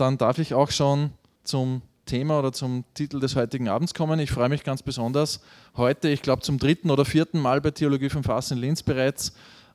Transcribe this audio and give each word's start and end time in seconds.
dann 0.00 0.16
darf 0.16 0.38
ich 0.38 0.54
auch 0.54 0.70
schon 0.70 1.10
zum 1.44 1.82
Thema 2.06 2.38
oder 2.38 2.52
zum 2.52 2.84
Titel 2.94 3.20
des 3.20 3.36
heutigen 3.36 3.68
Abends 3.68 3.94
kommen. 3.94 4.18
Ich 4.18 4.30
freue 4.30 4.48
mich 4.48 4.64
ganz 4.64 4.82
besonders, 4.82 5.40
heute, 5.76 6.08
ich 6.08 6.22
glaube 6.22 6.42
zum 6.42 6.58
dritten 6.58 6.90
oder 6.90 7.04
vierten 7.04 7.38
Mal 7.38 7.60
bei 7.60 7.70
Theologie 7.70 8.08
vom 8.08 8.24
Fass 8.24 8.50
in 8.50 8.58
Linz 8.58 8.82
bereits, 8.82 9.32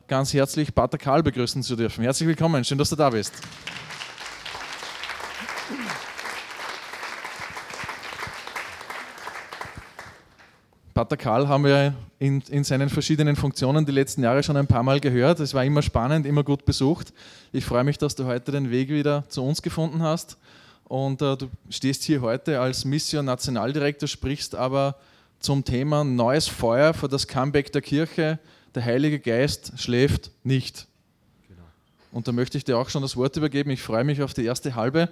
ganz 0.08 0.34
herzlich 0.34 0.74
Pater 0.74 0.98
Karl 0.98 1.24
begrüßen 1.24 1.64
zu 1.64 1.76
dürfen. 1.76 2.04
Herzlich 2.04 2.28
willkommen, 2.28 2.64
schön, 2.64 2.78
dass 2.78 2.90
du 2.90 2.96
da 2.96 3.12
bist. 3.12 3.34
Pater 10.96 11.18
Karl 11.18 11.50
haben 11.50 11.66
wir 11.66 11.94
in, 12.20 12.40
in, 12.50 12.64
seinen 12.64 12.88
verschiedenen 12.88 13.36
Funktionen 13.36 13.86
die 13.86 13.92
letzten 13.92 14.24
Jahre 14.24 14.42
schon 14.44 14.56
ein 14.56 14.66
paar 14.66 14.82
Mal 14.82 15.02
gehört. 15.02 15.42
Es 15.42 15.54
war 15.54 15.66
immer 15.66 15.82
spannend, 15.82 16.26
immer 16.26 16.42
gut 16.42 16.64
besucht. 16.64 17.12
Ich 17.52 17.66
freue 17.66 17.84
mich, 17.84 17.98
dass 17.98 18.16
du 18.16 18.24
heute 18.24 18.54
den 18.54 18.72
Weg 18.72 18.88
wieder 18.88 19.26
zu 19.28 19.44
uns 19.44 19.62
gefunden 19.62 20.02
hast. 20.02 20.38
Und 20.86 21.22
äh, 21.22 21.36
du 21.36 21.50
stehst 21.70 22.04
hier 22.04 22.22
heute 22.22 22.62
als 22.62 22.86
Mission 22.86 23.26
Nationaldirektor, 23.26 24.08
sprichst 24.08 24.56
aber 24.56 24.96
zum 25.42 25.66
Thema 25.66 26.06
neues 26.06 26.48
Feuer 26.48 26.94
für 26.94 27.10
das 27.10 27.28
Comeback 27.28 27.74
der 27.74 27.82
Kirche. 27.82 28.40
Der 28.74 28.86
Heilige 28.86 29.20
Geist 29.20 29.74
schläft 29.76 30.32
nicht. 30.46 30.88
Genau. 31.50 31.64
Und 32.14 32.30
da 32.30 32.32
möchte 32.32 32.58
ich 32.58 32.64
dir 32.64 32.78
auch 32.78 32.88
schon 32.88 33.02
das 33.02 33.18
Wort 33.18 33.36
übergeben. 33.36 33.70
Ich 33.70 33.82
freue 33.82 34.06
mich 34.06 34.22
auf 34.22 34.34
die 34.34 34.46
erste 34.46 34.76
halbe 34.76 35.10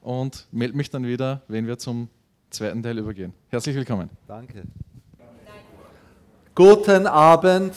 und 0.00 0.46
melde 0.52 0.74
mich 0.74 0.88
dann 0.88 1.06
wieder, 1.06 1.42
wenn 1.48 1.66
wir 1.66 1.76
zum 1.76 2.08
zweiten 2.48 2.82
Teil 2.82 2.96
übergehen. 2.96 3.34
Herzlich 3.50 3.76
willkommen. 3.76 4.08
Danke. 4.26 4.62
Guten 6.58 7.06
Abend. 7.06 7.72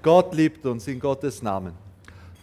Gott 0.00 0.32
liebt 0.32 0.64
uns 0.64 0.86
in 0.86 1.00
Gottes 1.00 1.42
Namen. 1.42 1.72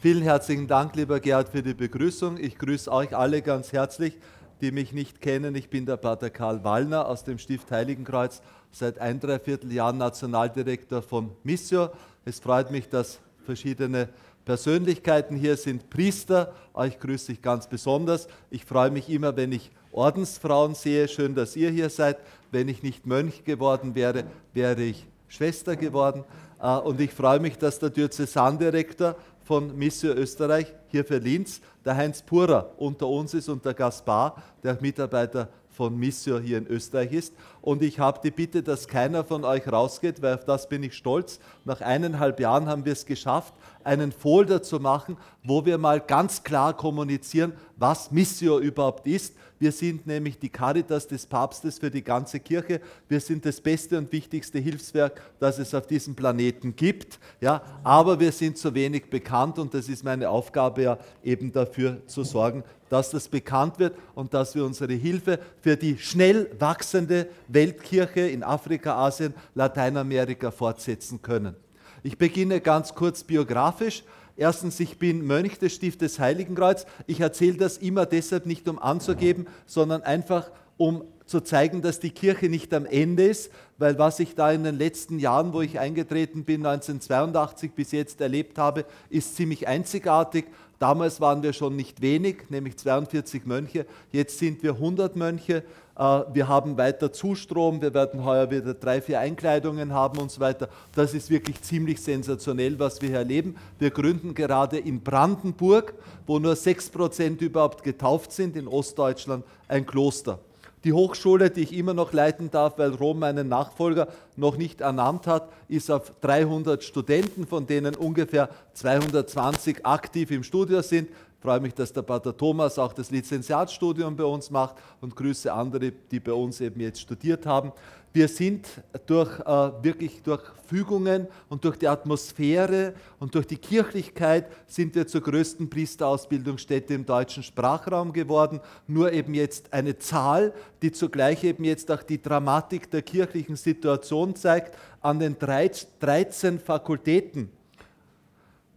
Vielen 0.01 0.23
herzlichen 0.23 0.67
Dank, 0.67 0.93
lieber 0.97 1.21
Gerhard, 1.21 1.47
für 1.47 1.63
die 1.63 1.73
Begrüßung. 1.73 2.37
Ich 2.37 2.57
grüße 2.57 2.91
euch 2.91 3.15
alle 3.15 3.41
ganz 3.41 3.71
herzlich, 3.71 4.17
die 4.59 4.71
mich 4.71 4.91
nicht 4.91 5.21
kennen. 5.21 5.55
Ich 5.55 5.69
bin 5.69 5.85
der 5.85 5.95
Pater 5.95 6.29
Karl 6.29 6.65
Wallner 6.65 7.07
aus 7.07 7.23
dem 7.23 7.37
Stift 7.37 7.71
Heiligenkreuz, 7.71 8.41
seit 8.73 8.99
ein, 8.99 9.21
dreiviertel 9.21 9.71
Jahren 9.71 9.99
Nationaldirektor 9.99 11.01
von 11.01 11.31
Missio. 11.43 11.91
Es 12.25 12.41
freut 12.41 12.69
mich, 12.69 12.89
dass 12.89 13.19
verschiedene 13.45 14.09
Persönlichkeiten 14.43 15.37
hier 15.37 15.55
sind. 15.55 15.89
Priester, 15.89 16.53
euch 16.73 16.99
grüße 16.99 17.31
ich 17.31 17.41
ganz 17.41 17.67
besonders. 17.67 18.27
Ich 18.49 18.65
freue 18.65 18.91
mich 18.91 19.09
immer, 19.09 19.33
wenn 19.37 19.53
ich 19.53 19.71
Ordensfrauen 19.93 20.75
sehe. 20.75 21.07
Schön, 21.07 21.35
dass 21.35 21.55
ihr 21.55 21.69
hier 21.69 21.89
seid. 21.89 22.17
Wenn 22.51 22.67
ich 22.67 22.83
nicht 22.83 23.05
Mönch 23.05 23.43
geworden 23.43 23.95
wäre, 23.95 24.23
wäre 24.53 24.81
ich 24.81 25.07
Schwester 25.27 25.75
geworden. 25.75 26.23
Äh, 26.61 26.77
und 26.77 26.99
ich 27.01 27.11
freue 27.11 27.39
mich, 27.39 27.57
dass 27.57 27.79
der 27.79 27.89
Diözesandirektor 27.89 29.15
von 29.43 29.77
Missio 29.77 30.13
Österreich 30.13 30.73
hier 30.89 31.05
für 31.05 31.17
Linz, 31.17 31.61
der 31.85 31.95
Heinz 31.95 32.21
Purer, 32.21 32.73
unter 32.77 33.07
uns 33.07 33.33
ist 33.33 33.47
und 33.47 33.63
der 33.63 33.73
Gaspar, 33.73 34.41
der 34.63 34.77
Mitarbeiter 34.81 35.49
von 35.69 35.95
Missio 35.95 36.39
hier 36.39 36.57
in 36.57 36.67
Österreich 36.67 37.13
ist. 37.13 37.33
Und 37.61 37.83
ich 37.83 37.99
habe 37.99 38.19
die 38.23 38.31
Bitte, 38.31 38.63
dass 38.63 38.87
keiner 38.87 39.23
von 39.23 39.45
euch 39.45 39.71
rausgeht, 39.71 40.21
weil 40.23 40.33
auf 40.33 40.43
das 40.43 40.67
bin 40.67 40.81
ich 40.81 40.95
stolz. 40.95 41.39
Nach 41.65 41.81
eineinhalb 41.81 42.39
Jahren 42.39 42.67
haben 42.67 42.83
wir 42.83 42.93
es 42.93 43.05
geschafft, 43.05 43.53
einen 43.83 44.11
Folder 44.11 44.63
zu 44.63 44.79
machen, 44.79 45.17
wo 45.43 45.65
wir 45.65 45.77
mal 45.77 46.01
ganz 46.01 46.43
klar 46.43 46.75
kommunizieren, 46.75 47.53
was 47.77 48.11
Missio 48.11 48.59
überhaupt 48.59 49.05
ist 49.05 49.35
wir 49.59 49.71
sind 49.71 50.05
nämlich 50.05 50.37
die 50.37 50.49
Caritas 50.49 51.07
des 51.07 51.25
Papstes 51.25 51.79
für 51.79 51.89
die 51.89 52.03
ganze 52.03 52.39
Kirche. 52.39 52.79
Wir 53.07 53.19
sind 53.19 53.45
das 53.45 53.59
beste 53.59 53.97
und 53.97 54.11
wichtigste 54.11 54.59
Hilfswerk, 54.59 55.21
das 55.39 55.57
es 55.57 55.73
auf 55.73 55.87
diesem 55.87 56.15
Planeten 56.15 56.75
gibt. 56.75 57.19
Ja, 57.41 57.61
aber 57.83 58.19
wir 58.19 58.31
sind 58.31 58.57
zu 58.57 58.73
wenig 58.73 59.09
bekannt 59.09 59.57
und 59.57 59.73
das 59.73 59.89
ist 59.89 60.03
meine 60.03 60.29
Aufgabe 60.29 60.83
ja 60.83 60.97
eben 61.23 61.51
dafür 61.51 62.05
zu 62.05 62.23
sorgen, 62.23 62.63
dass 62.89 63.09
das 63.09 63.27
bekannt 63.27 63.79
wird 63.79 63.95
und 64.15 64.33
dass 64.33 64.55
wir 64.55 64.63
unsere 64.63 64.93
Hilfe 64.93 65.39
für 65.61 65.75
die 65.75 65.97
schnell 65.97 66.49
wachsende 66.59 67.27
Weltkirche 67.47 68.21
in 68.21 68.43
Afrika, 68.43 68.95
Asien, 68.95 69.33
Lateinamerika 69.55 70.51
fortsetzen 70.51 71.21
können. 71.21 71.55
Ich 72.03 72.17
beginne 72.17 72.61
ganz 72.61 72.93
kurz 72.93 73.23
biografisch. 73.23 74.03
Erstens, 74.37 74.79
ich 74.79 74.99
bin 74.99 75.25
Mönch 75.25 75.57
des 75.57 75.73
Stiftes 75.73 76.19
Heiligenkreuz. 76.19 76.85
Ich 77.07 77.19
erzähle 77.19 77.57
das 77.57 77.77
immer 77.77 78.05
deshalb 78.05 78.45
nicht, 78.45 78.69
um 78.69 78.77
anzugeben, 78.77 79.47
sondern 79.65 80.03
einfach, 80.03 80.51
um 80.77 81.03
zu 81.25 81.41
zeigen, 81.41 81.81
dass 81.81 81.99
die 81.99 82.11
Kirche 82.11 82.47
nicht 82.47 82.71
am 82.73 82.85
Ende 82.85 83.25
ist, 83.25 83.51
weil 83.79 83.97
was 83.97 84.19
ich 84.19 84.35
da 84.35 84.51
in 84.51 84.63
den 84.63 84.77
letzten 84.77 85.17
Jahren, 85.17 85.53
wo 85.53 85.61
ich 85.61 85.79
eingetreten 85.79 86.45
bin, 86.45 86.65
1982 86.65 87.71
bis 87.73 87.91
jetzt 87.91 88.21
erlebt 88.21 88.59
habe, 88.59 88.85
ist 89.09 89.35
ziemlich 89.35 89.67
einzigartig. 89.67 90.45
Damals 90.77 91.19
waren 91.19 91.41
wir 91.41 91.53
schon 91.53 91.75
nicht 91.75 92.01
wenig, 92.01 92.49
nämlich 92.49 92.77
42 92.77 93.45
Mönche. 93.47 93.87
Jetzt 94.11 94.37
sind 94.37 94.61
wir 94.61 94.73
100 94.73 95.15
Mönche. 95.15 95.63
Äh, 95.97 96.23
wir 96.33 96.47
haben 96.47 96.77
weiter 96.77 97.11
Zustrom, 97.11 97.81
wir 97.81 97.93
werden 97.93 98.23
heuer 98.23 98.51
wieder 98.51 98.73
drei, 98.73 99.01
vier 99.01 99.19
Einkleidungen 99.19 99.93
haben 99.93 100.19
und 100.19 100.31
so 100.31 100.39
weiter. 100.39 100.69
Das 100.93 101.13
ist 101.13 101.29
wirklich 101.29 101.61
ziemlich 101.61 102.01
sensationell, 102.01 102.77
was 102.79 103.01
wir 103.01 103.09
hier 103.09 103.19
erleben. 103.19 103.55
Wir 103.79 103.89
gründen 103.89 104.33
gerade 104.33 104.77
in 104.77 105.01
Brandenburg, 105.01 105.93
wo 106.25 106.39
nur 106.39 106.53
6% 106.53 107.39
überhaupt 107.41 107.83
getauft 107.83 108.31
sind, 108.31 108.55
in 108.55 108.67
Ostdeutschland, 108.67 109.43
ein 109.67 109.85
Kloster. 109.85 110.39
Die 110.83 110.93
Hochschule, 110.93 111.49
die 111.49 111.63
ich 111.63 111.73
immer 111.73 111.95
noch 111.95 112.13
leiten 112.13 112.51
darf, 112.51 112.77
weil 112.77 112.93
Rom 112.93 113.19
meinen 113.19 113.49
Nachfolger 113.49 114.07
noch 114.35 114.57
nicht 114.57 114.79
ernannt 114.79 115.25
hat, 115.25 115.49
ist 115.67 115.89
auf 115.89 116.13
300 116.21 116.83
Studenten, 116.83 117.47
von 117.47 117.65
denen 117.65 117.95
ungefähr 117.95 118.49
220 118.73 119.85
aktiv 119.85 120.29
im 120.29 120.43
Studio 120.43 120.81
sind. 120.83 121.09
Freue 121.39 121.59
mich, 121.59 121.75
dass 121.75 121.93
der 121.93 122.01
Pater 122.01 122.35
Thomas 122.35 122.79
auch 122.79 122.93
das 122.93 123.11
Lizenziatstudium 123.11 124.15
bei 124.15 124.23
uns 124.23 124.49
macht 124.49 124.75
und 125.01 125.15
grüße 125.15 125.53
andere, 125.53 125.91
die 125.91 126.19
bei 126.19 126.33
uns 126.33 126.59
eben 126.61 126.79
jetzt 126.79 126.99
studiert 126.99 127.45
haben. 127.45 127.71
Wir 128.11 128.27
sind 128.27 128.67
durch, 129.05 129.39
äh, 129.41 129.83
wirklich 129.83 130.23
durch 130.23 130.41
Fügungen 130.65 131.27
und 131.49 131.63
durch 131.63 131.77
die 131.77 131.87
Atmosphäre 131.87 132.95
und 133.19 133.35
durch 133.35 133.45
die 133.45 133.57
Kirchlichkeit 133.57 134.51
sind 134.65 134.95
wir 134.95 135.05
zur 135.05 135.21
größten 135.21 135.69
Priesterausbildungsstätte 135.69 136.95
im 136.95 137.05
deutschen 137.05 137.43
Sprachraum 137.43 138.13
geworden. 138.13 138.59
Nur 138.87 139.13
eben 139.13 139.35
jetzt 139.35 139.71
eine 139.71 139.99
Zahl, 139.99 140.53
die 140.81 140.91
zugleich 140.91 141.43
eben 141.43 141.63
jetzt 141.63 141.91
auch 141.91 142.01
die 142.01 142.19
Dramatik 142.19 142.89
der 142.89 143.03
kirchlichen 143.03 143.55
Situation 143.55 144.35
zeigt. 144.35 144.75
An 145.01 145.19
den 145.19 145.37
13 145.37 146.59
Fakultäten 146.59 147.51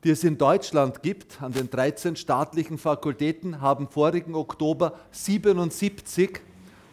die 0.04 0.10
es 0.10 0.24
in 0.24 0.38
Deutschland 0.38 1.02
gibt, 1.02 1.42
an 1.42 1.52
den 1.52 1.68
13 1.68 2.16
staatlichen 2.16 2.78
Fakultäten, 2.78 3.60
haben 3.60 3.88
vorigen 3.88 4.34
Oktober 4.34 4.94
77 5.10 6.40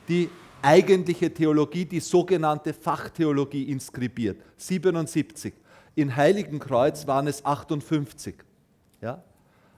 die 0.08 0.30
eigentliche 0.62 1.34
Theologie, 1.34 1.86
die 1.86 2.00
sogenannte 2.00 2.74
Fachtheologie 2.74 3.64
inskribiert. 3.64 4.42
77. 4.58 5.54
In 5.96 6.16
Heiligenkreuz 6.16 7.08
waren 7.08 7.28
es 7.28 7.46
58. 7.46 8.36
Ja? 9.02 9.24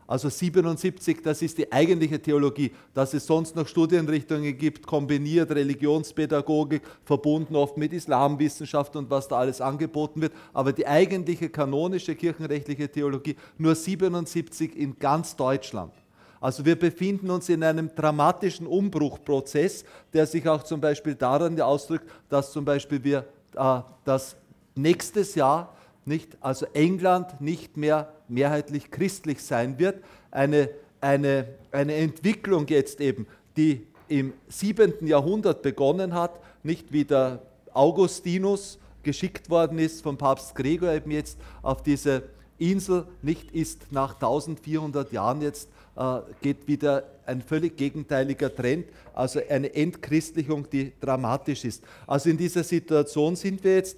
Also 0.10 0.28
77, 0.28 1.22
das 1.22 1.44
ist 1.44 1.60
die 1.60 1.72
eigentliche 1.72 2.20
Theologie, 2.20 2.72
dass 2.96 3.14
es 3.14 3.28
sonst 3.28 3.56
noch 3.56 3.68
Studienrichtungen 3.68 4.58
gibt, 4.58 4.88
kombiniert 4.88 5.52
Religionspädagogik, 5.52 6.82
verbunden 7.06 7.56
oft 7.56 7.78
mit 7.78 7.94
Islamwissenschaft 7.94 8.96
und 8.96 9.08
was 9.12 9.28
da 9.28 9.38
alles 9.38 9.62
angeboten 9.62 10.20
wird. 10.20 10.34
Aber 10.52 10.74
die 10.74 10.88
eigentliche 10.88 11.48
kanonische 11.50 12.16
kirchenrechtliche 12.16 12.90
Theologie 12.90 13.36
nur 13.60 13.76
77 13.76 14.76
in 14.76 14.98
ganz 14.98 15.36
Deutschland. 15.36 15.94
Also 16.42 16.66
wir 16.66 16.76
befinden 16.76 17.30
uns 17.30 17.48
in 17.48 17.64
einem 17.64 17.94
dramatischen 17.94 18.66
Umbruchprozess, 18.66 19.86
der 20.12 20.26
sich 20.26 20.50
auch 20.50 20.64
zum 20.64 20.82
Beispiel 20.82 21.14
daran 21.14 21.62
ausdrückt, 21.62 22.10
dass 22.30 22.52
zum 22.52 22.66
Beispiel 22.66 23.04
wir 23.04 23.26
äh, 23.56 23.82
das 24.06 24.36
nächstes 24.74 25.36
Jahr 25.36 25.76
nicht, 26.06 26.38
also 26.42 26.66
England 26.74 27.42
nicht 27.42 27.78
mehr 27.78 28.14
mehrheitlich 28.28 28.92
christlich 28.92 29.44
sein 29.44 29.80
wird. 29.80 30.04
Eine, 30.32 30.70
eine, 31.02 31.48
eine 31.72 31.96
Entwicklung 31.96 32.68
jetzt 32.68 33.02
eben, 33.02 33.28
die 33.58 33.86
im 34.08 34.34
7. 34.48 35.06
Jahrhundert 35.06 35.62
begonnen 35.62 36.14
hat, 36.14 36.40
nicht 36.64 36.92
wie 36.92 37.06
der 37.06 37.42
Augustinus 37.74 38.80
geschickt 39.04 39.50
worden 39.50 39.80
ist 39.80 40.02
vom 40.02 40.18
Papst 40.18 40.56
Gregor 40.56 40.92
eben 40.92 41.12
jetzt 41.12 41.38
auf 41.62 41.84
diese 41.84 42.24
Insel, 42.58 43.06
nicht 43.22 43.52
ist 43.52 43.92
nach 43.92 44.16
1400 44.16 45.12
Jahren 45.14 45.42
jetzt 45.42 45.70
äh, 45.96 46.20
geht 46.42 46.68
wieder 46.68 47.04
ein 47.26 47.42
völlig 47.42 47.78
gegenteiliger 47.78 48.54
Trend, 48.54 48.86
also 49.14 49.40
eine 49.50 49.74
Entchristlichung, 49.74 50.70
die 50.70 50.92
dramatisch 51.00 51.64
ist. 51.66 51.84
Also 52.08 52.30
in 52.30 52.38
dieser 52.38 52.64
Situation 52.64 53.36
sind 53.36 53.64
wir 53.64 53.76
jetzt 53.76 53.98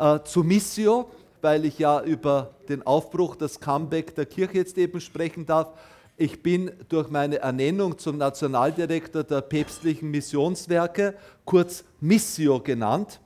äh, 0.00 0.20
zu 0.24 0.42
Missio, 0.42 1.10
weil 1.42 1.64
ich 1.66 1.78
ja 1.78 2.02
über 2.02 2.54
den 2.68 2.84
Aufbruch, 2.86 3.36
das 3.36 3.60
Comeback 3.60 4.14
der 4.14 4.26
Kirche 4.26 4.54
jetzt 4.54 4.78
eben 4.78 5.00
sprechen 5.00 5.46
darf. 5.46 5.72
Ich 6.16 6.42
bin 6.42 6.70
durch 6.88 7.10
meine 7.10 7.38
Ernennung 7.38 7.98
zum 7.98 8.18
Nationaldirektor 8.18 9.24
der 9.24 9.42
päpstlichen 9.42 10.10
Missionswerke, 10.10 11.14
kurz 11.44 11.84
Missio 12.00 12.60
genannt. 12.60 13.20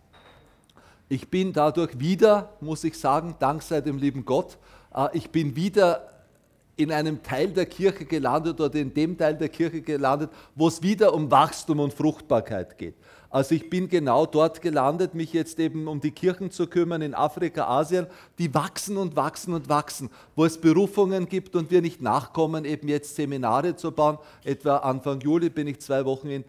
Ich 1.09 1.29
bin 1.29 1.53
dadurch 1.53 1.99
wieder, 1.99 2.51
muss 2.61 2.83
ich 2.85 2.99
sagen, 2.99 3.37
dank 3.39 3.63
sei 3.63 3.81
dem 3.81 3.99
lieben 3.99 4.25
Gott, 4.25 4.59
äh, 4.95 5.09
ich 5.13 5.31
bin 5.31 5.55
wieder 5.55 6.11
in 6.77 6.91
einem 6.91 7.23
Teil 7.23 7.49
der 7.49 7.67
Kirche 7.67 8.05
gelandet 8.05 8.61
oder 8.61 8.75
in 8.75 8.93
dem 8.93 9.17
Teil 9.17 9.37
der 9.37 9.49
Kirche 9.49 9.81
gelandet, 9.81 10.31
wo 10.57 10.67
es 10.67 10.83
wieder 10.83 11.15
um 11.15 11.31
Wachstum 11.31 11.79
und 11.79 11.95
Fruchtbarkeit 11.95 12.77
geht. 12.77 12.97
Also 13.35 13.57
ich 13.57 13.69
bin 13.69 13.89
genau 13.89 14.27
dort 14.27 14.63
gelandet, 14.63 15.17
mich 15.17 15.33
jetzt 15.33 15.59
eben 15.59 15.89
um 15.89 16.01
die 16.01 16.13
Kirchen 16.13 16.53
zu 16.53 16.69
kümmern 16.69 17.03
in 17.03 17.15
Afrika, 17.15 17.67
Asien, 17.67 18.07
die 18.39 18.55
wachsen 18.55 18.97
und 18.97 19.17
wachsen 19.17 19.55
und 19.55 19.69
wachsen, 19.69 20.09
wo 20.37 20.45
es 20.45 20.61
Berufungen 20.61 21.29
gibt 21.29 21.57
und 21.57 21.73
wir 21.73 21.83
nicht 21.83 22.01
nachkommen, 22.01 22.65
eben 22.65 22.87
jetzt 22.87 23.17
Seminare 23.17 23.75
zu 23.75 23.91
bauen. 23.91 24.19
Etwa 24.45 24.77
Anfang 24.77 25.19
Juli 25.19 25.51
bin 25.51 25.67
ich 25.67 25.81
zwei 25.81 26.05
Wochen 26.05 26.29
in, 26.31 26.45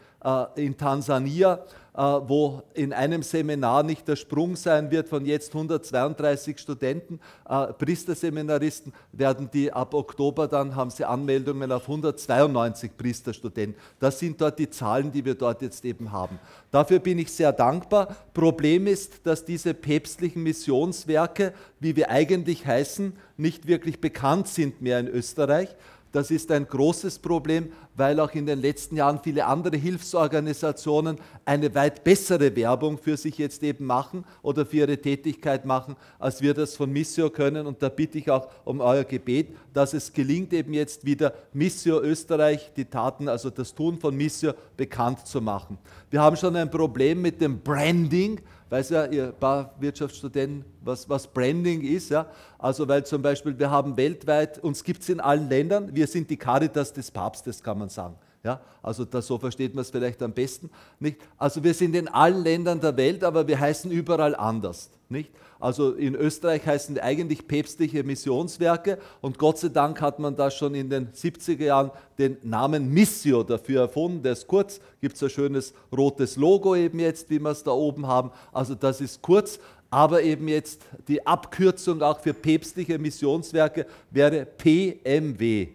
in 0.56 0.78
Tansania 0.78 1.66
äh, 1.98 2.02
wo 2.02 2.62
in 2.74 2.92
einem 2.92 3.24
Seminar 3.24 3.82
nicht 3.84 4.06
der 4.06 4.18
Sprung 4.18 4.58
sein 4.58 4.92
wird 4.92 5.08
von 5.08 5.26
jetzt 5.26 5.54
132 5.54 6.60
Studenten, 6.60 7.22
äh, 7.48 7.68
Priesterseminaristen, 7.72 8.92
werden 9.14 9.50
die 9.54 9.72
ab 9.72 9.94
Oktober 9.94 10.50
dann 10.50 10.76
haben 10.76 10.90
sie 10.90 11.06
Anmeldungen 11.06 11.72
auf 11.72 11.84
192 11.84 12.98
Priesterstudenten. 12.98 13.80
Das 13.98 14.20
sind 14.20 14.42
dort 14.42 14.60
die 14.60 14.70
Zahlen, 14.70 15.10
die 15.10 15.24
wir 15.24 15.36
dort 15.36 15.62
jetzt 15.62 15.86
eben 15.86 16.12
haben. 16.12 16.38
Dafür 16.70 17.00
bin 17.00 17.18
ich 17.18 17.32
sehr 17.32 17.54
dankbar. 17.54 18.14
Problem 18.34 18.88
ist, 18.88 19.26
dass 19.26 19.46
diese 19.46 19.74
päpstlichen 19.74 20.44
Missionswerke, 20.44 21.54
wie 21.80 21.96
wir 21.96 22.10
eigentlich 22.10 22.66
heißen, 22.66 23.14
nicht 23.38 23.68
wirklich 23.68 24.02
bekannt 24.02 24.50
sind 24.50 24.82
mehr 24.82 25.00
in 25.00 25.08
Österreich. 25.08 25.74
Das 26.12 26.32
ist 26.32 26.50
ein 26.52 26.66
großes 26.66 27.20
Problem, 27.20 27.74
weil 27.96 28.20
auch 28.20 28.32
in 28.32 28.46
den 28.46 28.62
letzten 28.62 28.98
Jahren 28.98 29.20
viele 29.24 29.46
andere 29.46 29.78
Hilfsorganisationen 29.78 31.18
eine 31.46 31.74
weit 31.76 32.04
bessere 32.04 32.56
Werbung 32.56 32.98
für 32.98 33.18
sich 33.18 33.38
jetzt 33.38 33.64
eben 33.64 33.86
machen 33.86 34.26
oder 34.42 34.66
für 34.66 34.78
ihre 34.78 34.98
Tätigkeit 34.98 35.66
machen, 35.66 35.96
als 36.20 36.42
wir 36.42 36.54
das 36.54 36.76
von 36.76 36.92
Missio 36.92 37.30
können. 37.30 37.68
Und 37.68 37.82
da 37.82 37.90
bitte 37.90 38.18
ich 38.18 38.30
auch 38.30 38.50
um 38.66 38.82
euer 38.82 39.04
Gebet, 39.04 39.56
dass 39.74 39.94
es 39.94 40.12
gelingt, 40.12 40.54
eben 40.54 40.74
jetzt 40.74 41.06
wieder 41.06 41.34
Missio 41.54 42.02
Österreich, 42.02 42.72
die 42.76 42.86
Taten, 42.86 43.30
also 43.30 43.50
das 43.50 43.74
Tun 43.74 44.00
von 44.00 44.16
Missio 44.16 44.54
bekannt 44.76 45.26
zu 45.26 45.42
machen. 45.42 45.78
Wir 46.10 46.22
haben 46.22 46.36
schon 46.36 46.56
ein 46.56 46.70
Problem 46.70 47.22
mit 47.22 47.42
dem 47.42 47.60
Branding 47.60 48.42
weiß 48.70 48.90
ja, 48.90 49.06
ihr 49.06 49.32
paar 49.32 49.74
Wirtschaftsstudenten, 49.80 50.66
was, 50.82 51.08
was 51.08 51.28
Branding 51.28 51.82
ist. 51.82 52.10
Ja? 52.10 52.28
Also, 52.58 52.88
weil 52.88 53.06
zum 53.06 53.22
Beispiel 53.22 53.58
wir 53.58 53.70
haben 53.70 53.96
weltweit, 53.96 54.60
uns 54.60 54.84
gibt 54.84 55.02
es 55.02 55.10
in 55.10 55.20
allen 55.20 55.50
Ländern, 55.50 55.96
wir 55.96 56.08
sind 56.08 56.30
die 56.30 56.38
Caritas 56.38 56.92
des 56.92 57.12
Papstes, 57.12 57.62
kann 57.62 57.78
man 57.78 57.85
sagen. 57.90 58.16
Ja, 58.44 58.62
also 58.84 59.06
das, 59.06 59.26
so 59.26 59.40
versteht 59.40 59.74
man 59.74 59.82
es 59.82 59.90
vielleicht 59.90 60.22
am 60.22 60.32
besten. 60.32 60.70
Nicht? 61.00 61.18
Also 61.36 61.64
wir 61.64 61.74
sind 61.74 61.96
in 61.96 62.08
allen 62.08 62.44
Ländern 62.44 62.80
der 62.80 62.96
Welt, 62.96 63.24
aber 63.24 63.48
wir 63.48 63.60
heißen 63.60 63.90
überall 63.90 64.36
anders. 64.36 64.92
Nicht? 65.10 65.32
Also 65.60 65.94
in 65.94 66.14
Österreich 66.14 66.64
heißen 66.64 67.00
eigentlich 67.00 67.48
päpstliche 67.48 68.04
Missionswerke 68.04 69.00
und 69.22 69.40
Gott 69.40 69.58
sei 69.58 69.70
Dank 69.70 70.00
hat 70.00 70.20
man 70.20 70.36
da 70.36 70.52
schon 70.52 70.76
in 70.76 70.92
den 70.92 71.08
70er 71.12 71.64
Jahren 71.64 71.92
den 72.20 72.38
Namen 72.44 72.94
Missio 72.94 73.42
dafür 73.42 73.82
erfunden. 73.82 74.22
Der 74.22 74.34
ist 74.34 74.46
kurz, 74.46 74.80
gibt 75.02 75.16
es 75.16 75.24
ein 75.24 75.30
schönes 75.32 75.74
rotes 75.92 76.36
Logo 76.36 76.76
eben 76.76 77.00
jetzt, 77.00 77.30
wie 77.32 77.40
wir 77.40 77.50
es 77.50 77.64
da 77.64 77.72
oben 77.72 78.06
haben. 78.06 78.30
Also 78.52 78.76
das 78.76 79.02
ist 79.02 79.24
kurz, 79.24 79.60
aber 79.90 80.22
eben 80.22 80.48
jetzt 80.48 80.82
die 81.08 81.26
Abkürzung 81.26 82.02
auch 82.04 82.20
für 82.20 82.34
päpstliche 82.34 83.00
Missionswerke 83.00 83.88
wäre 84.12 84.46
PMW. 84.46 85.70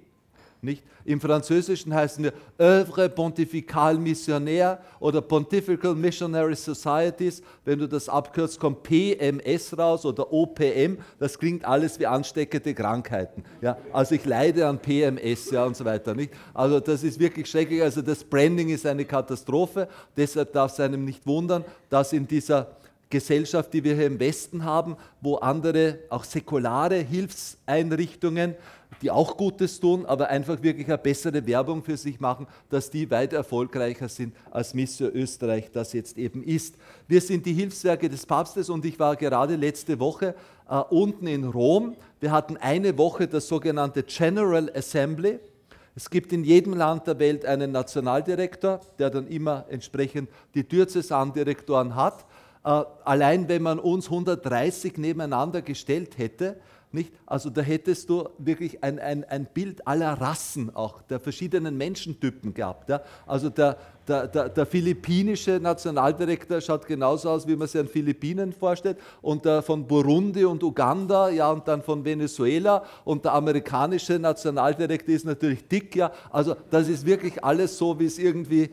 Nicht? 0.62 0.84
Im 1.06 1.20
Französischen 1.20 1.94
heißen 1.94 2.22
wir 2.22 2.32
Œuvre 2.58 3.08
Pontificale 3.08 3.98
Missionnaire 3.98 4.78
oder 4.98 5.22
Pontifical 5.22 5.94
Missionary 5.94 6.54
Societies. 6.54 7.42
Wenn 7.64 7.78
du 7.78 7.88
das 7.88 8.10
abkürzt, 8.10 8.60
kommt 8.60 8.82
PMS 8.82 9.78
raus 9.78 10.04
oder 10.04 10.30
OPM. 10.30 10.98
Das 11.18 11.38
klingt 11.38 11.64
alles 11.64 11.98
wie 11.98 12.06
ansteckende 12.06 12.74
Krankheiten. 12.74 13.42
Ja? 13.62 13.78
Also 13.90 14.14
ich 14.14 14.24
leide 14.26 14.68
an 14.68 14.78
PMS 14.78 15.50
ja, 15.50 15.64
und 15.64 15.76
so 15.76 15.84
weiter. 15.86 16.14
Nicht? 16.14 16.34
Also 16.52 16.78
das 16.78 17.02
ist 17.02 17.18
wirklich 17.18 17.48
schrecklich. 17.48 17.82
Also 17.82 18.02
das 18.02 18.22
Branding 18.22 18.68
ist 18.68 18.84
eine 18.84 19.06
Katastrophe. 19.06 19.88
Deshalb 20.14 20.52
darf 20.52 20.72
es 20.72 20.80
einem 20.80 21.06
nicht 21.06 21.26
wundern, 21.26 21.64
dass 21.88 22.12
in 22.12 22.28
dieser 22.28 22.76
Gesellschaft, 23.10 23.72
die 23.72 23.82
wir 23.82 23.96
hier 23.96 24.06
im 24.06 24.20
Westen 24.20 24.64
haben, 24.64 24.96
wo 25.20 25.36
andere, 25.36 25.98
auch 26.10 26.22
säkulare 26.22 26.98
Hilfseinrichtungen 26.98 28.54
die 29.02 29.10
auch 29.10 29.36
Gutes 29.36 29.80
tun, 29.80 30.04
aber 30.04 30.28
einfach 30.28 30.62
wirklich 30.62 30.86
eine 30.86 30.98
bessere 30.98 31.46
Werbung 31.46 31.82
für 31.82 31.96
sich 31.96 32.20
machen, 32.20 32.46
dass 32.68 32.90
die 32.90 33.10
weit 33.10 33.32
erfolgreicher 33.32 34.08
sind, 34.08 34.34
als 34.50 34.74
Missio 34.74 35.08
Österreich 35.08 35.70
das 35.72 35.92
jetzt 35.92 36.18
eben 36.18 36.42
ist. 36.42 36.76
Wir 37.08 37.20
sind 37.20 37.46
die 37.46 37.54
Hilfswerke 37.54 38.08
des 38.08 38.26
Papstes 38.26 38.68
und 38.68 38.84
ich 38.84 38.98
war 38.98 39.16
gerade 39.16 39.56
letzte 39.56 39.98
Woche 39.98 40.34
äh, 40.68 40.76
unten 40.90 41.26
in 41.26 41.44
Rom. 41.44 41.96
Wir 42.20 42.30
hatten 42.32 42.56
eine 42.56 42.98
Woche 42.98 43.26
das 43.26 43.48
sogenannte 43.48 44.02
General 44.02 44.70
Assembly. 44.74 45.38
Es 45.96 46.10
gibt 46.10 46.32
in 46.32 46.44
jedem 46.44 46.74
Land 46.74 47.06
der 47.06 47.18
Welt 47.18 47.44
einen 47.44 47.72
Nationaldirektor, 47.72 48.80
der 48.98 49.10
dann 49.10 49.26
immer 49.26 49.64
entsprechend 49.68 50.30
die 50.54 50.66
Diözesandirektoren 50.66 51.94
hat. 51.94 52.26
Äh, 52.64 52.82
allein 53.04 53.48
wenn 53.48 53.62
man 53.62 53.78
uns 53.78 54.06
130 54.06 54.98
nebeneinander 54.98 55.62
gestellt 55.62 56.18
hätte, 56.18 56.60
nicht? 56.92 57.12
Also 57.24 57.50
da 57.50 57.60
hättest 57.60 58.10
du 58.10 58.28
wirklich 58.38 58.82
ein, 58.82 58.98
ein, 58.98 59.24
ein 59.24 59.46
Bild 59.46 59.86
aller 59.86 60.12
Rassen 60.14 60.74
auch, 60.74 61.02
der 61.02 61.20
verschiedenen 61.20 61.76
Menschentypen 61.76 62.52
gehabt. 62.52 62.88
Ja? 62.88 63.02
Also 63.26 63.48
der, 63.48 63.76
der, 64.08 64.26
der, 64.26 64.48
der, 64.48 64.66
philippinische 64.66 65.60
Nationaldirektor 65.60 66.60
schaut 66.60 66.86
genauso 66.86 67.30
aus, 67.30 67.46
wie 67.46 67.54
man 67.54 67.68
sich 67.68 67.80
an 67.80 67.86
Philippinen 67.86 68.52
vorstellt. 68.52 68.98
Und 69.22 69.44
der 69.44 69.62
von 69.62 69.86
Burundi 69.86 70.44
und 70.44 70.64
Uganda, 70.64 71.28
ja, 71.28 71.50
und 71.52 71.68
dann 71.68 71.82
von 71.82 72.04
Venezuela. 72.04 72.84
Und 73.04 73.24
der 73.24 73.34
amerikanische 73.34 74.18
Nationaldirektor 74.18 75.14
ist 75.14 75.26
natürlich 75.26 75.68
dick, 75.68 75.94
ja. 75.94 76.10
Also 76.30 76.56
das 76.70 76.88
ist 76.88 77.06
wirklich 77.06 77.44
alles 77.44 77.78
so, 77.78 78.00
wie 78.00 78.06
es 78.06 78.18
irgendwie, 78.18 78.64
äh, 78.64 78.70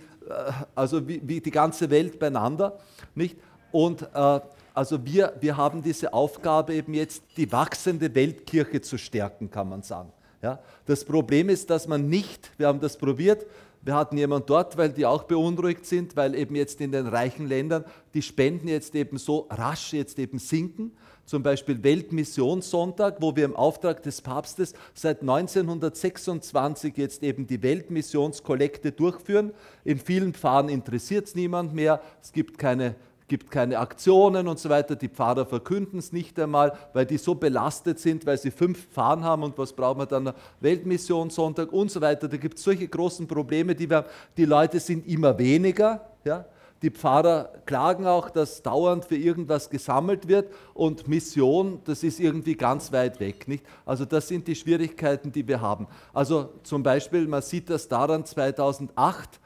also 0.73 1.07
wie, 1.07 1.21
wie 1.23 1.39
die 1.39 1.51
ganze 1.51 1.89
Welt 1.91 2.17
beieinander. 2.17 2.79
Nicht? 3.13 3.37
Und 3.71 4.01
äh, 4.13 4.39
also 4.77 5.03
wir, 5.03 5.33
wir 5.39 5.57
haben 5.57 5.81
diese 5.81 6.13
Aufgabe 6.13 6.75
eben 6.75 6.93
jetzt, 6.93 7.23
die 7.35 7.51
wachsende 7.51 8.13
Weltkirche 8.13 8.79
zu 8.79 8.99
stärken, 8.99 9.49
kann 9.49 9.69
man 9.69 9.81
sagen. 9.81 10.11
Ja, 10.43 10.59
das 10.85 11.03
Problem 11.03 11.49
ist, 11.49 11.71
dass 11.71 11.87
man 11.87 12.07
nicht, 12.07 12.51
wir 12.57 12.67
haben 12.67 12.79
das 12.79 12.95
probiert, 12.95 13.47
wir 13.81 13.95
hatten 13.95 14.17
jemanden 14.17 14.45
dort, 14.45 14.77
weil 14.77 14.89
die 14.89 15.07
auch 15.07 15.23
beunruhigt 15.23 15.87
sind, 15.87 16.15
weil 16.15 16.35
eben 16.35 16.55
jetzt 16.55 16.79
in 16.79 16.91
den 16.91 17.07
reichen 17.07 17.47
Ländern 17.47 17.85
die 18.13 18.21
Spenden 18.21 18.67
jetzt 18.67 18.93
eben 18.93 19.17
so 19.17 19.47
rasch 19.49 19.93
jetzt 19.93 20.19
eben 20.19 20.37
sinken. 20.37 20.91
Zum 21.25 21.41
Beispiel 21.41 21.83
Weltmissionssonntag, 21.83 23.17
wo 23.19 23.35
wir 23.35 23.45
im 23.45 23.55
Auftrag 23.55 24.03
des 24.03 24.21
Papstes 24.21 24.73
seit 24.93 25.21
1926 25.21 26.95
jetzt 26.97 27.23
eben 27.23 27.47
die 27.47 27.63
Weltmissionskollekte 27.63 28.91
durchführen. 28.91 29.53
In 29.83 29.97
vielen 29.97 30.33
Pfarren 30.33 30.69
interessiert 30.69 31.27
es 31.27 31.35
niemand 31.35 31.73
mehr. 31.73 31.99
Es 32.21 32.31
gibt 32.31 32.59
keine 32.59 32.95
gibt 33.27 33.51
keine 33.51 33.79
Aktionen 33.79 34.47
und 34.47 34.57
so 34.59 34.69
weiter. 34.69 34.95
Die 34.95 35.09
Pfarrer 35.09 35.45
verkünden 35.45 35.99
es 35.99 36.13
nicht 36.13 36.39
einmal, 36.39 36.73
weil 36.93 37.05
die 37.05 37.17
so 37.17 37.35
belastet 37.35 37.99
sind, 37.99 38.25
weil 38.25 38.37
sie 38.37 38.51
fünf 38.51 38.87
Pfarren 38.87 39.23
haben 39.23 39.43
und 39.43 39.57
was 39.57 39.73
brauchen 39.73 39.99
wir 39.99 40.05
dann? 40.05 40.31
Weltmission 40.61 41.29
Sonntag 41.29 41.73
und 41.73 41.91
so 41.91 41.99
weiter. 41.99 42.27
Da 42.27 42.37
gibt 42.37 42.57
es 42.57 42.63
solche 42.63 42.87
großen 42.87 43.27
Probleme, 43.27 43.75
die 43.75 43.89
wir 43.89 43.97
haben. 43.97 44.07
Die 44.37 44.45
Leute 44.45 44.79
sind 44.79 45.07
immer 45.07 45.37
weniger. 45.37 46.07
Ja? 46.23 46.45
Die 46.81 46.91
Pfarrer 46.91 47.51
klagen 47.65 48.05
auch, 48.05 48.29
dass 48.29 48.61
dauernd 48.61 49.03
für 49.03 49.17
irgendwas 49.17 49.69
gesammelt 49.69 50.27
wird 50.27 50.53
und 50.73 51.07
Mission, 51.07 51.81
das 51.85 52.03
ist 52.03 52.19
irgendwie 52.19 52.55
ganz 52.55 52.91
weit 52.91 53.19
weg. 53.19 53.47
Nicht? 53.47 53.65
Also 53.85 54.05
das 54.05 54.27
sind 54.27 54.47
die 54.47 54.55
Schwierigkeiten, 54.55 55.31
die 55.31 55.47
wir 55.47 55.59
haben. 55.59 55.87
Also 56.13 56.51
zum 56.63 56.83
Beispiel, 56.83 57.27
man 57.27 57.41
sieht 57.41 57.69
das 57.69 57.87
daran, 57.87 58.25
2008 58.25 59.39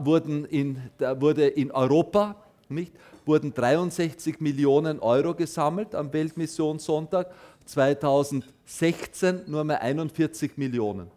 wurden 0.00 0.44
in, 0.44 0.82
wurde 0.98 1.46
in 1.46 1.70
Europa 1.70 2.36
nicht? 2.70 2.92
Wurden 3.24 3.54
63 3.54 4.40
Millionen 4.40 5.00
Euro 5.00 5.34
gesammelt 5.34 5.94
am 5.94 6.12
Weltmissionssonntag, 6.12 7.32
2016 7.66 9.42
nur 9.46 9.64
mehr 9.64 9.82
41 9.82 10.56
Millionen. 10.56 11.10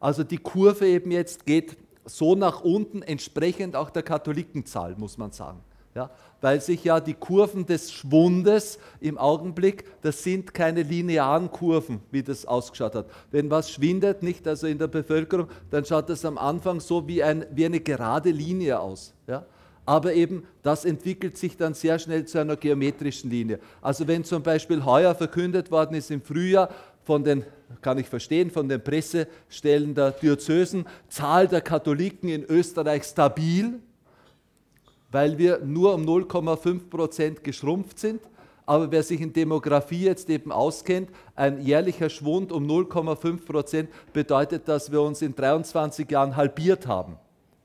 Also 0.00 0.22
die 0.22 0.38
Kurve 0.38 0.86
eben 0.86 1.10
jetzt 1.10 1.46
geht 1.46 1.76
so 2.04 2.34
nach 2.34 2.60
unten, 2.62 3.02
entsprechend 3.02 3.76
auch 3.76 3.90
der 3.90 4.02
Katholikenzahl, 4.02 4.94
muss 4.96 5.16
man 5.16 5.32
sagen. 5.32 5.60
Ja, 5.94 6.10
weil 6.40 6.60
sich 6.60 6.82
ja 6.82 6.98
die 6.98 7.14
Kurven 7.14 7.66
des 7.66 7.92
Schwundes 7.92 8.80
im 9.00 9.16
Augenblick, 9.16 9.84
das 10.02 10.24
sind 10.24 10.52
keine 10.52 10.82
linearen 10.82 11.52
Kurven, 11.52 12.00
wie 12.10 12.24
das 12.24 12.44
ausgeschaut 12.46 12.96
hat. 12.96 13.06
Wenn 13.30 13.48
was 13.48 13.70
schwindet, 13.70 14.20
nicht 14.20 14.46
also 14.48 14.66
in 14.66 14.76
der 14.76 14.88
Bevölkerung, 14.88 15.46
dann 15.70 15.84
schaut 15.84 16.08
das 16.08 16.24
am 16.24 16.36
Anfang 16.36 16.80
so 16.80 17.06
wie, 17.06 17.22
ein, 17.22 17.46
wie 17.52 17.64
eine 17.64 17.78
gerade 17.78 18.30
Linie 18.30 18.80
aus. 18.80 19.14
Ja? 19.28 19.46
Aber 19.86 20.14
eben 20.14 20.46
das 20.62 20.84
entwickelt 20.84 21.36
sich 21.36 21.56
dann 21.56 21.74
sehr 21.74 21.98
schnell 21.98 22.24
zu 22.26 22.38
einer 22.38 22.56
geometrischen 22.56 23.30
Linie. 23.30 23.58
Also 23.82 24.06
wenn 24.06 24.24
zum 24.24 24.42
Beispiel 24.42 24.84
heuer 24.84 25.14
verkündet 25.14 25.70
worden 25.70 25.94
ist 25.94 26.10
im 26.10 26.22
Frühjahr 26.22 26.70
von 27.04 27.22
den, 27.22 27.44
kann 27.82 27.98
ich 27.98 28.08
verstehen, 28.08 28.50
von 28.50 28.68
den 28.68 28.82
Pressestellen 28.82 29.94
der 29.94 30.12
Diözesen, 30.12 30.86
Zahl 31.08 31.48
der 31.48 31.60
Katholiken 31.60 32.28
in 32.28 32.44
Österreich 32.44 33.04
stabil, 33.04 33.80
weil 35.10 35.38
wir 35.38 35.58
nur 35.58 35.94
um 35.94 36.04
0,5 36.04 36.88
Prozent 36.88 37.44
geschrumpft 37.44 37.98
sind, 37.98 38.20
Aber 38.66 38.90
wer 38.90 39.02
sich 39.02 39.20
in 39.20 39.32
Demografie 39.32 40.04
jetzt 40.04 40.30
eben 40.30 40.50
auskennt, 40.50 41.10
ein 41.36 41.60
jährlicher 41.60 42.08
Schwund 42.08 42.50
um 42.50 42.66
0,5 42.66 43.44
Prozent 43.44 43.90
bedeutet, 44.12 44.68
dass 44.68 44.90
wir 44.90 45.02
uns 45.02 45.20
in 45.20 45.34
23 45.34 46.10
Jahren 46.10 46.34
halbiert 46.36 46.86
haben. 46.86 47.16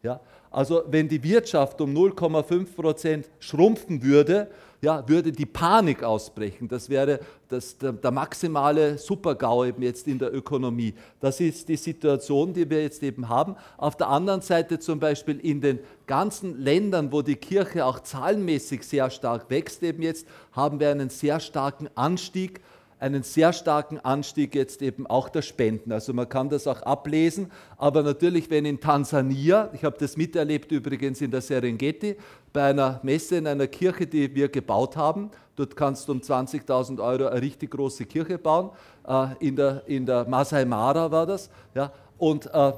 Ja? 0.04 0.20
Also 0.52 0.84
wenn 0.88 1.08
die 1.08 1.22
Wirtschaft 1.24 1.80
um 1.82 1.94
0,5 1.96 2.76
Prozent 2.76 3.30
schrumpfen 3.40 4.02
würde, 4.04 4.50
ja, 4.82 5.08
würde 5.08 5.32
die 5.32 5.46
Panik 5.46 6.04
ausbrechen. 6.04 6.68
Das 6.68 6.90
wäre 6.90 7.20
das, 7.50 7.78
der, 7.78 7.92
der, 7.92 8.12
maximale 8.12 8.98
Supergau 8.98 9.66
eben 9.66 9.82
jetzt 9.82 10.08
in 10.08 10.18
der 10.18 10.34
Ökonomie. 10.34 10.94
Das 11.20 11.40
ist 11.42 11.68
die 11.68 11.76
Situation, 11.76 12.54
die 12.54 12.70
wir 12.70 12.82
jetzt 12.82 13.04
eben 13.04 13.28
haben. 13.28 13.56
Auf 13.78 13.98
der 13.98 14.08
anderen 14.08 14.42
Seite 14.42 14.80
zum 14.80 15.00
Beispiel 15.00 15.40
in 15.40 15.60
den 15.60 15.80
ganzen 16.08 16.62
Ländern, 16.62 17.12
wo 17.12 17.22
die 17.22 17.36
Kirche 17.36 17.86
auch 17.86 18.00
zahlenmäßig 18.00 18.84
sehr 18.84 19.10
stark 19.10 19.50
wächst, 19.50 19.84
eben 19.84 20.02
jetzt 20.02 20.26
haben 20.54 20.80
wir 20.80 20.90
einen 20.92 21.10
sehr 21.10 21.40
starken 21.42 21.90
Anstieg 21.96 22.62
einen 23.00 23.24
sehr 23.24 23.54
starken 23.54 24.00
Anstieg 24.00 24.54
jetzt 24.56 24.82
eben 24.82 25.08
auch 25.08 25.30
der 25.30 25.42
Spenden. 25.42 25.92
Also 25.92 26.14
man 26.14 26.28
kann 26.28 26.50
das 26.50 26.68
auch 26.68 26.82
ablesen. 26.82 27.50
Aber 27.78 28.04
natürlich, 28.04 28.50
wenn 28.50 28.66
in 28.66 28.80
Tansania, 28.80 29.70
ich 29.74 29.84
habe 29.84 29.98
das 29.98 30.18
miterlebt 30.18 30.72
übrigens 30.72 31.22
in 31.22 31.32
der 31.32 31.42
Serengeti, 31.42 32.18
bei 32.52 32.70
einer 32.70 33.00
Messe 33.04 33.38
in 33.38 33.48
einer 33.48 33.68
Kirche, 33.68 34.06
die 34.06 34.34
wir 34.36 34.50
gebaut 34.50 34.98
haben, 34.98 35.32
dort 35.56 35.76
kannst 35.76 36.08
du 36.08 36.12
um 36.12 36.20
20.000 36.20 37.02
Euro 37.02 37.28
eine 37.28 37.42
richtig 37.42 37.72
große 37.72 38.06
Kirche 38.06 38.38
bauen. 38.38 38.72
Äh, 39.08 39.28
in, 39.40 39.56
der, 39.56 39.84
in 39.86 40.06
der 40.06 40.28
Masai 40.28 40.66
Mara 40.66 41.10
war 41.10 41.26
das. 41.26 41.50
Ja, 41.74 41.92
und, 42.18 42.48
äh, 42.54 42.74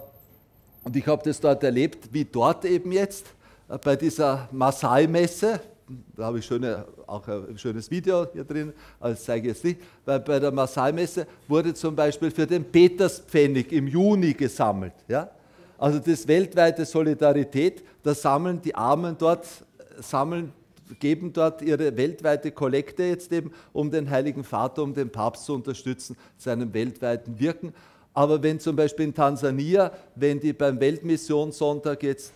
und 0.84 0.96
ich 0.96 1.08
habe 1.08 1.24
das 1.24 1.40
dort 1.40 1.64
erlebt, 1.64 2.10
wie 2.12 2.26
dort 2.26 2.64
eben 2.66 2.92
jetzt 2.92 3.26
äh, 3.70 3.78
bei 3.80 3.96
dieser 3.96 4.48
Masai-Messe, 4.52 5.62
da 6.16 6.26
habe 6.26 6.40
ich 6.40 6.46
schöne, 6.46 6.86
auch 7.08 7.28
ein 7.28 7.58
schönes 7.58 7.90
Video 7.90 8.28
hier 8.32 8.44
drin, 8.44 8.74
das 9.00 9.24
zeige 9.24 9.50
ich 9.50 9.56
jetzt 9.56 9.64
nicht, 9.64 9.80
weil 10.06 10.20
bei 10.20 10.40
der 10.40 10.52
Masalmesse 10.52 11.28
wurde 11.48 11.74
zum 11.74 11.96
Beispiel 11.96 12.32
für 12.32 12.46
den 12.46 12.64
Peterspfennig 12.64 13.72
im 13.72 13.88
Juni 13.88 14.34
gesammelt. 14.34 14.94
Ja? 15.08 15.30
Also 15.78 16.00
das 16.00 16.28
weltweite 16.28 16.86
Solidarität, 16.86 17.84
da 18.04 18.14
sammeln 18.14 18.62
die 18.62 18.76
Armen 18.76 19.16
dort, 19.18 19.48
sammeln, 20.00 20.54
geben 21.00 21.32
dort 21.34 21.62
ihre 21.62 21.96
weltweite 21.96 22.52
Kollekte 22.52 23.04
jetzt 23.04 23.32
eben, 23.32 23.52
um 23.74 23.90
den 23.90 24.10
Heiligen 24.10 24.44
Vater, 24.44 24.84
um 24.84 24.94
den 24.94 25.10
Papst 25.10 25.46
zu 25.46 25.54
unterstützen, 25.54 26.18
seinem 26.38 26.74
weltweiten 26.74 27.40
Wirken. 27.40 27.74
Aber 28.14 28.44
wenn 28.44 28.60
zum 28.60 28.76
Beispiel 28.76 29.06
in 29.06 29.14
Tansania, 29.14 29.92
wenn 30.16 30.40
die 30.40 30.54
beim 30.54 30.80
Weltmissionssonntag 30.80 32.04
jetzt 32.04 32.34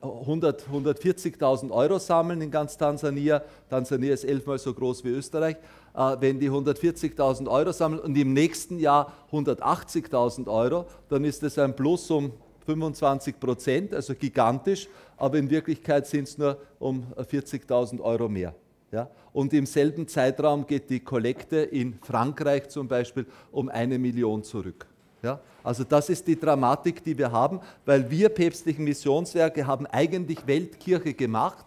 100, 0.00 0.62
äh, 0.62 0.70
140.000 0.70 1.70
Euro 1.70 1.98
sammeln 1.98 2.40
in 2.40 2.50
ganz 2.50 2.76
Tansania. 2.76 3.42
Tansania 3.68 4.14
ist 4.14 4.24
elfmal 4.24 4.58
so 4.58 4.72
groß 4.72 5.04
wie 5.04 5.10
Österreich. 5.10 5.56
Äh, 5.94 6.16
wenn 6.20 6.38
die 6.38 6.50
140.000 6.50 7.48
Euro 7.48 7.72
sammeln 7.72 8.00
und 8.00 8.16
im 8.16 8.32
nächsten 8.32 8.78
Jahr 8.78 9.12
180.000 9.32 10.48
Euro, 10.48 10.86
dann 11.08 11.24
ist 11.24 11.42
das 11.42 11.58
ein 11.58 11.74
Plus 11.74 12.10
um 12.10 12.32
25 12.66 13.38
Prozent, 13.38 13.94
also 13.94 14.14
gigantisch, 14.14 14.88
aber 15.16 15.38
in 15.38 15.48
Wirklichkeit 15.48 16.06
sind 16.06 16.24
es 16.28 16.36
nur 16.36 16.58
um 16.78 17.04
40.000 17.16 18.00
Euro 18.00 18.28
mehr. 18.28 18.54
Ja? 18.90 19.08
Und 19.32 19.52
im 19.54 19.66
selben 19.66 20.08
Zeitraum 20.08 20.66
geht 20.66 20.90
die 20.90 21.00
Kollekte 21.00 21.58
in 21.58 21.98
Frankreich 22.02 22.68
zum 22.68 22.88
Beispiel 22.88 23.26
um 23.52 23.68
eine 23.68 23.98
Million 23.98 24.42
zurück. 24.42 24.86
Ja? 25.22 25.40
Also 25.62 25.84
das 25.84 26.08
ist 26.08 26.26
die 26.26 26.38
Dramatik, 26.38 27.02
die 27.02 27.18
wir 27.18 27.32
haben, 27.32 27.60
weil 27.84 28.10
wir 28.10 28.28
päpstlichen 28.28 28.84
Missionswerke 28.84 29.66
haben 29.66 29.86
eigentlich 29.86 30.46
Weltkirche 30.46 31.14
gemacht. 31.14 31.64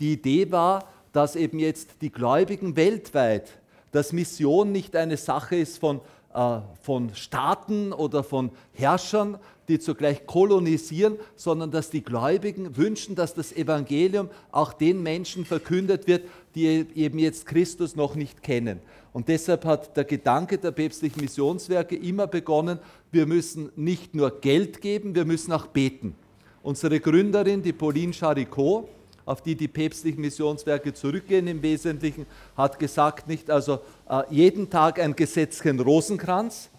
Die 0.00 0.12
Idee 0.12 0.50
war, 0.50 0.84
dass 1.12 1.36
eben 1.36 1.58
jetzt 1.58 2.02
die 2.02 2.12
Gläubigen 2.12 2.76
weltweit, 2.76 3.58
dass 3.92 4.12
Mission 4.12 4.70
nicht 4.72 4.94
eine 4.94 5.16
Sache 5.16 5.56
ist 5.56 5.78
von, 5.78 6.00
äh, 6.34 6.58
von 6.82 7.14
Staaten 7.14 7.92
oder 7.92 8.22
von 8.22 8.50
Herrschern, 8.74 9.38
die 9.68 9.78
zugleich 9.78 10.26
kolonisieren, 10.26 11.16
sondern 11.36 11.70
dass 11.70 11.90
die 11.90 12.02
Gläubigen 12.02 12.76
wünschen, 12.76 13.14
dass 13.14 13.34
das 13.34 13.52
Evangelium 13.52 14.30
auch 14.50 14.72
den 14.72 15.02
Menschen 15.02 15.44
verkündet 15.44 16.06
wird, 16.06 16.28
die 16.54 16.86
eben 16.94 17.18
jetzt 17.18 17.46
Christus 17.46 17.94
noch 17.94 18.14
nicht 18.14 18.42
kennen. 18.42 18.80
Und 19.18 19.26
deshalb 19.26 19.64
hat 19.64 19.96
der 19.96 20.04
Gedanke 20.04 20.58
der 20.58 20.70
päpstlichen 20.70 21.20
Missionswerke 21.20 21.96
immer 21.96 22.28
begonnen, 22.28 22.78
wir 23.10 23.26
müssen 23.26 23.72
nicht 23.74 24.14
nur 24.14 24.40
Geld 24.40 24.80
geben, 24.80 25.12
wir 25.12 25.24
müssen 25.24 25.52
auch 25.52 25.66
beten. 25.66 26.14
Unsere 26.62 27.00
Gründerin, 27.00 27.60
die 27.60 27.72
Pauline 27.72 28.12
Charicot, 28.12 28.88
auf 29.24 29.42
die 29.42 29.56
die 29.56 29.66
päpstlichen 29.66 30.20
Missionswerke 30.20 30.94
zurückgehen 30.94 31.48
im 31.48 31.60
Wesentlichen, 31.62 32.26
hat 32.56 32.78
gesagt, 32.78 33.26
nicht 33.26 33.50
also 33.50 33.80
äh, 34.08 34.22
jeden 34.30 34.70
Tag 34.70 35.00
ein 35.00 35.16
Gesetzchen 35.16 35.80
Rosenkranz, 35.80 36.70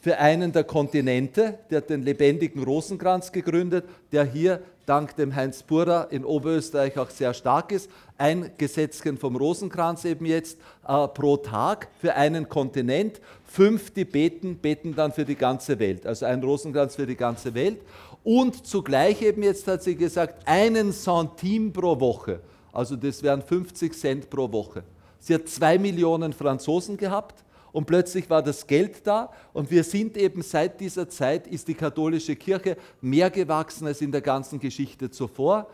für 0.00 0.18
einen 0.18 0.52
der 0.52 0.64
Kontinente, 0.64 1.58
der 1.70 1.78
hat 1.78 1.90
den 1.90 2.02
lebendigen 2.02 2.62
Rosenkranz 2.62 3.32
gegründet, 3.32 3.84
der 4.12 4.24
hier 4.24 4.62
dank 4.86 5.16
dem 5.16 5.34
Heinz 5.34 5.62
Purer 5.62 6.08
in 6.10 6.24
Oberösterreich 6.24 6.96
auch 6.98 7.10
sehr 7.10 7.34
stark 7.34 7.72
ist. 7.72 7.90
Ein 8.16 8.52
Gesetzchen 8.56 9.18
vom 9.18 9.36
Rosenkranz 9.36 10.04
eben 10.04 10.24
jetzt 10.24 10.58
äh, 10.88 11.06
pro 11.08 11.36
Tag 11.36 11.88
für 12.00 12.14
einen 12.14 12.48
Kontinent. 12.48 13.20
Fünf, 13.44 13.90
die 13.90 14.04
beten, 14.04 14.56
beten 14.56 14.94
dann 14.94 15.12
für 15.12 15.24
die 15.24 15.36
ganze 15.36 15.78
Welt. 15.78 16.06
Also 16.06 16.26
ein 16.26 16.42
Rosenkranz 16.42 16.96
für 16.96 17.06
die 17.06 17.16
ganze 17.16 17.54
Welt. 17.54 17.80
Und 18.24 18.66
zugleich 18.66 19.22
eben 19.22 19.42
jetzt 19.42 19.68
hat 19.68 19.82
sie 19.82 19.94
gesagt, 19.94 20.46
einen 20.46 20.92
Centime 20.92 21.70
pro 21.70 21.98
Woche. 22.00 22.40
Also 22.72 22.96
das 22.96 23.22
wären 23.22 23.42
50 23.42 23.94
Cent 23.94 24.30
pro 24.30 24.50
Woche. 24.50 24.82
Sie 25.18 25.34
hat 25.34 25.48
zwei 25.48 25.78
Millionen 25.78 26.32
Franzosen 26.32 26.96
gehabt 26.96 27.44
und 27.72 27.86
plötzlich 27.86 28.28
war 28.30 28.42
das 28.42 28.66
Geld 28.66 29.06
da 29.06 29.30
und 29.52 29.70
wir 29.70 29.84
sind 29.84 30.16
eben 30.16 30.42
seit 30.42 30.80
dieser 30.80 31.08
Zeit, 31.08 31.46
ist 31.46 31.68
die 31.68 31.74
katholische 31.74 32.36
Kirche 32.36 32.76
mehr 33.00 33.30
gewachsen 33.30 33.86
als 33.86 34.00
in 34.00 34.12
der 34.12 34.20
ganzen 34.20 34.58
Geschichte 34.58 35.10
zuvor. 35.10 35.66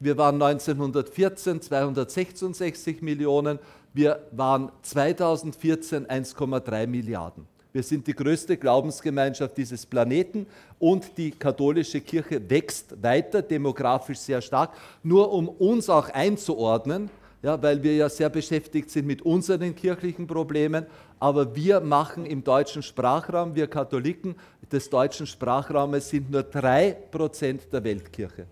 Wir 0.00 0.16
waren 0.16 0.42
1914 0.42 1.60
266 1.60 3.02
Millionen, 3.02 3.58
wir 3.94 4.26
waren 4.32 4.72
2014 4.82 6.06
1,3 6.06 6.86
Milliarden. 6.86 7.46
Wir 7.72 7.82
sind 7.82 8.06
die 8.06 8.14
größte 8.14 8.58
Glaubensgemeinschaft 8.58 9.56
dieses 9.56 9.86
Planeten 9.86 10.46
und 10.78 11.16
die 11.16 11.30
katholische 11.30 12.02
Kirche 12.02 12.50
wächst 12.50 13.02
weiter, 13.02 13.40
demografisch 13.40 14.18
sehr 14.18 14.42
stark. 14.42 14.72
Nur 15.02 15.32
um 15.32 15.48
uns 15.48 15.88
auch 15.88 16.10
einzuordnen, 16.10 17.08
ja, 17.42 17.60
weil 17.62 17.82
wir 17.82 17.96
ja 17.96 18.08
sehr 18.08 18.28
beschäftigt 18.28 18.90
sind 18.90 19.06
mit 19.06 19.22
unseren 19.22 19.74
kirchlichen 19.74 20.26
Problemen. 20.26 20.86
Aber 21.18 21.56
wir 21.56 21.80
machen 21.80 22.26
im 22.26 22.44
deutschen 22.44 22.82
Sprachraum, 22.82 23.54
wir 23.54 23.66
Katholiken 23.66 24.36
des 24.70 24.90
deutschen 24.90 25.26
Sprachraumes 25.26 26.10
sind 26.10 26.30
nur 26.30 26.42
3% 26.42 27.70
der 27.70 27.84
Weltkirche. 27.84 28.46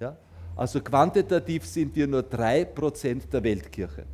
Ja? 0.00 0.16
Also 0.54 0.80
quantitativ 0.80 1.64
sind 1.64 1.96
wir 1.96 2.06
nur 2.06 2.20
3% 2.20 3.30
der 3.30 3.42
Weltkirche. 3.42 4.04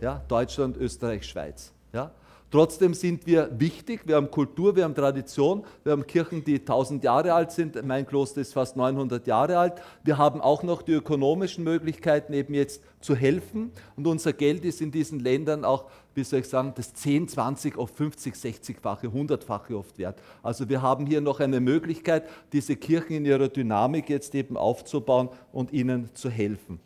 Ja? 0.00 0.22
Deutschland, 0.28 0.76
Österreich, 0.76 1.26
Schweiz. 1.26 1.72
Ja? 1.92 2.10
Trotzdem 2.54 2.94
sind 2.94 3.26
wir 3.26 3.50
wichtig, 3.58 4.02
wir 4.04 4.14
haben 4.14 4.30
Kultur, 4.30 4.76
wir 4.76 4.84
haben 4.84 4.94
Tradition, 4.94 5.64
wir 5.82 5.90
haben 5.90 6.06
Kirchen, 6.06 6.44
die 6.44 6.60
1000 6.60 7.02
Jahre 7.02 7.34
alt 7.34 7.50
sind, 7.50 7.84
mein 7.84 8.06
Kloster 8.06 8.40
ist 8.40 8.52
fast 8.52 8.76
900 8.76 9.26
Jahre 9.26 9.58
alt. 9.58 9.82
Wir 10.04 10.18
haben 10.18 10.40
auch 10.40 10.62
noch 10.62 10.82
die 10.82 10.92
ökonomischen 10.92 11.64
Möglichkeiten, 11.64 12.32
eben 12.32 12.54
jetzt 12.54 12.80
zu 13.00 13.16
helfen 13.16 13.72
und 13.96 14.06
unser 14.06 14.32
Geld 14.32 14.64
ist 14.64 14.80
in 14.80 14.92
diesen 14.92 15.18
Ländern 15.18 15.64
auch, 15.64 15.86
wie 16.14 16.22
soll 16.22 16.38
ich 16.38 16.48
sagen, 16.48 16.72
das 16.76 16.94
10, 16.94 17.26
20, 17.26 17.76
oft 17.76 17.96
50, 17.96 18.34
60-fache, 18.36 19.08
100-fache 19.08 19.76
oft 19.76 19.98
wert. 19.98 20.22
Also 20.40 20.68
wir 20.68 20.80
haben 20.80 21.06
hier 21.06 21.20
noch 21.20 21.40
eine 21.40 21.58
Möglichkeit, 21.58 22.22
diese 22.52 22.76
Kirchen 22.76 23.16
in 23.16 23.24
ihrer 23.24 23.48
Dynamik 23.48 24.08
jetzt 24.08 24.32
eben 24.36 24.56
aufzubauen 24.56 25.28
und 25.50 25.72
ihnen 25.72 26.14
zu 26.14 26.30
helfen. 26.30 26.78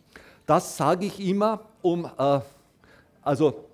Das 0.47 0.77
sage 0.77 1.05
ich 1.05 1.19
immer, 1.19 1.67
um, 1.83 2.09
äh, 2.17 2.39
also 3.21 3.65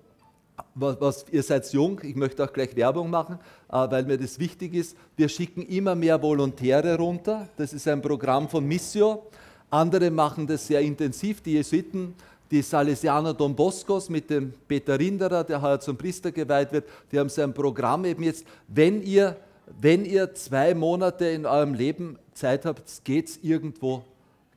was, 0.74 1.00
was, 1.00 1.24
ihr 1.30 1.42
seid 1.42 1.70
jung, 1.72 2.00
ich 2.02 2.14
möchte 2.14 2.44
auch 2.44 2.52
gleich 2.52 2.74
Werbung 2.76 3.10
machen, 3.10 3.38
äh, 3.68 3.90
weil 3.90 4.04
mir 4.04 4.18
das 4.18 4.38
wichtig 4.38 4.74
ist. 4.74 4.96
Wir 5.16 5.28
schicken 5.28 5.62
immer 5.62 5.94
mehr 5.94 6.20
Volontäre 6.20 6.96
runter. 6.96 7.48
Das 7.56 7.72
ist 7.72 7.86
ein 7.88 8.00
Programm 8.00 8.48
von 8.48 8.64
Missio. 8.64 9.26
Andere 9.70 10.10
machen 10.10 10.46
das 10.46 10.66
sehr 10.66 10.80
intensiv. 10.80 11.42
Die 11.42 11.52
Jesuiten, 11.52 12.14
die 12.50 12.62
Salesianer 12.62 13.34
Don 13.34 13.54
Boscos 13.54 14.08
mit 14.08 14.30
dem 14.30 14.52
Peter 14.68 14.98
Rinderer, 14.98 15.44
der 15.44 15.60
heuer 15.60 15.80
zum 15.80 15.96
Priester 15.96 16.30
geweiht 16.30 16.72
wird, 16.72 16.84
die 17.10 17.18
haben 17.18 17.28
so 17.28 17.42
ein 17.42 17.52
Programm 17.52 18.04
eben 18.04 18.22
jetzt. 18.22 18.46
Wenn 18.68 19.02
ihr, 19.02 19.36
wenn 19.80 20.04
ihr 20.04 20.32
zwei 20.34 20.74
Monate 20.74 21.26
in 21.26 21.44
eurem 21.46 21.74
Leben 21.74 22.18
Zeit 22.32 22.64
habt, 22.64 23.04
geht 23.04 23.28
es 23.28 23.38
irgendwo 23.42 24.04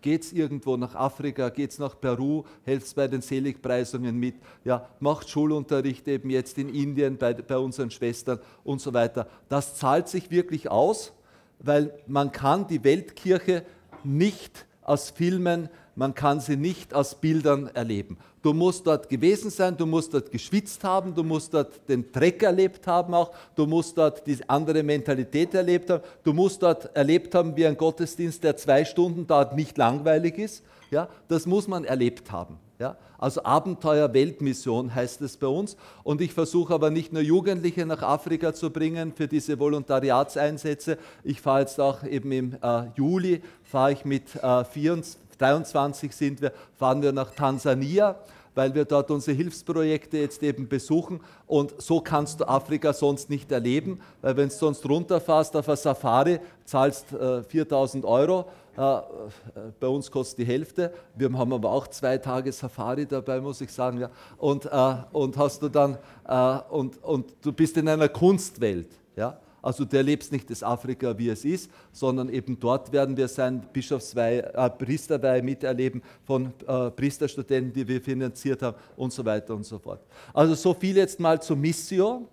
Geht 0.02 0.24
es 0.24 0.34
irgendwo 0.34 0.78
nach 0.78 0.96
Afrika, 0.96 1.50
geht 1.50 1.72
es 1.72 1.80
nach 1.80 2.00
Peru, 2.00 2.44
helft 2.64 2.96
bei 2.96 3.08
den 3.08 3.22
Seligpreisungen 3.22 4.18
mit, 4.18 4.36
ja, 4.64 4.88
macht 5.00 5.30
Schulunterricht 5.30 6.08
eben 6.08 6.30
jetzt 6.30 6.58
in 6.58 6.70
Indien 6.70 7.18
bei, 7.18 7.34
bei 7.34 7.58
unseren 7.58 7.92
Schwestern 7.92 8.40
und 8.64 8.80
so 8.80 8.94
weiter. 8.94 9.28
Das 9.50 9.76
zahlt 9.76 10.08
sich 10.08 10.32
wirklich 10.32 10.70
aus, 10.72 11.14
weil 11.60 11.94
man 12.08 12.32
kann 12.32 12.68
die 12.68 12.84
Weltkirche 12.84 13.66
nicht 14.04 14.66
aus 14.82 15.10
Filmen 15.10 15.70
man 16.00 16.16
kann 16.16 16.40
sie 16.40 16.56
nicht 16.56 16.94
aus 16.94 17.14
Bildern 17.14 17.68
erleben. 17.74 18.18
Du 18.42 18.54
musst 18.54 18.88
dort 18.88 19.10
gewesen 19.10 19.50
sein, 19.50 19.76
du 19.76 19.86
musst 19.86 20.14
dort 20.14 20.32
geschwitzt 20.32 20.82
haben, 20.86 21.14
du 21.14 21.26
musst 21.26 21.54
dort 21.54 21.90
den 21.90 22.10
Dreck 22.14 22.42
erlebt 22.42 22.88
haben 22.88 23.14
auch, 23.14 23.32
du 23.58 23.66
musst 23.66 23.98
dort 23.98 24.26
die 24.26 24.38
andere 24.48 24.82
Mentalität 24.82 25.54
erlebt 25.54 25.90
haben, 25.90 26.02
du 26.24 26.32
musst 26.32 26.64
dort 26.64 26.96
erlebt 26.96 27.36
haben, 27.36 27.54
wie 27.58 27.66
ein 27.66 27.76
Gottesdienst, 27.76 28.42
der 28.46 28.56
zwei 28.56 28.86
Stunden 28.86 29.28
dauert, 29.28 29.58
nicht 29.58 29.78
langweilig 29.78 30.38
ist. 30.38 30.64
Ja, 30.90 31.10
das 31.28 31.46
muss 31.46 31.68
man 31.68 31.84
erlebt 31.84 32.32
haben. 32.32 32.58
Ja? 32.80 32.96
Also 33.18 33.44
Abenteuer 33.44 34.14
Weltmission 34.14 34.96
heißt 34.96 35.22
es 35.22 35.36
bei 35.36 35.48
uns. 35.48 35.76
Und 36.04 36.22
ich 36.22 36.34
versuche 36.34 36.74
aber 36.74 36.92
nicht 36.92 37.12
nur 37.12 37.22
Jugendliche 37.22 37.86
nach 37.86 38.02
Afrika 38.02 38.54
zu 38.54 38.70
bringen 38.70 39.12
für 39.14 39.28
diese 39.28 39.60
Volontariatseinsätze. 39.60 40.98
Ich 41.26 41.42
fahre 41.42 41.60
jetzt 41.60 41.80
auch 41.82 42.04
eben 42.04 42.32
im 42.32 42.58
äh, 42.62 42.86
Juli, 42.96 43.42
fahre 43.64 43.92
ich 43.92 44.06
mit 44.06 44.34
äh, 44.42 44.64
24, 44.64 45.29
23 45.40 46.16
sind 46.16 46.42
wir, 46.42 46.52
fahren 46.78 47.02
wir 47.02 47.12
nach 47.12 47.32
Tansania 47.32 48.16
weil 48.56 48.76
wir 48.76 48.84
dort 48.84 49.10
unsere 49.10 49.38
Hilfsprojekte 49.38 50.18
jetzt 50.18 50.44
eben 50.44 50.68
besuchen. 50.68 51.22
Und 51.48 51.82
so 51.82 52.02
kannst 52.02 52.42
du 52.42 52.48
Afrika 52.48 52.92
sonst 52.92 53.30
nicht 53.30 53.50
erleben, 53.54 54.02
weil 54.22 54.36
wenn 54.36 54.50
du 54.50 54.54
sonst 54.54 54.86
runterfährst 54.86 55.56
auf 55.56 55.70
eine 55.70 55.78
Safari, 55.78 56.40
zahlst 56.66 57.14
äh, 57.14 57.42
4000 57.44 58.04
Euro 58.04 58.50
äh, 58.76 59.02
bei 59.80 59.88
uns 59.88 60.10
kostet 60.10 60.40
die 60.40 60.46
Hälfte. 60.46 60.94
Wir 61.16 61.32
haben 61.32 61.54
aber 61.54 61.72
auch 61.72 61.88
zwei 61.88 62.18
Tage 62.18 62.52
Safari 62.52 63.06
dabei, 63.06 63.40
muss 63.40 63.62
ich 63.62 63.72
sagen. 63.72 64.00
Ja. 64.00 64.10
Und, 64.38 64.66
äh, 64.66 64.96
und 65.12 65.38
hast 65.38 65.62
du 65.62 65.70
dann, 65.70 65.98
äh, 66.28 66.60
und, 66.70 67.02
und 67.04 67.34
du 67.42 67.52
bist 67.52 67.78
in 67.78 67.88
einer 67.88 68.10
Kunstwelt. 68.10 68.92
Ja. 69.16 69.38
Also 69.62 69.86
du 69.86 69.98
erlebst 69.98 70.32
nicht 70.32 70.50
das 70.50 70.64
Afrika, 70.64 71.18
wie 71.18 71.30
es 71.30 71.46
ist, 71.46 71.70
sondern 71.92 72.30
eben 72.30 72.60
dort 72.60 72.92
werden 72.92 73.18
wir 73.18 73.28
sein 73.28 73.66
Bischofsweih, 73.74 74.40
äh, 74.40 74.70
Priesterweih 74.70 75.42
miterleben 75.42 76.02
von 76.24 76.54
äh, 76.68 76.92
Priesterstudenten, 76.92 77.74
die 77.74 77.88
wir 77.88 78.02
finanziert 78.02 78.62
haben 78.62 78.78
und 78.96 79.14
so 79.14 79.26
weiter 79.26 79.56
und 79.56 79.66
so 79.66 79.80
fort. 79.80 80.02
Also 80.34 80.56
so 80.56 80.74
viel 80.74 80.98
jetzt 80.98 81.20
mal 81.20 81.42
zur 81.42 81.58
Mission. 81.58 82.28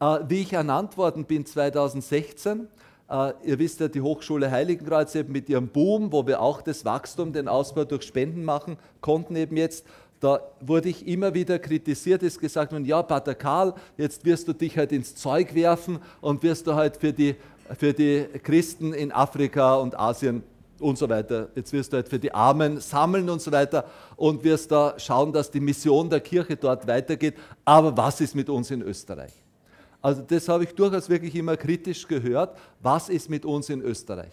Äh, 0.00 0.18
wie 0.28 0.42
ich 0.42 0.52
ernannt 0.52 0.96
worden 0.96 1.24
bin 1.24 1.46
2016, 1.46 2.68
Uh, 3.10 3.32
ihr 3.44 3.58
wisst 3.58 3.78
ja, 3.78 3.88
die 3.88 4.00
Hochschule 4.00 4.50
Heiligenkreuz 4.50 5.14
eben 5.16 5.32
mit 5.32 5.46
ihrem 5.50 5.68
Boom, 5.68 6.12
wo 6.12 6.26
wir 6.26 6.40
auch 6.40 6.62
das 6.62 6.86
Wachstum, 6.86 7.34
den 7.34 7.46
Ausbau 7.46 7.84
durch 7.84 8.04
Spenden 8.04 8.42
machen 8.42 8.78
konnten 9.02 9.36
eben 9.36 9.58
jetzt, 9.58 9.84
da 10.22 10.40
wurde 10.60 10.88
ich 10.88 11.06
immer 11.08 11.34
wieder 11.34 11.58
kritisiert, 11.58 12.22
ist 12.22 12.38
gesagt 12.38 12.70
worden, 12.70 12.84
ja, 12.84 13.02
Pater 13.02 13.34
Karl, 13.34 13.74
jetzt 13.96 14.24
wirst 14.24 14.46
du 14.46 14.52
dich 14.52 14.78
halt 14.78 14.92
ins 14.92 15.16
Zeug 15.16 15.52
werfen 15.52 15.98
und 16.20 16.44
wirst 16.44 16.68
du 16.68 16.74
halt 16.74 16.96
für 16.96 17.12
die, 17.12 17.34
für 17.76 17.92
die 17.92 18.26
Christen 18.40 18.94
in 18.94 19.10
Afrika 19.10 19.74
und 19.74 19.98
Asien 19.98 20.44
und 20.78 20.96
so 20.96 21.08
weiter. 21.08 21.48
Jetzt 21.56 21.72
wirst 21.72 21.92
du 21.92 21.96
halt 21.96 22.08
für 22.08 22.20
die 22.20 22.32
Armen 22.32 22.80
sammeln 22.80 23.28
und 23.28 23.42
so 23.42 23.50
weiter 23.50 23.84
und 24.14 24.44
wirst 24.44 24.70
da 24.70 24.94
schauen, 24.96 25.32
dass 25.32 25.50
die 25.50 25.58
Mission 25.58 26.08
der 26.08 26.20
Kirche 26.20 26.56
dort 26.56 26.86
weitergeht. 26.86 27.34
Aber 27.64 27.96
was 27.96 28.20
ist 28.20 28.36
mit 28.36 28.48
uns 28.48 28.70
in 28.70 28.82
Österreich? 28.82 29.32
Also 30.00 30.22
das 30.22 30.48
habe 30.48 30.62
ich 30.62 30.72
durchaus 30.72 31.08
wirklich 31.08 31.34
immer 31.34 31.56
kritisch 31.56 32.06
gehört. 32.06 32.56
Was 32.80 33.08
ist 33.08 33.28
mit 33.28 33.44
uns 33.44 33.68
in 33.70 33.82
Österreich? 33.82 34.30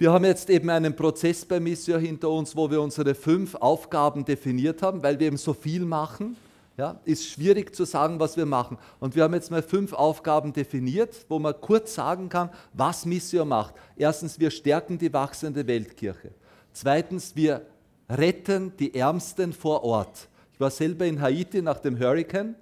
Wir 0.00 0.10
haben 0.10 0.24
jetzt 0.24 0.48
eben 0.48 0.70
einen 0.70 0.96
Prozess 0.96 1.44
bei 1.44 1.60
Missio 1.60 1.98
hinter 1.98 2.30
uns, 2.30 2.56
wo 2.56 2.70
wir 2.70 2.80
unsere 2.80 3.14
fünf 3.14 3.54
Aufgaben 3.56 4.24
definiert 4.24 4.80
haben, 4.80 5.02
weil 5.02 5.20
wir 5.20 5.26
eben 5.26 5.36
so 5.36 5.52
viel 5.52 5.84
machen. 5.84 6.38
Ja, 6.78 6.98
ist 7.04 7.28
schwierig 7.28 7.74
zu 7.74 7.84
sagen, 7.84 8.18
was 8.18 8.34
wir 8.34 8.46
machen. 8.46 8.78
Und 8.98 9.14
wir 9.14 9.24
haben 9.24 9.34
jetzt 9.34 9.50
mal 9.50 9.60
fünf 9.60 9.92
Aufgaben 9.92 10.54
definiert, 10.54 11.26
wo 11.28 11.38
man 11.38 11.52
kurz 11.60 11.96
sagen 11.96 12.30
kann, 12.30 12.48
was 12.72 13.04
Missio 13.04 13.44
macht. 13.44 13.74
Erstens, 13.94 14.40
wir 14.40 14.50
stärken 14.50 14.96
die 14.96 15.12
wachsende 15.12 15.66
Weltkirche. 15.66 16.30
Zweitens, 16.72 17.36
wir 17.36 17.60
retten 18.08 18.74
die 18.78 18.94
Ärmsten 18.94 19.52
vor 19.52 19.84
Ort. 19.84 20.28
Ich 20.54 20.60
war 20.60 20.70
selber 20.70 21.04
in 21.04 21.20
Haiti 21.20 21.60
nach 21.60 21.78
dem 21.78 21.98
Hurricane 21.98 22.54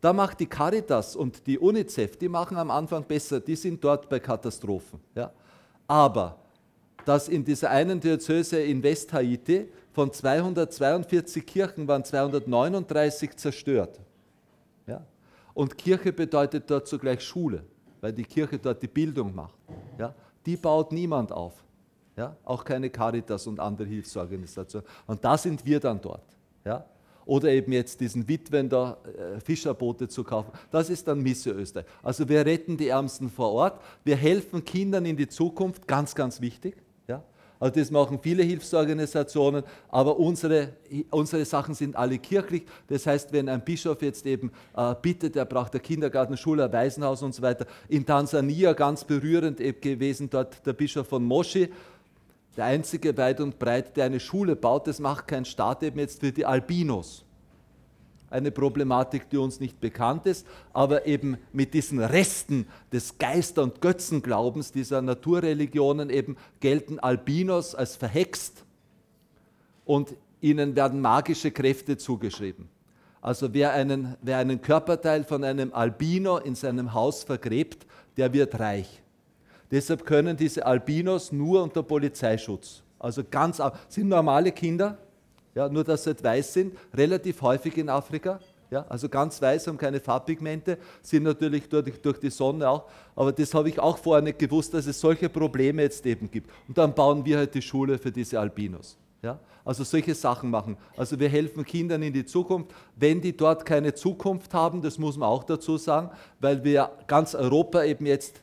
da 0.00 0.12
macht 0.12 0.40
die 0.40 0.46
Caritas 0.46 1.16
und 1.16 1.46
die 1.46 1.58
UNICEF, 1.58 2.18
die 2.18 2.28
machen 2.28 2.58
am 2.58 2.70
Anfang 2.70 3.04
besser, 3.04 3.40
die 3.40 3.56
sind 3.56 3.82
dort 3.82 4.06
bei 4.10 4.20
Katastrophen. 4.20 5.00
Ja. 5.14 5.30
Aber 5.86 6.43
dass 7.04 7.28
in 7.28 7.44
dieser 7.44 7.70
einen 7.70 8.00
Diözese 8.00 8.60
in 8.60 8.82
West-Haiti 8.82 9.68
von 9.92 10.12
242 10.12 11.46
Kirchen 11.46 11.86
waren 11.86 12.04
239 12.04 13.36
zerstört. 13.36 14.00
Ja. 14.86 15.04
Und 15.54 15.78
Kirche 15.78 16.12
bedeutet 16.12 16.68
dort 16.68 16.88
zugleich 16.88 17.22
Schule, 17.22 17.64
weil 18.00 18.12
die 18.12 18.24
Kirche 18.24 18.58
dort 18.58 18.82
die 18.82 18.88
Bildung 18.88 19.34
macht. 19.34 19.58
Ja. 19.98 20.14
Die 20.44 20.56
baut 20.56 20.92
niemand 20.92 21.32
auf. 21.32 21.52
Ja. 22.16 22.36
Auch 22.44 22.64
keine 22.64 22.90
Caritas 22.90 23.46
und 23.46 23.60
andere 23.60 23.88
Hilfsorganisationen. 23.88 24.86
Und 25.06 25.24
da 25.24 25.36
sind 25.38 25.64
wir 25.64 25.80
dann 25.80 26.00
dort. 26.00 26.24
Ja 26.64 26.84
oder 27.26 27.50
eben 27.50 27.72
jetzt 27.72 28.00
diesen 28.00 28.28
Witwen 28.28 28.68
da 28.68 28.98
äh, 29.04 29.40
Fischerboote 29.40 30.08
zu 30.08 30.24
kaufen. 30.24 30.52
Das 30.70 30.90
ist 30.90 31.08
dann 31.08 31.20
Misse 31.20 31.50
Österreich. 31.50 31.86
Also 32.02 32.28
wir 32.28 32.44
retten 32.44 32.76
die 32.76 32.88
Ärmsten 32.88 33.30
vor 33.30 33.52
Ort, 33.52 33.80
wir 34.04 34.16
helfen 34.16 34.64
Kindern 34.64 35.06
in 35.06 35.16
die 35.16 35.28
Zukunft, 35.28 35.88
ganz, 35.88 36.14
ganz 36.14 36.40
wichtig. 36.40 36.76
Also 37.64 37.80
das 37.80 37.90
machen 37.90 38.18
viele 38.20 38.42
Hilfsorganisationen, 38.42 39.64
aber 39.88 40.18
unsere, 40.18 40.74
unsere 41.08 41.46
Sachen 41.46 41.72
sind 41.72 41.96
alle 41.96 42.18
kirchlich. 42.18 42.64
Das 42.88 43.06
heißt, 43.06 43.32
wenn 43.32 43.48
ein 43.48 43.64
Bischof 43.64 44.02
jetzt 44.02 44.26
eben 44.26 44.52
äh, 44.76 44.94
bittet, 45.00 45.34
er 45.34 45.46
braucht 45.46 45.72
eine 45.72 45.80
Kindergarten, 45.80 46.36
Schule, 46.36 46.66
ein 46.66 46.72
Waisenhaus 46.74 47.22
und 47.22 47.34
so 47.34 47.40
weiter. 47.40 47.64
In 47.88 48.04
Tansania 48.04 48.74
ganz 48.74 49.02
berührend 49.02 49.60
gewesen 49.80 50.28
dort 50.28 50.66
der 50.66 50.74
Bischof 50.74 51.08
von 51.08 51.24
Moshi, 51.24 51.70
der 52.54 52.66
einzige 52.66 53.16
weit 53.16 53.40
und 53.40 53.58
breit, 53.58 53.96
der 53.96 54.04
eine 54.04 54.20
Schule 54.20 54.56
baut, 54.56 54.86
das 54.86 55.00
macht 55.00 55.26
kein 55.26 55.46
Staat 55.46 55.82
eben 55.84 55.98
jetzt 55.98 56.20
für 56.20 56.32
die 56.32 56.44
Albinos. 56.44 57.24
Eine 58.34 58.50
Problematik, 58.50 59.30
die 59.30 59.36
uns 59.36 59.60
nicht 59.60 59.78
bekannt 59.80 60.26
ist, 60.26 60.44
aber 60.72 61.06
eben 61.06 61.38
mit 61.52 61.72
diesen 61.72 62.00
Resten 62.00 62.66
des 62.92 63.16
Geister- 63.18 63.62
und 63.62 63.80
Götzenglaubens 63.80 64.72
dieser 64.72 65.02
Naturreligionen 65.02 66.10
eben 66.10 66.36
gelten 66.58 66.98
Albinos 66.98 67.76
als 67.76 67.94
verhext 67.94 68.64
und 69.84 70.16
ihnen 70.40 70.74
werden 70.74 71.00
magische 71.00 71.52
Kräfte 71.52 71.96
zugeschrieben. 71.96 72.68
Also 73.20 73.54
wer 73.54 73.72
einen, 73.72 74.16
wer 74.20 74.38
einen 74.38 74.60
Körperteil 74.60 75.22
von 75.22 75.44
einem 75.44 75.72
Albino 75.72 76.38
in 76.38 76.56
seinem 76.56 76.92
Haus 76.92 77.22
vergräbt, 77.22 77.86
der 78.16 78.32
wird 78.32 78.58
reich. 78.58 79.00
Deshalb 79.70 80.04
können 80.04 80.36
diese 80.36 80.66
Albinos 80.66 81.30
nur 81.30 81.62
unter 81.62 81.84
Polizeischutz. 81.84 82.82
Also 82.98 83.22
ganz, 83.22 83.62
sind 83.88 84.08
normale 84.08 84.50
Kinder, 84.50 84.98
ja, 85.54 85.68
nur 85.68 85.84
dass 85.84 86.04
sie 86.04 86.10
nicht 86.10 86.24
weiß 86.24 86.52
sind, 86.52 86.76
relativ 86.94 87.40
häufig 87.42 87.76
in 87.76 87.88
Afrika. 87.88 88.40
Ja, 88.70 88.84
also 88.88 89.08
ganz 89.08 89.40
weiß, 89.40 89.68
haben 89.68 89.76
keine 89.76 90.00
Farbpigmente, 90.00 90.78
sind 91.00 91.22
natürlich 91.22 91.68
durch, 91.68 92.00
durch 92.00 92.18
die 92.18 92.30
Sonne 92.30 92.68
auch. 92.68 92.84
Aber 93.14 93.30
das 93.30 93.54
habe 93.54 93.68
ich 93.68 93.78
auch 93.78 93.98
vorher 93.98 94.22
nicht 94.22 94.38
gewusst, 94.38 94.74
dass 94.74 94.86
es 94.86 94.98
solche 94.98 95.28
Probleme 95.28 95.82
jetzt 95.82 96.04
eben 96.06 96.30
gibt. 96.30 96.50
Und 96.66 96.76
dann 96.76 96.94
bauen 96.94 97.24
wir 97.24 97.38
halt 97.38 97.54
die 97.54 97.62
Schule 97.62 97.98
für 97.98 98.10
diese 98.10 98.40
Albinos. 98.40 98.96
Ja? 99.22 99.38
Also 99.64 99.84
solche 99.84 100.14
Sachen 100.14 100.50
machen. 100.50 100.76
Also 100.96 101.18
wir 101.20 101.28
helfen 101.28 101.64
Kindern 101.64 102.02
in 102.02 102.12
die 102.12 102.24
Zukunft. 102.24 102.72
Wenn 102.96 103.20
die 103.20 103.36
dort 103.36 103.64
keine 103.64 103.94
Zukunft 103.94 104.52
haben, 104.52 104.82
das 104.82 104.98
muss 104.98 105.16
man 105.16 105.28
auch 105.28 105.44
dazu 105.44 105.76
sagen, 105.76 106.10
weil 106.40 106.64
wir 106.64 106.90
ganz 107.06 107.34
Europa 107.34 107.84
eben 107.84 108.06
jetzt 108.06 108.40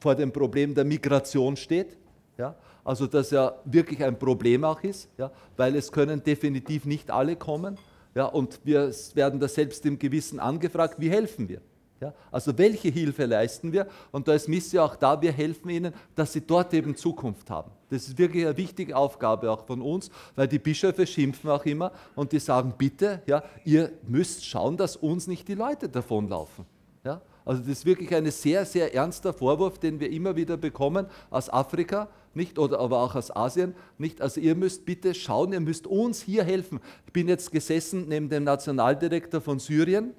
vor 0.00 0.14
dem 0.14 0.32
Problem 0.32 0.74
der 0.74 0.84
Migration 0.84 1.56
steht. 1.56 1.96
Ja? 2.38 2.54
Also 2.84 3.06
dass 3.06 3.30
ja 3.30 3.54
wirklich 3.64 4.04
ein 4.04 4.18
Problem 4.18 4.62
auch 4.62 4.82
ist, 4.82 5.08
ja? 5.16 5.30
weil 5.56 5.74
es 5.74 5.90
können 5.90 6.22
definitiv 6.22 6.84
nicht 6.84 7.10
alle 7.10 7.34
kommen. 7.34 7.78
Ja? 8.14 8.26
Und 8.26 8.60
wir 8.64 8.92
werden 9.14 9.40
da 9.40 9.48
selbst 9.48 9.84
im 9.86 9.98
Gewissen 9.98 10.38
angefragt, 10.38 10.96
wie 10.98 11.10
helfen 11.10 11.48
wir? 11.48 11.60
Ja? 12.00 12.12
Also 12.30 12.56
welche 12.58 12.88
Hilfe 12.88 13.24
leisten 13.24 13.72
wir? 13.72 13.86
Und 14.12 14.28
da 14.28 14.34
ist 14.34 14.48
Missio 14.48 14.84
auch 14.84 14.96
da, 14.96 15.20
wir 15.22 15.32
helfen 15.32 15.70
ihnen, 15.70 15.94
dass 16.14 16.34
sie 16.34 16.42
dort 16.42 16.74
eben 16.74 16.94
Zukunft 16.94 17.48
haben. 17.48 17.70
Das 17.88 18.06
ist 18.06 18.18
wirklich 18.18 18.44
eine 18.44 18.56
wichtige 18.56 18.96
Aufgabe 18.96 19.50
auch 19.50 19.64
von 19.64 19.80
uns, 19.80 20.10
weil 20.36 20.46
die 20.46 20.58
Bischöfe 20.58 21.06
schimpfen 21.06 21.48
auch 21.48 21.64
immer 21.64 21.92
und 22.14 22.32
die 22.32 22.38
sagen, 22.38 22.74
bitte, 22.76 23.22
ja, 23.26 23.42
ihr 23.64 23.92
müsst 24.06 24.44
schauen, 24.44 24.76
dass 24.76 24.96
uns 24.96 25.26
nicht 25.26 25.48
die 25.48 25.54
Leute 25.54 25.88
davonlaufen. 25.88 26.66
Ja? 27.04 27.22
Also 27.44 27.60
das 27.60 27.70
ist 27.70 27.86
wirklich 27.86 28.14
ein 28.14 28.30
sehr, 28.30 28.64
sehr 28.64 28.94
ernster 28.94 29.32
Vorwurf, 29.32 29.78
den 29.78 30.00
wir 30.00 30.10
immer 30.10 30.34
wieder 30.36 30.56
bekommen 30.56 31.06
aus 31.30 31.50
Afrika, 31.50 32.08
nicht 32.36 32.58
oder 32.58 32.80
aber 32.80 33.00
auch 33.00 33.14
aus 33.14 33.34
Asien, 33.34 33.74
nicht. 33.98 34.20
Also 34.20 34.40
ihr 34.40 34.54
müsst 34.54 34.84
bitte 34.84 35.14
schauen, 35.14 35.52
ihr 35.52 35.60
müsst 35.60 35.86
uns 35.86 36.20
hier 36.22 36.44
helfen. 36.44 36.80
Ich 37.06 37.12
bin 37.12 37.28
jetzt 37.28 37.52
gesessen 37.52 38.08
neben 38.08 38.28
dem 38.28 38.44
Nationaldirektor 38.44 39.40
von 39.40 39.58
Syrien 39.58 40.14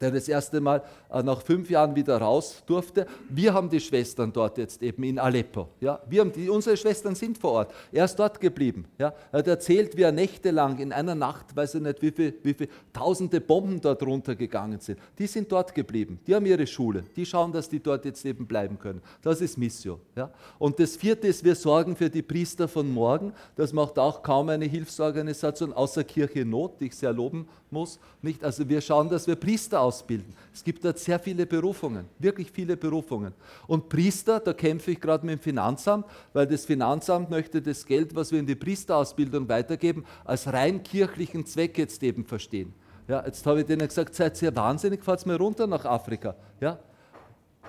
der 0.00 0.10
das 0.10 0.28
erste 0.28 0.60
Mal 0.60 0.82
äh, 1.10 1.22
nach 1.22 1.42
fünf 1.42 1.70
Jahren 1.70 1.94
wieder 1.94 2.18
raus 2.18 2.62
durfte. 2.66 3.06
Wir 3.28 3.54
haben 3.54 3.70
die 3.70 3.80
Schwestern 3.80 4.32
dort 4.32 4.58
jetzt 4.58 4.82
eben 4.82 5.02
in 5.04 5.18
Aleppo. 5.18 5.68
Ja? 5.80 6.00
Wir 6.08 6.20
haben 6.20 6.32
die, 6.32 6.48
unsere 6.48 6.76
Schwestern 6.76 7.14
sind 7.14 7.38
vor 7.38 7.52
Ort. 7.52 7.74
Er 7.92 8.04
ist 8.04 8.16
dort 8.16 8.40
geblieben. 8.40 8.84
Ja? 8.98 9.14
Er 9.32 9.38
hat 9.38 9.46
erzählt, 9.46 9.96
wie 9.96 10.02
er 10.02 10.12
nächtelang 10.12 10.78
in 10.78 10.92
einer 10.92 11.14
Nacht, 11.14 11.56
weiß 11.56 11.76
ich 11.76 11.82
nicht, 11.82 12.02
wie 12.02 12.10
viele 12.10 12.34
wie 12.42 12.54
viel 12.54 12.68
tausende 12.92 13.40
Bomben 13.40 13.80
dort 13.80 14.02
runtergegangen 14.02 14.80
sind. 14.80 14.98
Die 15.18 15.26
sind 15.26 15.50
dort 15.50 15.74
geblieben. 15.74 16.20
Die 16.26 16.34
haben 16.34 16.46
ihre 16.46 16.66
Schule. 16.66 17.04
Die 17.14 17.24
schauen, 17.24 17.52
dass 17.52 17.68
die 17.68 17.80
dort 17.80 18.04
jetzt 18.04 18.24
eben 18.24 18.46
bleiben 18.46 18.78
können. 18.78 19.00
Das 19.22 19.40
ist 19.40 19.56
Missio. 19.56 20.00
Ja? 20.14 20.30
Und 20.58 20.78
das 20.78 20.96
vierte 20.96 21.28
ist, 21.28 21.44
wir 21.44 21.54
sorgen 21.54 21.96
für 21.96 22.10
die 22.10 22.22
Priester 22.22 22.68
von 22.68 22.92
morgen. 22.92 23.32
Das 23.56 23.72
macht 23.72 23.98
auch 23.98 24.22
kaum 24.22 24.48
eine 24.48 24.66
Hilfsorganisation 24.66 25.72
außer 25.72 26.04
Kirche 26.04 26.44
Not, 26.44 26.80
die 26.80 26.86
ich 26.86 26.96
sehr 26.96 27.12
loben 27.12 27.48
muss. 27.70 27.98
Nicht? 28.22 28.44
Also 28.44 28.68
wir 28.68 28.80
schauen, 28.80 29.08
dass 29.08 29.26
wir 29.26 29.36
Priester 29.36 29.80
ausbilden. 29.86 30.34
Es 30.52 30.62
gibt 30.62 30.84
dort 30.84 30.98
sehr 30.98 31.18
viele 31.18 31.46
Berufungen, 31.46 32.06
wirklich 32.18 32.50
viele 32.50 32.76
Berufungen. 32.76 33.32
Und 33.66 33.88
Priester, 33.88 34.40
da 34.40 34.52
kämpfe 34.52 34.90
ich 34.90 35.00
gerade 35.00 35.24
mit 35.24 35.38
dem 35.38 35.42
Finanzamt, 35.42 36.06
weil 36.32 36.46
das 36.46 36.64
Finanzamt 36.64 37.30
möchte 37.30 37.62
das 37.62 37.86
Geld, 37.86 38.14
was 38.14 38.32
wir 38.32 38.38
in 38.38 38.46
die 38.46 38.54
Priesterausbildung 38.54 39.48
weitergeben, 39.48 40.04
als 40.24 40.46
rein 40.52 40.82
kirchlichen 40.82 41.46
Zweck 41.46 41.78
jetzt 41.78 42.02
eben 42.02 42.24
verstehen. 42.24 42.74
Ja, 43.08 43.24
jetzt 43.24 43.46
habe 43.46 43.60
ich 43.60 43.66
denen 43.66 43.86
gesagt, 43.86 44.14
seid 44.14 44.40
ihr 44.42 44.54
wahnsinnig, 44.54 45.04
fahrt 45.04 45.24
mal 45.26 45.36
runter 45.36 45.66
nach 45.66 45.84
Afrika. 45.84 46.34
Ja? 46.60 46.78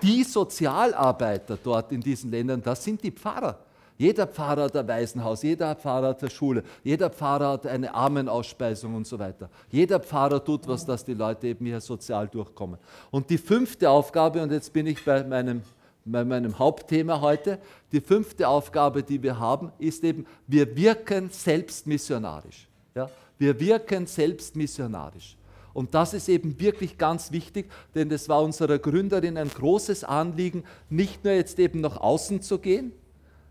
Die 0.02 0.24
Sozialarbeiter 0.24 1.58
dort 1.62 1.92
in 1.92 2.00
diesen 2.00 2.30
Ländern, 2.30 2.62
das 2.62 2.82
sind 2.82 3.02
die 3.02 3.12
Pfarrer. 3.12 3.58
Jeder 3.98 4.28
Pfarrer 4.28 4.62
hat 4.62 4.76
ein 4.76 4.86
Waisenhaus, 4.86 5.42
jeder 5.42 5.74
Pfarrer 5.74 6.10
hat 6.10 6.22
eine 6.22 6.30
Schule, 6.30 6.62
jeder 6.84 7.10
Pfarrer 7.10 7.48
hat 7.48 7.66
eine 7.66 7.92
Armenausspeisung 7.92 8.94
und 8.94 9.08
so 9.08 9.18
weiter. 9.18 9.50
Jeder 9.70 9.98
Pfarrer 9.98 10.42
tut 10.42 10.68
was, 10.68 10.86
dass 10.86 11.04
die 11.04 11.14
Leute 11.14 11.48
eben 11.48 11.66
hier 11.66 11.80
sozial 11.80 12.28
durchkommen. 12.28 12.78
Und 13.10 13.28
die 13.28 13.38
fünfte 13.38 13.90
Aufgabe, 13.90 14.40
und 14.40 14.52
jetzt 14.52 14.72
bin 14.72 14.86
ich 14.86 15.04
bei 15.04 15.24
meinem, 15.24 15.62
bei 16.04 16.24
meinem 16.24 16.56
Hauptthema 16.56 17.20
heute, 17.20 17.58
die 17.90 18.00
fünfte 18.00 18.46
Aufgabe, 18.46 19.02
die 19.02 19.20
wir 19.20 19.36
haben, 19.36 19.72
ist 19.80 20.04
eben, 20.04 20.26
wir 20.46 20.76
wirken 20.76 21.30
selbst 21.30 21.84
missionarisch. 21.88 22.68
Ja? 22.94 23.10
Wir 23.36 23.58
wirken 23.58 24.06
selbst 24.06 24.54
missionarisch. 24.54 25.36
Und 25.74 25.92
das 25.94 26.14
ist 26.14 26.28
eben 26.28 26.58
wirklich 26.60 26.98
ganz 26.98 27.32
wichtig, 27.32 27.68
denn 27.96 28.10
es 28.12 28.28
war 28.28 28.42
unserer 28.42 28.78
Gründerin 28.78 29.36
ein 29.36 29.48
großes 29.48 30.04
Anliegen, 30.04 30.62
nicht 30.88 31.24
nur 31.24 31.32
jetzt 31.32 31.58
eben 31.58 31.80
nach 31.80 31.96
außen 31.96 32.42
zu 32.42 32.58
gehen, 32.58 32.92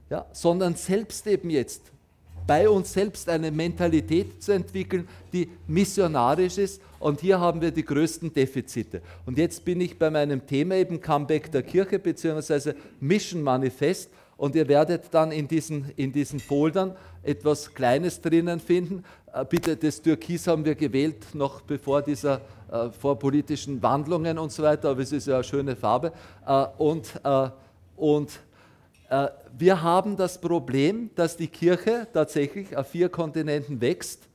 ja, 0.09 0.25
sondern 0.31 0.75
selbst 0.75 1.27
eben 1.27 1.49
jetzt 1.49 1.91
bei 2.47 2.69
uns 2.69 2.93
selbst 2.93 3.27
eine 3.27 3.51
Mentalität 3.51 4.41
zu 4.41 4.53
entwickeln, 4.53 5.07
die 5.33 5.49
missionarisch 5.67 6.57
ist. 6.57 6.81
Und 6.99 7.19
hier 7.19 7.39
haben 7.39 7.61
wir 7.61 7.71
die 7.71 7.83
größten 7.83 8.33
Defizite. 8.33 9.01
Und 9.25 9.37
jetzt 9.37 9.63
bin 9.65 9.81
ich 9.81 9.99
bei 9.99 10.09
meinem 10.09 10.47
Thema 10.47 10.75
eben 10.75 11.01
Comeback 11.01 11.51
der 11.51 11.61
Kirche 11.61 11.99
bzw. 11.99 12.73
Mission 13.01 13.43
Manifest. 13.43 14.09
Und 14.37 14.55
ihr 14.55 14.67
werdet 14.67 15.05
dann 15.11 15.31
in 15.31 15.47
diesen, 15.47 15.91
in 15.97 16.11
diesen 16.11 16.39
Foldern 16.39 16.95
etwas 17.23 17.73
Kleines 17.73 18.21
drinnen 18.21 18.59
finden. 18.59 19.03
Äh, 19.33 19.43
bitte, 19.45 19.75
das 19.75 20.01
Türkis 20.01 20.47
haben 20.47 20.63
wir 20.63 20.75
gewählt, 20.75 21.33
noch 21.33 21.61
bevor 21.61 22.01
dieser, 22.01 22.41
äh, 22.71 22.89
vor 22.91 23.19
politischen 23.19 23.81
Wandlungen 23.81 24.37
und 24.37 24.51
so 24.51 24.63
weiter, 24.63 24.91
aber 24.91 25.01
es 25.01 25.11
ist 25.11 25.27
ja 25.27 25.35
eine 25.35 25.43
schöne 25.43 25.75
Farbe. 25.75 26.13
Äh, 26.45 26.65
und, 26.77 27.19
äh, 27.23 27.49
und 27.95 28.39
äh, 29.09 29.27
wir 29.57 29.81
haben 29.81 30.17
das 30.17 30.39
Problem, 30.39 31.09
dass 31.15 31.37
die 31.37 31.47
Kirche 31.47 32.07
tatsächlich 32.13 32.75
auf 32.75 32.87
vier 32.87 33.09
Kontinenten 33.09 33.81
wächst, 33.81 34.27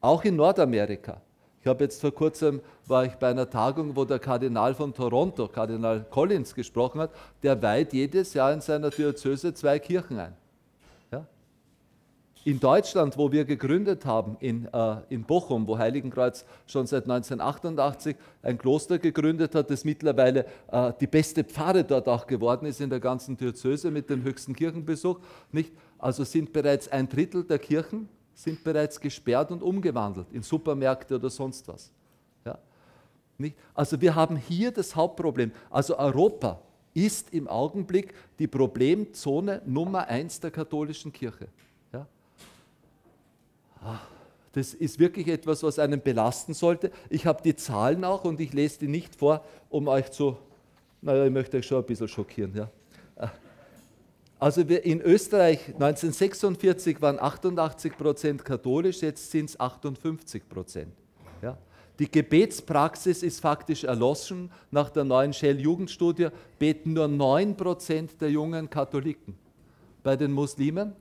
auch 0.00 0.24
in 0.24 0.36
Nordamerika. 0.36 1.20
Ich 1.60 1.66
habe 1.66 1.84
jetzt 1.84 2.00
vor 2.00 2.12
kurzem, 2.12 2.60
war 2.86 3.04
ich 3.04 3.12
bei 3.16 3.28
einer 3.28 3.48
Tagung, 3.48 3.94
wo 3.94 4.04
der 4.04 4.18
Kardinal 4.18 4.74
von 4.74 4.94
Toronto, 4.94 5.46
Kardinal 5.46 6.06
Collins, 6.10 6.54
gesprochen 6.54 7.02
hat, 7.02 7.10
der 7.42 7.60
weiht 7.60 7.92
jedes 7.92 8.32
Jahr 8.32 8.52
in 8.52 8.62
seiner 8.62 8.90
Diözese 8.90 9.52
zwei 9.52 9.78
Kirchen 9.78 10.18
ein 10.18 10.39
in 12.44 12.58
Deutschland, 12.58 13.18
wo 13.18 13.30
wir 13.30 13.44
gegründet 13.44 14.06
haben, 14.06 14.36
in, 14.40 14.66
äh, 14.72 14.96
in 15.10 15.24
Bochum, 15.24 15.66
wo 15.66 15.76
Heiligenkreuz 15.76 16.44
schon 16.66 16.86
seit 16.86 17.04
1988 17.04 18.16
ein 18.42 18.56
Kloster 18.56 18.98
gegründet 18.98 19.54
hat, 19.54 19.70
das 19.70 19.84
mittlerweile 19.84 20.46
äh, 20.70 20.92
die 21.00 21.06
beste 21.06 21.44
Pfarre 21.44 21.84
dort 21.84 22.08
auch 22.08 22.26
geworden 22.26 22.66
ist 22.66 22.80
in 22.80 22.88
der 22.88 23.00
ganzen 23.00 23.36
Diözese 23.36 23.90
mit 23.90 24.08
dem 24.08 24.22
höchsten 24.22 24.54
Kirchenbesuch. 24.54 25.20
Nicht? 25.52 25.72
Also 25.98 26.24
sind 26.24 26.52
bereits 26.52 26.88
ein 26.88 27.08
Drittel 27.08 27.44
der 27.44 27.58
Kirchen 27.58 28.08
sind 28.32 28.64
bereits 28.64 28.98
gesperrt 28.98 29.50
und 29.50 29.62
umgewandelt 29.62 30.32
in 30.32 30.42
Supermärkte 30.42 31.16
oder 31.16 31.28
sonst 31.28 31.68
was. 31.68 31.92
Ja? 32.46 32.58
Nicht? 33.36 33.56
Also 33.74 34.00
wir 34.00 34.14
haben 34.14 34.36
hier 34.36 34.70
das 34.70 34.96
Hauptproblem. 34.96 35.52
Also 35.68 35.98
Europa 35.98 36.62
ist 36.94 37.34
im 37.34 37.48
Augenblick 37.48 38.14
die 38.38 38.46
Problemzone 38.46 39.60
Nummer 39.66 40.06
eins 40.08 40.40
der 40.40 40.50
katholischen 40.50 41.12
Kirche. 41.12 41.48
Das 44.52 44.74
ist 44.74 44.98
wirklich 44.98 45.28
etwas, 45.28 45.62
was 45.62 45.78
einen 45.78 46.00
belasten 46.00 46.54
sollte. 46.54 46.90
Ich 47.08 47.26
habe 47.26 47.42
die 47.42 47.54
Zahlen 47.54 48.04
auch 48.04 48.24
und 48.24 48.40
ich 48.40 48.52
lese 48.52 48.80
die 48.80 48.88
nicht 48.88 49.14
vor, 49.14 49.44
um 49.68 49.86
euch 49.86 50.10
zu, 50.10 50.36
naja, 51.02 51.24
ich 51.24 51.32
möchte 51.32 51.58
euch 51.58 51.66
schon 51.66 51.78
ein 51.78 51.86
bisschen 51.86 52.08
schockieren. 52.08 52.54
Ja. 52.54 52.70
Also 54.40 54.62
in 54.62 55.00
Österreich 55.02 55.68
1946 55.68 57.00
waren 57.00 57.20
88 57.20 57.96
Prozent 57.96 58.44
katholisch, 58.44 59.02
jetzt 59.02 59.30
sind 59.30 59.50
es 59.50 59.60
58 59.60 60.48
Prozent. 60.48 60.94
Ja. 61.42 61.56
Die 61.98 62.10
Gebetspraxis 62.10 63.22
ist 63.22 63.40
faktisch 63.40 63.84
erloschen. 63.84 64.50
Nach 64.70 64.88
der 64.88 65.04
neuen 65.04 65.34
Shell-Jugendstudie 65.34 66.28
beten 66.58 66.94
nur 66.94 67.06
9 67.06 67.54
Prozent 67.54 68.18
der 68.22 68.30
jungen 68.30 68.70
Katholiken. 68.70 69.34
Bei 70.02 70.16
den 70.16 70.32
Muslimen 70.32 70.94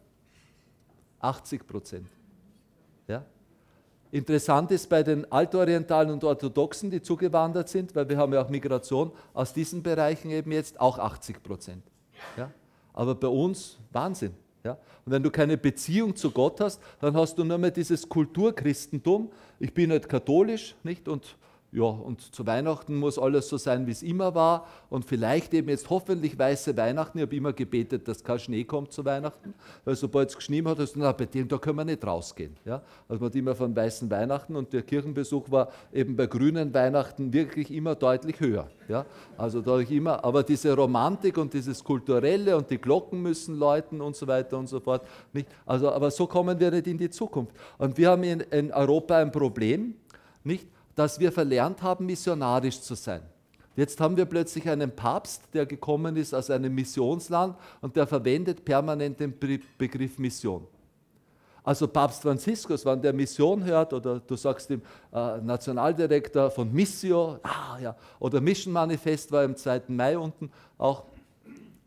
80 1.21 1.65
Prozent. 1.65 2.07
Ja? 3.09 3.25
Interessant 4.11 4.71
ist 4.71 4.89
bei 4.89 5.03
den 5.03 5.29
Altorientalen 5.31 6.11
und 6.11 6.23
Orthodoxen, 6.23 6.89
die 6.89 7.01
zugewandert 7.01 7.69
sind, 7.69 7.93
weil 7.95 8.09
wir 8.09 8.17
haben 8.17 8.33
ja 8.33 8.41
auch 8.41 8.49
Migration 8.49 9.11
aus 9.33 9.53
diesen 9.53 9.83
Bereichen 9.83 10.31
eben 10.31 10.51
jetzt 10.51 10.79
auch 10.79 10.97
80 10.97 11.43
Prozent. 11.43 11.83
Ja? 12.37 12.51
Aber 12.93 13.13
bei 13.13 13.27
uns 13.27 13.77
Wahnsinn. 13.91 14.33
Ja? 14.63 14.77
Und 15.05 15.11
wenn 15.11 15.21
du 15.21 15.29
keine 15.29 15.57
Beziehung 15.57 16.15
zu 16.15 16.31
Gott 16.31 16.59
hast, 16.59 16.81
dann 16.99 17.15
hast 17.15 17.37
du 17.37 17.43
nur 17.43 17.57
mehr 17.57 17.71
dieses 17.71 18.07
Kulturchristentum. 18.07 19.31
Ich 19.59 19.73
bin 19.73 19.89
nicht 19.89 20.09
katholisch, 20.09 20.75
nicht? 20.83 21.07
Und 21.07 21.37
ja, 21.71 21.83
und 21.83 22.21
zu 22.33 22.47
Weihnachten 22.47 22.95
muss 22.95 23.19
alles 23.19 23.47
so 23.47 23.57
sein, 23.57 23.85
wie 23.85 23.91
es 23.91 24.01
immer 24.01 24.33
war. 24.33 24.65
Und 24.89 25.05
vielleicht 25.05 25.53
eben 25.53 25.69
jetzt 25.69 25.87
hoffentlich 25.91 26.37
weiße 26.37 26.75
Weihnachten. 26.75 27.19
Ich 27.19 27.21
habe 27.21 27.35
immer 27.35 27.53
gebetet, 27.53 28.07
dass 28.07 28.23
kein 28.23 28.39
Schnee 28.39 28.63
kommt 28.63 28.91
zu 28.91 29.05
Weihnachten. 29.05 29.53
Weil 29.85 29.95
sobald 29.95 30.29
es 30.29 30.35
geschnien 30.35 30.67
hat, 30.67 30.79
hast 30.79 30.95
du 30.95 30.99
gesagt, 30.99 31.19
bei 31.19 31.25
dem, 31.25 31.47
da 31.47 31.59
können 31.59 31.77
wir 31.77 31.85
nicht 31.85 32.03
rausgehen. 32.03 32.57
Ja? 32.65 32.81
Also 33.07 33.21
man 33.21 33.29
hat 33.29 33.35
immer 33.35 33.53
von 33.53 33.75
weißen 33.75 34.09
Weihnachten 34.09 34.55
und 34.55 34.73
der 34.73 34.81
Kirchenbesuch 34.81 35.51
war 35.51 35.69
eben 35.93 36.15
bei 36.15 36.25
grünen 36.25 36.73
Weihnachten 36.73 37.31
wirklich 37.31 37.69
immer 37.71 37.93
deutlich 37.93 38.39
höher. 38.39 38.67
Ja? 38.87 39.05
Also 39.37 39.61
da 39.61 39.77
ich 39.77 39.91
immer, 39.91 40.23
aber 40.25 40.41
diese 40.41 40.75
Romantik 40.75 41.37
und 41.37 41.53
dieses 41.53 41.83
Kulturelle 41.83 42.57
und 42.57 42.71
die 42.71 42.79
Glocken 42.79 43.21
müssen 43.21 43.59
läuten 43.59 44.01
und 44.01 44.15
so 44.15 44.25
weiter 44.25 44.57
und 44.57 44.67
so 44.67 44.79
fort. 44.79 45.05
Nicht? 45.33 45.47
Also, 45.67 45.91
aber 45.91 46.09
so 46.09 46.25
kommen 46.25 46.59
wir 46.59 46.71
nicht 46.71 46.87
in 46.87 46.97
die 46.97 47.11
Zukunft. 47.11 47.53
Und 47.77 47.95
wir 47.95 48.09
haben 48.09 48.23
in, 48.23 48.39
in 48.39 48.71
Europa 48.71 49.17
ein 49.17 49.31
Problem, 49.31 49.93
nicht? 50.43 50.67
Dass 50.95 51.19
wir 51.19 51.31
verlernt 51.31 51.81
haben, 51.81 52.05
missionarisch 52.05 52.81
zu 52.81 52.95
sein. 52.95 53.21
Jetzt 53.75 54.01
haben 54.01 54.17
wir 54.17 54.25
plötzlich 54.25 54.67
einen 54.67 54.93
Papst, 54.93 55.43
der 55.53 55.65
gekommen 55.65 56.17
ist 56.17 56.33
aus 56.33 56.49
einem 56.49 56.75
Missionsland 56.75 57.55
und 57.81 57.95
der 57.95 58.07
verwendet 58.07 58.65
permanent 58.65 59.19
den 59.19 59.33
Begriff 59.77 60.19
Mission. 60.19 60.67
Also 61.63 61.87
Papst 61.87 62.21
Franziskus, 62.21 62.85
wenn 62.85 63.01
der 63.01 63.13
Mission 63.13 63.63
hört 63.63 63.93
oder 63.93 64.19
du 64.19 64.35
sagst 64.35 64.69
dem 64.69 64.81
äh, 65.13 65.37
Nationaldirektor 65.37 66.49
von 66.51 66.73
Missio, 66.73 67.39
ah, 67.43 67.77
ja, 67.79 67.95
oder 68.19 68.41
Mission 68.41 68.73
Manifest 68.73 69.31
war 69.31 69.43
im 69.43 69.55
2. 69.55 69.83
Mai 69.87 70.17
unten 70.17 70.51
auch 70.77 71.05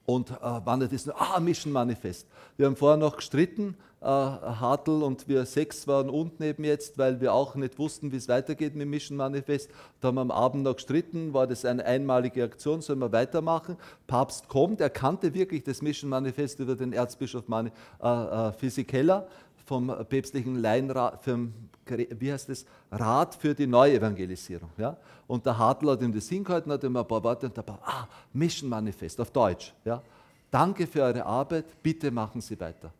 und 0.05 0.31
äh, 0.31 0.35
wandert 0.65 0.93
es, 0.93 1.09
ah, 1.09 1.41
Mission 1.41 1.73
Manifest. 1.73 2.27
Wir 2.57 2.67
haben 2.67 2.77
vorher 2.77 2.97
noch 2.97 3.17
gestritten, 3.17 3.77
äh, 4.03 4.05
Hartl 4.05 5.03
und 5.03 5.29
wir 5.29 5.47
sechs 5.47 5.87
waren 5.87 6.11
unten 6.11 6.43
eben 6.43 6.65
jetzt, 6.65 6.99
weil 6.99 7.21
wir 7.21 7.33
auch 7.33 7.55
nicht 7.55 7.79
wussten, 7.79 8.11
wie 8.11 8.17
es 8.17 8.29
weitergeht 8.29 8.75
mit 8.75 8.89
Mission 8.89 9.17
Manifest. 9.17 9.71
Da 10.01 10.09
haben 10.09 10.17
wir 10.17 10.23
am 10.23 10.31
Abend 10.31 10.65
noch 10.65 10.75
gestritten, 10.75 11.33
war 11.33 11.47
das 11.47 11.65
eine 11.65 11.85
einmalige 11.85 12.43
Aktion, 12.43 12.83
sollen 12.83 12.99
wir 12.99 13.13
weitermachen? 13.13 13.77
Papst 14.07 14.49
kommt, 14.49 14.81
er 14.81 14.91
kannte 14.91 15.35
wirklich 15.35 15.63
das 15.63 15.83
Mission 15.83 16.11
Manifest 16.11 16.59
über 16.59 16.75
den 16.75 16.93
Erzbischof 16.93 17.47
Mani, 17.47 17.71
äh, 18.03 18.09
äh, 18.09 18.53
Physikeller 18.53 19.29
vom 19.65 19.95
päpstlichen 20.09 20.61
Laienrat, 20.61 21.23
vom, 21.23 21.53
wie 21.87 22.33
heißt 22.33 22.49
das, 22.49 22.67
Rat 22.91 23.37
für 23.37 23.55
die 23.55 23.69
Neuevangelisierung. 23.69 24.71
Ja? 24.77 24.97
Und 25.29 25.47
der 25.47 25.57
Hartl 25.57 25.89
hat 25.89 26.03
ihm 26.03 26.13
das 26.13 26.29
hingehalten, 26.29 26.73
hat 26.73 26.83
ihm 26.83 26.97
ein 26.97 27.07
paar 27.07 27.23
Worte 27.23 27.47
und 27.47 27.57
der 27.57 27.63
Papst, 27.63 27.87
ah, 27.87 28.09
Mission 28.33 28.69
Manifest 28.69 29.21
auf 29.21 29.31
Deutsch. 29.31 29.73
Ja? 29.85 30.03
Danke 30.51 30.87
für 30.87 31.03
eure 31.03 31.25
Arbeit, 31.25 31.81
bitte 31.83 32.11
machen 32.11 32.41
Sie 32.41 32.59
weiter. 32.59 32.93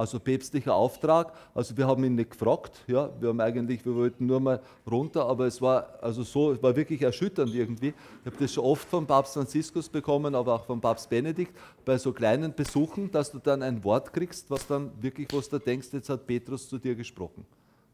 Also 0.00 0.18
päpstlicher 0.18 0.74
Auftrag. 0.74 1.34
Also 1.54 1.76
wir 1.76 1.86
haben 1.86 2.02
ihn 2.04 2.14
nicht 2.14 2.30
gefragt, 2.30 2.80
ja, 2.86 3.10
wir 3.20 3.28
haben 3.28 3.40
eigentlich, 3.42 3.84
wir 3.84 3.94
wollten 3.94 4.24
nur 4.24 4.40
mal 4.40 4.58
runter, 4.90 5.26
aber 5.26 5.46
es 5.46 5.60
war 5.60 5.98
also 6.00 6.22
so, 6.22 6.52
es 6.52 6.62
war 6.62 6.74
wirklich 6.74 7.02
erschütternd 7.02 7.54
irgendwie. 7.54 7.88
Ich 7.88 8.26
habe 8.32 8.36
das 8.38 8.50
schon 8.50 8.64
oft 8.64 8.88
vom 8.88 9.06
Papst 9.06 9.34
Franziskus 9.34 9.90
bekommen, 9.90 10.34
aber 10.34 10.54
auch 10.54 10.64
vom 10.64 10.80
Papst 10.80 11.10
Benedikt 11.10 11.54
bei 11.84 11.98
so 11.98 12.14
kleinen 12.14 12.54
Besuchen, 12.54 13.10
dass 13.10 13.30
du 13.30 13.40
dann 13.40 13.62
ein 13.62 13.84
Wort 13.84 14.10
kriegst, 14.10 14.50
was 14.50 14.66
dann 14.66 14.90
wirklich, 15.02 15.28
was 15.34 15.50
du 15.50 15.58
denkst, 15.58 15.88
jetzt 15.92 16.08
hat 16.08 16.26
Petrus 16.26 16.66
zu 16.66 16.78
dir 16.78 16.94
gesprochen. 16.94 17.44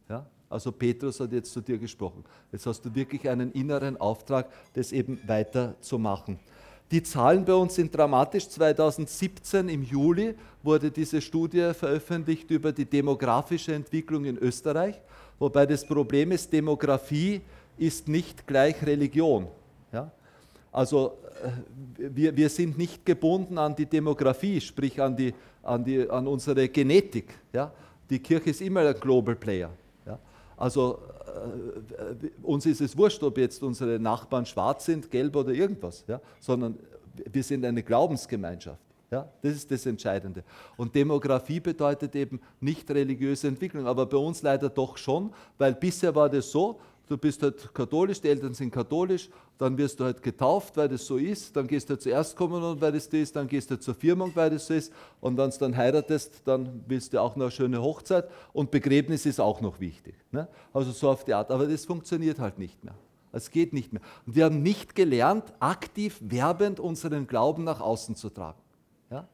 Ja? 0.09 0.25
Also 0.49 0.71
Petrus 0.71 1.19
hat 1.19 1.33
jetzt 1.33 1.53
zu 1.53 1.61
dir 1.61 1.77
gesprochen. 1.77 2.23
Jetzt 2.53 2.67
hast 2.67 2.83
du 2.83 2.95
wirklich 2.95 3.29
einen 3.29 3.51
inneren 3.51 3.97
Auftrag, 3.97 4.49
das 4.75 4.93
eben 4.93 5.19
weiterzumachen. 5.27 6.39
Die 6.91 7.03
Zahlen 7.03 7.45
bei 7.45 7.55
uns 7.55 7.75
sind 7.75 7.95
dramatisch. 7.95 8.49
2017 8.49 9.69
im 9.69 9.83
Juli 9.83 10.35
wurde 10.63 10.91
diese 10.91 11.21
Studie 11.21 11.73
veröffentlicht 11.75 12.51
über 12.51 12.73
die 12.73 12.85
demografische 12.85 13.75
Entwicklung 13.75 14.25
in 14.25 14.39
Österreich, 14.39 15.01
wobei 15.39 15.67
das 15.67 15.85
Problem 15.85 16.31
ist, 16.33 16.53
Demografie 16.53 17.41
ist 17.77 18.09
nicht 18.09 18.47
gleich 18.47 18.85
Religion. 18.87 19.49
Ja? 19.93 20.11
Also 20.73 21.19
äh, 21.43 22.11
wir, 22.15 22.37
wir 22.37 22.49
sind 22.49 22.79
nicht 22.79 23.05
gebunden 23.05 23.59
an 23.59 23.75
die 23.75 23.87
Demografie, 23.87 24.61
sprich 24.61 25.01
an, 25.01 25.17
die, 25.17 25.35
an, 25.63 25.85
die, 25.85 26.09
an 26.09 26.27
unsere 26.27 26.69
Genetik. 26.69 27.35
Ja? 27.53 27.73
Die 28.09 28.21
Kirche 28.21 28.51
ist 28.51 28.61
immer 28.61 28.83
ein 28.83 28.95
Global 29.01 29.35
Player. 29.35 29.71
Ja? 30.07 30.19
Also 30.57 31.01
uns 32.43 32.67
ist 32.67 32.81
es 32.81 32.97
wurscht, 32.97 33.23
ob 33.23 33.39
jetzt 33.39 33.63
unsere 33.63 33.99
Nachbarn 33.99 34.47
schwarz 34.47 34.87
sind, 34.87 35.11
gelb 35.11 35.37
oder 35.37 35.53
irgendwas, 35.53 36.05
ja? 36.07 36.21
sondern 36.41 36.79
wir 37.31 37.43
sind 37.43 37.65
eine 37.65 37.83
Glaubensgemeinschaft. 37.83 38.81
Ja, 39.11 39.29
das 39.41 39.55
ist 39.55 39.71
das 39.71 39.87
Entscheidende. 39.87 40.43
Und 40.77 40.95
Demografie 40.95 41.61
bedeutet 41.61 42.17
eben 42.17 42.41
nicht 42.61 42.91
religiöse 42.91 43.47
Entwicklung, 43.47 43.87
aber 43.87 44.05
bei 44.05 44.17
uns 44.17 44.43
leider 44.43 44.69
doch 44.69 44.97
schon, 44.97 45.33
weil 45.59 45.75
bisher 45.75 46.13
war 46.15 46.29
das 46.29 46.51
so, 46.51 46.81
du 47.09 47.17
bist 47.17 47.43
halt 47.43 47.73
katholisch, 47.73 48.21
die 48.21 48.29
Eltern 48.29 48.55
sind 48.55 48.71
katholisch, 48.71 49.29
dann 49.59 49.77
wirst 49.79 50.01
du 50.01 50.05
halt 50.05 50.23
getauft, 50.23 50.77
weil 50.77 50.89
das 50.89 51.07
so 51.07 51.17
ist, 51.17 51.57
dann 51.57 51.67
gehst 51.67 51.89
du 51.89 51.99
zur 51.99 52.13
Erstkommunion, 52.13 52.81
weil 52.81 52.93
das 52.93 53.07
so 53.07 53.17
ist, 53.17 53.35
dann 53.37 53.47
gehst 53.47 53.71
du 53.71 53.79
zur 53.79 53.95
Firmung, 53.95 54.33
weil 54.35 54.51
das 54.51 54.67
so 54.67 54.75
ist 54.75 54.93
und 55.21 55.37
wenn 55.37 55.51
du 55.51 55.59
dann 55.59 55.77
heiratest, 55.77 56.43
dann 56.45 56.83
willst 56.87 57.13
du 57.13 57.21
auch 57.21 57.37
noch 57.37 57.47
eine 57.47 57.51
schöne 57.51 57.83
Hochzeit 57.83 58.29
und 58.53 58.71
Begräbnis 58.71 59.27
ist 59.27 59.41
auch 59.41 59.61
noch 59.61 59.81
wichtig. 59.81 60.15
Ne? 60.33 60.49
Also 60.73 60.93
so 60.93 61.11
auf 61.11 61.25
die 61.25 61.35
Art, 61.35 61.51
aber 61.51 61.67
das 61.67 61.85
funktioniert 61.85 62.39
halt 62.39 62.59
nicht 62.59 62.85
mehr. 62.85 62.95
Es 63.33 63.51
geht 63.51 63.73
nicht 63.73 63.93
mehr. 63.93 64.03
Und 64.27 64.35
wir 64.35 64.47
haben 64.47 64.63
nicht 64.63 64.95
gelernt, 64.95 65.53
aktiv, 65.61 66.19
werbend 66.23 66.81
unseren 66.81 67.27
Glauben 67.27 67.65
nach 67.65 67.81
außen 67.81 68.17
zu 68.17 68.31
tragen. 68.31 68.61
Ja? 69.11 69.29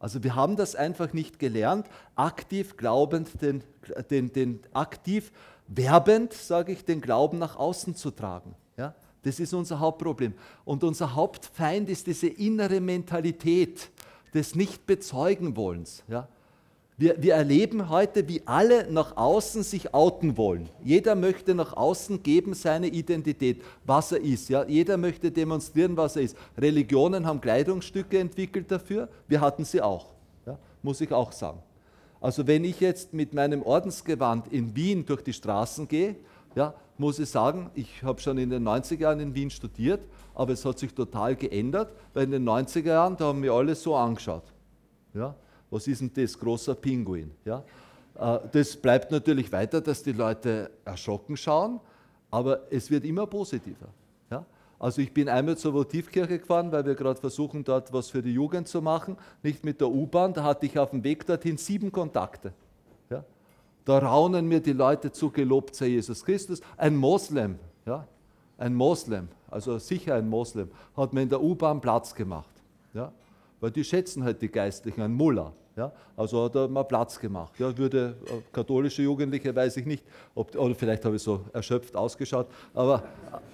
Also 0.00 0.24
wir 0.24 0.34
haben 0.34 0.56
das 0.56 0.74
einfach 0.74 1.12
nicht 1.12 1.38
gelernt, 1.38 1.86
aktiv 2.16 2.76
glaubend, 2.76 3.40
den, 3.40 3.62
den, 4.10 4.32
den 4.32 4.60
aktiv 4.72 5.32
werbend, 5.68 6.32
sage 6.32 6.72
ich, 6.72 6.84
den 6.84 7.00
Glauben 7.00 7.38
nach 7.38 7.56
außen 7.56 7.94
zu 7.96 8.10
tragen. 8.10 8.54
Ja? 8.76 8.94
Das 9.22 9.40
ist 9.40 9.52
unser 9.54 9.80
Hauptproblem. 9.80 10.34
Und 10.64 10.84
unser 10.84 11.14
Hauptfeind 11.14 11.88
ist 11.88 12.06
diese 12.06 12.28
innere 12.28 12.80
Mentalität 12.80 13.90
des 14.32 14.54
Nicht-Bezeugen-Wollens. 14.54 16.04
Ja? 16.08 16.28
Wir, 16.98 17.22
wir, 17.22 17.34
erleben 17.34 17.90
heute, 17.90 18.26
wie 18.26 18.42
alle 18.46 18.90
nach 18.90 19.16
außen 19.16 19.62
sich 19.62 19.92
outen 19.92 20.38
wollen. 20.38 20.68
Jeder 20.82 21.14
möchte 21.14 21.54
nach 21.54 21.76
außen 21.76 22.22
geben 22.22 22.54
seine 22.54 22.86
Identität, 22.86 23.62
was 23.84 24.12
er 24.12 24.20
ist. 24.22 24.48
Ja? 24.48 24.64
Jeder 24.64 24.96
möchte 24.96 25.30
demonstrieren, 25.30 25.96
was 25.96 26.16
er 26.16 26.22
ist. 26.22 26.36
Religionen 26.56 27.26
haben 27.26 27.40
Kleidungsstücke 27.40 28.18
entwickelt 28.18 28.70
dafür. 28.70 29.08
Wir 29.28 29.40
hatten 29.40 29.64
sie 29.64 29.82
auch, 29.82 30.06
ja? 30.46 30.58
muss 30.82 31.00
ich 31.02 31.12
auch 31.12 31.32
sagen. 31.32 31.58
Also 32.26 32.44
wenn 32.48 32.64
ich 32.64 32.80
jetzt 32.80 33.14
mit 33.14 33.34
meinem 33.34 33.62
Ordensgewand 33.62 34.52
in 34.52 34.74
Wien 34.74 35.06
durch 35.06 35.22
die 35.22 35.32
Straßen 35.32 35.86
gehe, 35.86 36.16
ja, 36.56 36.74
muss 36.98 37.20
ich 37.20 37.30
sagen, 37.30 37.70
ich 37.72 38.02
habe 38.02 38.20
schon 38.20 38.36
in 38.36 38.50
den 38.50 38.66
90er 38.66 38.98
Jahren 38.98 39.20
in 39.20 39.32
Wien 39.32 39.48
studiert, 39.48 40.00
aber 40.34 40.52
es 40.54 40.64
hat 40.64 40.76
sich 40.76 40.92
total 40.92 41.36
geändert, 41.36 41.92
weil 42.14 42.24
in 42.24 42.32
den 42.32 42.44
90er 42.44 42.88
Jahren, 42.88 43.16
da 43.16 43.26
haben 43.26 43.44
wir 43.44 43.52
alle 43.52 43.76
so 43.76 43.94
angeschaut. 43.94 44.42
Ja, 45.14 45.36
was 45.70 45.86
ist 45.86 46.00
denn 46.00 46.10
das, 46.12 46.36
großer 46.36 46.74
Pinguin? 46.74 47.30
Ja, 47.44 47.62
äh, 48.18 48.40
das 48.50 48.76
bleibt 48.76 49.12
natürlich 49.12 49.52
weiter, 49.52 49.80
dass 49.80 50.02
die 50.02 50.10
Leute 50.10 50.72
erschrocken 50.84 51.36
schauen, 51.36 51.78
aber 52.32 52.62
es 52.72 52.90
wird 52.90 53.04
immer 53.04 53.28
positiver. 53.28 53.86
Also 54.78 55.00
ich 55.00 55.12
bin 55.14 55.28
einmal 55.28 55.56
zur 55.56 55.72
Votivkirche 55.72 56.38
gefahren, 56.38 56.70
weil 56.70 56.84
wir 56.84 56.94
gerade 56.94 57.18
versuchen, 57.18 57.64
dort 57.64 57.92
was 57.92 58.10
für 58.10 58.22
die 58.22 58.32
Jugend 58.32 58.68
zu 58.68 58.82
machen, 58.82 59.16
nicht 59.42 59.64
mit 59.64 59.80
der 59.80 59.88
U-Bahn. 59.88 60.34
Da 60.34 60.44
hatte 60.44 60.66
ich 60.66 60.78
auf 60.78 60.90
dem 60.90 61.02
Weg 61.02 61.26
dorthin 61.26 61.56
sieben 61.56 61.90
Kontakte. 61.90 62.52
Ja? 63.08 63.24
Da 63.84 63.98
raunen 63.98 64.46
mir 64.46 64.60
die 64.60 64.72
Leute 64.72 65.12
zu, 65.12 65.30
gelobt 65.30 65.74
sei 65.74 65.86
Jesus 65.86 66.24
Christus. 66.24 66.60
Ein 66.76 66.96
Moslem, 66.96 67.58
ja? 67.86 68.06
ein 68.58 68.74
Moslem, 68.74 69.28
also 69.50 69.78
sicher 69.78 70.14
ein 70.14 70.28
Moslem, 70.28 70.70
hat 70.96 71.12
mir 71.14 71.22
in 71.22 71.30
der 71.30 71.42
U-Bahn 71.42 71.80
Platz 71.80 72.14
gemacht. 72.14 72.54
Ja? 72.92 73.12
Weil 73.60 73.70
die 73.70 73.84
schätzen 73.84 74.24
halt 74.24 74.42
die 74.42 74.48
Geistlichen, 74.50 75.00
ein 75.00 75.14
Mullah. 75.14 75.52
Ja, 75.76 75.92
also 76.16 76.44
hat 76.44 76.54
er 76.54 76.68
mal 76.68 76.84
Platz 76.84 77.20
gemacht. 77.20 77.52
Ja, 77.58 77.76
würde 77.76 78.16
äh, 78.24 78.40
katholische 78.50 79.02
Jugendliche, 79.02 79.54
weiß 79.54 79.76
ich 79.76 79.84
nicht, 79.84 80.02
ob, 80.34 80.54
oder 80.56 80.74
vielleicht 80.74 81.04
habe 81.04 81.16
ich 81.16 81.22
so 81.22 81.44
erschöpft 81.52 81.94
ausgeschaut, 81.94 82.46
aber 82.72 83.02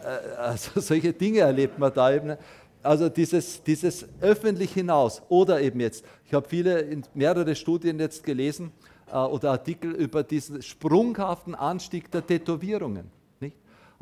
äh, 0.05 0.37
also 0.37 0.81
solche 0.81 1.13
Dinge 1.13 1.41
erlebt 1.41 1.81
man 1.81 1.93
da 1.93 2.13
eben. 2.13 2.37
Also 2.81 3.09
dieses, 3.09 3.61
dieses 3.65 4.07
öffentlich 4.21 4.73
hinaus 4.73 5.21
oder 5.29 5.61
eben 5.61 5.81
jetzt, 5.81 6.05
ich 6.25 6.33
habe 6.33 6.49
viele, 6.49 7.03
mehrere 7.13 7.57
Studien 7.57 7.99
jetzt 7.99 8.23
gelesen 8.23 8.71
äh, 9.11 9.17
oder 9.17 9.51
Artikel 9.51 9.91
über 9.91 10.23
diesen 10.23 10.63
sprunghaften 10.63 11.57
Anstieg 11.57 12.09
der 12.13 12.25
Tätowierungen. 12.25 13.22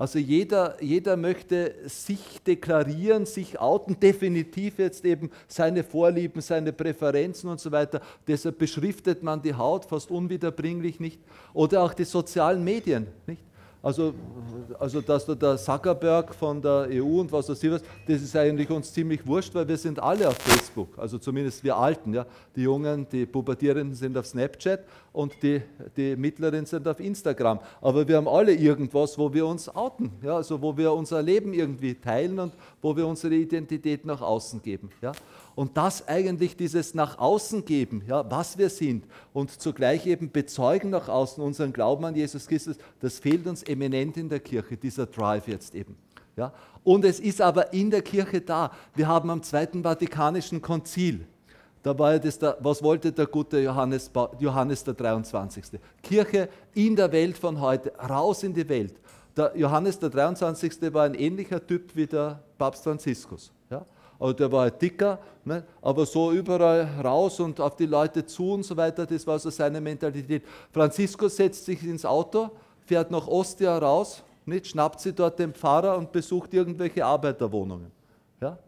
Also 0.01 0.19
jeder, 0.19 0.83
jeder 0.83 1.15
möchte 1.19 1.75
sich 1.85 2.41
deklarieren, 2.47 3.27
sich 3.27 3.61
outen, 3.61 4.01
definitiv 4.01 4.79
jetzt 4.79 5.05
eben 5.05 5.31
seine 5.47 5.85
Vorlieben, 5.85 6.41
seine 6.41 6.73
Präferenzen 6.73 7.51
und 7.51 7.61
so 7.61 7.71
weiter. 7.71 8.01
Deshalb 8.27 8.57
beschriftet 8.57 9.23
man 9.23 9.43
die 9.43 9.53
Haut 9.53 9.85
fast 9.85 10.11
unwiederbringlich 10.11 11.01
nicht. 11.01 11.21
Oder 11.53 11.83
auch 11.83 11.93
die 11.93 12.05
sozialen 12.05 12.65
Medien. 12.65 13.09
Nicht? 13.27 13.43
Also, 13.83 14.13
also 14.79 15.01
dass 15.01 15.25
da 15.25 15.35
der 15.35 15.57
Zuckerberg 15.57 16.35
von 16.35 16.61
der 16.61 16.89
EU 16.91 17.21
und 17.21 17.33
was 17.33 17.49
weiß 17.49 17.63
ich 17.63 17.71
was, 17.71 17.83
das 18.07 18.21
ist 18.21 18.37
eigentlich 18.37 18.69
uns 18.69 18.93
ziemlich 18.93 19.27
wurscht, 19.27 19.55
weil 19.55 19.67
wir 19.67 19.79
sind 19.79 19.99
alle 19.99 20.29
auf 20.29 20.37
Facebook, 20.37 20.99
also 20.99 21.17
zumindest 21.17 21.65
wir 21.65 21.77
Alten. 21.77 22.13
Ja. 22.13 22.27
Die 22.55 22.63
Jungen, 22.63 23.07
die 23.11 23.25
Pubertierenden 23.25 23.95
sind 23.95 24.19
auf 24.19 24.27
Snapchat 24.27 24.85
und 25.15 25.33
die, 25.43 25.63
die 25.97 26.15
Mittleren 26.15 26.67
sind 26.67 26.87
auf 26.87 27.01
Instagram. 27.01 27.59
Aber 27.81 28.07
wir 28.07 28.17
haben 28.19 28.29
alle 28.29 28.53
irgendwas, 28.53 29.17
wo 29.17 29.33
wir 29.33 29.47
uns 29.47 29.75
outen, 29.75 30.11
ja, 30.23 30.37
also 30.37 30.61
wo 30.61 30.77
wir 30.77 30.93
unser 30.93 31.23
Leben 31.23 31.55
irgendwie 31.55 31.95
teilen 31.95 32.39
und 32.39 32.53
wo 32.83 32.95
wir 32.95 33.07
unsere 33.07 33.35
Identität 33.35 34.05
nach 34.05 34.21
außen 34.21 34.61
geben. 34.63 34.91
Ja. 35.01 35.13
Und 35.55 35.77
das 35.77 36.07
eigentlich 36.09 36.57
dieses 36.57 36.95
nach 36.95 37.19
außen 37.19 37.65
geben, 37.65 38.03
ja, 38.07 38.29
was 38.31 38.57
wir 38.57 38.71
sind 38.71 39.05
und 39.33 39.61
zugleich 39.61 40.07
eben 40.07 40.31
bezeugen 40.31 40.91
nach 40.91 41.09
außen 41.09 41.43
unseren 41.43 41.73
Glauben 41.73 42.05
an 42.05 42.15
Jesus 42.15 42.47
Christus, 42.47 42.77
das 43.01 43.19
fehlt 43.19 43.47
uns 43.47 43.63
eminent 43.63 44.17
in 44.17 44.29
der 44.29 44.41
Kirche, 44.41 44.77
dieser 44.77 45.07
Drive 45.07 45.49
jetzt 45.49 45.75
eben. 45.75 45.97
Ja. 46.37 46.53
Und 46.85 47.05
es 47.05 47.21
ist 47.21 47.41
aber 47.41 47.73
in 47.73 47.91
der 47.91 48.03
Kirche 48.03 48.41
da. 48.41 48.71
Wir 48.95 49.07
haben 49.07 49.29
am 49.31 49.43
Zweiten 49.43 49.83
Vatikanischen 49.83 50.63
Konzil, 50.63 51.27
da 51.83 51.99
war 51.99 52.19
das 52.19 52.39
der, 52.39 52.59
was 52.61 52.83
wollte 52.83 53.11
der 53.11 53.27
gute 53.27 53.59
Johannes, 53.59 54.11
Johannes 54.39 54.85
der 54.85 54.95
23. 54.95 55.81
Kirche 56.03 56.49
in 56.75 56.95
der 56.95 57.11
Welt 57.11 57.39
von 57.39 57.61
heute, 57.61 57.93
raus 57.97 58.43
in 58.43 58.53
die 58.53 58.69
Welt. 58.69 58.95
Der 59.37 59.57
Johannes 59.57 59.99
der 59.99 60.11
23. 60.11 60.93
war 60.93 61.05
ein 61.05 61.15
ähnlicher 61.15 61.65
Typ 61.67 61.97
wie 61.97 62.07
der 62.07 62.43
Papst 62.59 62.85
Franziskus. 62.85 63.51
Ja? 63.71 63.87
Also 64.21 64.35
der 64.35 64.53
war 64.53 64.63
halt 64.63 64.81
dicker, 64.83 65.19
ne? 65.47 65.65
aber 65.81 66.05
so 66.05 66.31
überall 66.31 66.87
raus 67.03 67.41
und 67.41 67.59
auf 67.59 67.75
die 67.75 67.87
Leute 67.87 68.27
zu 68.27 68.53
und 68.53 68.65
so 68.65 68.77
weiter, 68.77 69.07
das 69.07 69.27
war 69.27 69.39
so 69.39 69.49
seine 69.49 69.81
Mentalität. 69.81 70.43
Franziskus 70.71 71.37
setzt 71.37 71.65
sich 71.65 71.83
ins 71.83 72.05
Auto, 72.05 72.51
fährt 72.85 73.11
nach 73.11 73.27
Ostia 73.27 73.77
raus, 73.79 74.23
nicht? 74.45 74.67
schnappt 74.67 75.01
sie 75.01 75.15
dort 75.15 75.39
den 75.39 75.55
Pfarrer 75.55 75.97
und 75.97 76.13
besucht 76.13 76.53
irgendwelche 76.53 77.05
Arbeiterwohnungen. 77.05 77.91
Ja? 78.43 78.59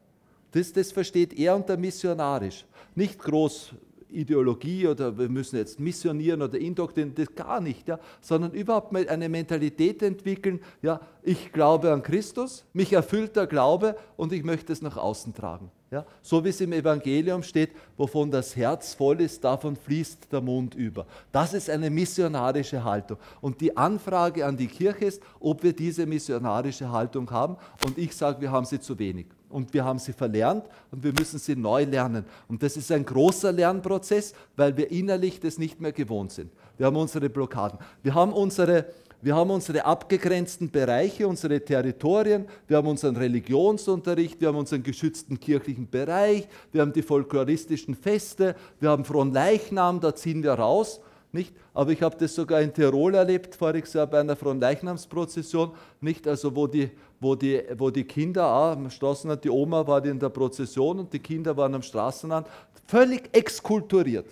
Das, 0.51 0.73
das 0.73 0.91
versteht 0.91 1.39
er 1.39 1.55
unter 1.55 1.77
missionarisch. 1.77 2.65
Nicht 2.95 3.19
groß 3.19 3.73
Ideologie 4.13 4.87
oder 4.87 5.17
wir 5.19 5.29
müssen 5.29 5.57
jetzt 5.57 5.81
missionieren 5.81 6.43
oder 6.43 6.59
indoktrinieren, 6.59 7.15
das 7.15 7.35
gar 7.35 7.61
nicht, 7.61 7.89
ja, 7.89 7.99
sondern 8.21 8.53
überhaupt 8.53 8.95
eine 8.95 9.29
Mentalität 9.29 10.03
entwickeln, 10.03 10.61
ja, 10.83 11.01
ich 11.23 11.53
glaube 11.53 11.93
an 11.93 12.03
Christus, 12.03 12.65
mich 12.73 12.93
erfüllt 12.93 13.37
der 13.37 13.47
Glaube 13.47 13.97
und 14.17 14.33
ich 14.33 14.45
möchte 14.45 14.73
es 14.73 14.83
nach 14.83 14.97
außen 14.97 15.35
tragen. 15.35 15.71
Ja, 15.93 16.07
so 16.23 16.43
wie 16.43 16.49
es 16.49 16.61
im 16.63 16.73
Evangelium 16.73 17.43
steht, 17.43 17.73
wovon 17.99 18.31
das 18.31 18.57
Herz 18.57 18.95
voll 18.95 19.21
ist, 19.21 19.45
davon 19.45 19.77
fließt 19.77 20.33
der 20.33 20.41
Mund 20.41 20.75
über. 20.75 21.07
Das 21.33 21.53
ist 21.53 21.69
eine 21.69 21.91
missionarische 21.91 22.83
Haltung. 22.83 23.19
Und 23.43 23.61
die 23.61 23.77
Anfrage 23.77 24.47
an 24.47 24.57
die 24.57 24.69
Kirche 24.69 25.05
ist, 25.05 25.23
ob 25.39 25.63
wir 25.63 25.75
diese 25.75 26.07
missionarische 26.07 26.91
Haltung 26.91 27.31
haben. 27.31 27.59
Und 27.85 27.99
ich 27.99 28.17
sage, 28.17 28.41
wir 28.41 28.51
haben 28.51 28.65
sie 28.65 28.81
zu 28.81 28.99
wenig. 28.99 29.27
Und 29.53 29.73
wir 29.75 29.85
haben 29.85 29.99
sie 29.99 30.13
verlernt 30.13 30.65
und 30.91 31.05
wir 31.05 31.13
müssen 31.13 31.39
sie 31.39 31.55
neu 31.55 31.85
lernen. 31.85 32.25
Und 32.49 32.63
das 32.63 32.77
ist 32.77 32.91
ein 32.91 33.05
großer 33.05 33.53
Lernprozess, 33.53 34.35
weil 34.57 34.77
wir 34.77 34.91
innerlich 34.91 35.41
das 35.41 35.59
nicht 35.59 35.81
mehr 35.81 35.93
gewohnt 35.93 36.33
sind. 36.33 36.51
Wir 36.79 36.87
haben 36.87 36.97
unsere 36.97 37.29
Blockaden. 37.29 37.79
Wir 38.03 38.15
haben 38.15 38.33
unsere, 38.33 38.87
wir 39.21 39.37
haben 39.37 39.51
unsere 39.51 39.85
abgegrenzten 39.85 40.71
Bereiche, 40.71 41.29
unsere 41.29 41.65
Territorien, 41.65 42.47
wir 42.67 42.79
haben 42.79 42.89
unseren 42.89 43.17
Religionsunterricht, 43.17 44.41
wir 44.41 44.49
haben 44.49 44.59
unseren 44.59 44.83
geschützten 44.83 45.39
kirchlichen 45.39 45.89
Bereich, 45.89 46.49
wir 46.73 46.81
haben 46.81 46.93
die 46.93 47.03
folkloristischen 47.03 47.95
Feste, 47.95 48.57
wir 48.81 48.91
haben 48.91 49.05
Fronleichnam, 49.05 50.01
da 50.01 50.15
ziehen 50.15 50.43
wir 50.43 50.55
raus. 50.55 51.01
Nicht? 51.33 51.55
Aber 51.73 51.91
ich 51.91 52.03
habe 52.03 52.15
das 52.17 52.35
sogar 52.35 52.61
in 52.61 52.73
Tirol 52.73 53.15
erlebt, 53.15 53.55
voriges 53.55 53.95
Jahr 53.95 54.07
bei 54.07 54.21
einer 54.21 54.37
Fronleichnamsprozession, 54.37 55.73
nicht? 56.01 56.29
Also 56.29 56.55
wo 56.55 56.67
die, 56.67 56.91
wo 57.21 57.35
die, 57.35 57.63
wo 57.79 57.91
die 57.91 58.05
Kinder 58.05 58.47
auch 58.47 58.73
am 58.73 58.91
Straßenrand, 58.91 59.43
die 59.43 59.51
Oma 59.51 59.87
war 59.87 60.05
in 60.05 60.19
der 60.19 60.29
Prozession 60.29 61.01
und 61.01 61.13
die 61.13 61.19
Kinder 61.19 61.57
waren 61.57 61.75
am 61.75 61.83
Straßenrand, 61.83 62.47
völlig 62.87 63.35
exkulturiert 63.35 64.27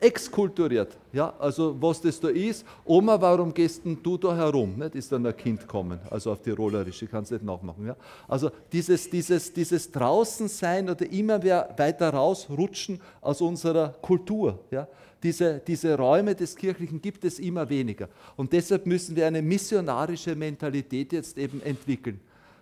exkulturiert. 0.00 0.96
Ja, 1.12 1.32
also 1.38 1.76
was 1.80 2.00
das 2.00 2.20
da 2.20 2.28
ist, 2.28 2.64
Oma, 2.84 3.20
warum 3.20 3.52
gehst 3.52 3.82
du 3.84 4.16
da 4.18 4.36
herum? 4.36 4.76
Nicht, 4.76 4.94
ist 4.94 5.10
dann 5.10 5.26
ein 5.26 5.36
Kind 5.36 5.66
kommen, 5.66 5.98
also 6.10 6.32
auf 6.32 6.42
Tirolerisch, 6.42 7.02
ich 7.02 7.10
kann 7.10 7.24
es 7.24 7.30
nicht 7.30 7.44
nachmachen. 7.44 7.86
Ja. 7.86 7.96
Also 8.28 8.50
dieses, 8.72 9.08
dieses, 9.08 9.52
dieses 9.52 9.90
Draußensein 9.90 10.90
oder 10.90 11.10
immer 11.10 11.42
weiter 11.42 12.10
rausrutschen 12.10 13.00
aus 13.20 13.40
unserer 13.40 13.94
Kultur. 14.02 14.58
Ja. 14.70 14.86
Diese, 15.26 15.58
diese 15.58 15.96
Räume 15.96 16.36
des 16.36 16.54
Kirchlichen 16.54 17.02
gibt 17.02 17.24
es 17.24 17.40
immer 17.40 17.68
weniger. 17.68 18.08
Und 18.36 18.52
deshalb 18.52 18.86
müssen 18.86 19.16
wir 19.16 19.26
eine 19.26 19.42
missionarische 19.42 20.36
Mentalität 20.36 21.12
jetzt 21.12 21.36
eben 21.36 21.60
entwickeln. 21.62 22.20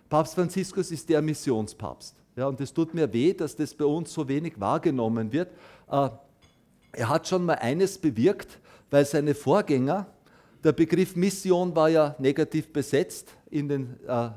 Papst 0.09 0.33
Franziskus 0.33 0.89
ist 0.89 1.07
der 1.07 1.21
Missionspapst. 1.21 2.15
Ja, 2.35 2.47
und 2.47 2.59
es 2.59 2.73
tut 2.73 2.95
mir 2.95 3.13
weh, 3.13 3.33
dass 3.33 3.55
das 3.55 3.71
bei 3.75 3.85
uns 3.85 4.11
so 4.11 4.27
wenig 4.27 4.59
wahrgenommen 4.59 5.31
wird. 5.31 5.49
Äh, 5.91 6.09
er 6.93 7.09
hat 7.09 7.27
schon 7.27 7.45
mal 7.45 7.53
eines 7.53 7.99
bewirkt, 7.99 8.57
weil 8.89 9.05
seine 9.05 9.35
Vorgänger, 9.35 10.07
der 10.63 10.71
Begriff 10.71 11.15
Mission 11.15 11.75
war 11.75 11.89
ja 11.89 12.15
negativ 12.17 12.73
besetzt 12.73 13.29
in 13.51 13.69
den, 13.69 13.99
äh, 14.07 14.25
äh, 14.25 14.31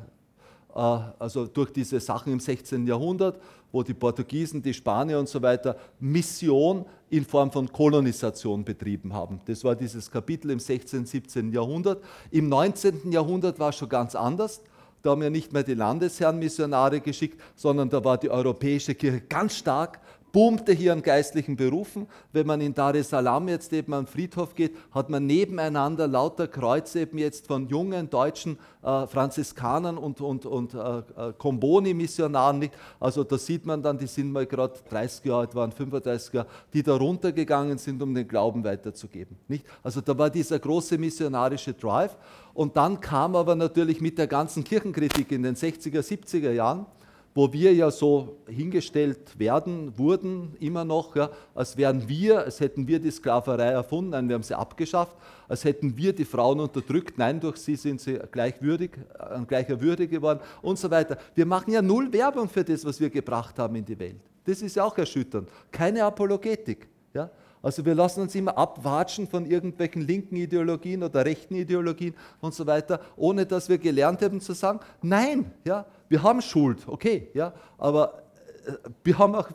also 0.75 1.47
durch 1.47 1.73
diese 1.73 1.99
Sachen 1.99 2.31
im 2.35 2.41
16. 2.41 2.87
Jahrhundert, 2.87 3.41
wo 3.73 3.83
die 3.83 3.95
Portugiesen, 3.95 4.61
die 4.63 4.75
Spanier 4.75 5.19
und 5.19 5.31
so 5.31 5.41
weiter 5.41 5.79
Mission 5.99 6.85
in 7.11 7.25
Form 7.25 7.51
von 7.51 7.71
Kolonisation 7.73 8.65
betrieben 8.65 9.13
haben. 9.13 9.41
Das 9.47 9.65
war 9.65 9.75
dieses 9.75 10.11
Kapitel 10.11 10.51
im 10.51 10.61
16. 10.61 11.07
17. 11.07 11.53
Jahrhundert. 11.53 12.03
Im 12.31 12.49
19. 12.49 13.11
Jahrhundert 13.13 13.59
war 13.59 13.71
es 13.71 13.77
schon 13.77 13.89
ganz 13.89 14.15
anders. 14.15 14.63
Da 15.03 15.11
haben 15.11 15.23
ja 15.23 15.31
nicht 15.31 15.53
mehr 15.53 15.63
die 15.63 15.75
Landesherren 15.75 16.39
Missionare 16.39 17.01
geschickt, 17.01 17.41
sondern 17.55 17.89
da 17.89 18.05
war 18.05 18.19
die 18.19 18.31
europäische 18.31 18.95
Kirche 18.95 19.21
ganz 19.21 19.57
stark 19.57 20.01
boomte 20.33 20.73
hier 20.73 20.93
an 20.93 21.03
geistlichen 21.03 21.57
Berufen. 21.57 22.07
Wenn 22.33 22.47
man 22.47 22.61
in 22.61 22.75
Dar 22.75 22.95
es 22.95 23.11
Salaam 23.11 23.49
jetzt 23.49 23.73
eben 23.73 23.93
am 23.95 24.07
Friedhof 24.07 24.55
geht, 24.55 24.75
hat 24.93 25.11
man 25.11 25.27
nebeneinander 25.27 26.07
lauter 26.07 26.49
Kreuze 26.49 27.01
eben 27.01 27.19
jetzt 27.19 27.47
von 27.47 27.69
jungen 27.69 28.11
deutschen 28.11 28.59
äh, 28.83 29.07
Franziskanern 29.07 29.99
und, 29.99 30.21
und, 30.21 30.47
und 30.47 30.75
äh, 30.75 30.79
äh 30.79 31.33
Komboni-Missionaren. 31.37 32.69
Also 33.01 33.25
da 33.25 33.39
sieht 33.39 33.67
man 33.67 33.83
dann, 33.83 33.99
die 33.99 34.07
sind 34.07 34.33
mal 34.33 34.47
gerade 34.47 34.75
30 34.89 35.25
Jahre 35.25 35.41
alt 35.41 35.55
waren, 35.55 35.73
35 35.73 36.35
Jahre, 36.35 36.47
die 36.73 36.83
da 36.83 36.97
runtergegangen 36.97 37.79
sind, 37.79 38.03
um 38.03 38.15
den 38.15 38.27
Glauben 38.27 38.65
weiterzugeben. 38.65 39.37
Nicht? 39.49 39.65
Also 39.83 40.01
da 40.01 40.17
war 40.17 40.31
dieser 40.31 40.59
große 40.59 40.99
missionarische 40.99 41.75
Drive. 41.75 42.17
Und 42.55 42.77
dann 42.77 43.01
kam 43.01 43.37
aber 43.37 43.55
natürlich 43.55 44.01
mit 44.01 44.19
der 44.19 44.27
ganzen 44.27 44.65
Kirchenkritik 44.65 45.31
in 45.31 45.45
den 45.45 45.55
60er, 45.55 46.01
70er 46.01 46.51
Jahren, 46.51 46.87
wo 47.35 47.53
wir 47.53 47.73
ja 47.73 47.91
so 47.91 48.37
hingestellt 48.49 49.39
werden, 49.39 49.97
wurden 49.97 50.57
immer 50.61 50.85
noch, 50.85 51.15
ja, 51.15 51.31
als 51.55 51.77
wären 51.77 52.09
wir, 52.09 52.41
als 52.41 52.61
hätten 52.61 52.89
wir 52.89 52.99
die 52.99 53.11
Sklaverei 53.11 53.69
erfunden, 53.69 54.11
nein, 54.11 54.29
wir 54.29 54.35
haben 54.35 54.43
sie 54.43 54.57
abgeschafft, 54.57 55.17
als 55.47 55.65
hätten 55.65 55.97
wir 55.97 56.13
die 56.13 56.25
Frauen 56.25 56.61
unterdrückt, 56.61 57.19
nein, 57.19 57.41
durch 57.41 57.59
sie 57.59 57.77
sind 57.77 58.01
sie 58.01 58.19
gleichwürdig, 58.31 58.91
an 59.19 59.47
gleicher 59.47 59.81
Würde 59.81 60.09
geworden 60.09 60.41
und 60.63 60.79
so 60.79 60.91
weiter. 60.91 61.19
Wir 61.35 61.47
machen 61.47 61.73
ja 61.73 61.83
null 61.83 62.13
Werbung 62.13 62.49
für 62.49 62.65
das, 62.65 62.85
was 62.85 62.99
wir 63.01 63.11
gebracht 63.11 63.59
haben 63.59 63.77
in 63.77 63.85
die 63.85 63.99
Welt. 63.99 64.21
Das 64.45 64.63
ist 64.63 64.77
ja 64.77 64.85
auch 64.85 64.97
erschütternd. 64.97 65.49
Keine 65.71 66.05
Apologetik. 66.05 66.89
Ja? 67.15 67.31
Also 67.63 67.85
wir 67.85 67.95
lassen 67.95 68.23
uns 68.23 68.35
immer 68.35 68.57
abwatschen 68.57 69.27
von 69.27 69.45
irgendwelchen 69.45 70.03
linken 70.03 70.37
Ideologien 70.37 71.03
oder 71.03 71.25
rechten 71.25 71.55
Ideologien 71.57 72.15
und 72.41 72.55
so 72.55 72.67
weiter, 72.67 73.01
ohne 73.17 73.47
dass 73.47 73.69
wir 73.69 73.79
gelernt 73.79 74.23
haben 74.23 74.41
zu 74.41 74.53
sagen, 74.53 74.81
nein, 75.03 75.51
ja, 75.65 75.85
wir 76.09 76.23
haben 76.23 76.41
Schuld, 76.43 76.87
okay, 76.87 77.29
ja, 77.35 77.53
aber 77.77 78.23
äh, 78.67 78.73
wir 79.05 79.19
haben, 79.19 79.35
auch, 79.35 79.49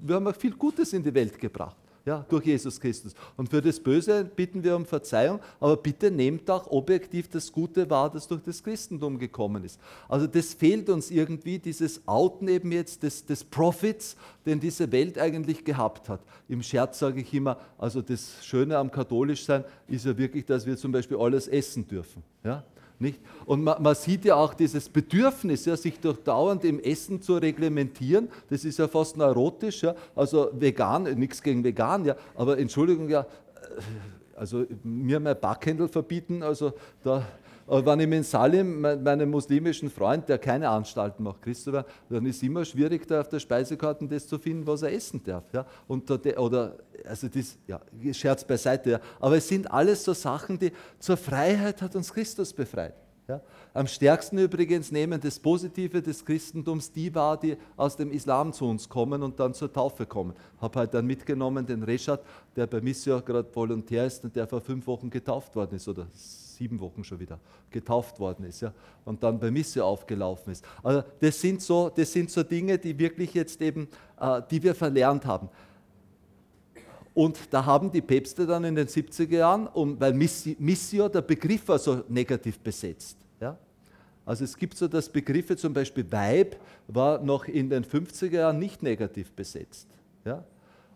wir 0.00 0.16
haben 0.16 0.26
auch 0.26 0.36
viel 0.36 0.54
Gutes 0.54 0.92
in 0.92 1.02
die 1.02 1.14
Welt 1.14 1.38
gebracht 1.38 1.76
ja, 2.04 2.24
durch 2.28 2.46
Jesus 2.46 2.80
Christus. 2.80 3.14
Und 3.36 3.48
für 3.48 3.60
das 3.60 3.78
Böse 3.78 4.24
bitten 4.24 4.62
wir 4.64 4.74
um 4.76 4.84
Verzeihung, 4.84 5.40
aber 5.58 5.76
bitte 5.76 6.10
nehmt 6.10 6.50
auch 6.50 6.66
objektiv 6.70 7.28
das 7.28 7.52
Gute 7.52 7.88
wahr, 7.90 8.10
das 8.10 8.26
durch 8.26 8.42
das 8.42 8.62
Christentum 8.62 9.18
gekommen 9.18 9.64
ist. 9.64 9.78
Also 10.08 10.26
das 10.26 10.54
fehlt 10.54 10.88
uns 10.88 11.10
irgendwie, 11.10 11.58
dieses 11.58 12.06
Outen 12.06 12.48
eben 12.48 12.72
jetzt 12.72 13.02
des, 13.02 13.24
des 13.24 13.44
Profits, 13.44 14.16
den 14.46 14.60
diese 14.60 14.90
Welt 14.92 15.18
eigentlich 15.18 15.64
gehabt 15.64 16.08
hat. 16.08 16.20
Im 16.48 16.62
Scherz 16.62 16.98
sage 16.98 17.20
ich 17.20 17.32
immer, 17.34 17.58
also 17.78 18.02
das 18.02 18.44
Schöne 18.44 18.78
am 18.78 18.90
Katholischsein 18.90 19.64
ist 19.86 20.06
ja 20.06 20.16
wirklich, 20.16 20.46
dass 20.46 20.66
wir 20.66 20.76
zum 20.76 20.92
Beispiel 20.92 21.16
alles 21.18 21.48
essen 21.48 21.86
dürfen. 21.86 22.22
Ja? 22.42 22.64
Nicht? 23.00 23.18
Und 23.46 23.64
man, 23.64 23.82
man, 23.82 23.94
sieht 23.94 24.26
ja 24.26 24.36
auch 24.36 24.52
dieses 24.52 24.90
Bedürfnis, 24.90 25.64
ja, 25.64 25.74
sich 25.74 25.98
durch 26.00 26.18
dauernd 26.18 26.66
im 26.66 26.78
Essen 26.78 27.22
zu 27.22 27.38
reglementieren, 27.38 28.28
das 28.50 28.66
ist 28.66 28.78
ja 28.78 28.88
fast 28.88 29.16
neurotisch, 29.16 29.82
ja, 29.82 29.94
also 30.14 30.50
vegan, 30.52 31.04
nichts 31.18 31.42
gegen 31.42 31.64
vegan, 31.64 32.04
ja, 32.04 32.14
aber 32.34 32.58
Entschuldigung, 32.58 33.08
ja, 33.08 33.22
äh, 33.22 34.36
also 34.36 34.66
mir 34.84 35.18
mein 35.18 35.40
Backhändel 35.40 35.88
verbieten, 35.88 36.42
also 36.42 36.74
da, 37.02 37.26
aber 37.70 37.86
wenn 37.86 38.00
ich 38.00 38.08
mit 38.08 38.26
Salim, 38.26 38.80
meinem 38.80 39.30
muslimischen 39.30 39.90
Freund, 39.90 40.28
der 40.28 40.38
keine 40.38 40.68
Anstalten 40.68 41.22
macht, 41.22 41.40
Christopher, 41.40 41.86
dann 42.08 42.26
ist 42.26 42.38
es 42.38 42.42
immer 42.42 42.64
schwierig, 42.64 43.06
da 43.06 43.20
auf 43.20 43.28
der 43.28 43.38
Speisekarte 43.38 44.08
das 44.08 44.26
zu 44.26 44.40
finden, 44.40 44.66
was 44.66 44.82
er 44.82 44.92
essen 44.92 45.22
darf. 45.22 45.44
Ja? 45.52 45.64
Und 45.86 46.10
da, 46.10 46.16
oder, 46.38 46.78
also 47.06 47.28
das, 47.28 47.56
ja, 47.68 47.80
Scherz 48.12 48.42
beiseite, 48.42 48.90
ja. 48.90 49.00
aber 49.20 49.36
es 49.36 49.46
sind 49.46 49.70
alles 49.70 50.02
so 50.02 50.12
Sachen, 50.14 50.58
die 50.58 50.72
zur 50.98 51.16
Freiheit 51.16 51.80
hat 51.80 51.94
uns 51.94 52.12
Christus 52.12 52.52
befreit. 52.52 52.94
Ja? 53.28 53.40
Am 53.72 53.86
stärksten 53.86 54.38
übrigens 54.38 54.90
nehmen 54.90 55.20
das 55.20 55.38
Positive 55.38 56.02
des 56.02 56.24
Christentums 56.24 56.90
die 56.90 57.14
wahr, 57.14 57.38
die 57.38 57.56
aus 57.76 57.94
dem 57.94 58.10
Islam 58.10 58.52
zu 58.52 58.64
uns 58.64 58.88
kommen 58.88 59.22
und 59.22 59.38
dann 59.38 59.54
zur 59.54 59.72
Taufe 59.72 60.06
kommen. 60.06 60.34
Ich 60.56 60.60
habe 60.60 60.76
halt 60.76 60.92
dann 60.92 61.06
mitgenommen 61.06 61.64
den 61.64 61.84
Reschat, 61.84 62.20
der 62.56 62.66
bei 62.66 62.80
Missio 62.80 63.22
gerade 63.22 63.48
Volontär 63.54 64.06
ist 64.06 64.24
und 64.24 64.34
der 64.34 64.48
vor 64.48 64.60
fünf 64.60 64.88
Wochen 64.88 65.08
getauft 65.08 65.54
worden 65.54 65.76
ist 65.76 65.86
oder 65.86 66.08
sieben 66.60 66.78
Wochen 66.78 67.02
schon 67.02 67.18
wieder 67.18 67.40
getauft 67.70 68.20
worden 68.20 68.44
ist 68.44 68.60
ja, 68.60 68.74
und 69.06 69.22
dann 69.22 69.40
bei 69.40 69.50
Misse 69.50 69.82
aufgelaufen 69.82 70.52
ist. 70.52 70.62
Also 70.82 71.02
das 71.18 71.40
sind 71.40 71.62
so, 71.62 71.88
das 71.88 72.12
sind 72.12 72.30
so 72.30 72.42
Dinge, 72.42 72.76
die 72.76 72.98
wirklich 72.98 73.32
jetzt 73.32 73.62
eben, 73.62 73.88
äh, 74.20 74.42
die 74.50 74.62
wir 74.62 74.74
verlernt 74.74 75.24
haben. 75.24 75.48
Und 77.14 77.38
da 77.50 77.64
haben 77.64 77.90
die 77.90 78.02
Päpste 78.02 78.46
dann 78.46 78.64
in 78.64 78.74
den 78.74 78.86
70er 78.86 79.38
Jahren, 79.38 79.68
um, 79.68 79.98
weil 79.98 80.12
Missio, 80.12 81.08
der 81.08 81.22
Begriff 81.22 81.66
war 81.66 81.78
so 81.78 82.04
negativ 82.08 82.58
besetzt. 82.58 83.16
Ja? 83.40 83.56
Also 84.26 84.44
es 84.44 84.54
gibt 84.54 84.76
so 84.76 84.86
das 84.86 85.08
Begriffe, 85.08 85.56
zum 85.56 85.72
Beispiel 85.72 86.04
Weib 86.12 86.56
war 86.88 87.22
noch 87.22 87.46
in 87.46 87.70
den 87.70 87.86
50er 87.86 88.32
Jahren 88.32 88.58
nicht 88.58 88.82
negativ 88.82 89.32
besetzt. 89.32 89.88
Ja? 90.26 90.44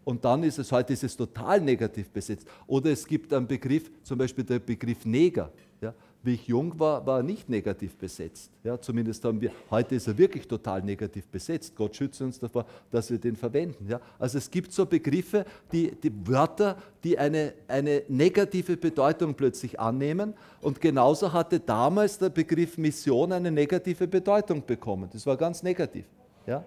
Und 0.04 0.24
dann 0.24 0.42
ist 0.42 0.58
es 0.58 0.70
heute 0.70 0.92
ist 0.92 1.04
es 1.04 1.16
total 1.16 1.60
negativ 1.60 2.10
besetzt. 2.10 2.46
Oder 2.66 2.90
es 2.90 3.06
gibt 3.06 3.32
einen 3.32 3.46
Begriff, 3.46 3.90
zum 4.02 4.18
Beispiel 4.18 4.44
der 4.44 4.58
Begriff 4.58 5.04
Neger. 5.04 5.50
Ja, 5.80 5.94
wie 6.22 6.34
ich 6.34 6.46
jung 6.46 6.78
war, 6.78 7.04
war 7.06 7.18
er 7.18 7.22
nicht 7.22 7.50
negativ 7.50 7.96
besetzt. 7.96 8.50
Ja, 8.62 8.80
zumindest 8.80 9.22
haben 9.24 9.40
wir, 9.42 9.52
heute 9.70 9.94
ist 9.94 10.06
er 10.06 10.16
wirklich 10.16 10.48
total 10.48 10.82
negativ 10.82 11.26
besetzt. 11.28 11.76
Gott 11.76 11.94
schütze 11.94 12.24
uns 12.24 12.38
davor, 12.38 12.64
dass 12.90 13.10
wir 13.10 13.18
den 13.18 13.36
verwenden. 13.36 13.86
Ja, 13.88 14.00
also 14.18 14.38
es 14.38 14.50
gibt 14.50 14.72
so 14.72 14.86
Begriffe, 14.86 15.44
die, 15.70 15.90
die 15.90 16.10
Wörter, 16.26 16.78
die 17.02 17.18
eine, 17.18 17.52
eine 17.68 18.04
negative 18.08 18.78
Bedeutung 18.78 19.34
plötzlich 19.34 19.78
annehmen. 19.78 20.32
Und 20.62 20.80
genauso 20.80 21.30
hatte 21.30 21.60
damals 21.60 22.18
der 22.18 22.30
Begriff 22.30 22.78
Mission 22.78 23.30
eine 23.32 23.50
negative 23.50 24.08
Bedeutung 24.08 24.64
bekommen. 24.64 25.10
Das 25.12 25.26
war 25.26 25.36
ganz 25.36 25.62
negativ. 25.62 26.06
Ja? 26.46 26.64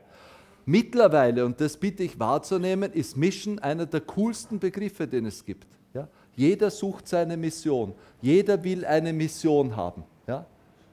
Mittlerweile, 0.70 1.46
und 1.46 1.62
das 1.62 1.78
bitte 1.78 2.04
ich 2.04 2.20
wahrzunehmen, 2.20 2.92
ist 2.92 3.16
Mission 3.16 3.58
einer 3.58 3.86
der 3.86 4.02
coolsten 4.02 4.60
Begriffe, 4.60 5.08
den 5.08 5.26
es 5.26 5.46
gibt. 5.46 5.66
Ja? 5.94 6.10
Jeder 6.36 6.70
sucht 6.70 7.08
seine 7.08 7.38
Mission. 7.38 7.94
Jeder 8.22 8.62
will 8.62 8.84
eine 8.84 9.14
Mission 9.14 9.78
haben. 9.78 10.04
Ja? 10.28 10.46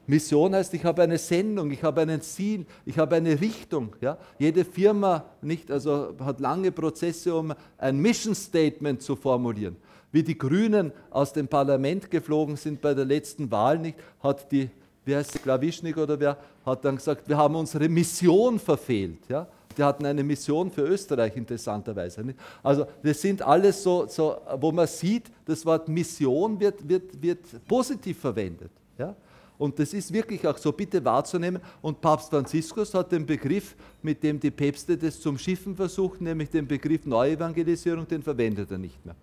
Mission 0.07 0.55
heißt, 0.55 0.73
ich 0.75 0.85
habe 0.85 1.03
eine 1.03 1.17
Sendung, 1.17 1.71
ich 1.71 1.83
habe 1.83 2.03
ein 2.03 2.21
Ziel, 2.21 2.65
ich 2.85 2.97
habe 2.97 3.17
eine 3.17 3.41
Richtung. 3.41 3.93
Ja? 3.99 4.17
Jede 4.39 4.63
Firma 4.63 5.25
nicht, 5.41 5.69
also 5.69 6.15
hat 6.21 6.39
lange 6.39 6.71
Prozesse, 6.71 7.35
um 7.35 7.53
ein 7.77 7.97
Mission 7.97 8.33
Statement 8.33 9.01
zu 9.01 9.17
formulieren. 9.17 9.75
Wie 10.13 10.23
die 10.23 10.37
Grünen 10.37 10.93
aus 11.09 11.33
dem 11.33 11.49
Parlament 11.49 12.09
geflogen 12.09 12.55
sind 12.55 12.79
bei 12.79 12.93
der 12.93 13.03
letzten 13.03 13.51
Wahl, 13.51 13.77
nicht, 13.77 13.97
hat 14.23 14.49
die 14.53 14.69
wie 15.05 15.15
heißt 15.15 15.41
Klawischnik 15.43 15.97
oder 15.97 16.19
wer, 16.19 16.37
hat 16.65 16.83
dann 16.83 16.95
gesagt, 16.95 17.27
wir 17.29 17.37
haben 17.37 17.55
unsere 17.55 17.87
Mission 17.87 18.59
verfehlt. 18.59 19.19
Ja? 19.29 19.47
Die 19.77 19.83
hatten 19.83 20.05
eine 20.05 20.23
Mission 20.23 20.71
für 20.71 20.81
Österreich, 20.81 21.35
interessanterweise. 21.35 22.23
Nicht? 22.23 22.39
Also 22.63 22.85
das 23.03 23.21
sind 23.21 23.41
alles 23.41 23.81
so, 23.83 24.07
so, 24.07 24.37
wo 24.59 24.71
man 24.71 24.87
sieht, 24.87 25.25
das 25.45 25.65
Wort 25.65 25.87
Mission 25.87 26.59
wird, 26.59 26.87
wird, 26.87 27.21
wird 27.21 27.67
positiv 27.67 28.19
verwendet. 28.19 28.71
Ja? 28.97 29.15
Und 29.57 29.77
das 29.79 29.93
ist 29.93 30.11
wirklich 30.11 30.45
auch 30.47 30.57
so 30.57 30.71
bitte 30.71 31.03
wahrzunehmen. 31.03 31.61
Und 31.81 32.01
Papst 32.01 32.29
Franziskus 32.29 32.93
hat 32.93 33.11
den 33.11 33.25
Begriff, 33.25 33.75
mit 34.01 34.21
dem 34.23 34.39
die 34.39 34.51
Päpste 34.51 34.97
das 34.97 35.19
zum 35.19 35.37
Schiffen 35.37 35.75
versuchen, 35.75 36.23
nämlich 36.23 36.49
den 36.49 36.67
Begriff 36.67 37.05
Neuevangelisierung, 37.05 38.07
den 38.07 38.23
verwendet 38.23 38.71
er 38.71 38.77
nicht 38.77 39.05
mehr. 39.05 39.15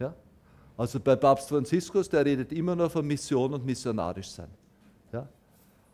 Ja? 0.00 0.14
Also 0.76 0.98
bei 0.98 1.16
Papst 1.16 1.48
Franziskus, 1.48 2.08
der 2.08 2.24
redet 2.24 2.50
immer 2.52 2.74
noch 2.74 2.90
von 2.90 3.06
Mission 3.06 3.52
und 3.52 3.64
missionarisch 3.64 4.30
sein. 4.30 4.48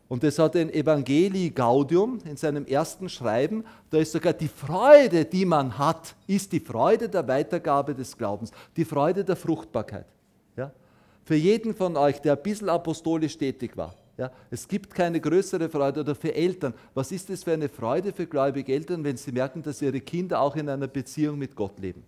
Und 0.08 0.22
das 0.22 0.38
hat 0.38 0.54
in 0.54 0.72
Evangelii 0.72 1.50
Gaudium 1.50 2.18
in 2.24 2.36
seinem 2.36 2.64
ersten 2.64 3.08
Schreiben, 3.10 3.64
da 3.90 3.98
ist 3.98 4.12
sogar 4.12 4.32
die 4.32 4.48
Freude, 4.48 5.26
die 5.26 5.44
man 5.44 5.76
hat, 5.76 6.14
ist 6.26 6.50
die 6.52 6.60
Freude 6.60 7.08
der 7.08 7.28
Weitergabe 7.28 7.94
des 7.94 8.16
Glaubens, 8.16 8.50
die 8.74 8.86
Freude 8.86 9.22
der 9.22 9.36
Fruchtbarkeit. 9.36 10.06
Ja? 10.56 10.72
Für 11.24 11.34
jeden 11.34 11.74
von 11.74 11.96
euch, 11.96 12.20
der 12.20 12.36
ein 12.36 12.42
bisschen 12.42 12.70
apostolisch 12.70 13.36
tätig 13.36 13.76
war, 13.76 13.94
ja, 14.16 14.32
es 14.50 14.66
gibt 14.66 14.92
keine 14.92 15.20
größere 15.20 15.68
Freude 15.68 16.00
oder 16.00 16.14
für 16.14 16.34
Eltern. 16.34 16.74
Was 16.92 17.12
ist 17.12 17.30
es 17.30 17.44
für 17.44 17.52
eine 17.52 17.68
Freude 17.68 18.12
für 18.12 18.26
gläubige 18.26 18.72
Eltern, 18.72 19.04
wenn 19.04 19.16
sie 19.16 19.30
merken, 19.30 19.62
dass 19.62 19.80
ihre 19.80 20.00
Kinder 20.00 20.40
auch 20.40 20.56
in 20.56 20.68
einer 20.68 20.88
Beziehung 20.88 21.38
mit 21.38 21.54
Gott 21.54 21.78
leben? 21.78 22.02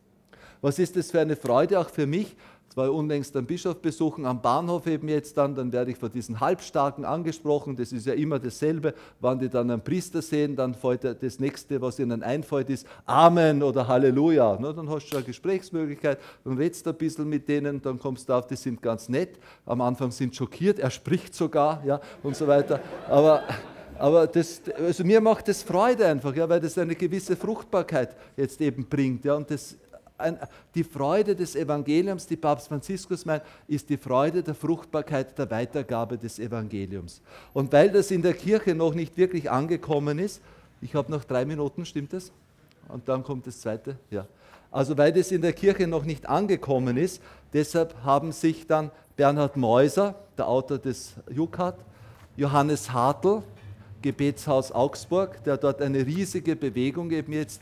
Was 0.61 0.80
ist 0.80 0.96
es 0.96 1.12
für 1.12 1.20
eine 1.20 1.36
Freude 1.36 1.78
auch 1.78 1.88
für 1.88 2.07
mich, 2.07 2.36
war 2.76 2.86
ich 2.86 2.92
unlängst 2.92 3.36
einen 3.36 3.46
Bischof 3.46 3.76
besuchen, 3.82 4.24
am 4.26 4.40
Bahnhof 4.40 4.86
eben 4.86 5.08
jetzt 5.08 5.36
dann, 5.36 5.54
dann 5.54 5.72
werde 5.72 5.90
ich 5.90 5.96
von 5.96 6.10
diesen 6.10 6.38
Halbstarken 6.38 7.04
angesprochen, 7.04 7.74
das 7.74 7.92
ist 7.92 8.06
ja 8.06 8.14
immer 8.14 8.38
dasselbe, 8.38 8.94
wann 9.20 9.38
die 9.38 9.48
dann 9.48 9.70
einen 9.70 9.82
Priester 9.82 10.22
sehen, 10.22 10.54
dann 10.54 10.74
fällt 10.74 11.04
das 11.04 11.38
nächste, 11.40 11.80
was 11.80 11.98
ihnen 11.98 12.22
einfällt, 12.22 12.70
ist 12.70 12.86
Amen 13.06 13.62
oder 13.62 13.88
Halleluja. 13.88 14.56
Na, 14.60 14.72
dann 14.72 14.88
hast 14.88 15.10
du 15.10 15.16
eine 15.16 15.26
Gesprächsmöglichkeit, 15.26 16.18
dann 16.44 16.56
redest 16.56 16.86
du 16.86 16.90
ein 16.90 16.96
bisschen 16.96 17.28
mit 17.28 17.48
denen, 17.48 17.82
dann 17.82 17.98
kommst 17.98 18.28
du 18.28 18.34
auf, 18.34 18.46
die 18.46 18.56
sind 18.56 18.80
ganz 18.80 19.08
nett, 19.08 19.38
am 19.66 19.80
Anfang 19.80 20.10
sind 20.12 20.36
schockiert, 20.36 20.78
er 20.78 20.90
spricht 20.90 21.34
sogar 21.34 21.82
ja, 21.84 22.00
und 22.22 22.36
so 22.36 22.46
weiter, 22.46 22.80
aber... 23.08 23.42
Aber 23.98 24.26
das, 24.26 24.62
also 24.78 25.04
mir 25.04 25.20
macht 25.20 25.46
das 25.46 25.62
Freude 25.62 26.06
einfach, 26.06 26.34
ja, 26.34 26.48
weil 26.48 26.58
das 26.58 26.78
eine 26.78 26.94
gewisse 26.94 27.36
Fruchtbarkeit 27.36 28.16
jetzt 28.34 28.58
eben 28.62 28.86
bringt. 28.86 29.26
Ja, 29.26 29.34
und 29.34 29.50
das 29.50 29.76
die 30.74 30.84
Freude 30.84 31.34
des 31.34 31.56
Evangeliums, 31.56 32.26
die 32.26 32.36
Papst 32.36 32.68
Franziskus 32.68 33.24
meint, 33.24 33.42
ist 33.66 33.88
die 33.88 33.96
Freude 33.96 34.42
der 34.42 34.54
Fruchtbarkeit 34.54 35.36
der 35.38 35.50
Weitergabe 35.50 36.18
des 36.18 36.38
Evangeliums. 36.38 37.20
Und 37.52 37.72
weil 37.72 37.90
das 37.90 38.10
in 38.10 38.22
der 38.22 38.34
Kirche 38.34 38.74
noch 38.74 38.94
nicht 38.94 39.16
wirklich 39.16 39.50
angekommen 39.50 40.18
ist, 40.18 40.40
ich 40.80 40.94
habe 40.94 41.10
noch 41.10 41.24
drei 41.24 41.44
Minuten, 41.44 41.84
stimmt 41.84 42.12
das? 42.12 42.32
Und 42.88 43.08
dann 43.08 43.22
kommt 43.22 43.46
das 43.46 43.60
zweite, 43.60 43.96
ja. 44.10 44.26
Also 44.70 44.96
weil 44.96 45.12
das 45.12 45.32
in 45.32 45.42
der 45.42 45.52
Kirche 45.52 45.86
noch 45.86 46.04
nicht 46.04 46.28
angekommen 46.28 46.96
ist, 46.96 47.20
deshalb 47.52 47.94
haben 48.04 48.32
sich 48.32 48.66
dann 48.66 48.90
Bernhard 49.16 49.56
Meuser, 49.56 50.14
der 50.38 50.48
Autor 50.48 50.78
des 50.78 51.14
Jukat, 51.30 51.76
Johannes 52.36 52.92
Hartl, 52.92 53.42
Gebetshaus 54.00 54.72
Augsburg, 54.72 55.42
der 55.44 55.56
dort 55.56 55.82
eine 55.82 56.06
riesige 56.06 56.56
Bewegung 56.56 57.10
eben 57.10 57.32
jetzt 57.32 57.60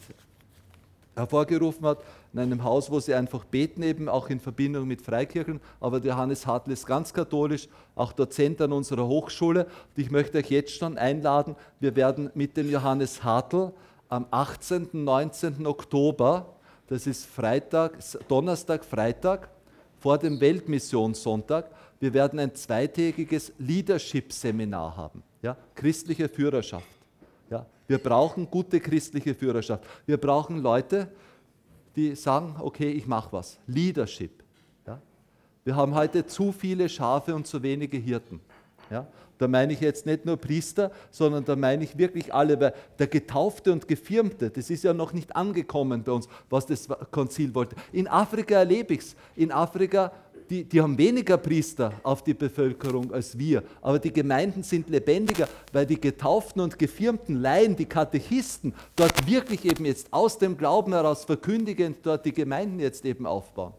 hervorgerufen 1.17 1.87
hat, 1.87 1.99
in 2.33 2.39
einem 2.41 2.63
Haus, 2.63 2.91
wo 2.91 3.01
sie 3.01 3.15
einfach 3.15 3.45
beten, 3.45 3.83
eben 3.83 4.09
auch 4.09 4.29
in 4.29 4.39
Verbindung 4.41 4.87
mit 4.87 5.03
Freikirchen. 5.03 5.61
Aber 5.81 6.01
der 6.01 6.13
Johannes 6.13 6.47
Hartl 6.47 6.73
ist 6.73 6.87
ganz 6.87 7.13
katholisch, 7.13 7.69
auch 7.95 8.13
Dozent 8.13 8.61
an 8.61 8.73
unserer 8.73 9.07
Hochschule. 9.07 9.65
Und 9.65 10.03
ich 10.03 10.11
möchte 10.11 10.39
euch 10.39 10.51
jetzt 10.51 10.77
schon 10.77 10.99
einladen, 10.99 11.57
wir 11.81 11.97
werden 11.97 12.31
mit 12.35 12.57
dem 12.57 12.71
Johannes 12.71 13.25
Hartl 13.25 13.73
am 14.09 14.27
18. 14.31 14.89
19. 14.93 15.67
Oktober, 15.67 16.55
das 16.87 17.07
ist 17.07 17.27
Freitag, 17.27 17.99
Donnerstag, 18.29 18.85
Freitag, 18.85 19.49
vor 19.99 20.19
dem 20.19 20.41
Weltmissionssonntag, 20.41 21.71
wir 22.01 22.15
werden 22.15 22.39
ein 22.39 22.55
zweitägiges 22.55 23.53
Leadership-Seminar 23.59 24.97
haben, 24.97 25.23
ja, 25.43 25.57
christliche 25.75 26.29
Führerschaft. 26.29 26.87
Ja, 27.51 27.67
wir 27.89 27.99
brauchen 27.99 28.49
gute 28.51 28.79
christliche 28.79 29.35
Führerschaft. 29.35 29.83
Wir 30.07 30.17
brauchen 30.17 30.63
Leute, 30.63 31.09
die 31.99 32.15
sagen, 32.15 32.55
okay, 32.61 32.91
ich 32.91 33.07
mache 33.07 33.33
was. 33.33 33.59
Leadership. 33.67 34.45
Ja? 34.87 35.01
Wir 35.65 35.75
haben 35.75 35.95
heute 35.95 36.25
zu 36.25 36.53
viele 36.53 36.89
Schafe 36.89 37.35
und 37.35 37.47
zu 37.47 37.63
wenige 37.63 37.99
Hirten. 37.99 38.41
Ja? 38.89 39.07
Da 39.37 39.49
meine 39.49 39.73
ich 39.73 39.81
jetzt 39.81 40.07
nicht 40.07 40.25
nur 40.25 40.37
Priester, 40.37 40.91
sondern 41.11 41.45
da 41.45 41.57
meine 41.57 41.85
ich 41.85 41.99
wirklich 41.99 42.33
alle, 42.33 42.59
weil 42.61 42.75
der 42.99 43.07
Getaufte 43.07 43.73
und 43.73 43.87
Gefirmte, 43.87 44.51
das 44.51 44.71
ist 44.71 44.85
ja 44.85 44.93
noch 44.93 45.13
nicht 45.13 45.35
angekommen 45.35 46.03
bei 46.03 46.13
uns, 46.13 46.29
was 46.51 46.67
das 46.67 46.89
Konzil 47.11 47.55
wollte. 47.55 47.77
In 47.93 48.09
Afrika 48.09 48.57
erlebe 48.57 48.95
ich 48.95 49.01
es. 49.01 49.17
In 49.37 49.53
Afrika 49.53 50.13
die, 50.49 50.65
die 50.65 50.81
haben 50.81 50.97
weniger 50.97 51.37
Priester 51.37 51.93
auf 52.03 52.23
die 52.23 52.35
Bevölkerung 52.35 53.13
als 53.13 53.39
wir, 53.39 53.63
aber 53.83 53.99
die 53.99 54.13
Gemeinden 54.13 54.63
sind 54.63 54.89
lebendiger, 54.89 55.49
weil 55.73 55.87
die 55.87 56.01
getauften 56.01 56.63
und 56.63 56.79
gefirmten 56.79 57.41
Laien, 57.41 57.77
die 57.77 57.87
Katechisten, 57.87 58.75
dort 58.97 59.27
wirklich 59.27 59.65
eben 59.65 59.85
jetzt 59.85 60.13
aus 60.13 60.39
dem 60.39 60.57
Glauben 60.57 60.93
heraus 60.93 61.25
verkündigend 61.25 61.99
dort 62.03 62.25
die 62.25 62.33
Gemeinden 62.33 62.81
jetzt 62.81 63.05
eben 63.05 63.27
aufbauen. 63.27 63.73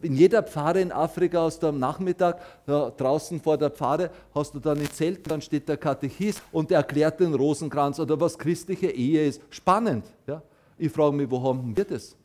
In 0.00 0.14
jeder 0.14 0.42
Pfarre 0.42 0.80
in 0.80 0.92
Afrika 0.92 1.42
hast 1.42 1.62
du 1.62 1.66
am 1.66 1.78
Nachmittag 1.78 2.40
draußen 2.66 3.40
vor 3.40 3.58
der 3.58 3.70
Pfarre, 3.70 4.10
hast 4.34 4.54
du 4.54 4.60
dann 4.60 4.78
ein 4.78 4.90
Zelt, 4.90 5.28
dann 5.30 5.42
steht 5.42 5.68
der 5.68 5.76
Katechist 5.76 6.40
und 6.52 6.70
erklärt 6.70 7.20
den 7.20 7.34
Rosenkranz 7.34 7.98
oder 7.98 8.18
was 8.18 8.38
christliche 8.38 8.90
Ehe 8.90 9.26
ist. 9.26 9.42
Spannend. 9.50 10.04
Ja? 10.26 10.40
Ich 10.78 10.90
frage 10.90 11.16
mich, 11.16 11.30
wo 11.30 11.42
haben 11.42 11.76
wir 11.76 11.84
das? 11.84 12.16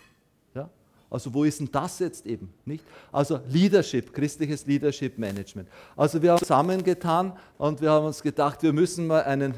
Also 1.10 1.34
wo 1.34 1.43
ist 1.45 1.60
denn 1.60 1.70
das 1.72 1.99
jetzt 1.99 2.26
eben? 2.26 2.53
Nicht? 2.66 2.84
Also 3.12 3.39
Leadership, 3.49 4.14
christliches 4.14 4.66
Leadership 4.66 5.18
Management. 5.18 5.70
Also 5.95 6.22
wir 6.22 6.32
haben 6.32 6.39
zusammengetan 6.39 7.34
und 7.58 7.82
wir 7.82 7.91
haben 7.91 8.05
uns 8.08 8.22
gedacht, 8.22 8.62
wir 8.62 8.74
müssen 8.74 9.08
mal 9.08 9.24
einen 9.24 9.53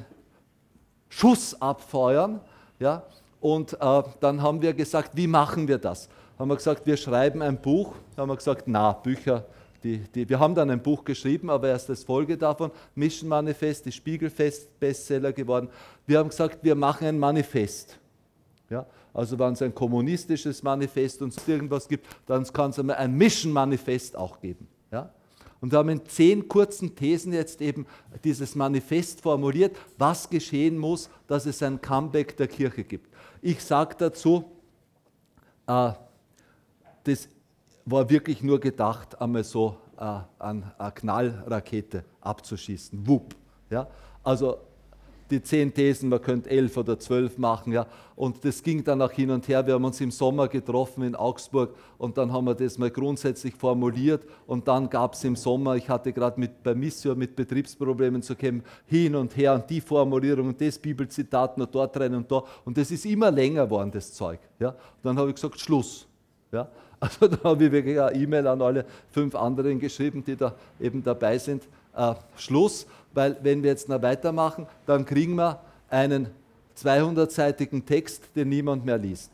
Schuss 1.09 1.59
abfeuern. 1.59 2.39
Ja? 2.79 3.03
Und 3.41 3.73
äh, 3.73 4.03
dann 4.19 4.41
haben 4.41 4.61
wir 4.61 4.73
gesagt, 4.73 5.11
wie 5.15 5.27
machen 5.27 5.67
wir 5.67 5.79
das? 5.79 6.07
Haben 6.37 6.49
wir 6.49 6.55
gesagt, 6.55 6.85
wir 6.85 6.97
schreiben 6.97 7.41
ein 7.41 7.59
Buch. 7.59 7.95
Haben 8.15 8.29
wir 8.29 8.35
gesagt, 8.35 8.63
na, 8.67 8.93
Bücher, 8.93 9.45
die, 9.83 9.97
die, 9.97 10.27
wir 10.29 10.39
haben 10.39 10.53
dann 10.53 10.69
ein 10.69 10.81
Buch 10.81 11.03
geschrieben, 11.03 11.49
aber 11.49 11.69
erst 11.69 11.89
als 11.89 12.03
Folge 12.03 12.37
davon, 12.37 12.69
Mission 12.95 13.29
Manifest, 13.29 13.85
die 13.85 13.91
Spiegelfest 13.91 14.79
Bestseller 14.79 15.31
geworden. 15.31 15.69
Wir 16.05 16.19
haben 16.19 16.29
gesagt, 16.29 16.59
wir 16.61 16.75
machen 16.75 17.07
ein 17.07 17.17
Manifest. 17.17 17.97
Ja? 18.69 18.85
Also 19.13 19.37
wenn 19.39 19.53
es 19.53 19.61
ein 19.61 19.73
kommunistisches 19.73 20.63
Manifest 20.63 21.21
und 21.21 21.35
irgendwas 21.47 21.87
gibt, 21.87 22.05
dann 22.25 22.43
kann 22.45 22.71
es 22.71 22.79
ein 22.79 23.17
Mission-Manifest 23.17 24.15
auch 24.15 24.39
geben. 24.39 24.67
Ja? 24.91 25.11
Und 25.61 25.71
wir 25.71 25.79
haben 25.79 25.89
in 25.89 26.05
zehn 26.05 26.47
kurzen 26.47 26.95
Thesen 26.95 27.33
jetzt 27.33 27.61
eben 27.61 27.85
dieses 28.23 28.55
Manifest 28.55 29.21
formuliert, 29.21 29.75
was 29.97 30.29
geschehen 30.29 30.77
muss, 30.77 31.09
dass 31.27 31.45
es 31.45 31.61
ein 31.63 31.81
Comeback 31.81 32.37
der 32.37 32.47
Kirche 32.47 32.83
gibt. 32.83 33.13
Ich 33.41 33.63
sage 33.63 33.95
dazu, 33.97 34.45
äh, 35.67 35.91
das 37.03 37.27
war 37.85 38.09
wirklich 38.09 38.41
nur 38.41 38.59
gedacht, 38.59 39.19
einmal 39.19 39.43
so 39.43 39.77
äh, 39.97 40.19
eine 40.39 40.73
Knallrakete 40.95 42.05
abzuschießen. 42.21 43.05
Wupp. 43.07 43.35
Ja? 43.69 43.87
Also 44.23 44.59
die 45.29 45.41
zehn 45.41 45.73
Thesen, 45.73 46.09
man 46.09 46.21
könnte 46.21 46.49
elf 46.49 46.77
oder 46.77 46.99
zwölf 46.99 47.37
machen. 47.37 47.73
Ja. 47.73 47.87
Und 48.15 48.43
das 48.43 48.61
ging 48.63 48.83
dann 48.83 49.01
auch 49.01 49.11
hin 49.11 49.31
und 49.31 49.47
her. 49.47 49.65
Wir 49.65 49.75
haben 49.75 49.85
uns 49.85 50.01
im 50.01 50.11
Sommer 50.11 50.47
getroffen 50.47 51.03
in 51.03 51.15
Augsburg 51.15 51.73
und 51.97 52.17
dann 52.17 52.33
haben 52.33 52.45
wir 52.45 52.55
das 52.55 52.77
mal 52.77 52.91
grundsätzlich 52.91 53.55
formuliert. 53.55 54.23
Und 54.45 54.67
dann 54.67 54.89
gab 54.89 55.13
es 55.13 55.23
im 55.23 55.35
Sommer, 55.35 55.75
ich 55.75 55.87
hatte 55.87 56.11
gerade 56.11 56.39
mit, 56.39 56.61
bei 56.63 56.75
Mission 56.75 57.17
mit 57.17 57.35
Betriebsproblemen 57.35 58.21
zu 58.21 58.35
kämpfen, 58.35 58.67
hin 58.87 59.15
und 59.15 59.37
her 59.37 59.53
und 59.53 59.69
die 59.69 59.81
Formulierung 59.81 60.49
und 60.49 60.59
das 60.59 60.77
Bibelzitat 60.77 61.57
noch 61.57 61.67
dort 61.67 61.97
rein 61.99 62.13
und 62.15 62.31
da. 62.31 62.43
Und 62.65 62.77
das 62.77 62.91
ist 62.91 63.05
immer 63.05 63.31
länger 63.31 63.65
geworden, 63.65 63.91
das 63.91 64.13
Zeug. 64.13 64.39
Ja. 64.59 64.69
Und 64.69 64.77
dann 65.03 65.17
habe 65.17 65.29
ich 65.29 65.35
gesagt, 65.35 65.59
Schluss. 65.59 66.07
Ja. 66.51 66.67
Also 67.01 67.29
da 67.29 67.41
habe 67.45 67.63
ich 67.63 67.71
wirklich 67.71 67.97
eine 67.97 68.13
E-Mail 68.13 68.45
an 68.45 68.61
alle 68.61 68.85
fünf 69.11 69.33
anderen 69.33 69.79
geschrieben, 69.79 70.21
die 70.21 70.35
da 70.35 70.53
eben 70.81 71.01
dabei 71.01 71.37
sind. 71.37 71.63
Äh, 71.95 72.13
Schluss 72.35 72.85
weil 73.13 73.37
wenn 73.41 73.63
wir 73.63 73.71
jetzt 73.71 73.89
noch 73.89 74.01
weitermachen, 74.01 74.67
dann 74.85 75.05
kriegen 75.05 75.35
wir 75.35 75.61
einen 75.89 76.29
200-seitigen 76.77 77.85
Text, 77.85 78.29
den 78.35 78.49
niemand 78.49 78.85
mehr 78.85 78.97
liest. 78.97 79.31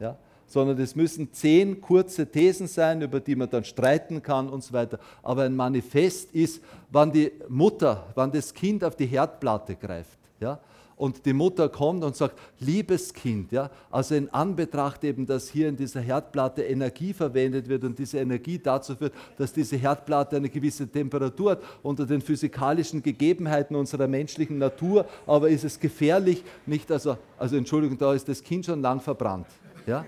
Ja? 0.00 0.16
Sondern 0.46 0.78
es 0.80 0.94
müssen 0.94 1.32
zehn 1.32 1.80
kurze 1.80 2.26
Thesen 2.26 2.68
sein, 2.68 3.02
über 3.02 3.20
die 3.20 3.34
man 3.34 3.50
dann 3.50 3.64
streiten 3.64 4.22
kann 4.22 4.48
und 4.48 4.62
so 4.62 4.72
weiter. 4.72 4.98
Aber 5.22 5.42
ein 5.42 5.56
Manifest 5.56 6.32
ist, 6.32 6.62
wann 6.90 7.12
die 7.12 7.32
Mutter, 7.48 8.06
wann 8.14 8.30
das 8.30 8.54
Kind 8.54 8.84
auf 8.84 8.96
die 8.96 9.06
Herdplatte 9.06 9.74
greift 9.74 10.18
ja? 10.40 10.58
Und 10.96 11.26
die 11.26 11.32
Mutter 11.32 11.68
kommt 11.68 12.02
und 12.02 12.16
sagt, 12.16 12.38
liebes 12.58 13.12
Kind, 13.12 13.52
ja, 13.52 13.70
also 13.90 14.14
in 14.14 14.28
Anbetracht 14.30 15.04
eben, 15.04 15.26
dass 15.26 15.48
hier 15.48 15.68
in 15.68 15.76
dieser 15.76 16.00
Herdplatte 16.00 16.62
Energie 16.62 17.12
verwendet 17.12 17.68
wird 17.68 17.84
und 17.84 17.98
diese 17.98 18.18
Energie 18.18 18.58
dazu 18.58 18.96
führt, 18.96 19.12
dass 19.36 19.52
diese 19.52 19.76
Herdplatte 19.76 20.36
eine 20.36 20.48
gewisse 20.48 20.88
Temperatur 20.88 21.52
hat 21.52 21.62
unter 21.82 22.06
den 22.06 22.20
physikalischen 22.20 23.02
Gegebenheiten 23.02 23.76
unserer 23.76 24.08
menschlichen 24.08 24.58
Natur, 24.58 25.04
aber 25.26 25.50
ist 25.50 25.64
es 25.64 25.78
gefährlich, 25.78 26.42
nicht, 26.64 26.90
also, 26.90 27.18
also 27.38 27.56
Entschuldigung, 27.56 27.98
da 27.98 28.14
ist 28.14 28.28
das 28.28 28.42
Kind 28.42 28.64
schon 28.64 28.80
lang 28.80 29.00
verbrannt. 29.00 29.46
Ja? 29.86 30.04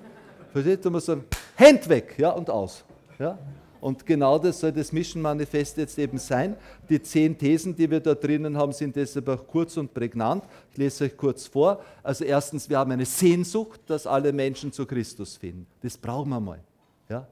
Versteht? 0.53 0.85
Du 0.85 0.91
musst 0.91 1.07
sagen, 1.07 1.25
Hand 1.59 1.89
weg, 1.89 2.15
ja, 2.17 2.31
und 2.31 2.49
aus. 2.49 2.85
Ja? 3.19 3.39
Und 3.81 4.05
genau 4.05 4.39
das 4.39 4.61
soll 4.61 4.73
das 4.73 4.93
Mission 4.93 5.23
Manifest 5.23 5.77
jetzt 5.77 5.99
eben 5.99 6.19
sein. 6.19 6.57
Die 6.89 7.01
zehn 7.01 7.37
Thesen, 7.37 7.75
die 7.75 7.91
wir 7.91 8.01
da 8.01 8.15
drinnen 8.15 8.57
haben, 8.57 8.73
sind 8.73 8.97
deshalb 8.97 9.29
auch 9.29 9.47
kurz 9.47 9.77
und 9.77 9.93
prägnant. 9.95 10.45
Ich 10.73 10.79
lese 10.79 11.05
euch 11.05 11.17
kurz 11.17 11.47
vor. 11.47 11.83
Also 12.03 12.25
erstens, 12.25 12.69
wir 12.69 12.79
haben 12.79 12.91
eine 12.91 13.05
Sehnsucht, 13.07 13.81
dass 13.87 14.07
alle 14.07 14.33
Menschen 14.33 14.73
zu 14.73 14.87
Christus 14.87 15.37
finden. 15.37 15.67
Das 15.81 15.97
brauchen 15.97 16.31
wir 16.31 16.41
mal. 16.41 16.61
Ja? 17.09 17.27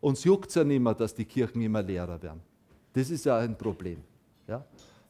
Uns 0.00 0.24
juckt 0.24 0.48
es 0.48 0.54
ja 0.56 0.64
nicht 0.64 0.80
mehr, 0.80 0.94
dass 0.94 1.14
die 1.14 1.24
Kirchen 1.24 1.62
immer 1.62 1.82
leerer 1.82 2.20
werden. 2.22 2.40
Das 2.92 3.10
ist 3.10 3.24
ja 3.24 3.38
ein 3.38 3.56
Problem. 3.56 3.98
Ja? 4.48 4.64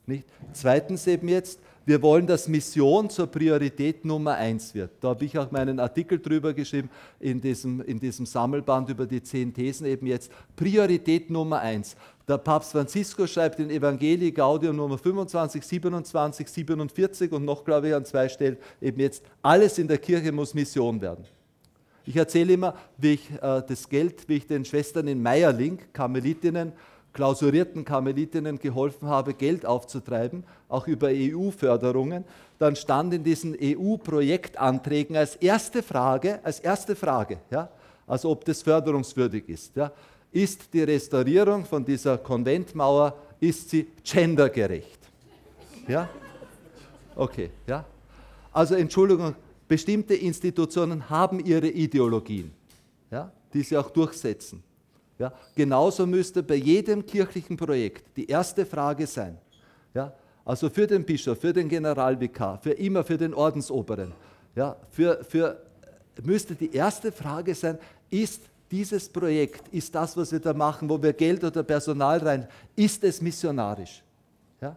Nicht? 0.06 0.24
Zweitens 0.52 1.06
eben 1.06 1.28
jetzt, 1.28 1.60
wir 1.84 2.02
wollen, 2.02 2.26
dass 2.26 2.48
Mission 2.48 3.08
zur 3.10 3.28
Priorität 3.28 4.04
Nummer 4.04 4.34
eins 4.34 4.74
wird. 4.74 4.90
Da 5.00 5.10
habe 5.10 5.24
ich 5.24 5.38
auch 5.38 5.52
meinen 5.52 5.78
Artikel 5.78 6.18
drüber 6.18 6.52
geschrieben 6.52 6.90
in 7.20 7.40
diesem, 7.40 7.80
in 7.80 8.00
diesem 8.00 8.26
Sammelband 8.26 8.90
über 8.90 9.06
die 9.06 9.22
zehn 9.22 9.54
Thesen 9.54 9.86
eben 9.86 10.06
jetzt. 10.06 10.32
Priorität 10.56 11.30
Nummer 11.30 11.60
eins. 11.60 11.96
Der 12.26 12.38
Papst 12.38 12.72
Franziskus 12.72 13.30
schreibt 13.30 13.60
in 13.60 13.70
Evangelii 13.70 14.32
Gaudium 14.32 14.74
Nummer 14.74 14.98
25, 14.98 15.62
27, 15.62 16.48
47 16.48 17.30
und 17.30 17.44
noch, 17.44 17.64
glaube 17.64 17.88
ich, 17.88 17.94
an 17.94 18.04
zwei 18.04 18.28
Stellen 18.28 18.56
eben 18.80 18.98
jetzt, 18.98 19.22
alles 19.42 19.78
in 19.78 19.86
der 19.86 19.98
Kirche 19.98 20.32
muss 20.32 20.54
Mission 20.54 21.00
werden. 21.00 21.24
Ich 22.04 22.16
erzähle 22.16 22.54
immer, 22.54 22.74
wie 22.98 23.14
ich 23.14 23.30
äh, 23.30 23.62
das 23.66 23.88
Geld, 23.88 24.28
wie 24.28 24.38
ich 24.38 24.46
den 24.46 24.64
Schwestern 24.64 25.06
in 25.06 25.22
Meierling, 25.22 25.78
Karmelitinnen, 25.92 26.72
klausurierten 27.16 27.82
Karmelitinnen 27.82 28.58
geholfen 28.58 29.08
habe, 29.08 29.32
Geld 29.32 29.64
aufzutreiben, 29.64 30.44
auch 30.68 30.86
über 30.86 31.08
EU-Förderungen, 31.10 32.24
dann 32.58 32.76
stand 32.76 33.14
in 33.14 33.24
diesen 33.24 33.56
EU-Projektanträgen 33.58 35.16
als 35.16 35.34
erste 35.36 35.82
Frage, 35.82 36.40
als 36.44 36.60
erste 36.60 36.94
Frage, 36.94 37.38
ja, 37.50 37.70
also 38.06 38.30
ob 38.30 38.44
das 38.44 38.60
förderungswürdig 38.62 39.48
ist, 39.48 39.76
ja, 39.76 39.90
ist 40.30 40.74
die 40.74 40.82
Restaurierung 40.82 41.64
von 41.64 41.82
dieser 41.82 42.18
Konventmauer, 42.18 43.16
ist 43.40 43.70
sie 43.70 43.86
gendergerecht? 44.04 45.00
Ja? 45.88 46.10
Okay, 47.14 47.48
ja. 47.66 47.86
Also 48.52 48.74
Entschuldigung, 48.74 49.34
bestimmte 49.66 50.14
Institutionen 50.14 51.08
haben 51.08 51.40
ihre 51.40 51.68
Ideologien, 51.68 52.52
ja, 53.10 53.32
die 53.54 53.62
sie 53.62 53.78
auch 53.78 53.88
durchsetzen. 53.88 54.62
Ja, 55.18 55.32
genauso 55.54 56.06
müsste 56.06 56.42
bei 56.42 56.56
jedem 56.56 57.04
kirchlichen 57.04 57.56
Projekt 57.56 58.16
die 58.16 58.26
erste 58.26 58.66
Frage 58.66 59.06
sein, 59.06 59.38
ja, 59.94 60.12
also 60.44 60.68
für 60.68 60.86
den 60.86 61.04
Bischof, 61.04 61.40
für 61.40 61.52
den 61.52 61.68
Generalvikar, 61.68 62.58
für 62.58 62.72
immer 62.72 63.02
für 63.02 63.16
den 63.16 63.32
Ordensoberen, 63.32 64.12
ja, 64.54 64.76
für, 64.90 65.24
für, 65.24 65.62
müsste 66.22 66.54
die 66.54 66.72
erste 66.72 67.10
Frage 67.10 67.54
sein, 67.54 67.78
ist 68.10 68.42
dieses 68.70 69.08
Projekt, 69.08 69.68
ist 69.68 69.94
das, 69.94 70.16
was 70.16 70.32
wir 70.32 70.40
da 70.40 70.52
machen, 70.52 70.88
wo 70.88 71.02
wir 71.02 71.12
Geld 71.12 71.42
oder 71.44 71.62
Personal 71.62 72.18
rein, 72.18 72.48
ist 72.74 73.02
es 73.04 73.22
missionarisch? 73.22 74.02
Ja? 74.60 74.76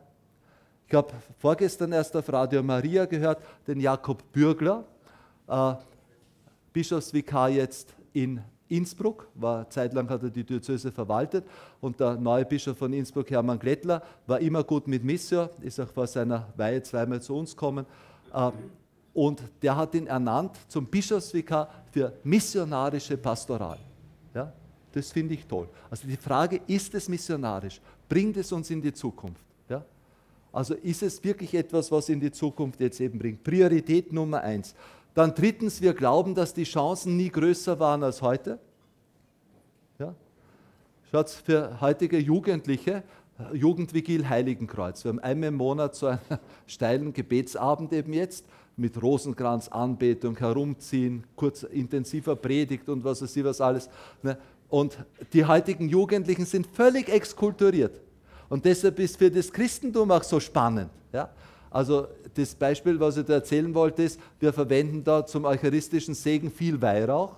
Ich 0.87 0.93
habe 0.93 1.11
vorgestern 1.39 1.91
erst 1.91 2.15
auf 2.15 2.31
Radio 2.31 2.63
Maria 2.63 3.05
gehört, 3.05 3.41
den 3.67 3.79
Jakob 3.79 4.23
Bürgler, 4.31 4.85
äh, 5.47 5.73
Bischofsvikar 6.71 7.49
jetzt 7.49 7.93
in 8.13 8.41
Innsbruck, 8.70 9.28
war 9.36 9.70
zeitlang 9.70 10.09
hat 10.09 10.24
er 10.24 10.30
die 10.30 10.43
Diözese 10.43 10.91
verwaltet 10.91 11.45
und 11.82 11.99
der 11.99 12.15
neue 12.15 12.45
Bischof 12.45 12.78
von 12.78 12.93
Innsbruck, 12.93 13.30
Hermann 13.30 13.59
Glättler, 13.59 14.01
war 14.28 14.39
immer 14.39 14.63
gut 14.63 14.88
mit 14.88 15.03
Missio, 15.03 15.49
ist 15.61 15.80
auch 15.80 15.89
vor 15.89 16.07
seiner 16.07 16.47
Weihe 16.55 16.82
zweimal 16.82 17.22
zu 17.22 17.36
uns 17.36 17.51
gekommen 17.51 17.86
ähm, 18.34 18.53
und 19.13 19.41
der 19.61 19.76
hat 19.76 19.95
ihn 19.95 20.07
ernannt 20.07 20.57
zum 20.67 20.86
Bischofsvikar 20.86 21.70
für 21.91 22.13
missionarische 22.24 23.17
Pastoral. 23.17 23.80
Ja, 24.34 24.53
das 24.91 25.11
finde 25.11 25.34
ich 25.34 25.45
toll. 25.45 25.67
Also 25.89 26.07
die 26.07 26.17
Frage, 26.17 26.61
ist 26.67 26.93
es 26.93 27.09
missionarisch? 27.09 27.82
Bringt 28.07 28.38
es 28.38 28.51
uns 28.51 28.70
in 28.70 28.82
die 28.82 28.93
Zukunft? 28.93 29.41
Ja? 29.67 29.84
Also 30.51 30.74
ist 30.76 31.03
es 31.03 31.24
wirklich 31.24 31.53
etwas, 31.53 31.91
was 31.91 32.09
in 32.09 32.20
die 32.20 32.32
Zukunft 32.32 32.80
jetzt 32.80 32.99
eben 32.99 33.20
bringt? 33.20 33.43
Priorität 33.43 34.11
Nummer 34.11 34.41
eins. 34.41 34.74
Dann 35.14 35.34
drittens, 35.34 35.82
wir 35.82 35.93
glauben, 35.93 36.36
dass 36.36 36.53
die 36.53 36.64
Chancen 36.64 37.18
nie 37.18 37.30
größer 37.30 37.80
waren 37.80 38.03
als 38.03 38.22
heute. 38.22 38.60
Ja? 39.97 40.14
Schaut 41.12 41.30
für 41.30 41.82
heutige 41.82 42.18
Jugendliche, 42.18 43.03
Jugendvigil 43.53 44.28
Heiligenkreuz. 44.28 45.03
Wir 45.03 45.10
haben 45.10 45.20
einmal 45.20 45.49
im 45.49 45.55
Monat 45.55 45.95
so 45.95 46.07
einen 46.07 46.20
steilen 46.68 47.14
Gebetsabend 47.14 47.93
eben 47.93 48.14
jetzt 48.14 48.45
mit 48.76 49.01
Rosenkranzanbetung, 49.01 50.38
herumziehen, 50.38 51.24
kurz 51.36 51.64
intensiver 51.64 52.36
Predigt 52.36 52.88
und 52.89 53.03
was 53.03 53.22
weiß 53.22 53.36
ich 53.36 53.43
was 53.43 53.60
alles. 53.62 53.89
Ne? 54.22 54.38
Und 54.70 54.97
die 55.34 55.43
heutigen 55.43 55.89
Jugendlichen 55.89 56.45
sind 56.45 56.68
völlig 56.68 57.10
exkulturiert. 57.10 57.99
Und 58.47 58.66
deshalb 58.66 58.99
ist 58.99 59.18
für 59.18 59.30
das 59.30 59.51
Christentum 59.51 60.12
auch 60.12 60.24
so 60.24 60.39
spannend. 60.39 60.89
Ja? 61.12 61.30
Also 61.72 62.07
das 62.34 62.55
Beispiel, 62.55 62.99
was 62.99 63.17
ich 63.17 63.26
da 63.26 63.34
erzählen 63.34 63.74
wollte, 63.74 64.03
ist, 64.03 64.20
wir 64.39 64.53
verwenden 64.53 65.03
da 65.03 65.26
zum 65.26 65.45
eucharistischen 65.45 66.15
Segen 66.15 66.51
viel 66.51 66.82
Weihrauch. 66.82 67.36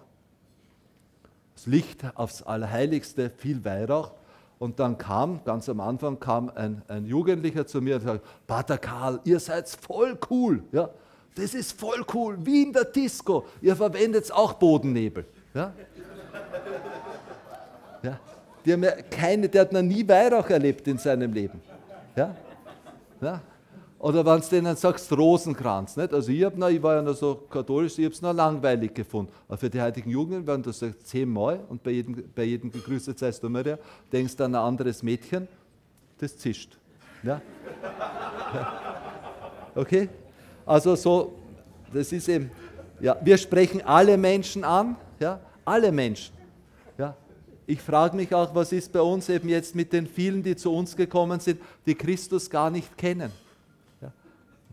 Das 1.56 1.66
Licht 1.66 2.04
aufs 2.16 2.42
Allerheiligste, 2.42 3.30
viel 3.38 3.64
Weihrauch. 3.66 4.12
Und 4.58 4.80
dann 4.80 4.98
kam, 4.98 5.44
ganz 5.44 5.68
am 5.70 5.80
Anfang, 5.80 6.20
kam 6.20 6.52
ein, 6.54 6.82
ein 6.88 7.06
Jugendlicher 7.06 7.66
zu 7.66 7.82
mir 7.82 7.96
und 7.96 8.02
sagte, 8.02 8.28
Pater 8.46 8.78
Karl, 8.78 9.20
ihr 9.24 9.40
seid 9.40 9.68
voll 9.68 10.18
cool. 10.30 10.64
Ja? 10.72 10.90
Das 11.36 11.54
ist 11.54 11.80
voll 11.80 12.06
cool, 12.14 12.38
wie 12.42 12.64
in 12.64 12.74
der 12.74 12.86
Disco. 12.86 13.46
Ihr 13.62 13.76
verwendet 13.76 14.32
auch 14.32 14.54
Bodennebel. 14.54 15.26
Ja? 15.54 15.74
Ja? 18.04 18.20
Die 18.66 18.74
haben 18.74 18.84
ja 18.84 18.94
keine, 18.94 19.48
der 19.48 19.62
hat 19.62 19.72
noch 19.72 19.84
nie 19.84 20.08
Weihrauch 20.08 20.50
erlebt 20.50 20.88
in 20.88 20.98
seinem 20.98 21.32
Leben. 21.32 21.62
Ja? 22.16 22.36
Ja? 23.22 23.42
Oder 24.02 24.26
wenn 24.26 24.42
du 24.42 24.48
denen 24.48 24.76
sagst, 24.76 25.12
Rosenkranz. 25.16 25.96
Nicht? 25.96 26.12
Also 26.12 26.32
ich, 26.32 26.42
noch, 26.56 26.70
ich 26.70 26.82
war 26.82 26.96
ja 26.96 27.02
noch 27.04 27.14
so 27.14 27.36
katholisch, 27.36 28.00
ich 28.00 28.06
habe 28.06 28.16
es 28.16 28.22
noch 28.22 28.34
langweilig 28.34 28.96
gefunden. 28.96 29.32
Aber 29.48 29.58
für 29.58 29.70
die 29.70 29.80
heutigen 29.80 30.10
Jugend 30.10 30.48
werden 30.48 30.64
das 30.64 30.84
zehnmal 31.04 31.60
und 31.70 31.84
bei 31.84 31.92
jedem, 31.92 32.24
bei 32.34 32.44
jedem 32.46 32.72
gegrüßet 32.72 33.20
seist 33.20 33.44
du 33.44 33.50
Maria, 33.50 33.78
denkst 34.12 34.36
du 34.36 34.44
an 34.44 34.56
ein 34.56 34.62
anderes 34.62 35.04
Mädchen, 35.04 35.48
das 36.18 36.38
zischt. 36.38 36.78
Ja? 37.24 37.42
Okay? 39.74 40.10
Also 40.66 40.96
so, 40.96 41.34
das 41.94 42.12
ist 42.12 42.28
eben, 42.28 42.52
ja, 43.00 43.16
wir 43.24 43.38
sprechen 43.38 43.82
alle 43.86 44.18
Menschen 44.18 44.66
an, 44.66 44.98
ja, 45.18 45.40
alle 45.64 45.94
Menschen. 45.94 46.34
Ich 47.68 47.82
frage 47.82 48.18
mich 48.18 48.36
auch, 48.36 48.54
was 48.54 48.74
ist 48.74 48.92
bei 48.92 49.00
uns 49.00 49.30
eben 49.30 49.48
jetzt 49.48 49.76
mit 49.76 49.94
den 49.94 50.06
vielen, 50.06 50.44
die 50.44 50.58
zu 50.58 50.76
uns 50.76 50.94
gekommen 50.94 51.40
sind, 51.40 51.62
die 51.86 51.96
Christus 51.96 52.50
gar 52.50 52.70
nicht 52.70 52.98
kennen. 52.98 53.32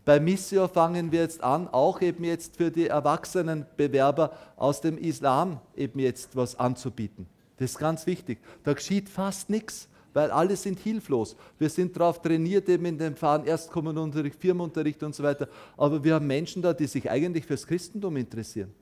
Bei 0.08 0.20
Missio 0.20 0.68
fangen 0.68 1.12
wir 1.12 1.20
jetzt 1.20 1.44
an, 1.44 1.68
auch 1.68 2.00
eben 2.00 2.24
jetzt 2.24 2.56
für 2.56 2.70
die 2.70 2.86
erwachsenen 2.86 3.66
Bewerber 3.76 4.32
aus 4.56 4.80
dem 4.80 4.96
Islam 4.96 5.60
eben 5.76 5.98
jetzt 5.98 6.34
was 6.34 6.58
anzubieten. 6.58 7.26
Das 7.58 7.72
ist 7.72 7.78
ganz 7.78 8.06
wichtig. 8.06 8.38
Da 8.64 8.72
geschieht 8.72 9.10
fast 9.10 9.50
nichts, 9.50 9.86
weil 10.14 10.30
alle 10.30 10.56
sind 10.56 10.78
hilflos. 10.78 11.36
Wir 11.58 11.68
sind 11.68 11.94
darauf 11.94 12.22
trainiert, 12.22 12.70
eben 12.70 12.86
in 12.86 12.96
dem 12.96 13.16
Fahren 13.16 13.44
Erstkommununterricht, 13.44 14.40
Firmenunterricht 14.40 15.02
und 15.02 15.14
so 15.14 15.22
weiter. 15.22 15.46
Aber 15.76 16.02
wir 16.02 16.14
haben 16.14 16.26
Menschen 16.26 16.62
da, 16.62 16.72
die 16.72 16.86
sich 16.86 17.10
eigentlich 17.10 17.44
fürs 17.44 17.66
Christentum 17.66 18.16
interessieren. 18.16 18.72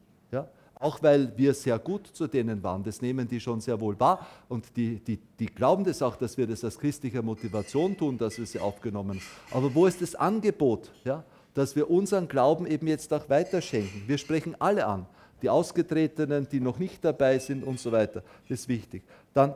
Auch 0.79 1.03
weil 1.03 1.33
wir 1.37 1.55
sehr 1.55 1.79
gut 1.79 2.07
zu 2.07 2.27
denen 2.27 2.63
waren, 2.63 2.85
das 2.85 3.01
nehmen 3.01 3.27
die 3.27 3.41
schon 3.41 3.61
sehr 3.61 3.81
wohl 3.81 3.99
wahr 3.99 4.27
und 4.49 4.77
die, 4.77 4.97
die, 4.97 5.19
die 5.39 5.47
glauben 5.47 5.85
das 5.85 6.03
auch, 6.03 6.17
dass 6.17 6.37
wir 6.37 6.47
das 6.47 6.63
aus 6.65 6.79
christlicher 6.79 7.23
Motivation 7.23 7.97
tun, 7.97 8.19
dass 8.19 8.37
wir 8.37 8.45
sie 8.45 8.61
aufgenommen 8.61 9.19
haben. 9.19 9.57
Aber 9.59 9.75
wo 9.75 9.87
ist 9.87 10.03
das 10.03 10.15
Angebot, 10.15 10.93
ja, 11.05 11.25
dass 11.55 11.75
wir 11.77 11.89
unseren 11.91 12.29
Glauben 12.29 12.67
eben 12.67 12.87
jetzt 12.89 13.11
auch 13.15 13.27
weiterschenken? 13.31 14.03
Wir 14.07 14.19
sprechen 14.19 14.55
alle 14.59 14.87
an, 14.87 15.07
die 15.41 15.49
Ausgetretenen, 15.49 16.47
die 16.47 16.61
noch 16.61 16.79
nicht 16.79 17.03
dabei 17.03 17.39
sind 17.39 17.65
und 17.65 17.81
so 17.81 17.91
weiter. 17.91 18.23
Das 18.47 18.61
ist 18.61 18.69
wichtig. 18.69 19.03
Dann 19.33 19.55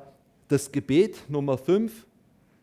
das 0.49 0.73
Gebet 0.73 1.29
Nummer 1.29 1.59
5, 1.59 2.07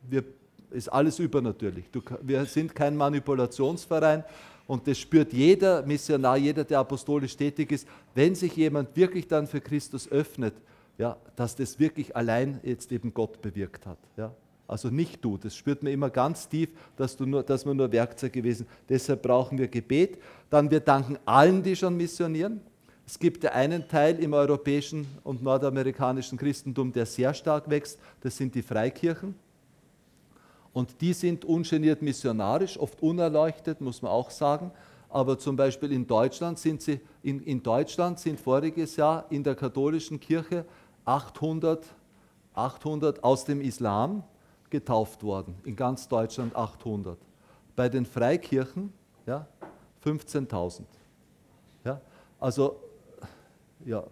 wir, 0.09 0.23
ist 0.71 0.89
alles 0.89 1.19
übernatürlich. 1.19 1.85
Du, 1.91 2.01
wir 2.21 2.45
sind 2.45 2.73
kein 2.73 2.97
Manipulationsverein 2.97 4.23
und 4.67 4.85
das 4.87 4.99
spürt 4.99 5.33
jeder 5.33 5.85
Missionar, 5.85 6.37
jeder, 6.37 6.63
der 6.63 6.79
apostolisch 6.79 7.35
tätig 7.35 7.71
ist, 7.71 7.87
wenn 8.13 8.35
sich 8.35 8.55
jemand 8.55 8.95
wirklich 8.95 9.27
dann 9.27 9.47
für 9.47 9.61
Christus 9.61 10.11
öffnet, 10.11 10.53
ja, 10.97 11.17
dass 11.35 11.55
das 11.55 11.79
wirklich 11.79 12.15
allein 12.15 12.59
jetzt 12.63 12.91
eben 12.91 13.13
Gott 13.13 13.41
bewirkt 13.41 13.85
hat. 13.85 13.99
Ja. 14.17 14.33
Also 14.67 14.89
nicht 14.89 15.23
du. 15.23 15.37
Das 15.37 15.55
spürt 15.55 15.81
man 15.81 15.93
immer 15.93 16.09
ganz 16.09 16.49
tief, 16.49 16.69
dass, 16.97 17.15
du 17.15 17.25
nur, 17.25 17.43
dass 17.43 17.65
wir 17.65 17.73
nur 17.73 17.91
Werkzeug 17.91 18.33
gewesen. 18.33 18.67
Deshalb 18.89 19.21
brauchen 19.21 19.57
wir 19.57 19.69
Gebet. 19.69 20.17
Dann 20.49 20.69
wir 20.69 20.81
danken 20.81 21.17
allen, 21.25 21.63
die 21.63 21.75
schon 21.75 21.95
missionieren. 21.95 22.59
Es 23.05 23.17
gibt 23.17 23.45
ja 23.45 23.51
einen 23.53 23.87
Teil 23.87 24.19
im 24.19 24.33
europäischen 24.33 25.07
und 25.23 25.41
nordamerikanischen 25.41 26.37
Christentum, 26.37 26.91
der 26.91 27.05
sehr 27.05 27.33
stark 27.33 27.69
wächst. 27.69 27.97
Das 28.19 28.35
sind 28.35 28.53
die 28.53 28.61
Freikirchen. 28.61 29.33
Und 30.77 31.01
die 31.01 31.13
sind 31.13 31.43
ungeniert 31.43 32.03
missionarisch, 32.03 32.77
oft 32.77 33.01
unerleuchtet, 33.01 33.81
muss 33.81 34.03
man 34.03 34.11
auch 34.11 34.29
sagen. 34.29 34.69
Aber 35.09 35.39
zum 35.39 35.55
Beispiel 35.55 35.91
in 35.91 36.05
Deutschland 36.05 36.59
sind 36.59 36.83
sie, 36.83 36.99
in, 37.23 37.41
in 37.41 37.63
Deutschland 37.63 38.19
sind 38.19 38.39
voriges 38.39 38.95
Jahr 38.95 39.25
in 39.31 39.43
der 39.43 39.55
katholischen 39.55 40.19
Kirche 40.19 40.65
800, 41.03 41.83
800 42.53 43.23
aus 43.23 43.43
dem 43.43 43.59
Islam 43.59 44.21
getauft 44.69 45.23
worden. 45.23 45.55
In 45.63 45.75
ganz 45.75 46.07
Deutschland 46.07 46.55
800. 46.55 47.17
Bei 47.75 47.89
den 47.89 48.05
Freikirchen 48.05 48.93
ja, 49.25 49.47
15.000. 50.05 50.81
Ja, 51.85 51.99
also 52.39 52.75
ja, 53.83 54.03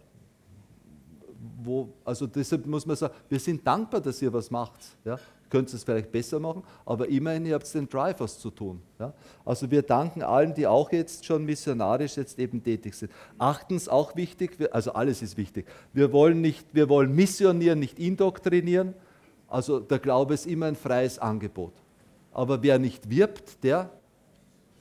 wo, 1.64 1.90
also 2.04 2.26
deshalb 2.26 2.66
muss 2.66 2.88
man 2.88 2.96
sagen, 2.96 3.14
wir 3.30 3.40
sind 3.40 3.68
dankbar, 3.68 4.02
dass 4.02 4.20
ihr 4.20 4.34
was 4.34 4.50
macht. 4.50 4.80
Ja? 5.04 5.20
Könnt 5.56 5.74
es 5.74 5.86
vielleicht 5.86 6.12
besser 6.12 6.38
machen, 6.38 6.64
aber 6.86 7.08
immerhin, 7.08 7.46
ihr 7.46 7.54
habt 7.54 7.74
den 7.74 7.88
Drive, 7.88 8.20
was 8.20 8.40
zu 8.40 8.50
tun. 8.50 8.82
Ja? 9.00 9.14
Also 9.46 9.72
wir 9.72 9.84
danken 9.84 10.22
allen, 10.22 10.54
die 10.54 10.68
auch 10.68 10.92
jetzt 10.92 11.24
schon 11.24 11.46
missionarisch 11.46 12.18
jetzt 12.18 12.38
eben 12.40 12.62
tätig 12.62 12.94
sind. 12.94 13.10
Achtens 13.38 13.88
auch 13.88 14.18
wichtig, 14.18 14.58
also 14.74 14.92
alles 14.92 15.22
ist 15.22 15.38
wichtig. 15.38 15.66
Wir 15.94 16.12
wollen, 16.12 16.42
nicht, 16.42 16.68
wir 16.74 16.90
wollen 16.90 17.16
missionieren, 17.16 17.80
nicht 17.80 18.00
indoktrinieren. 18.00 18.96
Also 19.48 19.80
der 19.80 20.00
Glaube 20.00 20.34
ist 20.34 20.46
immer 20.46 20.66
ein 20.66 20.76
freies 20.76 21.20
Angebot. 21.20 21.72
Aber 22.34 22.62
wer 22.62 22.78
nicht 22.78 23.10
wirbt, 23.10 23.64
der 23.64 23.92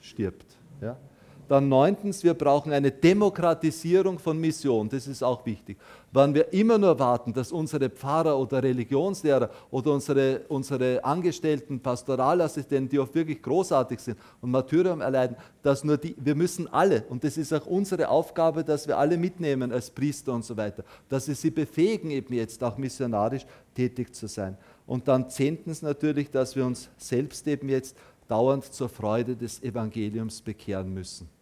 stirbt. 0.01 0.57
Ja? 0.81 0.97
Dann 1.47 1.69
neuntens, 1.69 2.23
wir 2.23 2.33
brauchen 2.33 2.73
eine 2.73 2.91
Demokratisierung 2.91 4.17
von 4.17 4.39
Mission. 4.39 4.89
Das 4.89 5.05
ist 5.05 5.23
auch 5.23 5.45
wichtig. 5.45 5.77
Wenn 6.11 6.33
wir 6.33 6.51
immer 6.53 6.77
nur 6.77 6.97
warten, 6.97 7.33
dass 7.33 7.51
unsere 7.51 7.89
Pfarrer 7.89 8.39
oder 8.39 8.63
Religionslehrer 8.63 9.51
oder 9.69 9.91
unsere, 9.91 10.41
unsere 10.47 11.03
Angestellten, 11.03 11.79
Pastoralassistenten, 11.79 12.89
die 12.89 12.99
oft 12.99 13.13
wirklich 13.13 13.43
großartig 13.43 13.99
sind 13.99 14.17
und 14.41 14.49
Martyrium 14.49 15.01
erleiden, 15.01 15.35
dass 15.61 15.83
nur 15.83 15.97
die, 15.97 16.15
wir 16.17 16.33
müssen 16.33 16.67
alle, 16.67 17.03
und 17.09 17.23
das 17.23 17.37
ist 17.37 17.53
auch 17.53 17.67
unsere 17.67 18.09
Aufgabe, 18.09 18.63
dass 18.63 18.87
wir 18.87 18.97
alle 18.97 19.17
mitnehmen 19.17 19.71
als 19.71 19.91
Priester 19.91 20.33
und 20.33 20.45
so 20.45 20.57
weiter, 20.57 20.83
dass 21.09 21.27
wir 21.27 21.35
sie 21.35 21.51
befähigen, 21.51 22.09
eben 22.09 22.33
jetzt 22.33 22.63
auch 22.63 22.77
missionarisch 22.77 23.45
tätig 23.75 24.15
zu 24.15 24.27
sein. 24.27 24.57
Und 24.87 25.07
dann 25.07 25.29
zehntens 25.29 25.83
natürlich, 25.83 26.31
dass 26.31 26.55
wir 26.55 26.65
uns 26.65 26.89
selbst 26.97 27.47
eben 27.47 27.69
jetzt 27.69 27.95
dauernd 28.27 28.65
zur 28.73 28.89
Freude 28.89 29.35
des 29.35 29.61
Evangeliums 29.61 30.41
bekehren 30.41 30.91
müssen 30.91 31.34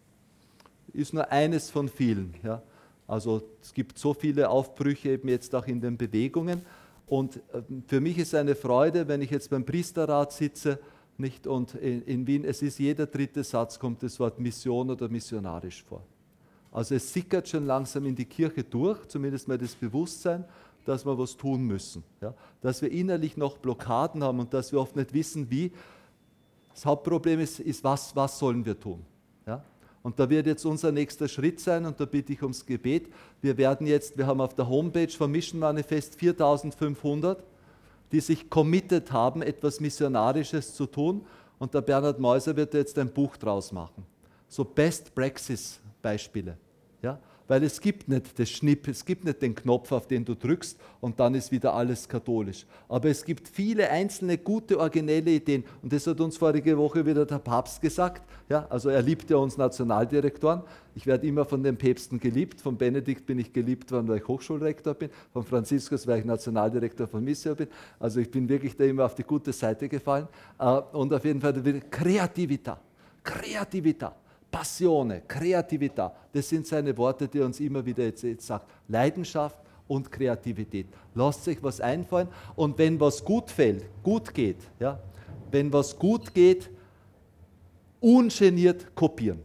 ist 0.94 1.14
nur 1.14 1.30
eines 1.30 1.70
von 1.70 1.88
vielen. 1.88 2.34
Ja. 2.42 2.62
Also 3.06 3.42
es 3.60 3.74
gibt 3.74 3.98
so 3.98 4.14
viele 4.14 4.48
Aufbrüche 4.48 5.10
eben 5.10 5.28
jetzt 5.28 5.54
auch 5.54 5.66
in 5.66 5.80
den 5.80 5.96
Bewegungen. 5.96 6.62
Und 7.06 7.36
äh, 7.36 7.62
für 7.86 8.00
mich 8.00 8.18
ist 8.18 8.34
eine 8.34 8.54
Freude, 8.54 9.08
wenn 9.08 9.20
ich 9.22 9.30
jetzt 9.30 9.50
beim 9.50 9.64
Priesterrat 9.64 10.32
sitze, 10.32 10.78
nicht 11.16 11.46
und 11.46 11.74
in, 11.74 12.02
in 12.02 12.26
Wien, 12.26 12.44
es 12.44 12.62
ist 12.62 12.78
jeder 12.78 13.06
dritte 13.06 13.44
Satz 13.44 13.78
kommt 13.78 14.02
das 14.02 14.18
Wort 14.18 14.40
Mission 14.40 14.90
oder 14.90 15.08
missionarisch 15.08 15.84
vor. 15.84 16.02
Also 16.72 16.96
es 16.96 17.12
sickert 17.12 17.48
schon 17.48 17.66
langsam 17.66 18.04
in 18.06 18.16
die 18.16 18.24
Kirche 18.24 18.64
durch, 18.64 19.06
zumindest 19.06 19.46
mal 19.46 19.58
das 19.58 19.76
Bewusstsein, 19.76 20.44
dass 20.84 21.06
wir 21.06 21.16
was 21.16 21.36
tun 21.36 21.62
müssen. 21.62 22.02
Ja? 22.20 22.34
Dass 22.60 22.82
wir 22.82 22.90
innerlich 22.90 23.36
noch 23.36 23.58
Blockaden 23.58 24.24
haben 24.24 24.40
und 24.40 24.52
dass 24.52 24.72
wir 24.72 24.80
oft 24.80 24.96
nicht 24.96 25.12
wissen, 25.12 25.50
wie. 25.50 25.72
Das 26.74 26.84
Hauptproblem 26.84 27.38
ist, 27.38 27.60
ist 27.60 27.84
was, 27.84 28.16
was 28.16 28.36
sollen 28.36 28.66
wir 28.66 28.78
tun? 28.78 29.06
Und 30.04 30.20
da 30.20 30.28
wird 30.28 30.46
jetzt 30.46 30.66
unser 30.66 30.92
nächster 30.92 31.28
Schritt 31.28 31.60
sein, 31.60 31.86
und 31.86 31.98
da 31.98 32.04
bitte 32.04 32.34
ich 32.34 32.42
ums 32.42 32.66
Gebet. 32.66 33.08
Wir 33.40 33.56
werden 33.56 33.86
jetzt, 33.86 34.18
wir 34.18 34.26
haben 34.26 34.42
auf 34.42 34.54
der 34.54 34.68
Homepage 34.68 35.08
vom 35.08 35.32
Mission 35.32 35.58
Manifest 35.58 36.16
4500, 36.16 37.42
die 38.12 38.20
sich 38.20 38.50
committed 38.50 39.10
haben, 39.10 39.40
etwas 39.40 39.80
Missionarisches 39.80 40.74
zu 40.74 40.84
tun. 40.84 41.24
Und 41.58 41.72
der 41.72 41.80
Bernhard 41.80 42.20
Meuser 42.20 42.54
wird 42.54 42.74
jetzt 42.74 42.98
ein 42.98 43.10
Buch 43.10 43.38
draus 43.38 43.72
machen. 43.72 44.04
So 44.46 44.62
Best 44.62 45.14
Praxis 45.14 45.80
Beispiele. 46.02 46.58
Weil 47.46 47.62
es 47.64 47.80
gibt 47.80 48.08
nicht 48.08 48.38
das 48.38 48.48
Schnipp, 48.48 48.88
es 48.88 49.04
gibt 49.04 49.24
nicht 49.24 49.42
den 49.42 49.54
Knopf, 49.54 49.92
auf 49.92 50.06
den 50.06 50.24
du 50.24 50.34
drückst 50.34 50.78
und 51.00 51.20
dann 51.20 51.34
ist 51.34 51.52
wieder 51.52 51.74
alles 51.74 52.08
katholisch. 52.08 52.64
Aber 52.88 53.08
es 53.08 53.24
gibt 53.24 53.48
viele 53.48 53.90
einzelne 53.90 54.38
gute, 54.38 54.78
originelle 54.78 55.30
Ideen 55.30 55.64
und 55.82 55.92
das 55.92 56.06
hat 56.06 56.20
uns 56.20 56.38
vorige 56.38 56.76
Woche 56.78 57.04
wieder 57.04 57.26
der 57.26 57.38
Papst 57.38 57.82
gesagt. 57.82 58.22
Ja, 58.48 58.66
also 58.70 58.88
er 58.88 59.02
liebt 59.02 59.28
ja 59.30 59.36
uns 59.36 59.56
Nationaldirektoren. 59.56 60.62
Ich 60.94 61.06
werde 61.06 61.26
immer 61.26 61.44
von 61.44 61.62
den 61.62 61.76
Päpsten 61.76 62.20
geliebt. 62.20 62.60
Von 62.60 62.76
Benedikt 62.76 63.26
bin 63.26 63.38
ich 63.38 63.52
geliebt 63.52 63.90
worden, 63.90 64.08
weil 64.08 64.18
ich 64.18 64.28
Hochschulrektor 64.28 64.94
bin. 64.94 65.10
Von 65.32 65.44
Franziskus, 65.44 66.06
weil 66.06 66.20
ich 66.20 66.24
Nationaldirektor 66.24 67.06
von 67.06 67.24
Missio 67.24 67.54
bin. 67.54 67.68
Also 67.98 68.20
ich 68.20 68.30
bin 68.30 68.48
wirklich 68.48 68.76
da 68.76 68.84
immer 68.84 69.04
auf 69.04 69.14
die 69.14 69.24
gute 69.24 69.52
Seite 69.52 69.88
gefallen. 69.88 70.28
Äh, 70.58 70.64
und 70.92 71.12
auf 71.12 71.24
jeden 71.24 71.40
Fall 71.40 71.54
Kreativität. 71.90 72.76
Kreativität. 73.22 74.12
Passione, 74.54 75.22
Kreativität, 75.26 76.12
das 76.32 76.48
sind 76.48 76.64
seine 76.64 76.96
Worte, 76.96 77.26
die 77.26 77.40
er 77.40 77.46
uns 77.46 77.58
immer 77.58 77.84
wieder 77.84 78.04
jetzt, 78.04 78.22
jetzt 78.22 78.46
sagt. 78.46 78.70
Leidenschaft 78.86 79.58
und 79.88 80.12
Kreativität. 80.12 80.86
Lasst 81.12 81.42
sich 81.42 81.60
was 81.60 81.80
einfallen 81.80 82.28
und 82.54 82.78
wenn 82.78 83.00
was 83.00 83.24
gut 83.24 83.50
fällt, 83.50 83.84
gut 84.00 84.32
geht, 84.32 84.58
ja, 84.78 85.00
wenn 85.50 85.72
was 85.72 85.98
gut 85.98 86.32
geht, 86.32 86.70
ungeniert 88.00 88.94
kopieren. 88.94 89.40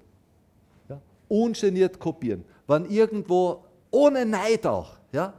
Ja, 0.88 1.01
ungeniert 1.28 1.97
kopieren. 1.97 2.45
Wenn 2.68 2.86
irgendwo, 2.86 3.64
ohne 3.89 4.24
Neid 4.28 4.68
auch, 4.68 4.91
ja, 5.12 5.34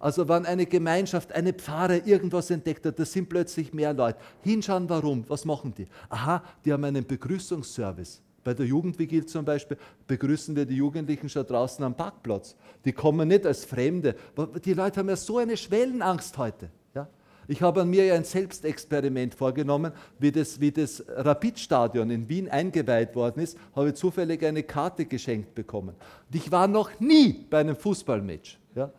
also 0.00 0.28
wenn 0.28 0.46
eine 0.46 0.66
Gemeinschaft, 0.66 1.30
eine 1.30 1.52
Pfarre 1.52 1.98
irgendwas 1.98 2.50
entdeckt 2.50 2.84
hat, 2.86 2.98
da 2.98 3.04
sind 3.04 3.28
plötzlich 3.28 3.72
mehr 3.72 3.92
Leute. 3.92 4.18
Hinschauen, 4.42 4.88
warum, 4.88 5.24
was 5.28 5.44
machen 5.44 5.72
die? 5.72 5.86
Aha, 6.08 6.42
die 6.64 6.72
haben 6.72 6.82
einen 6.82 7.06
Begrüßungsservice. 7.06 8.20
Bei 8.44 8.54
der 8.54 8.66
Jugendvigil 8.66 9.26
zum 9.26 9.44
Beispiel 9.44 9.76
begrüßen 10.06 10.56
wir 10.56 10.66
die 10.66 10.76
Jugendlichen 10.76 11.28
schon 11.28 11.46
draußen 11.46 11.84
am 11.84 11.94
Parkplatz. 11.94 12.56
Die 12.84 12.92
kommen 12.92 13.28
nicht 13.28 13.46
als 13.46 13.64
Fremde. 13.64 14.16
Die 14.64 14.74
Leute 14.74 15.00
haben 15.00 15.08
ja 15.08 15.16
so 15.16 15.38
eine 15.38 15.56
Schwellenangst 15.56 16.36
heute. 16.38 16.68
Ja? 16.94 17.08
Ich 17.46 17.62
habe 17.62 17.82
an 17.82 17.90
mir 17.90 18.04
ja 18.04 18.14
ein 18.14 18.24
Selbstexperiment 18.24 19.34
vorgenommen, 19.34 19.92
wie 20.18 20.32
das, 20.32 20.60
wie 20.60 20.72
das 20.72 21.04
Rapidstadion 21.08 22.10
in 22.10 22.28
Wien 22.28 22.48
eingeweiht 22.48 23.14
worden 23.14 23.42
ist, 23.42 23.56
habe 23.76 23.90
ich 23.90 23.94
zufällig 23.94 24.44
eine 24.44 24.64
Karte 24.64 25.04
geschenkt 25.04 25.54
bekommen. 25.54 25.94
Und 26.28 26.34
ich 26.34 26.50
war 26.50 26.66
noch 26.66 26.98
nie 26.98 27.46
bei 27.48 27.60
einem 27.60 27.76
Fußballmatch. 27.76 28.58
Ja? 28.74 28.90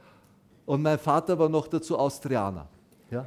Und 0.66 0.82
mein 0.82 1.00
Vater 1.00 1.38
war 1.38 1.50
noch 1.50 1.68
dazu 1.68 1.98
Austrianer. 1.98 2.70
Ja? 3.12 3.26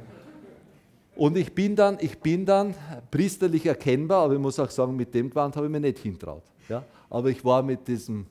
Und 1.17 1.35
ich 1.35 1.53
bin 1.53 1.75
dann, 1.75 1.97
ich 1.99 2.19
bin 2.19 2.45
dann 2.45 2.75
priesterlich 3.09 3.65
erkennbar, 3.65 4.25
aber 4.25 4.33
ich 4.35 4.39
muss 4.39 4.59
auch 4.59 4.69
sagen, 4.69 4.95
mit 4.95 5.13
dem 5.15 5.29
Gewand 5.29 5.55
habe 5.55 5.65
ich 5.65 5.71
mir 5.71 5.79
nicht 5.79 5.97
hintraut. 5.97 6.43
Ja? 6.69 6.83
Aber 7.09 7.29
ich 7.29 7.43
war 7.43 7.63
mit 7.63 7.87
diesem 7.87 8.27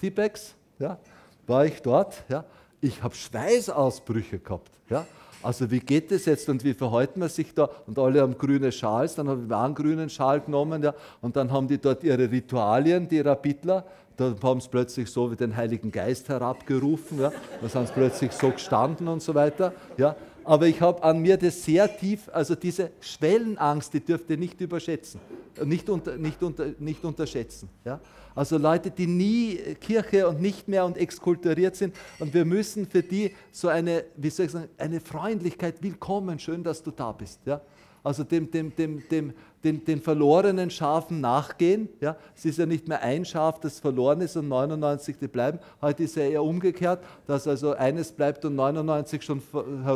T-Pex, 0.00 0.54
ja, 0.78 0.98
war 1.46 1.66
ich 1.66 1.82
dort. 1.82 2.24
Ja? 2.28 2.44
Ich 2.80 3.02
habe 3.02 3.14
Schweißausbrüche 3.14 4.38
gehabt. 4.38 4.70
Ja? 4.88 5.06
Also 5.42 5.70
wie 5.70 5.80
geht 5.80 6.10
das 6.10 6.24
jetzt 6.24 6.48
und 6.48 6.64
wie 6.64 6.72
verhalten 6.72 7.20
man 7.20 7.28
sich 7.28 7.54
da? 7.54 7.68
Und 7.86 7.98
alle 7.98 8.22
haben 8.22 8.36
grüne 8.36 8.72
Schals, 8.72 9.14
dann 9.14 9.28
habe 9.28 9.42
ich 9.46 9.52
einen 9.52 9.74
grünen 9.74 10.08
Schal 10.08 10.40
genommen 10.40 10.82
ja? 10.82 10.94
und 11.20 11.36
dann 11.36 11.50
haben 11.52 11.68
die 11.68 11.78
dort 11.78 12.02
ihre 12.02 12.30
Ritualien, 12.30 13.08
die 13.08 13.20
Rapidler. 13.20 13.84
Da 14.16 14.34
haben 14.42 14.60
sie 14.60 14.68
plötzlich 14.68 15.10
so 15.10 15.30
wie 15.30 15.36
den 15.36 15.56
Heiligen 15.56 15.90
Geist 15.90 16.28
herabgerufen. 16.28 17.20
Ja? 17.20 17.32
Da 17.60 17.68
sind 17.68 17.88
sie 17.88 17.92
plötzlich 17.92 18.32
so 18.32 18.50
gestanden 18.50 19.08
und 19.08 19.22
so 19.22 19.34
weiter. 19.34 19.72
Ja? 19.96 20.14
Aber 20.50 20.66
ich 20.66 20.80
habe 20.80 21.00
an 21.04 21.20
mir 21.20 21.36
das 21.36 21.64
sehr 21.64 21.96
tief, 21.96 22.28
also 22.32 22.56
diese 22.56 22.90
Schwellenangst, 22.98 23.94
die 23.94 24.00
dürft 24.00 24.28
ihr 24.30 24.36
nicht 24.36 24.60
überschätzen, 24.60 25.20
nicht, 25.64 25.88
unter, 25.88 26.16
nicht, 26.16 26.42
unter, 26.42 26.74
nicht 26.80 27.04
unterschätzen. 27.04 27.68
Ja? 27.84 28.00
Also 28.34 28.58
Leute, 28.58 28.90
die 28.90 29.06
nie 29.06 29.54
Kirche 29.80 30.26
und 30.26 30.40
nicht 30.40 30.66
mehr 30.66 30.84
und 30.84 30.96
exkulturiert 30.96 31.76
sind 31.76 31.94
und 32.18 32.34
wir 32.34 32.44
müssen 32.44 32.84
für 32.88 33.00
die 33.00 33.32
so 33.52 33.68
eine, 33.68 34.02
wie 34.16 34.28
soll 34.28 34.46
ich 34.46 34.52
sagen, 34.52 34.68
eine 34.76 34.98
Freundlichkeit, 34.98 35.80
willkommen, 35.84 36.40
schön, 36.40 36.64
dass 36.64 36.82
du 36.82 36.90
da 36.90 37.12
bist. 37.12 37.38
Ja? 37.46 37.60
Also 38.02 38.24
dem, 38.24 38.50
dem, 38.50 38.74
dem, 38.74 39.02
dem, 39.08 39.32
den, 39.62 39.84
den 39.84 40.00
verlorenen 40.00 40.70
Schafen 40.70 41.20
nachgehen. 41.20 41.88
Ja? 42.00 42.16
Es 42.34 42.44
ist 42.44 42.58
ja 42.58 42.66
nicht 42.66 42.88
mehr 42.88 43.02
ein 43.02 43.24
Schaf, 43.24 43.60
das 43.60 43.78
verloren 43.78 44.20
ist 44.22 44.36
und 44.36 44.48
99, 44.48 45.16
die 45.20 45.28
bleiben. 45.28 45.58
Heute 45.82 46.04
ist 46.04 46.16
ja 46.16 46.22
eher 46.22 46.42
umgekehrt, 46.42 47.04
dass 47.26 47.46
also 47.46 47.74
eines 47.74 48.12
bleibt 48.12 48.44
und 48.44 48.56
99 48.56 49.22
schon 49.22 49.42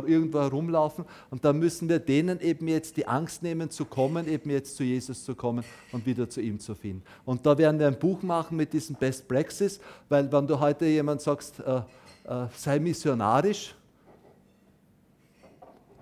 irgendwo 0.07 0.41
herumlaufen. 0.41 1.05
Und 1.31 1.45
da 1.45 1.53
müssen 1.53 1.89
wir 1.89 1.99
denen 1.99 2.41
eben 2.41 2.69
jetzt 2.69 2.97
die 2.97 3.07
Angst 3.07 3.43
nehmen, 3.43 3.71
zu 3.71 3.85
kommen, 3.87 4.29
eben 4.29 4.51
jetzt 4.51 4.77
zu 4.77 4.85
Jesus 4.85 5.25
zu 5.25 5.35
kommen 5.35 5.65
und 5.93 6.05
wieder 6.05 6.29
zu 6.29 6.41
ihm 6.41 6.61
zu 6.61 6.75
finden. 6.75 7.03
Und 7.25 7.47
da 7.47 7.57
werden 7.57 7.79
wir 7.79 7.87
ein 7.87 7.99
Buch 7.99 8.23
machen 8.23 8.57
mit 8.57 8.73
diesem 8.73 8.97
Best 8.97 9.27
Praxis, 9.29 9.81
weil 10.09 10.31
wenn 10.31 10.47
du 10.47 10.61
heute 10.61 10.85
jemand 10.85 11.23
sagst, 11.23 11.61
äh, 11.61 11.81
äh, 12.27 12.47
sei 12.55 12.79
missionarisch, 12.79 13.75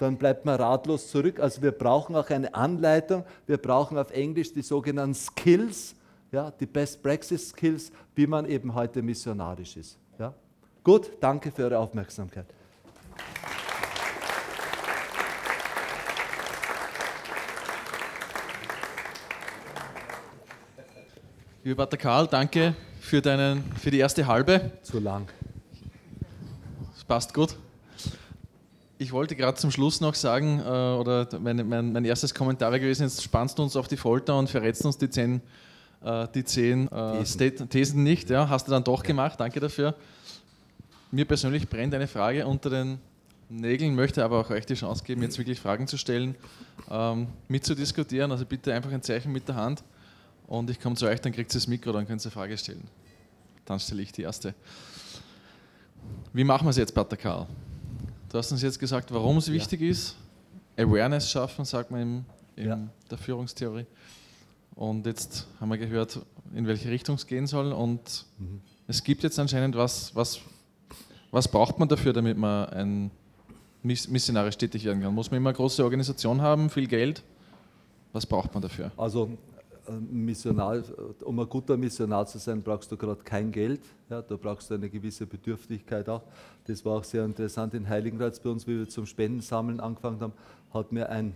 dann 0.03 0.17
bleibt 0.17 0.45
man 0.45 0.57
ratlos 0.57 1.09
zurück. 1.09 1.39
Also 1.39 1.63
wir 1.63 1.71
brauchen 1.71 2.17
auch 2.17 2.29
eine 2.29 2.53
Anleitung, 2.55 3.25
wir 3.47 3.57
brauchen 3.57 3.97
auf 3.97 4.11
Englisch 4.11 4.53
die 4.53 4.63
sogenannten 4.63 5.15
Skills, 5.15 5.95
ja, 6.33 6.51
die 6.51 6.67
Best 6.67 7.03
Practice 7.03 7.51
Skills, 7.51 7.93
wie 8.17 8.27
man 8.27 8.47
eben 8.47 8.75
heute 8.75 9.01
missionarisch 9.01 9.77
ist. 9.77 9.97
Ja. 10.19 10.35
Gut, 10.83 11.13
danke 11.21 11.53
für 11.53 11.63
Ihre 11.63 11.79
Aufmerksamkeit. 11.79 12.47
Lieber 21.63 21.85
Pater 21.85 21.97
Karl, 21.97 22.27
danke 22.27 22.75
für, 23.01 23.23
deinen, 23.23 23.63
für 23.77 23.93
die 23.93 23.99
erste 23.99 24.27
halbe. 24.27 24.73
Zu 24.83 24.99
lang. 24.99 25.29
Das 26.93 27.05
passt 27.05 27.33
gut. 27.33 27.57
Ich 29.03 29.11
wollte 29.11 29.35
gerade 29.35 29.59
zum 29.59 29.73
Schluss 29.73 30.01
noch 30.01 30.15
sagen, 30.15 30.61
äh, 30.61 30.63
oder 30.63 31.27
mein, 31.41 31.69
mein, 31.69 31.93
mein, 31.93 32.05
erstes 32.05 32.33
Kommentar 32.33 32.71
wäre 32.71 32.81
gewesen, 32.81 33.03
jetzt 33.03 33.21
spannst 33.21 33.59
du 33.59 33.65
uns 33.65 33.75
auf 33.75 33.89
die 33.89 33.97
Folter 33.97 34.39
und 34.39 34.49
verrätst 34.49 34.87
uns 34.87 34.97
die 34.97 35.11
zehn, 35.11 35.41
äh, 36.05 36.29
die 36.33 36.45
zehn 36.45 36.87
äh, 36.93 37.25
Thesen. 37.25 37.69
Thesen 37.69 38.03
nicht. 38.05 38.31
Ja, 38.31 38.49
hast 38.49 38.69
du 38.69 38.71
dann 38.71 38.85
doch 38.85 39.03
ja. 39.03 39.09
gemacht, 39.09 39.41
danke 39.41 39.59
dafür. 39.59 39.97
Mir 41.11 41.25
persönlich 41.25 41.69
brennt 41.69 41.93
eine 41.95 42.07
Frage 42.07 42.47
unter 42.47 42.71
den 42.71 43.01
Nägeln, 43.49 43.97
möchte 43.97 44.25
aber 44.25 44.39
auch 44.39 44.51
euch 44.51 44.67
die 44.67 44.75
Chance 44.75 45.03
geben, 45.03 45.21
jetzt 45.23 45.37
wirklich 45.37 45.59
Fragen 45.59 45.89
zu 45.89 45.99
stellen, 45.99 46.37
ähm, 46.89 47.27
mitzudiskutieren. 47.49 48.31
Also 48.31 48.47
bitte 48.47 48.73
einfach 48.73 48.93
ein 48.93 49.03
Zeichen 49.03 49.33
mit 49.33 49.49
der 49.49 49.57
Hand 49.57 49.83
und 50.47 50.71
ich 50.71 50.79
komme 50.79 50.95
zu 50.95 51.07
euch, 51.07 51.21
dann 51.21 51.33
kriegt 51.33 51.51
ihr 51.51 51.59
das 51.59 51.67
Mikro, 51.67 51.91
dann 51.91 52.07
könnt 52.07 52.23
ihr 52.23 52.27
eine 52.27 52.31
Frage 52.31 52.57
stellen. 52.57 52.87
Dann 53.65 53.81
stelle 53.81 54.03
ich 54.03 54.13
die 54.13 54.23
erste. 54.23 54.55
Wie 56.33 56.45
machen 56.45 56.67
wir 56.67 56.71
es 56.71 56.77
jetzt, 56.77 56.95
Pater 56.95 57.17
Karl? 57.17 57.49
Du 58.33 58.39
hast 58.39 58.51
uns 58.51 58.63
jetzt 58.63 58.79
gesagt, 58.79 59.13
warum 59.13 59.37
es 59.37 59.49
ja. 59.49 59.53
wichtig 59.53 59.83
ist. 59.83 60.17
Awareness 60.79 61.31
schaffen, 61.31 61.67
sagt 61.67 61.91
man 61.91 62.01
in, 62.01 62.25
in 62.57 62.67
ja. 62.67 62.89
der 63.11 63.19
Führungstheorie. 63.19 63.85
Und 64.75 65.05
jetzt 65.05 65.47
haben 65.61 65.69
wir 65.69 65.77
gehört, 65.77 66.19
in 66.55 66.67
welche 66.67 66.89
Richtung 66.89 67.17
es 67.17 67.27
gehen 67.27 67.47
soll. 67.47 67.73
Und 67.73 68.25
mhm. 68.39 68.63
es 68.89 69.05
gibt 69.05 69.23
jetzt 69.23 69.39
anscheinend 69.39 69.77
was, 69.77 70.17
was, 70.17 70.41
was 71.31 71.47
braucht 71.47 71.79
man 71.79 71.91
dafür, 71.91 72.15
damit 72.15 72.39
man 72.39 72.71
ein 72.71 73.11
missionarisch 73.83 74.57
tätig 74.57 74.87
werden 74.87 75.03
kann? 75.03 75.15
Muss 75.15 75.31
man 75.31 75.37
immer 75.37 75.51
eine 75.51 75.57
große 75.57 75.85
Organisation 75.85 76.41
haben, 76.41 76.71
viel 76.71 76.87
Geld? 76.87 77.23
Was 78.15 78.25
braucht 78.25 78.55
man 78.55 78.63
dafür? 78.63 78.93
Also 78.97 79.37
Missionar, 79.89 80.83
um 81.25 81.39
ein 81.41 81.49
guter 81.49 81.77
Missionar 81.77 82.27
zu 82.27 82.39
sein, 82.39 82.63
brauchst 82.63 82.91
du 82.93 82.97
gerade 82.97 83.23
kein 83.23 83.51
Geld. 83.51 83.81
Ja, 84.09 84.23
da 84.23 84.37
brauchst 84.37 84.71
du 84.71 84.75
eine 84.75 84.89
gewisse 84.89 85.27
Bedürftigkeit 85.27 86.09
auch. 86.09 86.23
Das 86.67 86.85
war 86.85 86.99
auch 86.99 87.05
sehr 87.05 87.25
interessant 87.25 87.75
in 87.75 87.89
Heiligenkreuz 87.89 88.39
bei 88.41 88.51
uns, 88.51 88.67
wie 88.67 88.79
wir 88.79 88.89
zum 88.89 89.07
Spendensammeln 89.07 89.81
angefangen 89.81 90.21
haben, 90.21 90.33
hat 90.73 90.93
mir 90.93 91.09
ein 91.09 91.35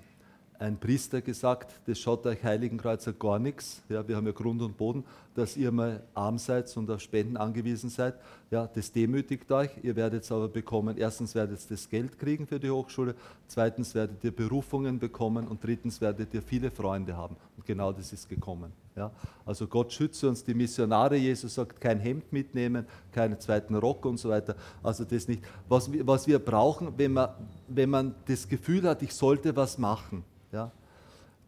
ein 0.58 0.78
Priester 0.78 1.20
gesagt, 1.20 1.72
das 1.86 1.98
schaut 1.98 2.26
euch 2.26 2.42
Heiligenkreuzer 2.42 3.12
gar 3.12 3.38
nichts. 3.38 3.82
Ja, 3.88 4.06
wir 4.06 4.16
haben 4.16 4.26
ja 4.26 4.32
Grund 4.32 4.62
und 4.62 4.76
Boden, 4.76 5.04
dass 5.34 5.56
ihr 5.56 5.70
mal 5.70 6.02
arm 6.14 6.38
seid 6.38 6.74
und 6.76 6.90
auf 6.90 7.00
Spenden 7.00 7.36
angewiesen 7.36 7.90
seid. 7.90 8.14
Ja, 8.50 8.66
das 8.66 8.92
demütigt 8.92 9.50
euch. 9.52 9.70
Ihr 9.82 9.96
werdet 9.96 10.22
es 10.22 10.32
aber 10.32 10.48
bekommen. 10.48 10.96
Erstens 10.96 11.34
werdet 11.34 11.60
ihr 11.60 11.66
das 11.68 11.88
Geld 11.88 12.18
kriegen 12.18 12.46
für 12.46 12.58
die 12.58 12.70
Hochschule. 12.70 13.14
Zweitens 13.46 13.94
werdet 13.94 14.22
ihr 14.24 14.34
Berufungen 14.34 14.98
bekommen. 14.98 15.46
Und 15.48 15.62
drittens 15.62 16.00
werdet 16.00 16.32
ihr 16.32 16.42
viele 16.42 16.70
Freunde 16.70 17.16
haben. 17.16 17.36
Und 17.56 17.66
genau 17.66 17.92
das 17.92 18.12
ist 18.12 18.28
gekommen. 18.28 18.72
Ja, 18.96 19.10
also 19.44 19.66
Gott 19.66 19.92
schütze 19.92 20.26
uns, 20.28 20.42
die 20.42 20.54
Missionare. 20.54 21.16
Jesus 21.16 21.54
sagt, 21.54 21.80
kein 21.80 22.00
Hemd 22.00 22.32
mitnehmen, 22.32 22.86
keinen 23.12 23.38
zweiten 23.38 23.74
Rock 23.74 24.06
und 24.06 24.16
so 24.16 24.30
weiter. 24.30 24.56
Also 24.82 25.04
das 25.04 25.28
nicht. 25.28 25.42
Was, 25.68 25.90
was 26.06 26.26
wir 26.26 26.38
brauchen, 26.38 26.94
wenn 26.96 27.12
man, 27.12 27.28
wenn 27.68 27.90
man 27.90 28.14
das 28.26 28.48
Gefühl 28.48 28.84
hat, 28.88 29.02
ich 29.02 29.12
sollte 29.12 29.54
was 29.54 29.76
machen, 29.76 30.24
ja, 30.56 30.72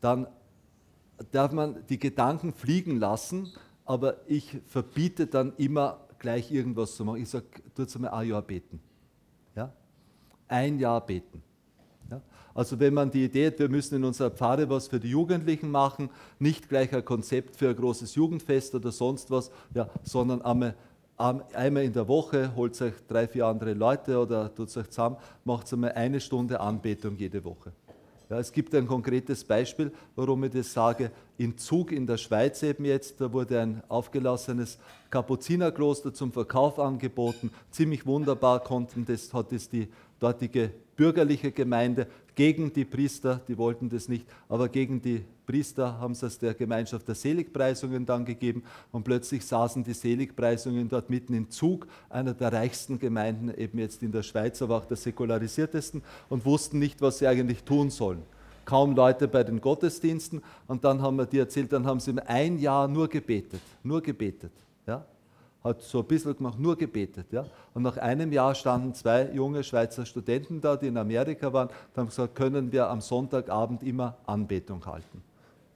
dann 0.02 0.26
darf 1.32 1.52
man 1.52 1.84
die 1.88 1.98
Gedanken 1.98 2.52
fliegen 2.52 2.98
lassen, 2.98 3.50
aber 3.84 4.16
ich 4.26 4.58
verbiete 4.66 5.26
dann 5.26 5.54
immer 5.56 6.06
gleich 6.18 6.52
irgendwas 6.52 6.94
zu 6.94 7.04
machen. 7.04 7.22
Ich 7.22 7.30
sage, 7.30 7.46
tu 7.74 7.82
jetzt 7.82 7.96
einmal 7.96 8.10
ein 8.10 8.28
Jahr 8.28 8.42
beten. 8.42 8.80
Ja? 9.56 9.72
Ein 10.46 10.78
Jahr 10.78 11.04
beten. 11.04 11.42
Ja? 12.10 12.20
Also 12.54 12.78
wenn 12.78 12.92
man 12.92 13.10
die 13.10 13.24
Idee 13.24 13.46
hat, 13.46 13.58
wir 13.58 13.68
müssen 13.68 13.96
in 13.96 14.04
unserer 14.04 14.30
Pfarre 14.30 14.68
was 14.68 14.88
für 14.88 15.00
die 15.00 15.10
Jugendlichen 15.10 15.70
machen, 15.70 16.10
nicht 16.38 16.68
gleich 16.68 16.94
ein 16.94 17.04
Konzept 17.04 17.56
für 17.56 17.70
ein 17.70 17.76
großes 17.76 18.14
Jugendfest 18.14 18.74
oder 18.74 18.92
sonst 18.92 19.30
was, 19.30 19.50
ja, 19.74 19.88
sondern 20.02 20.42
einmal, 20.42 20.76
einmal 21.16 21.84
in 21.84 21.94
der 21.94 22.06
Woche 22.08 22.54
holt 22.54 22.80
euch 22.82 22.94
drei, 23.06 23.26
vier 23.26 23.46
andere 23.46 23.72
Leute 23.72 24.18
oder 24.18 24.54
tut 24.54 24.76
euch 24.76 24.90
zusammen, 24.90 25.16
macht 25.44 25.72
einmal 25.72 25.92
eine 25.92 26.20
Stunde 26.20 26.60
Anbetung 26.60 27.16
jede 27.16 27.42
Woche. 27.42 27.72
Ja, 28.30 28.38
es 28.38 28.52
gibt 28.52 28.74
ein 28.74 28.86
konkretes 28.86 29.42
Beispiel, 29.42 29.90
warum 30.14 30.44
ich 30.44 30.50
das 30.50 30.72
sage. 30.72 31.10
In 31.38 31.56
Zug 31.56 31.92
in 31.92 32.06
der 32.06 32.18
Schweiz 32.18 32.62
eben 32.62 32.84
jetzt, 32.84 33.20
da 33.20 33.32
wurde 33.32 33.60
ein 33.60 33.82
aufgelassenes 33.88 34.78
Kapuzinerkloster 35.08 36.12
zum 36.12 36.30
Verkauf 36.30 36.78
angeboten. 36.78 37.50
Ziemlich 37.70 38.04
wunderbar 38.04 38.60
konnten 38.62 39.06
das, 39.06 39.32
hat 39.32 39.52
es 39.52 39.70
die 39.70 39.88
dortige 40.20 40.70
bürgerliche 40.96 41.52
Gemeinde 41.52 42.06
gegen 42.34 42.72
die 42.72 42.84
Priester, 42.84 43.40
die 43.48 43.56
wollten 43.56 43.88
das 43.88 44.08
nicht, 44.08 44.26
aber 44.48 44.68
gegen 44.68 45.00
die 45.00 45.24
Priester 45.48 45.98
haben 45.98 46.12
es 46.12 46.38
der 46.38 46.52
Gemeinschaft 46.52 47.08
der 47.08 47.14
Seligpreisungen 47.14 48.04
dann 48.04 48.26
gegeben 48.26 48.62
und 48.92 49.04
plötzlich 49.04 49.46
saßen 49.46 49.82
die 49.82 49.94
Seligpreisungen 49.94 50.90
dort 50.90 51.08
mitten 51.08 51.32
im 51.32 51.48
Zug, 51.48 51.86
einer 52.10 52.34
der 52.34 52.52
reichsten 52.52 52.98
Gemeinden 52.98 53.50
eben 53.56 53.78
jetzt 53.78 54.02
in 54.02 54.12
der 54.12 54.22
Schweiz, 54.22 54.60
aber 54.60 54.76
auch 54.76 54.84
der 54.84 54.98
säkularisiertesten 54.98 56.02
und 56.28 56.44
wussten 56.44 56.78
nicht, 56.78 57.00
was 57.00 57.20
sie 57.20 57.26
eigentlich 57.26 57.64
tun 57.64 57.88
sollen. 57.88 58.22
Kaum 58.66 58.94
Leute 58.94 59.26
bei 59.26 59.42
den 59.42 59.62
Gottesdiensten 59.62 60.42
und 60.66 60.84
dann 60.84 61.00
haben 61.00 61.16
wir 61.16 61.24
die 61.24 61.38
erzählt, 61.38 61.72
dann 61.72 61.86
haben 61.86 62.00
sie 62.00 62.12
ein 62.26 62.58
Jahr 62.58 62.86
nur 62.86 63.08
gebetet, 63.08 63.62
nur 63.82 64.02
gebetet. 64.02 64.52
Ja? 64.86 65.06
hat 65.64 65.80
so 65.80 66.00
ein 66.00 66.04
bisschen 66.04 66.36
gemacht, 66.36 66.58
nur 66.58 66.76
gebetet. 66.76 67.32
Ja? 67.32 67.46
Und 67.72 67.84
nach 67.84 67.96
einem 67.96 68.32
Jahr 68.32 68.54
standen 68.54 68.92
zwei 68.92 69.30
junge 69.32 69.64
Schweizer 69.64 70.04
Studenten 70.04 70.60
da, 70.60 70.76
die 70.76 70.88
in 70.88 70.98
Amerika 70.98 71.50
waren, 71.54 71.68
und 71.68 71.96
haben 71.96 72.08
gesagt, 72.08 72.34
können 72.34 72.70
wir 72.70 72.88
am 72.88 73.00
Sonntagabend 73.00 73.82
immer 73.82 74.18
Anbetung 74.26 74.84
halten. 74.84 75.22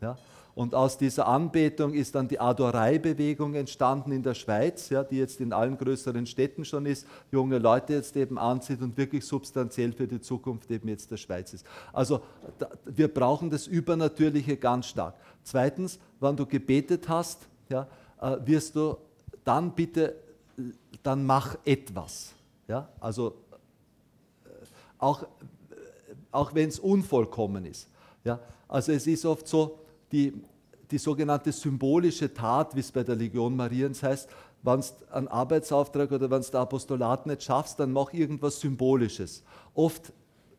Ja? 0.03 0.19
Und 0.55 0.75
aus 0.75 0.99
dieser 0.99 1.27
Anbetung 1.27 1.95
ist 1.95 2.15
dann 2.15 2.29
die 2.29 2.39
Adorei-Bewegung 2.39 3.55
entstanden 3.55 4.13
in 4.13 4.23
der 4.23 4.35
Schweiz, 4.35 4.91
ja, 4.91 5.03
die 5.03 5.17
jetzt 5.17 5.41
in 5.41 5.53
allen 5.53 5.79
größeren 5.79 6.27
Städten 6.27 6.67
schon 6.67 6.85
ist, 6.85 7.07
junge 7.31 7.59
Leute 7.59 7.95
jetzt 7.95 8.17
eben 8.17 8.37
anzieht 8.37 8.83
und 8.83 8.97
wirklich 8.99 9.25
substanziell 9.25 9.93
für 9.93 10.07
die 10.07 10.21
Zukunft 10.21 10.71
eben 10.71 10.89
jetzt 10.89 11.11
der 11.11 11.17
Schweiz 11.17 11.55
ist. 11.55 11.65
Also 11.93 12.21
da, 12.59 12.69
wir 12.85 13.09
brauchen 13.09 13.49
das 13.49 13.67
Übernatürliche 13.67 14.59
ganz 14.59 14.87
stark. 14.89 15.15
Zweitens, 15.43 15.99
wenn 16.21 16.37
du 16.37 16.45
gebetet 16.45 17.09
hast, 17.09 17.49
ja, 17.71 17.89
äh, 18.21 18.37
wirst 18.45 18.77
du 18.77 18.99
dann 19.45 19.75
bitte, 19.75 20.17
dann 21.03 21.25
mach 21.25 21.57
etwas. 21.65 22.35
Ja? 22.69 22.91
Also 23.01 23.37
äh, 24.45 24.49
auch, 24.99 25.23
äh, 25.23 25.27
auch 26.31 26.55
wenn 26.55 26.69
es 26.69 26.79
unvollkommen 26.79 27.65
ist. 27.65 27.89
Ja? 28.23 28.39
Also 28.69 28.93
es 28.93 29.07
ist 29.07 29.25
oft 29.25 29.49
so, 29.49 29.79
die, 30.13 30.33
die 30.91 30.99
sogenannte 30.99 31.53
symbolische 31.53 32.33
Tat, 32.33 32.75
wie 32.77 32.81
es 32.81 32.93
bei 32.93 33.03
der 33.03 33.17
Legion 33.17 33.57
Mariens 33.57 34.03
heißt, 34.03 34.29
wenn 34.63 34.81
du 34.81 34.87
einen 35.11 35.29
Arbeitsauftrag 35.29 36.13
oder 36.13 36.31
wenn 36.31 36.43
du 36.43 36.59
Apostolat 36.59 37.27
nicht 37.27 37.43
schaffst, 37.43 37.81
dann 37.81 37.93
mach 37.93 38.13
irgendwas 38.13 38.61
Symbolisches. 38.61 39.43
Oft 39.75 40.13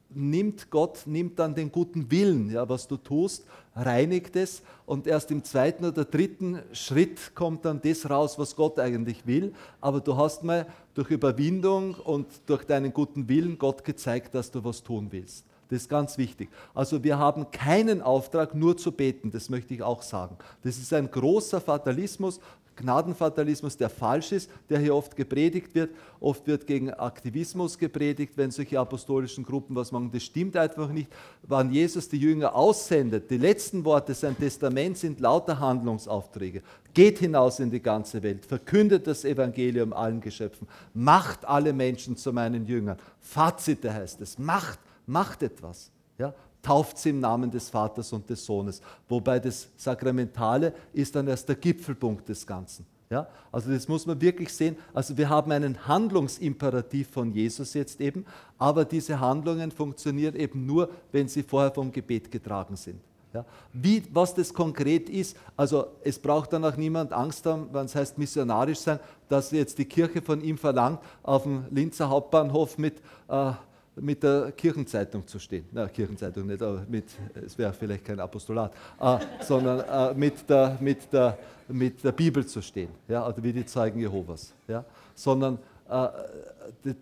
nimmt 0.09 0.69
Gott, 0.69 1.03
nimmt 1.05 1.39
dann 1.39 1.55
den 1.55 1.71
guten 1.71 2.11
Willen, 2.11 2.51
ja, 2.51 2.67
was 2.67 2.87
du 2.87 2.97
tust, 2.97 3.45
reinigt 3.75 4.35
es 4.35 4.61
und 4.85 5.07
erst 5.07 5.31
im 5.31 5.43
zweiten 5.43 5.85
oder 5.85 6.05
dritten 6.05 6.59
Schritt 6.73 7.33
kommt 7.33 7.65
dann 7.65 7.81
das 7.81 8.09
raus, 8.09 8.37
was 8.37 8.55
Gott 8.55 8.77
eigentlich 8.79 9.25
will. 9.25 9.53
Aber 9.81 10.01
du 10.01 10.15
hast 10.15 10.43
mal 10.43 10.67
durch 10.93 11.09
Überwindung 11.09 11.95
und 11.95 12.27
durch 12.45 12.65
deinen 12.65 12.93
guten 12.93 13.27
Willen 13.27 13.57
Gott 13.57 13.83
gezeigt, 13.83 14.35
dass 14.35 14.51
du 14.51 14.63
was 14.63 14.83
tun 14.83 15.07
willst. 15.11 15.45
Das 15.69 15.83
ist 15.83 15.89
ganz 15.89 16.17
wichtig. 16.17 16.49
Also 16.73 17.03
wir 17.03 17.17
haben 17.17 17.49
keinen 17.51 18.01
Auftrag, 18.01 18.53
nur 18.53 18.77
zu 18.77 18.91
beten, 18.91 19.31
das 19.31 19.49
möchte 19.49 19.73
ich 19.73 19.81
auch 19.81 20.01
sagen. 20.01 20.37
Das 20.63 20.77
ist 20.77 20.93
ein 20.93 21.09
großer 21.09 21.61
Fatalismus, 21.61 22.39
Gnadenfatalismus, 22.75 23.77
der 23.77 23.89
falsch 23.89 24.31
ist, 24.31 24.49
der 24.69 24.79
hier 24.79 24.95
oft 24.95 25.15
gepredigt 25.15 25.75
wird. 25.75 25.91
Oft 26.19 26.47
wird 26.47 26.65
gegen 26.65 26.91
Aktivismus 26.91 27.77
gepredigt, 27.77 28.33
wenn 28.35 28.51
solche 28.51 28.79
apostolischen 28.79 29.43
Gruppen 29.43 29.75
was 29.75 29.91
machen. 29.91 30.09
Das 30.11 30.23
stimmt 30.23 30.55
einfach 30.57 30.89
nicht. 30.89 31.09
Wann 31.43 31.71
Jesus 31.71 32.09
die 32.09 32.17
Jünger 32.17 32.55
aussendet, 32.55 33.29
die 33.29 33.37
letzten 33.37 33.85
Worte 33.85 34.13
sein 34.13 34.37
Testament 34.37 34.97
sind 34.97 35.19
lauter 35.19 35.59
Handlungsaufträge. 35.59 36.63
Geht 36.93 37.19
hinaus 37.19 37.59
in 37.59 37.71
die 37.71 37.81
ganze 37.81 38.21
Welt, 38.21 38.45
verkündet 38.45 39.07
das 39.07 39.25
Evangelium 39.25 39.93
allen 39.93 40.21
Geschöpfen, 40.21 40.67
macht 40.93 41.45
alle 41.45 41.73
Menschen 41.73 42.15
zu 42.17 42.31
meinen 42.31 42.65
Jüngern. 42.65 42.97
Fazit 43.19 43.83
heißt 43.83 44.21
es, 44.21 44.37
macht, 44.37 44.79
macht 45.05 45.43
etwas. 45.43 45.91
Ja? 46.17 46.33
tauft 46.63 46.97
sie 46.97 47.09
im 47.09 47.19
Namen 47.19 47.51
des 47.51 47.69
Vaters 47.69 48.11
und 48.13 48.27
des 48.29 48.43
Sohnes. 48.43 48.81
Wobei 49.07 49.39
das 49.39 49.67
Sakramentale 49.75 50.73
ist 50.93 51.15
dann 51.15 51.27
erst 51.27 51.47
der 51.49 51.57
Gipfelpunkt 51.57 52.27
des 52.27 52.47
Ganzen. 52.47 52.85
Ja? 53.09 53.27
Also 53.51 53.69
das 53.71 53.87
muss 53.87 54.05
man 54.07 54.19
wirklich 54.19 54.51
sehen. 54.51 54.77
Also 54.93 55.15
wir 55.17 55.29
haben 55.29 55.51
einen 55.51 55.87
Handlungsimperativ 55.87 57.09
von 57.09 57.31
Jesus 57.31 57.73
jetzt 57.75 58.01
eben, 58.01 58.25
aber 58.57 58.85
diese 58.85 59.19
Handlungen 59.19 59.71
funktionieren 59.71 60.35
eben 60.35 60.65
nur, 60.65 60.89
wenn 61.11 61.27
sie 61.27 61.43
vorher 61.43 61.71
vom 61.71 61.91
Gebet 61.91 62.31
getragen 62.31 62.77
sind. 62.77 62.99
Ja, 63.33 63.45
wie, 63.73 64.03
was 64.13 64.35
das 64.35 64.53
konkret 64.53 65.09
ist, 65.09 65.35
also 65.57 65.87
es 66.03 66.19
braucht 66.19 66.53
dann 66.53 66.63
auch 66.63 66.77
niemand 66.77 67.11
Angst 67.13 67.47
haben, 67.47 67.67
wenn 67.71 67.85
es 67.85 67.95
heißt 67.95 68.15
missionarisch 68.19 68.77
sein, 68.77 68.99
dass 69.27 69.49
jetzt 69.49 69.79
die 69.79 69.85
Kirche 69.85 70.21
von 70.21 70.39
ihm 70.41 70.55
verlangt, 70.55 70.99
auf 71.23 71.41
dem 71.41 71.65
Linzer 71.71 72.09
Hauptbahnhof 72.09 72.77
mit, 72.77 73.01
äh, 73.29 73.53
mit 73.95 74.23
der 74.23 74.51
Kirchenzeitung 74.51 75.25
zu 75.27 75.39
stehen. 75.39 75.65
Na, 75.71 75.87
Kirchenzeitung 75.87 76.47
nicht, 76.47 76.61
aber 76.61 76.85
mit, 76.89 77.05
es 77.45 77.57
wäre 77.57 77.73
vielleicht 77.73 78.05
kein 78.05 78.19
Apostolat, 78.19 78.73
äh, 78.99 79.17
sondern 79.41 79.79
äh, 79.81 80.13
mit, 80.17 80.49
der, 80.49 80.77
mit, 80.79 81.11
der, 81.11 81.37
mit 81.67 82.03
der 82.03 82.11
Bibel 82.11 82.45
zu 82.45 82.61
stehen, 82.61 82.89
ja, 83.07 83.27
oder 83.27 83.43
wie 83.43 83.53
die 83.53 83.65
Zeugen 83.65 83.99
Jehovas. 83.99 84.53
Ja, 84.67 84.83
sondern 85.13 85.59
äh, 85.89 86.07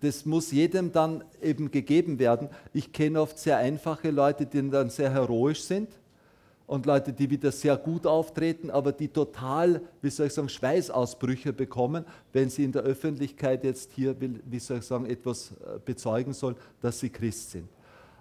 das 0.02 0.26
muss 0.26 0.52
jedem 0.52 0.92
dann 0.92 1.24
eben 1.42 1.72
gegeben 1.72 2.20
werden. 2.20 2.50
Ich 2.74 2.92
kenne 2.92 3.22
oft 3.22 3.38
sehr 3.38 3.58
einfache 3.58 4.12
Leute, 4.12 4.46
die 4.46 4.70
dann 4.70 4.90
sehr 4.90 5.12
heroisch 5.12 5.62
sind 5.62 5.90
und 6.72 6.86
Leute, 6.86 7.12
die 7.12 7.30
wieder 7.30 7.52
sehr 7.52 7.76
gut 7.76 8.08
auftreten, 8.08 8.72
aber 8.72 8.94
die 8.94 9.10
total, 9.10 9.82
wie 10.02 10.10
soll 10.10 10.28
ich 10.28 10.34
sagen, 10.34 10.48
Schweißausbrüche 10.48 11.52
bekommen, 11.52 12.06
wenn 12.32 12.50
sie 12.50 12.64
in 12.64 12.72
der 12.72 12.84
Öffentlichkeit 12.84 13.66
jetzt 13.66 13.92
hier, 13.92 14.16
wie 14.18 14.60
soll 14.60 14.78
ich 14.78 14.86
sagen, 14.86 15.06
etwas 15.06 15.52
äh, 15.52 15.80
bezeugen 15.84 16.32
sollen, 16.32 16.56
dass 16.82 17.02
sie 17.02 17.10
Christ 17.10 17.52
sind. 17.52 17.68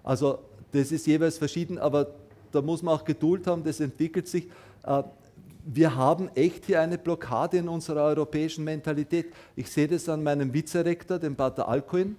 Also 0.03 0.39
das 0.73 0.91
ist 0.91 1.07
jeweils 1.07 1.37
verschieden, 1.37 1.77
aber 1.77 2.07
da 2.51 2.61
muss 2.61 2.83
man 2.83 2.93
auch 2.93 3.05
Geduld 3.05 3.47
haben, 3.47 3.63
das 3.63 3.79
entwickelt 3.79 4.27
sich. 4.27 4.49
Äh, 4.83 5.03
wir 5.63 5.95
haben 5.95 6.29
echt 6.35 6.65
hier 6.65 6.81
eine 6.81 6.97
Blockade 6.97 7.55
in 7.55 7.69
unserer 7.69 8.03
europäischen 8.03 8.65
Mentalität. 8.65 9.27
Ich 9.55 9.71
sehe 9.71 9.87
das 9.87 10.09
an 10.09 10.23
meinem 10.23 10.53
Vizerektor, 10.53 11.19
dem 11.19 11.37
Pater 11.37 11.69
Alcuin, 11.69 12.17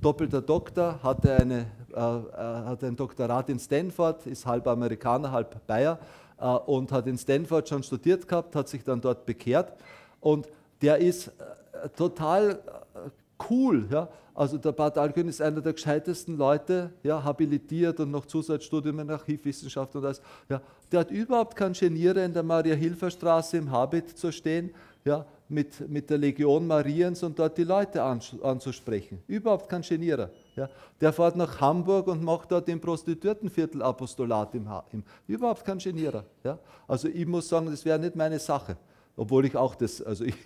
doppelter 0.00 0.40
Doktor, 0.40 1.02
hatte 1.02 1.34
eine 1.34 1.66
er 1.96 2.64
hat 2.66 2.84
ein 2.84 2.96
Doktorat 2.96 3.48
in 3.48 3.58
Stanford, 3.58 4.26
ist 4.26 4.46
halb 4.46 4.66
Amerikaner, 4.66 5.30
halb 5.32 5.66
Bayer 5.66 5.98
äh, 6.38 6.46
und 6.46 6.92
hat 6.92 7.06
in 7.06 7.18
Stanford 7.18 7.68
schon 7.68 7.82
studiert 7.82 8.26
gehabt, 8.26 8.54
hat 8.56 8.68
sich 8.68 8.84
dann 8.84 9.00
dort 9.00 9.26
bekehrt 9.26 9.72
und 10.20 10.48
der 10.82 10.98
ist 10.98 11.28
äh, 11.28 11.88
total 11.96 12.50
äh, 12.50 13.10
cool. 13.50 13.86
Ja? 13.90 14.08
Also 14.34 14.58
der 14.58 14.72
Bart 14.72 14.98
Algön 14.98 15.28
ist 15.28 15.40
einer 15.40 15.60
der 15.60 15.72
gescheitesten 15.72 16.36
Leute, 16.36 16.90
ja, 17.04 17.22
habilitiert 17.22 18.00
und 18.00 18.10
noch 18.10 18.26
Zusatzstudium 18.26 18.98
in 18.98 19.10
Archivwissenschaft 19.10 19.94
und 19.94 20.04
alles. 20.04 20.20
Ja. 20.48 20.60
Der 20.90 21.00
hat 21.00 21.10
überhaupt 21.12 21.54
kein 21.54 21.72
Geniere 21.72 22.24
in 22.24 22.32
der 22.32 22.42
Maria-Hilfer-Straße 22.42 23.58
im 23.58 23.70
Habit 23.70 24.18
zu 24.18 24.32
stehen, 24.32 24.74
ja, 25.04 25.24
mit, 25.48 25.88
mit 25.88 26.10
der 26.10 26.18
Legion 26.18 26.66
Mariens 26.66 27.22
und 27.22 27.38
dort 27.38 27.56
die 27.56 27.64
Leute 27.64 28.02
anzusprechen. 28.02 29.22
Überhaupt 29.28 29.68
kein 29.68 29.82
Genierer. 29.82 30.30
Ja. 30.56 30.68
Der 31.00 31.12
fährt 31.12 31.36
nach 31.36 31.60
Hamburg 31.60 32.06
und 32.06 32.22
macht 32.22 32.52
dort 32.52 32.68
im 32.68 32.80
Prostituiertenviertel 32.80 33.82
Apostolat 33.82 34.54
im, 34.54 34.68
im 34.92 35.02
Überhaupt 35.26 35.64
kein 35.64 35.78
Genierer. 35.78 36.24
Ja. 36.42 36.58
Also 36.86 37.08
ich 37.08 37.26
muss 37.26 37.48
sagen, 37.48 37.66
das 37.66 37.84
wäre 37.84 37.98
nicht 37.98 38.14
meine 38.16 38.38
Sache. 38.38 38.76
Obwohl 39.16 39.46
ich 39.46 39.56
auch 39.56 39.74
das, 39.74 40.02
also 40.02 40.24
ich, 40.24 40.36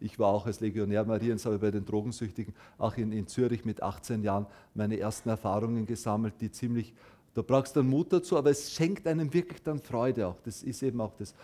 ich 0.00 0.18
war 0.18 0.28
auch 0.28 0.46
als 0.46 0.60
Legionär 0.60 1.04
Mariens, 1.04 1.46
aber 1.46 1.58
bei 1.58 1.70
den 1.70 1.84
Drogensüchtigen 1.84 2.54
auch 2.78 2.96
in, 2.96 3.12
in 3.12 3.26
Zürich 3.26 3.64
mit 3.64 3.82
18 3.82 4.22
Jahren 4.22 4.46
meine 4.74 4.98
ersten 4.98 5.28
Erfahrungen 5.28 5.86
gesammelt, 5.86 6.34
die 6.40 6.50
ziemlich, 6.50 6.94
da 7.34 7.42
brauchst 7.42 7.76
du 7.76 7.80
dann 7.80 7.90
Mut 7.90 8.12
dazu, 8.12 8.36
aber 8.36 8.50
es 8.50 8.72
schenkt 8.72 9.06
einem 9.06 9.32
wirklich 9.32 9.62
dann 9.62 9.78
Freude 9.80 10.28
auch. 10.28 10.40
Das 10.44 10.62
ist 10.62 10.82
eben 10.82 11.00
auch 11.00 11.12
das. 11.18 11.34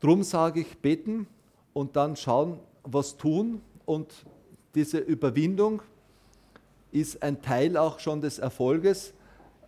Drum 0.00 0.22
sage 0.22 0.60
ich, 0.60 0.78
beten, 0.78 1.26
und 1.72 1.96
dann 1.96 2.16
schauen, 2.16 2.58
was 2.84 3.16
tun. 3.16 3.60
Und 3.84 4.12
diese 4.74 4.98
Überwindung 4.98 5.82
ist 6.92 7.22
ein 7.22 7.40
Teil 7.42 7.76
auch 7.76 7.98
schon 7.98 8.20
des 8.20 8.38
Erfolges, 8.38 9.12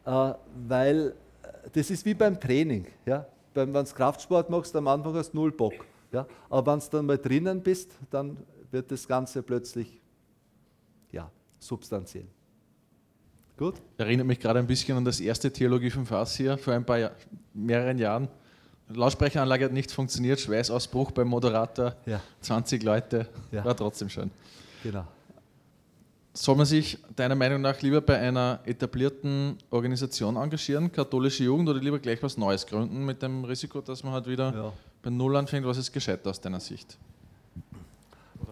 äh, 0.05 0.33
weil 0.69 1.15
äh, 1.43 1.71
das 1.73 1.91
ist 1.91 2.05
wie 2.05 2.15
beim 2.15 2.39
Training. 2.39 2.87
Ja? 3.07 3.27
Wenn 3.55 3.73
du 3.73 3.85
Kraftsport 3.85 4.51
machst, 4.51 4.77
am 4.77 4.87
Anfang 4.89 5.15
hast 5.15 5.33
du 5.33 5.39
null 5.39 5.53
Bock. 5.53 5.75
Ja? 6.13 6.27
Aber 6.51 6.73
wenn 6.73 6.81
du 6.81 6.87
dann 6.91 7.07
mal 7.07 7.19
drinnen 7.19 7.63
bist, 7.63 7.91
dann 8.11 8.37
wird 8.71 8.91
das 8.91 9.09
Ganze 9.09 9.43
plötzlich 9.43 10.01
ja, 11.11 11.31
substanziell. 11.59 12.27
Gut? 13.57 13.77
Erinnert 13.97 14.27
mich 14.27 14.41
gerade 14.41 14.59
ein 14.59 14.67
bisschen 14.67 14.97
an 14.97 15.05
das 15.05 15.21
erste 15.21 15.53
Theologie 15.53 15.91
vom 15.91 16.07
Fass 16.07 16.37
hier 16.37 16.59
vor 16.59 16.75
ein 16.75 16.85
paar 16.85 16.99
Jahr, 16.99 17.13
mehreren 17.53 17.99
Jahren. 17.99 18.29
Lautsprecheranlage 18.89 19.67
hat 19.67 19.73
nicht 19.73 19.91
funktioniert, 19.91 20.41
Schweißausbruch 20.41 21.13
beim 21.13 21.29
Moderator, 21.29 21.95
ja. 22.05 22.21
20 22.41 22.83
Leute, 22.83 23.29
ja. 23.51 23.65
war 23.65 23.77
trotzdem 23.77 24.11
schön. 24.11 24.31
Genau. 24.83 25.07
Soll 26.37 26.57
man 26.57 26.67
sich 26.67 26.99
deiner 27.15 27.37
Meinung 27.37 27.61
nach 27.61 27.81
lieber 27.81 28.01
bei 28.01 28.19
einer 28.19 28.59
etablierten 28.65 29.57
Organisation 29.71 30.37
engagieren, 30.37 30.91
katholische 30.91 31.45
Jugend, 31.45 31.69
oder 31.69 31.79
lieber 31.79 32.01
gleich 32.01 32.21
was 32.25 32.37
Neues 32.37 32.67
gründen, 32.67 33.05
mit 33.05 33.23
dem 33.23 33.45
Risiko, 33.45 33.81
dass 33.81 34.03
man 34.03 34.15
halt 34.15 34.27
wieder 34.27 34.53
ja. 34.53 34.73
bei 35.01 35.11
Null 35.11 35.37
anfängt? 35.37 35.65
Was 35.65 35.79
ist 35.79 35.93
gescheit 35.93 36.27
aus 36.27 36.41
deiner 36.41 36.59
Sicht? 36.61 36.99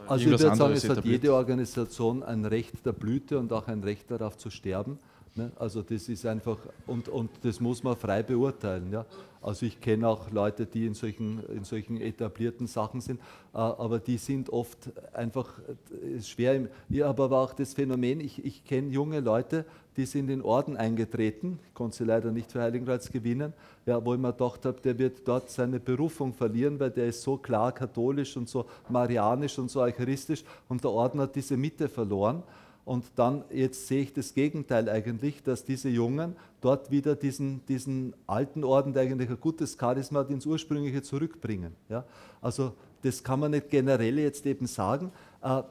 also 0.06 0.24
ich 0.24 0.30
würde 0.30 0.56
sagen, 0.56 0.72
es 0.72 0.88
hat 0.88 1.04
jede 1.04 1.34
Organisation 1.34 2.22
ein 2.22 2.44
Recht 2.44 2.84
der 2.84 2.92
Blüte 2.92 3.38
und 3.38 3.52
auch 3.52 3.66
ein 3.66 3.82
Recht 3.82 4.10
darauf 4.10 4.36
zu 4.36 4.50
sterben. 4.50 4.98
Ne? 5.34 5.50
Also 5.56 5.82
das 5.82 6.08
ist 6.08 6.26
einfach, 6.26 6.58
und, 6.86 7.08
und 7.08 7.30
das 7.42 7.58
muss 7.58 7.82
man 7.82 7.96
frei 7.96 8.22
beurteilen. 8.22 8.92
Ja? 8.92 9.06
Also 9.40 9.66
ich 9.66 9.80
kenne 9.80 10.06
auch 10.06 10.30
Leute, 10.30 10.66
die 10.66 10.86
in 10.86 10.94
solchen, 10.94 11.42
in 11.48 11.64
solchen 11.64 12.00
etablierten 12.00 12.66
Sachen 12.66 13.00
sind, 13.00 13.18
äh, 13.54 13.58
aber 13.58 13.98
die 13.98 14.18
sind 14.18 14.50
oft 14.50 14.90
einfach 15.12 15.58
äh, 15.58 16.20
schwer. 16.20 16.68
Ich 16.88 17.02
habe 17.02 17.22
aber 17.22 17.38
auch 17.38 17.54
das 17.54 17.74
Phänomen, 17.74 18.20
ich, 18.20 18.44
ich 18.44 18.64
kenne 18.64 18.88
junge 18.90 19.20
Leute, 19.20 19.64
die 19.96 20.06
sind 20.06 20.30
in 20.30 20.42
Orden 20.42 20.76
eingetreten, 20.76 21.58
konnte 21.74 21.98
sie 21.98 22.04
leider 22.04 22.30
nicht 22.30 22.52
für 22.52 22.60
Heiligenkreuz 22.60 23.10
gewinnen, 23.10 23.52
ja, 23.84 24.02
wo 24.04 24.14
ich 24.14 24.20
mir 24.20 24.32
gedacht 24.32 24.64
habe, 24.64 24.80
der 24.80 24.98
wird 24.98 25.26
dort 25.26 25.50
seine 25.50 25.80
Berufung 25.80 26.32
verlieren, 26.32 26.78
weil 26.78 26.90
der 26.90 27.06
ist 27.06 27.22
so 27.22 27.36
klar 27.36 27.72
katholisch 27.72 28.36
und 28.36 28.48
so 28.48 28.66
marianisch 28.88 29.58
und 29.58 29.70
so 29.70 29.80
eucharistisch 29.80 30.44
und 30.68 30.84
der 30.84 30.90
Orden 30.90 31.20
hat 31.20 31.34
diese 31.34 31.56
Mitte 31.56 31.88
verloren. 31.88 32.42
Und 32.84 33.04
dann, 33.14 33.44
jetzt 33.52 33.86
sehe 33.86 34.02
ich 34.02 34.12
das 34.12 34.34
Gegenteil 34.34 34.88
eigentlich, 34.88 35.42
dass 35.42 35.64
diese 35.64 35.88
Jungen 35.88 36.34
dort 36.60 36.90
wieder 36.90 37.14
diesen, 37.14 37.64
diesen 37.66 38.12
alten 38.26 38.64
Orden, 38.64 38.92
der 38.92 39.02
eigentlich 39.02 39.30
ein 39.30 39.40
gutes 39.40 39.76
Charisma 39.78 40.20
hat, 40.20 40.30
ins 40.30 40.46
Ursprüngliche 40.46 41.02
zurückbringen. 41.02 41.76
Ja? 41.88 42.04
Also 42.40 42.74
das 43.02 43.22
kann 43.22 43.40
man 43.40 43.52
nicht 43.52 43.70
generell 43.70 44.18
jetzt 44.18 44.46
eben 44.46 44.66
sagen. 44.66 45.12
Äh, 45.42 45.62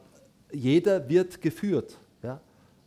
jeder 0.53 1.07
wird 1.09 1.41
geführt. 1.41 1.97
Ja? 2.23 2.39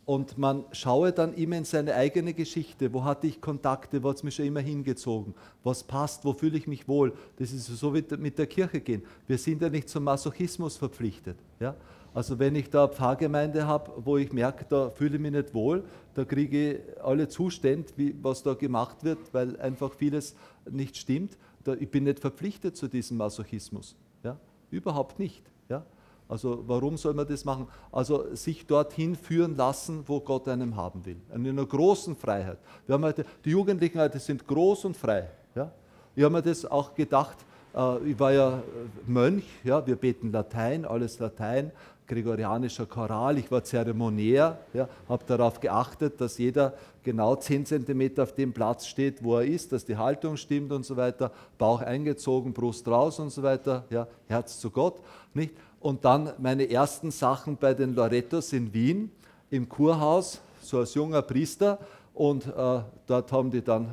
Und 0.05 0.39
man 0.39 0.65
schaue 0.71 1.11
dann 1.11 1.33
immer 1.35 1.57
in 1.57 1.65
seine 1.65 1.93
eigene 1.93 2.33
Geschichte. 2.33 2.93
Wo 2.93 3.03
hatte 3.03 3.27
ich 3.27 3.41
Kontakte? 3.41 4.01
Wo 4.01 4.09
hat 4.09 4.17
es 4.17 4.23
mich 4.23 4.35
schon 4.35 4.45
immer 4.45 4.59
hingezogen? 4.59 5.35
Was 5.63 5.83
passt? 5.83 6.25
Wo 6.25 6.33
fühle 6.33 6.57
ich 6.57 6.65
mich 6.65 6.87
wohl? 6.87 7.13
Das 7.37 7.51
ist 7.51 7.65
so 7.65 7.93
wie 7.93 8.03
mit 8.17 8.39
der 8.39 8.47
Kirche 8.47 8.81
gehen. 8.81 9.03
Wir 9.27 9.37
sind 9.37 9.61
ja 9.61 9.69
nicht 9.69 9.89
zum 9.89 10.03
Masochismus 10.03 10.77
verpflichtet. 10.77 11.37
Ja? 11.59 11.75
Also 12.15 12.39
wenn 12.39 12.55
ich 12.55 12.69
da 12.69 12.85
eine 12.85 12.93
Pfarrgemeinde 12.93 13.67
habe, 13.67 13.91
wo 13.97 14.15
ich 14.15 14.31
merke, 14.31 14.65
da 14.69 14.89
fühle 14.89 15.17
ich 15.17 15.21
mich 15.21 15.33
nicht 15.33 15.53
wohl, 15.53 15.83
da 16.13 16.23
kriege 16.23 16.71
ich 16.71 17.03
alle 17.03 17.27
Zustände, 17.27 17.91
wie, 17.97 18.15
was 18.21 18.41
da 18.41 18.53
gemacht 18.53 19.03
wird, 19.03 19.19
weil 19.33 19.59
einfach 19.59 19.91
vieles 19.93 20.33
nicht 20.71 20.95
stimmt. 20.95 21.37
Da, 21.65 21.73
ich 21.73 21.91
bin 21.91 22.05
nicht 22.05 22.21
verpflichtet 22.21 22.77
zu 22.77 22.87
diesem 22.87 23.17
Masochismus. 23.17 23.97
Ja? 24.23 24.37
Überhaupt 24.71 25.19
nicht. 25.19 25.43
Ja? 25.67 25.85
Also 26.29 26.63
warum 26.65 26.95
soll 26.95 27.13
man 27.15 27.27
das 27.27 27.43
machen? 27.43 27.67
Also 27.91 28.33
sich 28.33 28.65
dorthin 28.65 29.15
führen 29.15 29.57
lassen, 29.57 30.05
wo 30.07 30.21
Gott 30.21 30.47
einem 30.47 30.77
haben 30.77 31.05
will. 31.05 31.17
In 31.33 31.45
einer 31.45 31.65
großen 31.65 32.15
Freiheit. 32.15 32.59
Wir 32.87 32.93
haben 32.93 33.03
heute, 33.03 33.25
die 33.43 33.49
Jugendlichen 33.49 33.99
heute 33.99 34.19
sind 34.19 34.47
groß 34.47 34.85
und 34.85 34.95
frei. 34.95 35.29
Ja? 35.53 35.69
Ich 36.15 36.23
habe 36.23 36.33
mir 36.33 36.41
das 36.41 36.65
auch 36.65 36.95
gedacht, 36.95 37.35
äh, 37.75 38.09
ich 38.09 38.19
war 38.19 38.31
ja 38.31 38.63
Mönch, 39.05 39.43
ja, 39.63 39.85
wir 39.85 39.97
beten 39.97 40.31
Latein, 40.31 40.85
alles 40.85 41.19
Latein 41.19 41.71
gregorianischer 42.07 42.85
Choral, 42.85 43.37
ich 43.37 43.49
war 43.49 43.63
Zeremoniär, 43.63 44.59
ja, 44.73 44.87
habe 45.09 45.23
darauf 45.25 45.59
geachtet, 45.59 46.19
dass 46.21 46.37
jeder 46.37 46.73
genau 47.03 47.35
10 47.35 47.65
cm 47.65 48.19
auf 48.19 48.33
dem 48.33 48.53
Platz 48.53 48.87
steht, 48.87 49.23
wo 49.23 49.37
er 49.37 49.45
ist, 49.45 49.71
dass 49.71 49.85
die 49.85 49.97
Haltung 49.97 50.37
stimmt 50.37 50.71
und 50.71 50.85
so 50.85 50.95
weiter, 50.95 51.31
Bauch 51.57 51.81
eingezogen, 51.81 52.53
Brust 52.53 52.87
raus 52.87 53.19
und 53.19 53.29
so 53.29 53.43
weiter, 53.43 53.85
ja, 53.89 54.07
Herz 54.27 54.59
zu 54.59 54.69
Gott. 54.69 55.01
Nicht? 55.33 55.53
Und 55.79 56.03
dann 56.05 56.33
meine 56.39 56.69
ersten 56.69 57.11
Sachen 57.11 57.57
bei 57.57 57.73
den 57.73 57.93
Lorettos 57.95 58.53
in 58.53 58.73
Wien 58.73 59.11
im 59.49 59.69
Kurhaus, 59.69 60.41
so 60.61 60.79
als 60.79 60.93
junger 60.95 61.21
Priester. 61.21 61.79
Und 62.13 62.47
äh, 62.47 62.79
dort 63.07 63.31
haben 63.31 63.51
die 63.51 63.61
dann 63.61 63.89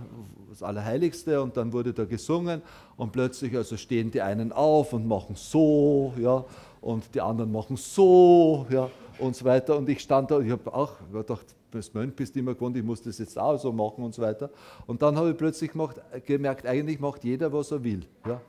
das 0.49 0.63
Allerheiligste 0.63 1.43
und 1.43 1.57
dann 1.57 1.73
wurde 1.73 1.93
da 1.93 2.05
gesungen 2.05 2.63
und 2.97 3.11
plötzlich 3.11 3.57
also 3.57 3.77
stehen 3.77 4.11
die 4.11 4.23
einen 4.23 4.53
auf 4.53 4.93
und 4.93 5.07
machen 5.07 5.35
so, 5.35 6.13
ja, 6.19 6.45
und 6.83 7.15
die 7.15 7.21
anderen 7.21 7.51
machen 7.51 7.77
so 7.77 8.67
ja, 8.69 8.91
und 9.19 9.35
so 9.35 9.45
weiter. 9.47 9.79
Und 9.79 9.89
ich 9.89 10.01
stand 10.01 10.31
da, 10.31 10.41
ich 10.41 10.51
habe 10.51 10.75
auch 10.75 10.93
gedacht, 11.11 11.47
als 11.73 11.95
Mönch 11.95 12.15
bist 12.15 12.37
immer 12.37 12.53
gewohnt, 12.53 12.77
ich 12.77 12.83
muss 12.83 13.01
das 13.01 13.19
jetzt 13.19 13.39
auch 13.39 13.57
so 13.57 13.73
machen 13.73 14.05
und 14.05 14.15
so 14.15 14.21
weiter. 14.21 14.51
Und 14.87 15.01
dann 15.01 15.17
habe 15.17 15.31
ich 15.31 15.37
plötzlich 15.37 15.73
gemacht, 15.73 15.97
gemerkt, 16.27 16.67
eigentlich 16.67 17.01
macht 17.01 17.25
jeder, 17.25 17.51
was 17.51 17.71
er 17.71 17.83
will. 17.83 18.05
Ja. 18.27 18.41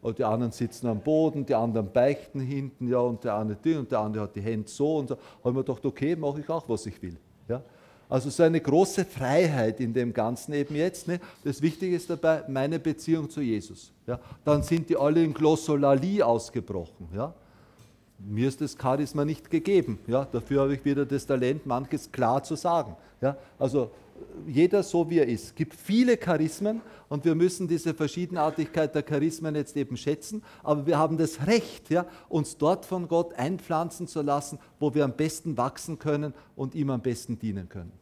Und 0.00 0.18
die 0.18 0.24
anderen 0.24 0.50
sitzen 0.50 0.88
am 0.88 0.98
Boden, 0.98 1.46
die 1.46 1.54
anderen 1.54 1.92
beichten 1.92 2.40
hinten, 2.40 2.88
ja, 2.88 2.98
und 2.98 3.22
der 3.22 3.36
eine 3.36 3.54
die 3.54 3.76
und 3.76 3.92
der 3.92 4.00
andere 4.00 4.24
hat 4.24 4.34
die 4.34 4.40
Hände 4.40 4.68
so 4.68 4.96
und 4.96 5.08
so. 5.08 5.16
Haben 5.44 5.54
wir 5.54 5.62
gedacht, 5.62 5.86
okay, 5.86 6.16
mache 6.16 6.40
ich 6.40 6.48
auch, 6.48 6.68
was 6.68 6.86
ich 6.86 7.00
will. 7.00 7.16
Ja. 7.48 7.62
Also 8.08 8.28
so 8.28 8.42
eine 8.42 8.60
große 8.60 9.04
Freiheit 9.04 9.80
in 9.80 9.94
dem 9.94 10.12
Ganzen 10.12 10.52
eben 10.54 10.74
jetzt. 10.74 11.06
Ne? 11.06 11.20
Das 11.44 11.62
Wichtige 11.62 11.94
ist 11.94 12.10
dabei 12.10 12.42
meine 12.48 12.78
Beziehung 12.78 13.30
zu 13.30 13.40
Jesus. 13.40 13.92
Ja? 14.06 14.18
Dann 14.44 14.62
sind 14.62 14.90
die 14.90 14.96
alle 14.96 15.22
in 15.22 15.32
Glossolalie 15.32 16.26
ausgebrochen. 16.26 17.08
Ja? 17.14 17.32
Mir 18.24 18.48
ist 18.48 18.60
das 18.60 18.76
Charisma 18.80 19.24
nicht 19.24 19.50
gegeben. 19.50 19.98
Ja? 20.06 20.24
Dafür 20.24 20.62
habe 20.62 20.74
ich 20.74 20.84
wieder 20.84 21.04
das 21.04 21.26
Talent, 21.26 21.66
manches 21.66 22.10
klar 22.10 22.42
zu 22.42 22.56
sagen. 22.56 22.96
Ja? 23.20 23.36
Also 23.58 23.90
jeder 24.46 24.82
so 24.82 25.08
wie 25.10 25.18
er 25.18 25.26
ist. 25.26 25.44
Es 25.46 25.54
gibt 25.54 25.74
viele 25.74 26.16
Charismen 26.16 26.80
und 27.08 27.24
wir 27.24 27.34
müssen 27.34 27.68
diese 27.68 27.94
Verschiedenartigkeit 27.94 28.94
der 28.94 29.02
Charismen 29.02 29.54
jetzt 29.54 29.76
eben 29.76 29.96
schätzen, 29.96 30.42
aber 30.62 30.86
wir 30.86 30.98
haben 30.98 31.18
das 31.18 31.46
Recht, 31.46 31.90
ja, 31.90 32.06
uns 32.28 32.56
dort 32.56 32.86
von 32.86 33.08
Gott 33.08 33.34
einpflanzen 33.34 34.06
zu 34.06 34.22
lassen, 34.22 34.58
wo 34.78 34.94
wir 34.94 35.04
am 35.04 35.12
besten 35.12 35.56
wachsen 35.56 35.98
können 35.98 36.34
und 36.56 36.74
ihm 36.74 36.90
am 36.90 37.00
besten 37.00 37.38
dienen 37.38 37.68
können. 37.68 37.92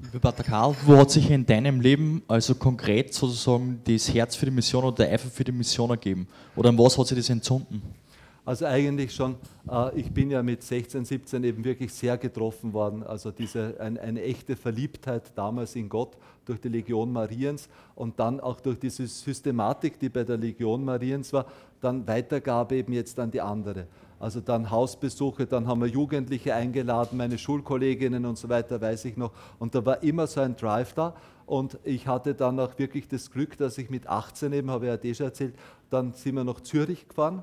Lieber 0.00 0.18
Pater 0.18 0.42
Karl, 0.42 0.74
wo 0.84 0.96
hat 0.96 1.10
sich 1.10 1.30
in 1.30 1.46
deinem 1.46 1.80
Leben 1.80 2.22
also 2.28 2.54
konkret 2.54 3.14
sozusagen 3.14 3.80
das 3.84 4.12
Herz 4.12 4.34
für 4.36 4.46
die 4.46 4.52
Mission 4.52 4.84
oder 4.84 4.96
der 4.96 5.12
Eifer 5.12 5.30
für 5.30 5.44
die 5.44 5.52
Mission 5.52 5.90
ergeben? 5.90 6.26
Oder 6.56 6.70
an 6.70 6.78
was 6.78 6.98
hat 6.98 7.06
sich 7.06 7.16
das 7.16 7.30
entzünden? 7.30 7.82
Also 8.46 8.66
eigentlich 8.66 9.14
schon, 9.14 9.36
äh, 9.70 9.98
ich 9.98 10.12
bin 10.12 10.30
ja 10.30 10.42
mit 10.42 10.62
16, 10.62 11.06
17 11.06 11.44
eben 11.44 11.64
wirklich 11.64 11.92
sehr 11.94 12.18
getroffen 12.18 12.74
worden. 12.74 13.02
Also 13.02 13.30
diese, 13.30 13.80
ein, 13.80 13.96
eine 13.96 14.22
echte 14.22 14.54
Verliebtheit 14.54 15.32
damals 15.34 15.74
in 15.76 15.88
Gott 15.88 16.16
durch 16.44 16.60
die 16.60 16.68
Legion 16.68 17.10
Mariens 17.10 17.70
und 17.94 18.20
dann 18.20 18.40
auch 18.40 18.60
durch 18.60 18.78
diese 18.78 19.06
Systematik, 19.06 19.98
die 19.98 20.10
bei 20.10 20.24
der 20.24 20.36
Legion 20.36 20.84
Mariens 20.84 21.32
war, 21.32 21.46
dann 21.80 22.06
Weitergabe 22.06 22.76
eben 22.76 22.92
jetzt 22.92 23.18
an 23.18 23.30
die 23.30 23.40
andere. 23.40 23.86
Also 24.20 24.40
dann 24.40 24.70
Hausbesuche, 24.70 25.46
dann 25.46 25.66
haben 25.66 25.80
wir 25.80 25.88
Jugendliche 25.88 26.54
eingeladen, 26.54 27.16
meine 27.16 27.38
Schulkolleginnen 27.38 28.26
und 28.26 28.36
so 28.36 28.48
weiter, 28.50 28.80
weiß 28.80 29.06
ich 29.06 29.16
noch. 29.16 29.32
Und 29.58 29.74
da 29.74 29.84
war 29.84 30.02
immer 30.02 30.26
so 30.26 30.40
ein 30.40 30.54
Drive 30.56 30.92
da. 30.92 31.14
Und 31.46 31.78
ich 31.84 32.06
hatte 32.06 32.34
dann 32.34 32.58
auch 32.60 32.78
wirklich 32.78 33.08
das 33.08 33.30
Glück, 33.30 33.56
dass 33.56 33.76
ich 33.78 33.90
mit 33.90 34.06
18 34.06 34.52
eben, 34.52 34.70
habe 34.70 34.86
ich 34.86 34.90
ja 34.90 34.96
das 34.96 35.16
schon 35.16 35.26
erzählt, 35.26 35.54
dann 35.90 36.12
sind 36.12 36.36
wir 36.36 36.44
nach 36.44 36.60
Zürich 36.60 37.08
gefahren. 37.08 37.42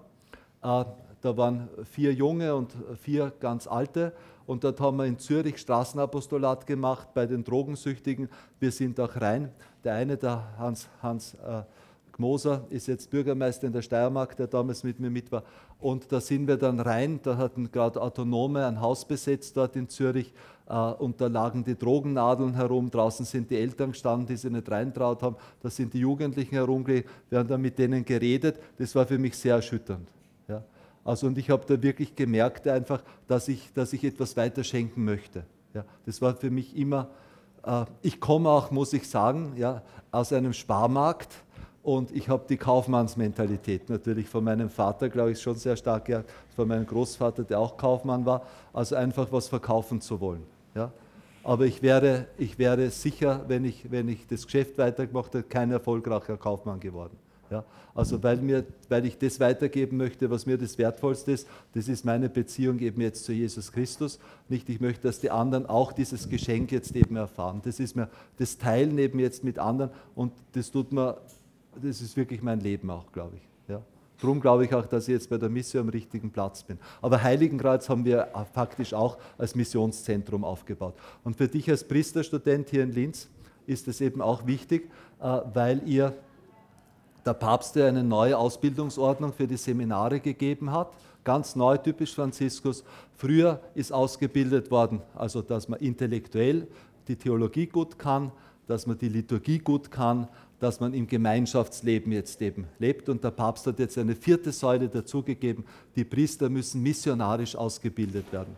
Äh, 0.63 0.85
da 1.21 1.37
waren 1.37 1.69
vier 1.91 2.13
Junge 2.13 2.55
und 2.55 2.73
vier 2.99 3.31
ganz 3.39 3.67
alte. 3.67 4.13
Und 4.47 4.63
dort 4.63 4.79
haben 4.79 4.97
wir 4.97 5.05
in 5.05 5.19
Zürich 5.19 5.57
Straßenapostolat 5.59 6.65
gemacht 6.65 7.13
bei 7.13 7.25
den 7.25 7.43
Drogensüchtigen. 7.43 8.27
Wir 8.59 8.71
sind 8.71 8.99
auch 8.99 9.15
rein. 9.15 9.51
Der 9.83 9.93
eine, 9.93 10.17
der 10.17 10.57
Hans, 10.57 10.89
Hans 11.01 11.35
äh, 11.35 11.61
Gmoser, 12.11 12.65
ist 12.69 12.87
jetzt 12.87 13.09
Bürgermeister 13.11 13.67
in 13.67 13.73
der 13.73 13.83
Steiermark, 13.83 14.35
der 14.35 14.47
damals 14.47 14.83
mit 14.83 14.99
mir 14.99 15.09
mit 15.11 15.31
war. 15.31 15.43
Und 15.79 16.11
da 16.11 16.19
sind 16.19 16.47
wir 16.47 16.57
dann 16.57 16.79
rein, 16.79 17.19
da 17.23 17.37
hatten 17.37 17.71
gerade 17.71 18.01
Autonome 18.01 18.65
ein 18.65 18.81
Haus 18.81 19.07
besetzt 19.07 19.55
dort 19.57 19.75
in 19.75 19.87
Zürich 19.89 20.33
äh, 20.67 20.73
und 20.73 21.21
da 21.21 21.27
lagen 21.27 21.63
die 21.63 21.77
Drogennadeln 21.77 22.55
herum. 22.55 22.89
Draußen 22.89 23.25
sind 23.25 23.49
die 23.51 23.57
Eltern 23.57 23.91
gestanden, 23.91 24.27
die 24.27 24.37
sich 24.37 24.51
nicht 24.51 24.69
reintraut 24.69 25.21
haben. 25.21 25.35
Da 25.61 25.69
sind 25.69 25.93
die 25.93 25.99
Jugendlichen 25.99 26.55
herumgelegt. 26.55 27.09
Wir 27.29 27.39
haben 27.39 27.47
dann 27.47 27.61
mit 27.61 27.77
denen 27.77 28.03
geredet. 28.03 28.59
Das 28.77 28.93
war 28.95 29.05
für 29.05 29.17
mich 29.19 29.37
sehr 29.37 29.55
erschütternd. 29.55 30.07
Also 31.03 31.27
und 31.27 31.37
ich 31.37 31.49
habe 31.49 31.65
da 31.65 31.81
wirklich 31.81 32.15
gemerkt 32.15 32.67
einfach, 32.67 33.01
dass 33.27 33.47
ich, 33.47 33.73
dass 33.73 33.93
ich 33.93 34.03
etwas 34.03 34.37
weiter 34.37 34.63
schenken 34.63 35.03
möchte. 35.03 35.43
Ja. 35.73 35.83
Das 36.05 36.21
war 36.21 36.35
für 36.35 36.51
mich 36.51 36.77
immer, 36.77 37.09
äh, 37.65 37.85
ich 38.01 38.19
komme 38.19 38.49
auch, 38.49 38.71
muss 38.71 38.93
ich 38.93 39.09
sagen, 39.09 39.53
ja, 39.55 39.81
aus 40.11 40.31
einem 40.31 40.53
Sparmarkt 40.53 41.29
und 41.83 42.11
ich 42.11 42.29
habe 42.29 42.45
die 42.47 42.57
Kaufmannsmentalität 42.57 43.89
natürlich 43.89 44.27
von 44.27 44.43
meinem 44.43 44.69
Vater, 44.69 45.09
glaube 45.09 45.31
ich, 45.31 45.41
schon 45.41 45.55
sehr 45.55 45.75
stark 45.75 46.05
gehabt, 46.05 46.29
von 46.55 46.67
meinem 46.67 46.85
Großvater, 46.85 47.43
der 47.43 47.59
auch 47.59 47.77
Kaufmann 47.77 48.25
war, 48.25 48.45
also 48.71 48.95
einfach 48.95 49.31
was 49.31 49.47
verkaufen 49.47 50.01
zu 50.01 50.19
wollen. 50.19 50.43
Ja? 50.75 50.91
Aber 51.43 51.65
ich 51.65 51.81
wäre, 51.81 52.27
ich 52.37 52.59
wäre 52.59 52.91
sicher, 52.91 53.45
wenn 53.47 53.65
ich, 53.65 53.89
wenn 53.89 54.07
ich 54.09 54.27
das 54.27 54.45
Geschäft 54.45 54.77
weitergemacht 54.77 55.33
hätte, 55.33 55.47
kein 55.47 55.71
erfolgreicher 55.71 56.37
Kaufmann 56.37 56.79
geworden. 56.79 57.17
Ja? 57.51 57.65
Also 57.93 58.23
weil, 58.23 58.37
mir, 58.37 58.65
weil 58.89 59.05
ich 59.05 59.17
das 59.17 59.39
weitergeben 59.39 59.97
möchte, 59.97 60.29
was 60.29 60.45
mir 60.45 60.57
das 60.57 60.77
Wertvollste 60.77 61.33
ist, 61.33 61.47
das 61.73 61.87
ist 61.87 62.05
meine 62.05 62.29
Beziehung 62.29 62.79
eben 62.79 63.01
jetzt 63.01 63.25
zu 63.25 63.33
Jesus 63.33 63.71
Christus. 63.71 64.19
Nicht, 64.49 64.69
ich 64.69 64.79
möchte, 64.79 65.03
dass 65.03 65.19
die 65.19 65.29
anderen 65.29 65.65
auch 65.65 65.91
dieses 65.91 66.29
Geschenk 66.29 66.71
jetzt 66.71 66.95
eben 66.95 67.17
erfahren. 67.17 67.61
Das 67.63 67.79
ist 67.79 67.95
mir 67.95 68.09
das 68.37 68.57
Teilen 68.57 68.97
eben 68.97 69.19
jetzt 69.19 69.43
mit 69.43 69.59
anderen 69.59 69.91
und 70.15 70.31
das 70.53 70.71
tut 70.71 70.91
mir 70.91 71.17
das 71.75 72.01
ist 72.01 72.17
wirklich 72.17 72.41
mein 72.41 72.59
Leben 72.59 72.89
auch, 72.89 73.11
glaube 73.11 73.37
ich. 73.37 73.69
Ja. 73.69 73.81
Darum 74.19 74.39
glaube 74.39 74.65
ich 74.65 74.73
auch, 74.73 74.85
dass 74.85 75.07
ich 75.07 75.13
jetzt 75.13 75.29
bei 75.29 75.37
der 75.37 75.49
Mission 75.49 75.83
am 75.83 75.89
richtigen 75.89 76.31
Platz 76.31 76.63
bin. 76.63 76.77
Aber 77.01 77.23
Heiligenkreuz 77.23 77.89
haben 77.89 78.05
wir 78.05 78.27
faktisch 78.53 78.93
auch 78.93 79.17
als 79.37 79.55
Missionszentrum 79.55 80.43
aufgebaut. 80.43 80.93
Und 81.23 81.37
für 81.37 81.47
dich 81.47 81.69
als 81.69 81.87
Priesterstudent 81.87 82.69
hier 82.69 82.83
in 82.83 82.91
Linz 82.91 83.29
ist 83.65 83.87
es 83.87 84.01
eben 84.01 84.21
auch 84.21 84.45
wichtig, 84.45 84.89
äh, 85.19 85.39
weil 85.53 85.81
ihr 85.87 86.13
der 87.25 87.33
Papst 87.33 87.75
ja 87.75 87.87
eine 87.87 88.03
neue 88.03 88.37
Ausbildungsordnung 88.37 89.33
für 89.33 89.47
die 89.47 89.57
Seminare 89.57 90.19
gegeben 90.19 90.71
hat. 90.71 90.91
Ganz 91.23 91.55
neu, 91.55 91.77
typisch 91.77 92.15
Franziskus. 92.15 92.83
Früher 93.15 93.59
ist 93.75 93.93
ausgebildet 93.93 94.71
worden, 94.71 95.01
also 95.15 95.41
dass 95.41 95.69
man 95.69 95.79
intellektuell 95.79 96.67
die 97.07 97.15
Theologie 97.15 97.67
gut 97.67 97.99
kann, 97.99 98.31
dass 98.67 98.87
man 98.87 98.97
die 98.97 99.09
Liturgie 99.09 99.59
gut 99.59 99.91
kann, 99.91 100.27
dass 100.59 100.79
man 100.79 100.93
im 100.93 101.07
Gemeinschaftsleben 101.07 102.11
jetzt 102.11 102.41
eben 102.41 102.67
lebt. 102.79 103.09
Und 103.09 103.23
der 103.23 103.31
Papst 103.31 103.65
hat 103.67 103.79
jetzt 103.79 103.97
eine 103.97 104.15
vierte 104.15 104.51
Säule 104.51 104.89
dazugegeben, 104.89 105.65
die 105.95 106.03
Priester 106.03 106.49
müssen 106.49 106.81
missionarisch 106.81 107.55
ausgebildet 107.55 108.31
werden. 108.31 108.55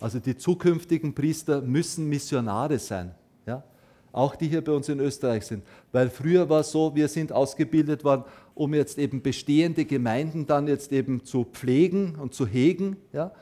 Also 0.00 0.18
die 0.18 0.36
zukünftigen 0.36 1.14
Priester 1.14 1.60
müssen 1.60 2.08
Missionare 2.08 2.78
sein. 2.78 3.14
Ja? 3.46 3.64
Auch 4.12 4.36
die 4.36 4.48
hier 4.48 4.62
bei 4.62 4.72
uns 4.72 4.88
in 4.88 5.00
Österreich 5.00 5.46
sind. 5.46 5.64
Weil 5.92 6.10
früher 6.10 6.48
war 6.48 6.60
es 6.60 6.70
so, 6.70 6.94
wir 6.94 7.08
sind 7.08 7.32
ausgebildet 7.32 8.04
worden, 8.04 8.24
um 8.54 8.74
jetzt 8.74 8.98
eben 8.98 9.22
bestehende 9.22 9.84
Gemeinden 9.84 10.46
dann 10.46 10.66
jetzt 10.66 10.92
eben 10.92 11.24
zu 11.24 11.44
pflegen 11.44 12.16
und 12.16 12.34
zu 12.34 12.46
hegen. 12.46 12.96
Ja? 13.12 13.32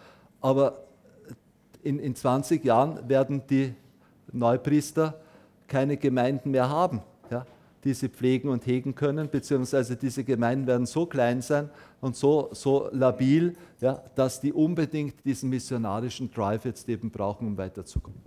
Aber 0.40 0.84
in, 1.82 1.98
in 1.98 2.14
20 2.14 2.64
Jahren 2.64 3.08
werden 3.08 3.42
die 3.48 3.74
Neupriester 4.32 5.20
keine 5.68 5.96
Gemeinden 5.96 6.50
mehr 6.50 6.68
haben 6.68 7.02
die 7.86 7.94
sie 7.94 8.08
pflegen 8.08 8.48
und 8.48 8.66
hegen 8.66 8.96
können, 8.96 9.30
beziehungsweise 9.30 9.96
diese 9.96 10.24
Gemeinden 10.24 10.66
werden 10.66 10.86
so 10.86 11.06
klein 11.06 11.40
sein 11.40 11.70
und 12.00 12.16
so, 12.16 12.48
so 12.50 12.88
labil, 12.90 13.54
ja, 13.80 14.02
dass 14.16 14.40
die 14.40 14.52
unbedingt 14.52 15.24
diesen 15.24 15.50
missionarischen 15.50 16.32
Drive 16.32 16.64
jetzt 16.64 16.88
eben 16.88 17.12
brauchen, 17.12 17.46
um 17.46 17.56
weiterzukommen. 17.56 18.20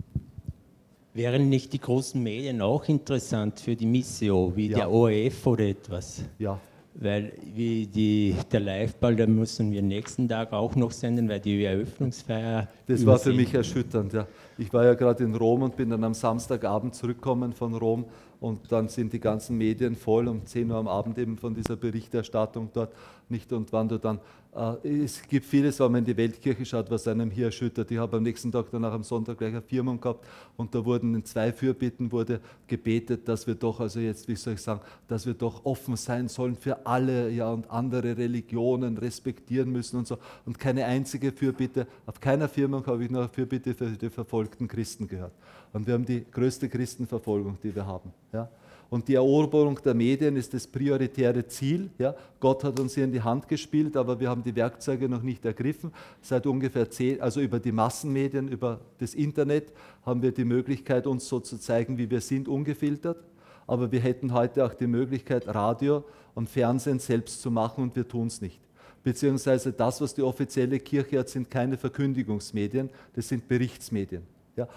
Wären 1.12 1.48
nicht 1.48 1.72
die 1.72 1.80
großen 1.80 2.22
Medien 2.22 2.62
auch 2.62 2.88
interessant 2.88 3.58
für 3.58 3.74
die 3.74 3.86
Mission, 3.86 4.54
wie 4.54 4.68
ja. 4.68 4.78
der 4.78 4.90
ORF 4.90 5.46
oder 5.46 5.64
etwas? 5.64 6.22
Ja, 6.38 6.60
weil 6.94 7.32
wie 7.54 7.86
die, 7.86 8.36
der 8.52 8.60
Liveball, 8.60 9.16
da 9.16 9.26
müssen 9.26 9.72
wir 9.72 9.82
nächsten 9.82 10.28
Tag 10.28 10.52
auch 10.52 10.76
noch 10.76 10.92
senden, 10.92 11.28
weil 11.28 11.40
die 11.40 11.64
Eröffnungsfeier. 11.64 12.68
Das 12.86 13.04
war 13.06 13.18
für 13.18 13.32
mich 13.32 13.52
erschütternd, 13.54 14.12
ja. 14.12 14.26
Ich 14.58 14.72
war 14.72 14.84
ja 14.84 14.94
gerade 14.94 15.24
in 15.24 15.34
Rom 15.34 15.62
und 15.62 15.76
bin 15.76 15.90
dann 15.90 16.04
am 16.04 16.14
Samstagabend 16.14 16.94
zurückgekommen 16.94 17.52
von 17.52 17.74
Rom 17.74 18.04
und 18.40 18.72
dann 18.72 18.88
sind 18.88 19.12
die 19.12 19.20
ganzen 19.20 19.56
Medien 19.58 19.94
voll 19.94 20.26
um 20.28 20.44
10 20.44 20.70
Uhr 20.70 20.76
am 20.76 20.88
Abend 20.88 21.18
eben 21.18 21.36
von 21.36 21.54
dieser 21.54 21.76
Berichterstattung 21.76 22.70
dort 22.72 22.92
nicht 23.28 23.52
und 23.52 23.72
wann 23.72 23.88
du 23.88 23.98
dann 23.98 24.20
äh, 24.54 25.04
es 25.04 25.22
gibt 25.28 25.46
vieles, 25.46 25.78
wenn 25.78 25.92
man 25.92 25.98
in 26.00 26.04
die 26.06 26.16
Weltkirche 26.16 26.64
schaut, 26.64 26.90
was 26.90 27.06
einem 27.06 27.30
hier 27.30 27.46
erschüttert. 27.46 27.90
Ich 27.90 27.98
habe 27.98 28.16
am 28.16 28.22
nächsten 28.22 28.50
Tag 28.50 28.66
danach 28.72 28.92
am 28.92 29.04
Sonntag 29.04 29.38
gleich 29.38 29.50
eine 29.50 29.62
Firmung 29.62 30.00
gehabt 30.00 30.26
und 30.56 30.74
da 30.74 30.84
wurden 30.84 31.14
in 31.14 31.24
zwei 31.24 31.52
Fürbitten 31.52 32.10
wurde 32.10 32.40
gebetet, 32.66 33.28
dass 33.28 33.46
wir 33.46 33.54
doch, 33.54 33.80
also 33.80 34.00
jetzt, 34.00 34.26
wie 34.28 34.36
soll 34.36 34.54
ich 34.54 34.62
sagen, 34.62 34.80
dass 35.06 35.26
wir 35.26 35.34
doch 35.34 35.64
offen 35.64 35.96
sein 35.96 36.28
sollen 36.28 36.56
für 36.56 36.86
alle 36.86 37.30
ja, 37.30 37.50
und 37.52 37.70
andere 37.70 38.16
Religionen 38.16 38.98
respektieren 38.98 39.70
müssen 39.70 39.98
und 39.98 40.06
so. 40.06 40.18
Und 40.44 40.58
keine 40.58 40.84
einzige 40.84 41.32
Fürbitte, 41.32 41.86
auf 42.06 42.20
keiner 42.20 42.48
Firmung 42.48 42.84
habe 42.86 43.04
ich 43.04 43.10
noch 43.10 43.20
eine 43.20 43.28
Fürbitte 43.28 43.74
für 43.74 43.90
die 43.90 44.10
verfolgten 44.10 44.66
Christen 44.66 45.06
gehört. 45.06 45.32
Und 45.72 45.86
wir 45.86 45.94
haben 45.94 46.04
die 46.04 46.24
größte 46.30 46.68
Christenverfolgung, 46.68 47.58
die 47.62 47.74
wir 47.74 47.86
haben. 47.86 48.12
Ja. 48.32 48.48
Und 48.90 49.06
die 49.06 49.14
Eroberung 49.14 49.78
der 49.84 49.94
Medien 49.94 50.34
ist 50.34 50.52
das 50.52 50.66
prioritäre 50.66 51.46
Ziel. 51.46 51.90
Ja. 51.96 52.14
Gott 52.40 52.64
hat 52.64 52.80
uns 52.80 52.94
hier 52.94 53.04
in 53.04 53.12
die 53.12 53.22
Hand 53.22 53.46
gespielt, 53.46 53.96
aber 53.96 54.18
wir 54.18 54.28
haben 54.28 54.42
die 54.42 54.54
Werkzeuge 54.56 55.08
noch 55.08 55.22
nicht 55.22 55.44
ergriffen. 55.44 55.92
Seit 56.20 56.44
ungefähr 56.44 56.90
zehn, 56.90 57.20
also 57.20 57.40
über 57.40 57.60
die 57.60 57.70
Massenmedien, 57.70 58.48
über 58.48 58.80
das 58.98 59.14
Internet 59.14 59.72
haben 60.04 60.22
wir 60.22 60.32
die 60.32 60.44
Möglichkeit, 60.44 61.06
uns 61.06 61.28
so 61.28 61.38
zu 61.38 61.56
zeigen, 61.58 61.98
wie 61.98 62.10
wir 62.10 62.20
sind, 62.20 62.48
ungefiltert. 62.48 63.22
Aber 63.68 63.92
wir 63.92 64.00
hätten 64.00 64.32
heute 64.34 64.66
auch 64.66 64.74
die 64.74 64.88
Möglichkeit, 64.88 65.46
Radio 65.46 66.02
und 66.34 66.48
Fernsehen 66.48 66.98
selbst 66.98 67.40
zu 67.40 67.52
machen 67.52 67.84
und 67.84 67.94
wir 67.94 68.08
tun 68.08 68.26
es 68.26 68.40
nicht. 68.40 68.60
Beziehungsweise 69.04 69.72
das, 69.72 70.00
was 70.00 70.14
die 70.14 70.22
offizielle 70.22 70.80
Kirche 70.80 71.20
hat, 71.20 71.28
sind 71.28 71.48
keine 71.48 71.78
Verkündigungsmedien, 71.78 72.90
das 73.14 73.28
sind 73.28 73.46
Berichtsmedien. 73.46 74.22
Ja. 74.56 74.68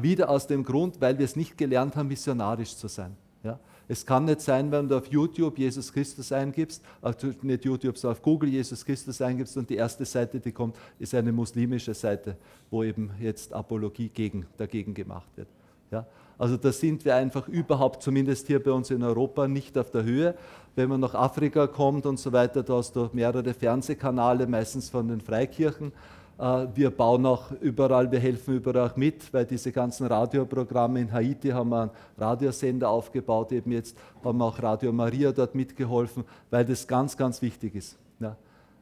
Wieder 0.00 0.28
aus 0.28 0.46
dem 0.46 0.64
Grund, 0.64 1.00
weil 1.00 1.18
wir 1.18 1.24
es 1.24 1.36
nicht 1.36 1.56
gelernt 1.56 1.96
haben, 1.96 2.08
missionarisch 2.08 2.76
zu 2.76 2.88
sein. 2.88 3.16
Ja? 3.42 3.58
Es 3.88 4.04
kann 4.04 4.26
nicht 4.26 4.42
sein, 4.42 4.70
wenn 4.70 4.88
du 4.88 4.96
auf 4.98 5.06
YouTube 5.06 5.58
Jesus 5.58 5.92
Christus 5.92 6.30
eingibst, 6.30 6.82
also 7.00 7.32
nicht 7.42 7.64
YouTube, 7.64 7.96
sondern 7.96 8.18
auf 8.18 8.22
Google 8.22 8.50
Jesus 8.50 8.84
Christus 8.84 9.20
eingibst 9.22 9.56
und 9.56 9.70
die 9.70 9.76
erste 9.76 10.04
Seite, 10.04 10.40
die 10.40 10.52
kommt, 10.52 10.76
ist 10.98 11.14
eine 11.14 11.32
muslimische 11.32 11.94
Seite, 11.94 12.36
wo 12.70 12.84
eben 12.84 13.10
jetzt 13.18 13.52
Apologie 13.52 14.10
gegen, 14.10 14.46
dagegen 14.58 14.92
gemacht 14.92 15.30
wird. 15.36 15.48
Ja? 15.90 16.06
Also 16.36 16.56
da 16.56 16.70
sind 16.70 17.04
wir 17.04 17.16
einfach 17.16 17.48
überhaupt, 17.48 18.02
zumindest 18.02 18.46
hier 18.46 18.62
bei 18.62 18.70
uns 18.70 18.90
in 18.90 19.02
Europa, 19.02 19.48
nicht 19.48 19.76
auf 19.76 19.90
der 19.90 20.04
Höhe. 20.04 20.36
Wenn 20.76 20.88
man 20.88 21.00
nach 21.00 21.14
Afrika 21.14 21.66
kommt 21.66 22.06
und 22.06 22.20
so 22.20 22.32
weiter, 22.32 22.62
da 22.62 22.74
hast 22.74 22.94
du 22.94 23.10
mehrere 23.12 23.54
Fernsehkanäle, 23.54 24.46
meistens 24.46 24.88
von 24.88 25.08
den 25.08 25.20
Freikirchen. 25.20 25.92
Äh, 26.38 26.66
wir 26.74 26.90
bauen 26.90 27.26
auch 27.26 27.50
überall, 27.60 28.10
wir 28.10 28.20
helfen 28.20 28.56
überall 28.56 28.92
mit, 28.96 29.32
weil 29.32 29.44
diese 29.44 29.72
ganzen 29.72 30.06
Radioprogramme 30.06 31.00
in 31.00 31.12
Haiti 31.12 31.48
haben 31.48 31.70
wir 31.70 31.82
einen 31.82 31.90
Radiosender 32.16 32.88
aufgebaut, 32.88 33.52
eben 33.52 33.72
jetzt 33.72 33.96
haben 34.24 34.38
wir 34.38 34.44
auch 34.44 34.62
Radio 34.62 34.92
Maria 34.92 35.32
dort 35.32 35.54
mitgeholfen, 35.54 36.24
weil 36.50 36.64
das 36.64 36.86
ganz, 36.86 37.16
ganz 37.16 37.42
wichtig 37.42 37.74
ist. 37.74 37.98
Ja. 38.20 38.36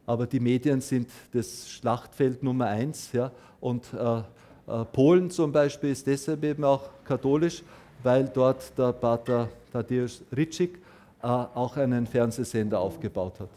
Aber 0.07 0.26
die 0.26 0.40
Medien 0.40 0.80
sind 0.80 1.09
das 1.32 1.68
Schlachtfeld 1.68 2.42
Nummer 2.42 2.66
eins. 2.66 3.12
Ja. 3.12 3.32
Und 3.61 3.92
äh, 3.92 4.18
äh, 4.18 4.84
Polen 4.92 5.30
zum 5.30 5.52
Beispiel 5.52 5.90
ist 5.90 6.07
deshalb 6.07 6.44
eben 6.44 6.62
auch 6.64 6.82
katholisch, 7.04 7.62
weil 8.02 8.28
dort 8.28 8.76
der 8.78 8.92
Pater 8.92 9.48
Tadeusz 9.72 10.22
Ritschik 10.36 10.78
äh, 11.22 11.26
auch 11.26 11.76
einen 11.76 12.07
Fernsehsender 12.07 12.78
aufgebaut 12.80 13.40
hat. 13.40 13.48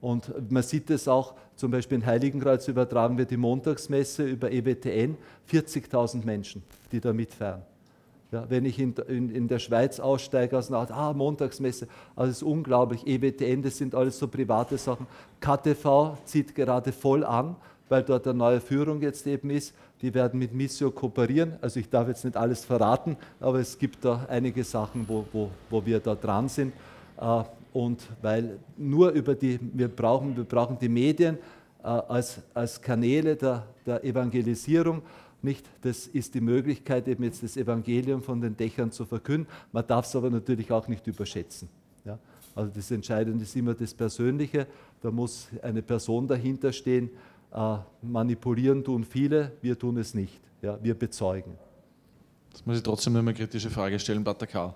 Und 0.00 0.50
man 0.50 0.62
sieht 0.62 0.90
es 0.90 1.08
auch, 1.08 1.34
zum 1.56 1.70
Beispiel 1.70 1.98
in 1.98 2.06
Heiligenkreuz 2.06 2.68
übertragen 2.68 3.18
wir 3.18 3.24
die 3.24 3.36
Montagsmesse 3.36 4.24
über 4.24 4.52
EWTN, 4.52 5.16
40.000 5.50 6.24
Menschen, 6.24 6.62
die 6.92 7.00
da 7.00 7.12
mitfeiern. 7.12 7.62
Ja, 8.30 8.44
wenn 8.48 8.66
ich 8.66 8.78
in, 8.78 8.94
in, 9.08 9.30
in, 9.30 9.48
der 9.48 9.58
Schweiz 9.58 9.98
aussteige 9.98 10.58
aus 10.58 10.68
einer 10.68 10.80
Art, 10.80 10.90
ah, 10.90 11.14
Montagsmesse, 11.14 11.88
also 12.14 12.30
es 12.30 12.36
ist 12.38 12.42
unglaublich, 12.42 13.06
EWTN, 13.06 13.62
das 13.62 13.78
sind 13.78 13.94
alles 13.94 14.18
so 14.18 14.28
private 14.28 14.76
Sachen. 14.76 15.06
KTV 15.40 16.18
zieht 16.26 16.54
gerade 16.54 16.92
voll 16.92 17.24
an, 17.24 17.56
weil 17.88 18.02
dort 18.02 18.26
eine 18.28 18.36
neue 18.36 18.60
Führung 18.60 19.00
jetzt 19.00 19.26
eben 19.26 19.48
ist. 19.48 19.74
Die 20.02 20.12
werden 20.12 20.38
mit 20.38 20.52
Missio 20.52 20.90
kooperieren. 20.90 21.56
Also 21.62 21.80
ich 21.80 21.88
darf 21.88 22.06
jetzt 22.06 22.24
nicht 22.24 22.36
alles 22.36 22.66
verraten, 22.66 23.16
aber 23.40 23.60
es 23.60 23.78
gibt 23.78 24.04
da 24.04 24.26
einige 24.28 24.62
Sachen, 24.62 25.08
wo, 25.08 25.24
wo, 25.32 25.50
wo 25.70 25.84
wir 25.86 25.98
da 25.98 26.14
dran 26.14 26.48
sind. 26.48 26.74
Und 27.72 28.08
weil 28.22 28.58
nur 28.76 29.10
über 29.10 29.34
die, 29.34 29.58
wir 29.60 29.88
brauchen, 29.88 30.36
wir 30.36 30.44
brauchen 30.44 30.78
die 30.78 30.88
Medien 30.88 31.38
äh, 31.82 31.86
als, 31.86 32.40
als 32.54 32.80
Kanäle 32.80 33.36
der, 33.36 33.66
der 33.86 34.04
Evangelisierung. 34.04 35.02
Nicht, 35.40 35.66
das 35.82 36.06
ist 36.08 36.34
die 36.34 36.40
Möglichkeit, 36.40 37.06
eben 37.06 37.22
jetzt 37.22 37.42
das 37.42 37.56
Evangelium 37.56 38.22
von 38.22 38.40
den 38.40 38.56
Dächern 38.56 38.90
zu 38.90 39.04
verkünden. 39.06 39.46
Man 39.70 39.86
darf 39.86 40.06
es 40.06 40.16
aber 40.16 40.30
natürlich 40.30 40.72
auch 40.72 40.88
nicht 40.88 41.06
überschätzen. 41.06 41.68
Ja? 42.04 42.18
Also 42.54 42.72
das 42.74 42.90
Entscheidende 42.90 43.44
ist 43.44 43.54
immer 43.54 43.74
das 43.74 43.94
Persönliche. 43.94 44.66
Da 45.00 45.10
muss 45.12 45.48
eine 45.62 45.82
Person 45.82 46.26
dahinter 46.26 46.72
stehen. 46.72 47.10
Äh, 47.52 47.76
manipulieren 48.02 48.82
tun 48.82 49.04
viele, 49.04 49.52
wir 49.62 49.78
tun 49.78 49.98
es 49.98 50.14
nicht. 50.14 50.40
Ja? 50.60 50.78
Wir 50.82 50.94
bezeugen. 50.94 51.54
Das 52.50 52.66
muss 52.66 52.78
ich 52.78 52.82
trotzdem 52.82 53.12
nur 53.12 53.22
eine 53.22 53.34
kritische 53.34 53.70
Frage 53.70 53.98
stellen, 54.00 54.24
Pater 54.24 54.48
Karl. 54.48 54.74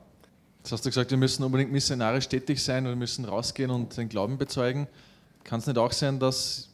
Jetzt 0.63 0.71
hast 0.71 0.85
du 0.85 0.91
gesagt, 0.91 1.11
wir 1.11 1.19
müssen 1.19 1.43
unbedingt 1.43 1.73
missionarisch 1.73 2.29
tätig 2.29 2.63
sein 2.63 2.85
und 2.85 2.93
wir 2.93 2.97
müssen 2.97 3.25
rausgehen 3.25 3.69
und 3.69 3.97
den 3.97 4.09
Glauben 4.09 4.39
bezeugen. 4.39 4.87
Kann 5.43 5.59
es 5.59 5.67
nicht 5.67 5.77
auch 5.77 5.91
sein, 5.91 6.21
dass 6.21 6.69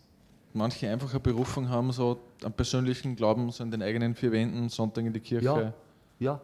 manche 0.52 0.90
einfach 0.90 1.10
eine 1.10 1.20
Berufung 1.20 1.70
haben, 1.70 1.90
so 1.92 2.18
einen 2.44 2.52
persönlichen 2.52 3.16
Glauben, 3.16 3.50
so 3.50 3.64
in 3.64 3.70
den 3.70 3.80
eigenen 3.80 4.14
vier 4.14 4.30
Wänden, 4.30 4.68
Sonntag 4.68 5.06
in 5.06 5.14
die 5.14 5.20
Kirche? 5.20 5.46
Ja, 5.46 5.72
ja. 6.18 6.40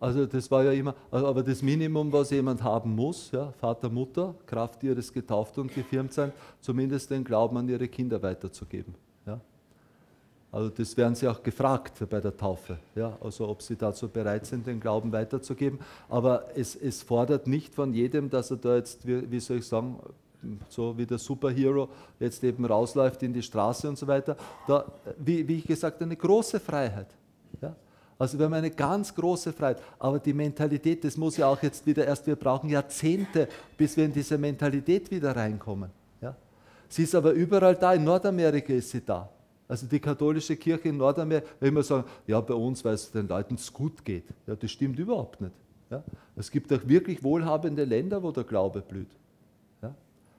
Also 0.00 0.26
das 0.26 0.50
war 0.50 0.64
ja 0.64 0.72
immer, 0.72 0.96
aber 1.12 1.44
das 1.44 1.62
Minimum, 1.62 2.12
was 2.12 2.30
jemand 2.30 2.60
haben 2.64 2.96
muss, 2.96 3.30
ja, 3.30 3.52
Vater, 3.52 3.88
Mutter, 3.88 4.34
Kraft 4.44 4.82
ihres 4.82 5.12
getauft 5.12 5.56
und 5.58 5.72
gefirmt 5.72 6.12
sein, 6.12 6.32
zumindest 6.60 7.10
den 7.10 7.22
Glauben 7.22 7.56
an 7.56 7.68
ihre 7.68 7.86
Kinder 7.86 8.20
weiterzugeben. 8.20 8.92
Also 10.56 10.70
das 10.70 10.96
werden 10.96 11.14
sie 11.14 11.28
auch 11.28 11.42
gefragt 11.42 12.02
bei 12.08 12.18
der 12.18 12.34
Taufe, 12.34 12.78
ja, 12.94 13.14
also 13.20 13.46
ob 13.46 13.60
sie 13.60 13.76
dazu 13.76 14.08
bereit 14.08 14.46
sind, 14.46 14.66
den 14.66 14.80
Glauben 14.80 15.12
weiterzugeben. 15.12 15.78
Aber 16.08 16.46
es, 16.56 16.74
es 16.74 17.02
fordert 17.02 17.46
nicht 17.46 17.74
von 17.74 17.92
jedem, 17.92 18.30
dass 18.30 18.50
er 18.50 18.56
da 18.56 18.76
jetzt, 18.76 19.06
wie, 19.06 19.30
wie 19.30 19.38
soll 19.38 19.58
ich 19.58 19.66
sagen, 19.66 19.98
so 20.70 20.96
wie 20.96 21.04
der 21.04 21.18
Superhero 21.18 21.90
jetzt 22.18 22.42
eben 22.42 22.64
rausläuft 22.64 23.22
in 23.22 23.34
die 23.34 23.42
Straße 23.42 23.86
und 23.86 23.98
so 23.98 24.06
weiter. 24.06 24.34
Da, 24.66 24.86
wie, 25.18 25.46
wie 25.46 25.56
ich 25.58 25.66
gesagt, 25.66 26.00
eine 26.00 26.16
große 26.16 26.58
Freiheit. 26.58 27.08
Ja? 27.60 27.76
Also 28.18 28.38
wir 28.38 28.46
haben 28.46 28.54
eine 28.54 28.70
ganz 28.70 29.14
große 29.14 29.52
Freiheit. 29.52 29.82
Aber 29.98 30.18
die 30.18 30.32
Mentalität, 30.32 31.04
das 31.04 31.18
muss 31.18 31.36
ja 31.36 31.48
auch 31.48 31.62
jetzt 31.62 31.84
wieder 31.84 32.06
erst, 32.06 32.26
wir 32.26 32.36
brauchen 32.36 32.70
Jahrzehnte, 32.70 33.46
bis 33.76 33.94
wir 33.94 34.06
in 34.06 34.12
diese 34.14 34.38
Mentalität 34.38 35.10
wieder 35.10 35.36
reinkommen. 35.36 35.90
Ja? 36.22 36.34
Sie 36.88 37.02
ist 37.02 37.14
aber 37.14 37.32
überall 37.32 37.74
da, 37.74 37.92
in 37.92 38.04
Nordamerika 38.04 38.72
ist 38.72 38.88
sie 38.88 39.04
da. 39.04 39.28
Also 39.68 39.86
die 39.86 39.98
katholische 39.98 40.56
Kirche 40.56 40.88
in 40.88 40.96
Nordamerika, 40.96 41.46
wenn 41.60 41.74
wir 41.74 41.82
sagen, 41.82 42.04
ja 42.26 42.40
bei 42.40 42.54
uns, 42.54 42.84
weil 42.84 42.94
es 42.94 43.10
den 43.10 43.28
Leuten 43.28 43.58
gut 43.72 44.04
geht. 44.04 44.24
Ja, 44.46 44.54
das 44.54 44.70
stimmt 44.70 44.98
überhaupt 44.98 45.40
nicht. 45.40 45.54
Ja? 45.90 46.04
Es 46.36 46.50
gibt 46.50 46.72
auch 46.72 46.86
wirklich 46.86 47.22
wohlhabende 47.22 47.84
Länder, 47.84 48.22
wo 48.22 48.30
der 48.30 48.44
Glaube 48.44 48.80
blüht. 48.80 49.08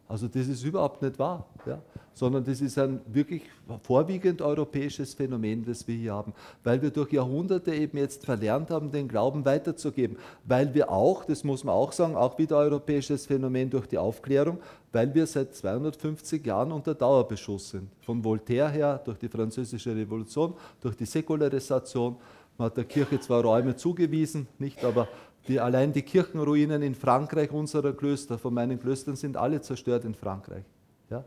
Also 0.09 0.28
das 0.28 0.47
ist 0.47 0.63
überhaupt 0.63 1.01
nicht 1.01 1.19
wahr, 1.19 1.45
ja? 1.65 1.82
sondern 2.13 2.45
das 2.45 2.61
ist 2.61 2.78
ein 2.78 3.01
wirklich 3.07 3.41
vorwiegend 3.84 4.41
europäisches 4.41 5.13
Phänomen, 5.13 5.65
das 5.65 5.86
wir 5.86 5.95
hier 5.95 6.13
haben, 6.13 6.34
weil 6.63 6.82
wir 6.82 6.91
durch 6.91 7.11
Jahrhunderte 7.11 7.75
eben 7.75 7.97
jetzt 7.97 8.25
verlernt 8.25 8.71
haben, 8.71 8.89
den 8.89 9.09
Glauben 9.09 9.43
weiterzugeben, 9.43 10.17
weil 10.45 10.73
wir 10.73 10.89
auch, 10.89 11.25
das 11.25 11.43
muss 11.43 11.65
man 11.65 11.75
auch 11.75 11.91
sagen, 11.91 12.15
auch 12.15 12.38
wieder 12.38 12.55
europäisches 12.55 13.25
Phänomen 13.25 13.69
durch 13.69 13.86
die 13.88 13.97
Aufklärung, 13.97 14.59
weil 14.97 15.13
wir 15.13 15.27
seit 15.27 15.53
250 15.53 16.43
Jahren 16.43 16.71
unter 16.71 16.95
Dauerbeschuss 16.95 17.69
sind. 17.69 17.87
Von 18.01 18.23
Voltaire 18.23 18.67
her, 18.71 18.99
durch 19.05 19.19
die 19.19 19.29
französische 19.29 19.95
Revolution, 19.95 20.55
durch 20.81 20.95
die 20.95 21.05
Säkularisation, 21.05 22.15
man 22.57 22.65
hat 22.65 22.77
der 22.77 22.85
Kirche 22.85 23.19
zwar 23.19 23.43
Räume 23.43 23.75
zugewiesen, 23.75 24.47
nicht, 24.57 24.83
aber 24.83 25.07
die, 25.47 25.59
allein 25.59 25.93
die 25.93 26.01
Kirchenruinen 26.01 26.81
in 26.81 26.95
Frankreich 26.95 27.51
unserer 27.51 27.93
Klöster, 27.93 28.39
von 28.39 28.55
meinen 28.55 28.79
Klöstern, 28.79 29.15
sind 29.15 29.37
alle 29.37 29.61
zerstört 29.61 30.03
in 30.03 30.15
Frankreich. 30.15 30.63
Ja? 31.11 31.23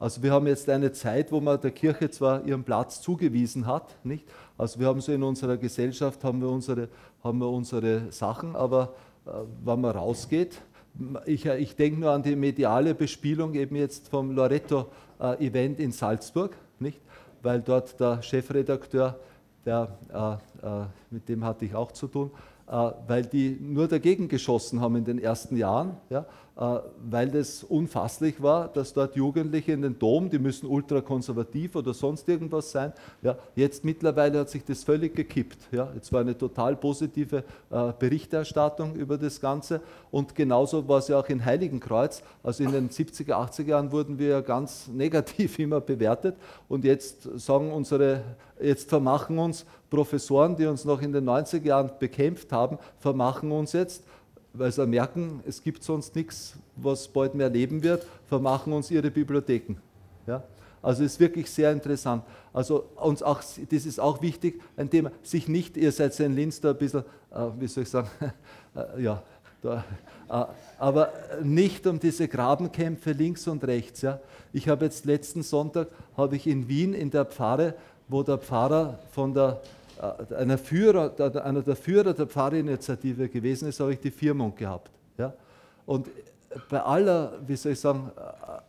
Also 0.00 0.20
wir 0.24 0.32
haben 0.32 0.48
jetzt 0.48 0.68
eine 0.68 0.90
Zeit, 0.90 1.30
wo 1.30 1.40
man 1.40 1.60
der 1.60 1.70
Kirche 1.70 2.10
zwar 2.10 2.44
ihren 2.44 2.64
Platz 2.64 3.00
zugewiesen 3.00 3.68
hat, 3.68 3.94
nicht? 4.02 4.26
Also 4.58 4.80
wir 4.80 4.88
haben 4.88 5.00
so 5.00 5.12
in 5.12 5.22
unserer 5.22 5.56
Gesellschaft 5.58 6.24
haben 6.24 6.40
wir 6.40 6.48
unsere, 6.48 6.88
haben 7.22 7.38
wir 7.38 7.48
unsere 7.48 8.10
Sachen, 8.10 8.56
aber 8.56 8.94
äh, 9.26 9.30
wenn 9.64 9.80
man 9.80 9.92
rausgeht, 9.92 10.60
ich, 11.26 11.46
ich 11.46 11.76
denke 11.76 12.00
nur 12.00 12.10
an 12.10 12.22
die 12.22 12.36
mediale 12.36 12.94
Bespielung 12.94 13.54
eben 13.54 13.76
jetzt 13.76 14.08
vom 14.08 14.30
Loretto-Event 14.32 15.78
äh, 15.78 15.82
in 15.82 15.92
Salzburg, 15.92 16.56
nicht? 16.78 17.00
Weil 17.42 17.60
dort 17.60 17.98
der 18.00 18.22
Chefredakteur, 18.22 19.18
der, 19.64 19.98
äh, 20.12 20.66
äh, 20.66 20.84
mit 21.10 21.28
dem 21.28 21.44
hatte 21.44 21.64
ich 21.64 21.74
auch 21.74 21.92
zu 21.92 22.08
tun, 22.08 22.30
äh, 22.68 22.90
weil 23.06 23.24
die 23.24 23.58
nur 23.60 23.88
dagegen 23.88 24.28
geschossen 24.28 24.80
haben 24.80 24.96
in 24.96 25.04
den 25.04 25.18
ersten 25.18 25.56
Jahren, 25.56 25.96
ja, 26.10 26.20
äh, 26.20 26.24
weil 26.56 27.30
das 27.30 27.62
unfasslich 27.62 28.42
war, 28.42 28.68
dass 28.68 28.94
dort 28.94 29.14
Jugendliche 29.14 29.72
in 29.72 29.82
den 29.82 29.98
Dom, 29.98 30.30
die 30.30 30.38
müssen 30.38 30.66
ultrakonservativ 30.66 31.76
oder 31.76 31.92
sonst 31.92 32.26
irgendwas 32.30 32.70
sein. 32.70 32.94
Ja, 33.20 33.36
jetzt 33.54 33.84
mittlerweile 33.84 34.38
hat 34.38 34.48
sich 34.48 34.64
das 34.64 34.82
völlig 34.82 35.14
gekippt. 35.14 35.58
Ja. 35.70 35.90
Jetzt 35.94 36.10
war 36.14 36.22
eine 36.22 36.36
total 36.36 36.74
positive 36.76 37.44
äh, 37.70 37.92
Berichterstattung 37.98 38.94
über 38.94 39.18
das 39.18 39.38
Ganze 39.38 39.82
und 40.10 40.34
genauso 40.34 40.88
war 40.88 40.98
es 40.98 41.08
ja 41.08 41.18
auch 41.18 41.28
in 41.28 41.44
Heiligenkreuz. 41.44 42.22
Also 42.42 42.64
in 42.64 42.72
den 42.72 42.88
70er, 42.88 43.32
80er 43.32 43.66
Jahren 43.66 43.92
wurden 43.92 44.18
wir 44.18 44.28
ja 44.28 44.40
ganz 44.40 44.88
negativ 44.92 45.58
immer 45.58 45.82
bewertet 45.82 46.36
und 46.68 46.86
jetzt 46.86 47.28
sagen 47.38 47.70
unsere, 47.70 48.22
jetzt 48.58 48.88
vermachen 48.88 49.38
uns 49.38 49.66
Professoren, 49.90 50.56
die 50.56 50.64
uns 50.64 50.86
noch 50.86 51.02
in 51.02 51.12
den 51.12 51.28
90er 51.28 51.64
Jahren 51.64 51.90
bekämpft 51.98 52.50
haben, 52.50 52.78
vermachen 52.98 53.52
uns 53.52 53.74
jetzt 53.74 54.04
weil 54.58 54.72
sie 54.72 54.86
merken, 54.86 55.40
es 55.46 55.62
gibt 55.62 55.82
sonst 55.82 56.14
nichts, 56.14 56.56
was 56.76 57.08
bald 57.08 57.34
mehr 57.34 57.48
leben 57.48 57.82
wird, 57.82 58.06
vermachen 58.26 58.72
uns 58.72 58.90
ihre 58.90 59.10
Bibliotheken. 59.10 59.76
Ja? 60.26 60.42
Also 60.82 61.04
ist 61.04 61.18
wirklich 61.18 61.50
sehr 61.50 61.72
interessant. 61.72 62.22
Also 62.52 62.84
uns 62.96 63.22
auch, 63.22 63.40
das 63.40 63.86
ist 63.86 63.98
auch 63.98 64.22
wichtig, 64.22 64.62
ein 64.76 64.88
Thema, 64.88 65.10
sich 65.22 65.48
nicht, 65.48 65.76
ihr 65.76 65.90
seid 65.90 66.18
in 66.20 66.34
Linz 66.34 66.60
da 66.60 66.70
ein 66.70 66.78
bisschen, 66.78 67.04
äh, 67.32 67.48
wie 67.58 67.66
soll 67.66 67.82
ich 67.82 67.90
sagen, 67.90 68.08
äh, 68.76 69.02
ja, 69.02 69.22
da, 69.62 69.84
äh, 70.28 70.44
aber 70.78 71.12
nicht 71.42 71.86
um 71.86 71.98
diese 71.98 72.28
Grabenkämpfe 72.28 73.12
links 73.12 73.48
und 73.48 73.64
rechts. 73.64 74.02
Ja. 74.02 74.20
Ich 74.52 74.68
habe 74.68 74.84
jetzt 74.84 75.04
letzten 75.04 75.42
Sonntag, 75.42 75.88
habe 76.16 76.36
ich 76.36 76.46
in 76.46 76.68
Wien 76.68 76.94
in 76.94 77.10
der 77.10 77.24
Pfarre, 77.24 77.74
wo 78.08 78.22
der 78.22 78.38
Pfarrer 78.38 78.98
von 79.10 79.34
der 79.34 79.60
einer, 80.00 80.58
Führer, 80.58 81.14
einer 81.44 81.62
der 81.62 81.76
Führer 81.76 82.14
der 82.14 82.26
Pfarrinitiative 82.26 83.28
gewesen 83.28 83.68
ist, 83.68 83.80
habe 83.80 83.92
ich 83.92 84.00
die 84.00 84.10
Firmung 84.10 84.54
gehabt. 84.54 84.90
Ja? 85.18 85.32
Und 85.84 86.08
bei 86.68 86.80
aller, 86.80 87.38
wie 87.46 87.56
soll 87.56 87.72
ich 87.72 87.80
sagen, 87.80 88.10
äh, 88.16 88.20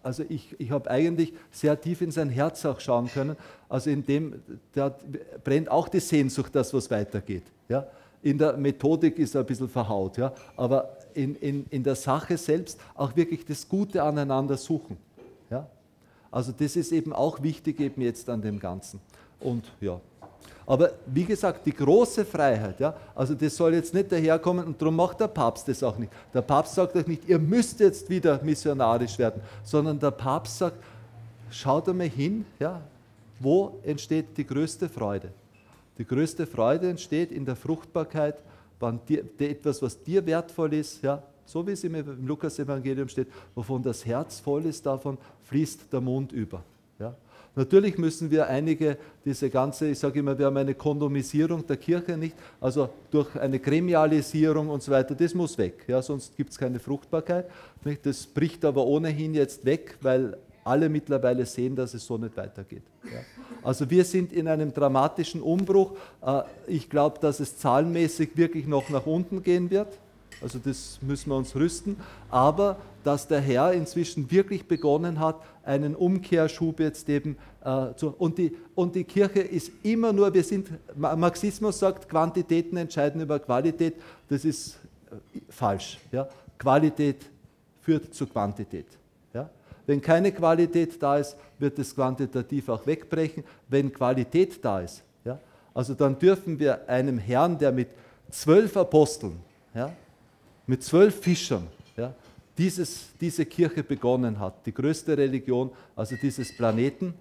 also 0.03 0.23
ich, 0.27 0.55
ich 0.59 0.71
habe 0.71 0.89
eigentlich 0.89 1.33
sehr 1.51 1.79
tief 1.79 2.01
in 2.01 2.11
sein 2.11 2.29
Herz 2.29 2.65
auch 2.65 2.79
schauen 2.79 3.07
können. 3.07 3.35
Also 3.69 3.89
in 3.89 4.05
dem, 4.05 4.41
der 4.75 4.95
brennt 5.43 5.69
auch 5.69 5.87
die 5.87 5.99
Sehnsucht, 5.99 6.55
dass 6.55 6.73
was 6.73 6.89
weitergeht. 6.89 7.43
Ja? 7.69 7.87
In 8.21 8.37
der 8.37 8.57
Methodik 8.57 9.17
ist 9.19 9.35
er 9.35 9.41
ein 9.41 9.47
bisschen 9.47 9.69
verhaut, 9.69 10.17
ja? 10.17 10.33
aber 10.55 10.97
in, 11.13 11.35
in, 11.35 11.65
in 11.69 11.83
der 11.83 11.95
Sache 11.95 12.37
selbst 12.37 12.79
auch 12.95 13.15
wirklich 13.15 13.45
das 13.45 13.67
Gute 13.67 14.03
aneinander 14.03 14.57
suchen. 14.57 14.97
Ja? 15.49 15.67
Also 16.31 16.51
das 16.51 16.75
ist 16.75 16.91
eben 16.91 17.13
auch 17.13 17.41
wichtig 17.41 17.79
eben 17.79 18.01
jetzt 18.01 18.29
an 18.29 18.41
dem 18.41 18.59
Ganzen. 18.59 18.99
Und 19.39 19.65
ja, 19.79 19.99
aber 20.67 20.91
wie 21.05 21.23
gesagt, 21.23 21.65
die 21.65 21.71
große 21.71 22.25
Freiheit, 22.25 22.77
ja, 22.81 22.93
also 23.15 23.33
das 23.33 23.55
soll 23.55 23.73
jetzt 23.73 23.93
nicht 23.93 24.11
daherkommen 24.11 24.65
und 24.65 24.81
darum 24.81 24.97
macht 24.97 25.21
der 25.21 25.29
Papst 25.29 25.65
das 25.69 25.81
auch 25.81 25.97
nicht. 25.97 26.11
Der 26.33 26.41
Papst 26.41 26.75
sagt 26.75 26.93
euch 26.97 27.07
nicht, 27.07 27.27
ihr 27.27 27.39
müsst 27.39 27.79
jetzt 27.79 28.09
wieder 28.09 28.43
missionarisch 28.43 29.17
werden, 29.17 29.41
sondern 29.63 29.97
der 29.97 30.11
Papst 30.11 30.57
sagt, 30.57 30.75
schaut 31.49 31.87
einmal 31.87 32.09
hin, 32.09 32.45
ja, 32.59 32.81
wo 33.39 33.79
entsteht 33.81 34.37
die 34.37 34.45
größte 34.45 34.89
Freude? 34.89 35.31
Die 35.97 36.05
größte 36.05 36.45
Freude 36.45 36.89
entsteht 36.89 37.31
in 37.31 37.45
der 37.45 37.55
Fruchtbarkeit, 37.55 38.35
wenn 38.81 38.99
dir, 39.07 39.23
etwas, 39.39 39.81
was 39.81 40.03
dir 40.03 40.25
wertvoll 40.25 40.73
ist, 40.73 41.01
ja, 41.01 41.23
so 41.45 41.65
wie 41.65 41.71
es 41.71 41.83
im 41.85 42.27
Lukas-Evangelium 42.27 43.07
steht, 43.07 43.29
wovon 43.55 43.81
das 43.81 44.05
Herz 44.05 44.41
voll 44.41 44.65
ist, 44.65 44.85
davon 44.85 45.17
fließt 45.45 45.91
der 45.93 46.01
Mund 46.01 46.33
über. 46.33 46.61
Ja. 46.99 47.15
Natürlich 47.57 47.97
müssen 47.97 48.29
wir 48.29 48.47
einige, 48.47 48.97
diese 49.25 49.49
ganze, 49.49 49.89
ich 49.89 49.97
sage 49.97 50.19
immer, 50.19 50.37
wir 50.37 50.45
haben 50.45 50.57
eine 50.57 50.75
Kondomisierung 50.75 51.65
der 51.65 51.77
Kirche 51.77 52.15
nicht, 52.15 52.35
also 52.61 52.89
durch 53.09 53.35
eine 53.35 53.59
Gremialisierung 53.59 54.69
und 54.69 54.83
so 54.83 54.91
weiter, 54.91 55.15
das 55.15 55.33
muss 55.33 55.57
weg, 55.57 55.83
ja, 55.87 55.99
sonst 56.03 56.37
gibt 56.37 56.51
es 56.51 56.57
keine 56.57 56.79
Fruchtbarkeit. 56.79 57.49
Nicht? 57.83 58.05
Das 58.05 58.27
bricht 58.27 58.63
aber 58.63 58.85
ohnehin 58.85 59.33
jetzt 59.33 59.65
weg, 59.65 59.97
weil 60.01 60.37
alle 60.63 60.87
mittlerweile 60.87 61.47
sehen, 61.47 61.75
dass 61.75 61.95
es 61.95 62.05
so 62.05 62.17
nicht 62.17 62.37
weitergeht. 62.37 62.83
Ja. 63.05 63.21
Also 63.63 63.89
wir 63.89 64.05
sind 64.05 64.33
in 64.33 64.47
einem 64.47 64.71
dramatischen 64.71 65.41
Umbruch. 65.41 65.93
Äh, 66.21 66.43
ich 66.67 66.89
glaube, 66.89 67.19
dass 67.19 67.39
es 67.39 67.57
zahlenmäßig 67.57 68.35
wirklich 68.35 68.67
noch 68.67 68.89
nach 68.89 69.05
unten 69.07 69.41
gehen 69.41 69.71
wird. 69.71 69.97
Also 70.41 70.59
das 70.59 70.99
müssen 71.01 71.29
wir 71.29 71.35
uns 71.35 71.55
rüsten. 71.55 71.97
Aber 72.29 72.77
dass 73.03 73.27
der 73.27 73.39
Herr 73.39 73.73
inzwischen 73.73 74.29
wirklich 74.31 74.67
begonnen 74.67 75.19
hat, 75.19 75.37
einen 75.63 75.95
Umkehrschub 75.95 76.79
jetzt 76.79 77.09
eben 77.09 77.37
äh, 77.63 77.93
zu. 77.95 78.13
Und 78.17 78.37
die, 78.37 78.55
und 78.75 78.95
die 78.95 79.03
Kirche 79.03 79.39
ist 79.39 79.71
immer 79.83 80.13
nur, 80.13 80.33
wir 80.33 80.43
sind, 80.43 80.69
Marxismus 80.95 81.79
sagt, 81.79 82.09
Quantitäten 82.09 82.77
entscheiden 82.77 83.21
über 83.21 83.39
Qualität. 83.39 83.95
Das 84.29 84.45
ist 84.45 84.77
äh, 85.11 85.39
falsch. 85.49 85.99
Ja? 86.11 86.27
Qualität 86.57 87.25
führt 87.81 88.13
zu 88.13 88.27
Quantität. 88.27 88.87
Ja? 89.33 89.49
Wenn 89.85 90.01
keine 90.01 90.31
Qualität 90.31 91.01
da 91.01 91.17
ist, 91.17 91.37
wird 91.59 91.79
es 91.79 91.95
quantitativ 91.95 92.69
auch 92.69 92.85
wegbrechen. 92.85 93.43
Wenn 93.67 93.91
Qualität 93.91 94.63
da 94.63 94.81
ist, 94.81 95.03
ja? 95.23 95.39
also 95.73 95.93
dann 95.93 96.19
dürfen 96.19 96.59
wir 96.59 96.87
einem 96.89 97.17
Herrn, 97.17 97.57
der 97.57 97.71
mit 97.71 97.87
zwölf 98.29 98.75
Aposteln, 98.75 99.39
ja, 99.73 99.91
mit 100.67 100.83
zwölf 100.83 101.19
Fischern 101.21 101.67
ja, 101.95 102.13
dieses, 102.57 103.09
diese 103.19 103.45
Kirche 103.45 103.83
begonnen 103.83 104.37
hat, 104.39 104.65
die 104.65 104.73
größte 104.73 105.17
Religion, 105.17 105.71
also 105.95 106.15
dieses 106.21 106.55
Planeten, 106.55 107.13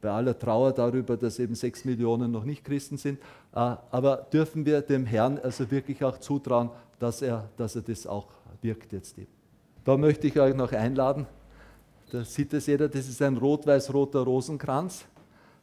bei 0.00 0.10
aller 0.10 0.36
Trauer 0.36 0.72
darüber, 0.72 1.16
dass 1.16 1.38
eben 1.38 1.54
sechs 1.54 1.84
Millionen 1.84 2.32
noch 2.32 2.44
nicht 2.44 2.64
Christen 2.64 2.98
sind, 2.98 3.20
äh, 3.52 3.76
aber 3.90 4.26
dürfen 4.32 4.66
wir 4.66 4.82
dem 4.82 5.06
Herrn 5.06 5.38
also 5.38 5.70
wirklich 5.70 6.02
auch 6.02 6.18
zutrauen, 6.18 6.70
dass 6.98 7.22
er, 7.22 7.48
dass 7.56 7.76
er 7.76 7.82
das 7.82 8.06
auch 8.06 8.26
wirkt 8.62 8.92
jetzt 8.92 9.16
eben. 9.16 9.30
Da 9.84 9.96
möchte 9.96 10.26
ich 10.26 10.38
euch 10.38 10.54
noch 10.54 10.72
einladen, 10.72 11.26
da 12.10 12.24
sieht 12.24 12.52
es 12.52 12.66
jeder, 12.66 12.88
das 12.88 13.08
ist 13.08 13.22
ein 13.22 13.36
rot-weiß-roter 13.36 14.20
Rosenkranz, 14.20 15.04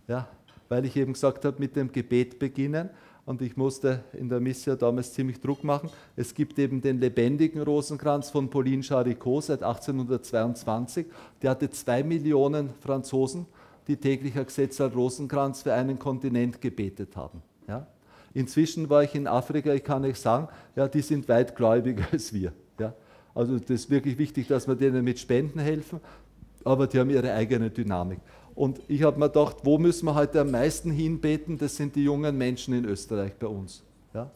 ja, 0.08 0.28
weil 0.70 0.86
ich 0.86 0.96
eben 0.96 1.14
gesagt 1.14 1.44
habe, 1.44 1.60
mit 1.60 1.76
dem 1.76 1.92
Gebet 1.92 2.40
beginnen 2.40 2.90
und 3.30 3.44
ich 3.44 3.56
musste 3.56 4.04
in 4.14 4.28
der 4.28 4.40
Mission 4.40 4.76
damals 4.76 5.14
ziemlich 5.14 5.40
Druck 5.40 5.64
machen. 5.64 5.92
Es 6.16 6.34
gibt 6.34 6.58
eben 6.58 6.82
den 6.82 7.00
lebendigen 7.00 7.62
Rosenkranz 7.62 8.32
von 8.32 8.50
Pauline 8.50 8.82
Charicot 8.82 9.44
seit 9.44 9.62
1822. 9.62 11.06
Der 11.40 11.52
hatte 11.52 11.70
zwei 11.70 12.02
Millionen 12.02 12.72
Franzosen, 12.80 13.46
die 13.88 13.98
täglich 13.98 14.36
ein 14.36 14.48
Gesetz 14.48 14.82
als 14.82 14.96
Rosenkranz 14.96 15.62
für 15.62 15.76
einen 15.76 16.00
Kontinent 16.00 16.60
gebetet 16.60 17.16
haben. 17.16 17.44
Ja? 17.68 17.86
Inzwischen 18.34 18.90
war 18.90 19.04
ich 19.04 19.14
in 19.14 19.28
Afrika, 19.28 19.72
ich 19.76 19.84
kann 19.84 20.04
euch 20.06 20.20
sagen, 20.20 20.48
ja, 20.76 20.88
die 20.88 21.02
sind 21.02 21.30
weit 21.30 21.56
gläubiger 21.56 22.06
als 22.12 22.34
wir. 22.34 22.52
Ja? 22.80 22.96
Also 23.36 23.60
das 23.60 23.70
ist 23.70 23.92
wirklich 23.92 24.18
wichtig, 24.18 24.48
dass 24.48 24.68
wir 24.68 24.74
denen 24.74 25.04
mit 25.04 25.20
Spenden 25.20 25.60
helfen, 25.60 26.00
aber 26.66 26.88
die 26.88 26.98
haben 26.98 27.12
ihre 27.12 27.32
eigene 27.32 27.70
Dynamik. 27.70 28.22
Und 28.56 28.80
ich 28.88 29.04
habe 29.04 29.20
mir 29.20 29.28
gedacht, 29.28 29.58
wo 29.64 29.78
müssen 29.78 30.06
wir 30.06 30.16
heute 30.16 30.42
am 30.42 30.52
meisten 30.52 30.92
hinbeten? 30.92 31.58
Das 31.58 31.76
sind 31.76 31.96
die 31.96 32.04
jungen 32.04 32.38
Menschen 32.38 32.74
in 32.74 32.86
Österreich 32.86 33.34
bei 33.40 33.48
uns. 33.48 33.84
Ja? 34.14 34.30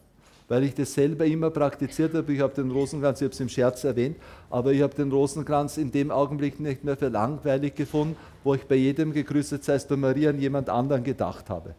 Weil 0.48 0.64
ich 0.64 0.74
das 0.74 0.94
selber 0.94 1.24
immer 1.26 1.50
praktiziert 1.50 2.14
habe. 2.14 2.32
Ich 2.32 2.40
habe 2.40 2.54
den 2.54 2.70
Rosenkranz, 2.70 3.20
ich 3.20 3.26
habe 3.26 3.34
es 3.34 3.40
im 3.40 3.48
Scherz 3.48 3.84
erwähnt, 3.84 4.16
aber 4.50 4.72
ich 4.72 4.82
habe 4.82 4.94
den 4.94 5.10
Rosenkranz 5.10 5.76
in 5.76 5.90
dem 5.90 6.10
Augenblick 6.10 6.60
nicht 6.60 6.84
mehr 6.84 6.96
für 6.96 7.08
langweilig 7.08 7.74
gefunden, 7.74 8.16
wo 8.42 8.54
ich 8.54 8.64
bei 8.64 8.76
jedem 8.76 9.12
gegrüßet 9.12 9.62
seist 9.64 9.90
du 9.90 9.96
Maria 9.96 10.30
an 10.30 10.40
jemand 10.40 10.68
anderen 10.68 11.04
gedacht 11.04 11.50
habe. 11.50 11.74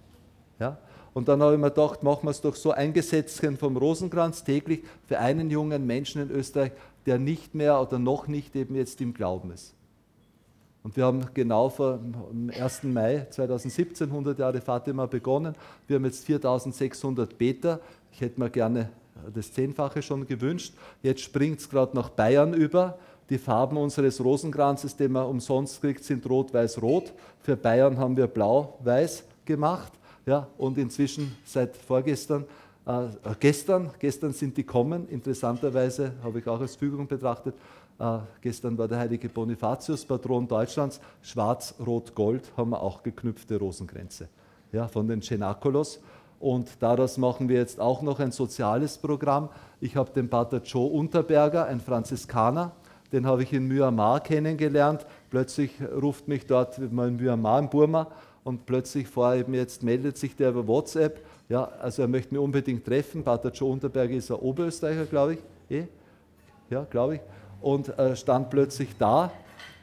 Ja? 0.59 0.77
Und 1.13 1.29
dann 1.29 1.41
habe 1.41 1.53
ich 1.53 1.59
mir 1.59 1.69
gedacht, 1.69 2.03
machen 2.03 2.25
wir 2.25 2.31
es 2.31 2.41
doch 2.41 2.55
so 2.55 2.71
ein 2.71 2.91
Gesetzchen 2.91 3.55
vom 3.55 3.77
Rosenkranz 3.77 4.43
täglich 4.43 4.83
für 5.07 5.17
einen 5.17 5.49
jungen 5.49 5.85
Menschen 5.87 6.21
in 6.21 6.29
Österreich, 6.29 6.73
der 7.05 7.19
nicht 7.19 7.55
mehr 7.55 7.79
oder 7.79 7.99
noch 7.99 8.27
nicht 8.27 8.55
eben 8.55 8.75
jetzt 8.75 8.99
im 8.99 9.13
Glauben 9.13 9.51
ist. 9.51 9.74
Und 10.85 10.95
wir 10.95 11.05
haben 11.05 11.25
genau 11.33 11.67
vor 11.69 11.97
dem 11.97 12.51
1. 12.51 12.83
Mai 12.83 13.25
2017, 13.31 14.07
100 14.07 14.37
Jahre 14.37 14.61
Fatima, 14.61 15.07
begonnen. 15.07 15.55
Wir 15.87 15.95
haben 15.95 16.05
jetzt 16.05 16.23
4600 16.25 17.35
Beter. 17.39 17.79
Ich 18.11 18.21
hätte 18.21 18.39
mir 18.39 18.51
gerne 18.51 18.91
das 19.33 19.51
Zehnfache 19.51 20.03
schon 20.03 20.27
gewünscht. 20.27 20.75
Jetzt 21.01 21.21
springt 21.21 21.59
es 21.59 21.67
gerade 21.67 21.95
nach 21.95 22.09
Bayern 22.09 22.53
über. 22.53 22.99
Die 23.31 23.39
Farben 23.39 23.77
unseres 23.77 24.23
Rosenkranzes, 24.23 24.95
den 24.95 25.13
man 25.13 25.25
umsonst 25.25 25.81
kriegt, 25.81 26.03
sind 26.03 26.29
rot-weiß-rot. 26.29 27.13
Für 27.41 27.57
Bayern 27.57 27.97
haben 27.97 28.15
wir 28.15 28.27
blau-weiß 28.27 29.23
gemacht. 29.43 29.91
Ja, 30.27 30.47
und 30.55 30.77
inzwischen 30.77 31.35
seit 31.45 31.75
vorgestern, 31.75 32.45
äh, 32.85 33.07
gestern, 33.39 33.89
gestern 33.97 34.33
sind 34.33 34.55
die 34.55 34.63
kommen. 34.63 35.09
Interessanterweise 35.09 36.11
habe 36.23 36.37
ich 36.37 36.47
auch 36.47 36.61
als 36.61 36.75
Fügung 36.75 37.07
betrachtet, 37.07 37.55
äh, 37.97 38.17
gestern 38.41 38.77
war 38.77 38.87
der 38.87 38.99
heilige 38.99 39.29
Bonifatius, 39.29 40.05
Patron 40.05 40.47
Deutschlands. 40.47 40.99
Schwarz, 41.21 41.75
Rot, 41.85 42.13
Gold 42.13 42.51
haben 42.57 42.71
wir 42.71 42.81
auch 42.81 43.03
geknüpfte 43.03 43.57
Rosenkränze 43.57 44.27
ja, 44.71 44.87
von 44.87 45.07
den 45.07 45.21
Cenacolos. 45.21 46.01
Und 46.39 46.69
daraus 46.81 47.17
machen 47.17 47.47
wir 47.47 47.57
jetzt 47.57 47.79
auch 47.79 48.01
noch 48.01 48.19
ein 48.19 48.31
soziales 48.31 48.97
Programm. 48.97 49.49
Ich 49.79 49.95
habe 49.95 50.11
den 50.11 50.29
Pater 50.29 50.61
Joe 50.61 50.91
Unterberger, 50.91 51.65
ein 51.65 51.79
Franziskaner, 51.79 52.73
den 53.13 53.25
habe 53.25 53.43
ich 53.43 53.53
in 53.53 53.67
Myanmar 53.67 54.19
kennengelernt. 54.19 55.05
Plötzlich 55.29 55.71
ruft 55.81 56.27
mich 56.27 56.45
dort 56.45 56.77
mal 56.91 57.07
in 57.07 57.15
Myanmar, 57.15 57.59
in 57.59 57.69
Burma, 57.69 58.07
und 58.43 58.65
plötzlich 58.65 59.07
vor 59.07 59.33
eben 59.33 59.53
jetzt 59.53 59.81
meldet 59.81 60.17
sich 60.17 60.35
der 60.35 60.49
über 60.49 60.67
WhatsApp. 60.67 61.25
Ja, 61.47 61.63
also 61.81 62.01
er 62.01 62.07
möchte 62.07 62.33
mich 62.33 62.43
unbedingt 62.43 62.85
treffen. 62.85 63.23
Pater 63.23 63.51
Joe 63.51 63.71
Unterberger 63.71 64.13
ist 64.13 64.29
ein 64.29 64.37
Oberösterreicher, 64.37 65.05
glaube 65.05 65.35
ich. 65.35 65.39
Eh? 65.69 65.85
Ja, 66.69 66.83
glaube 66.83 67.15
ich 67.15 67.21
und 67.65 67.97
äh, 67.97 68.15
stand 68.15 68.51
plötzlich 68.51 68.89
da 68.99 69.31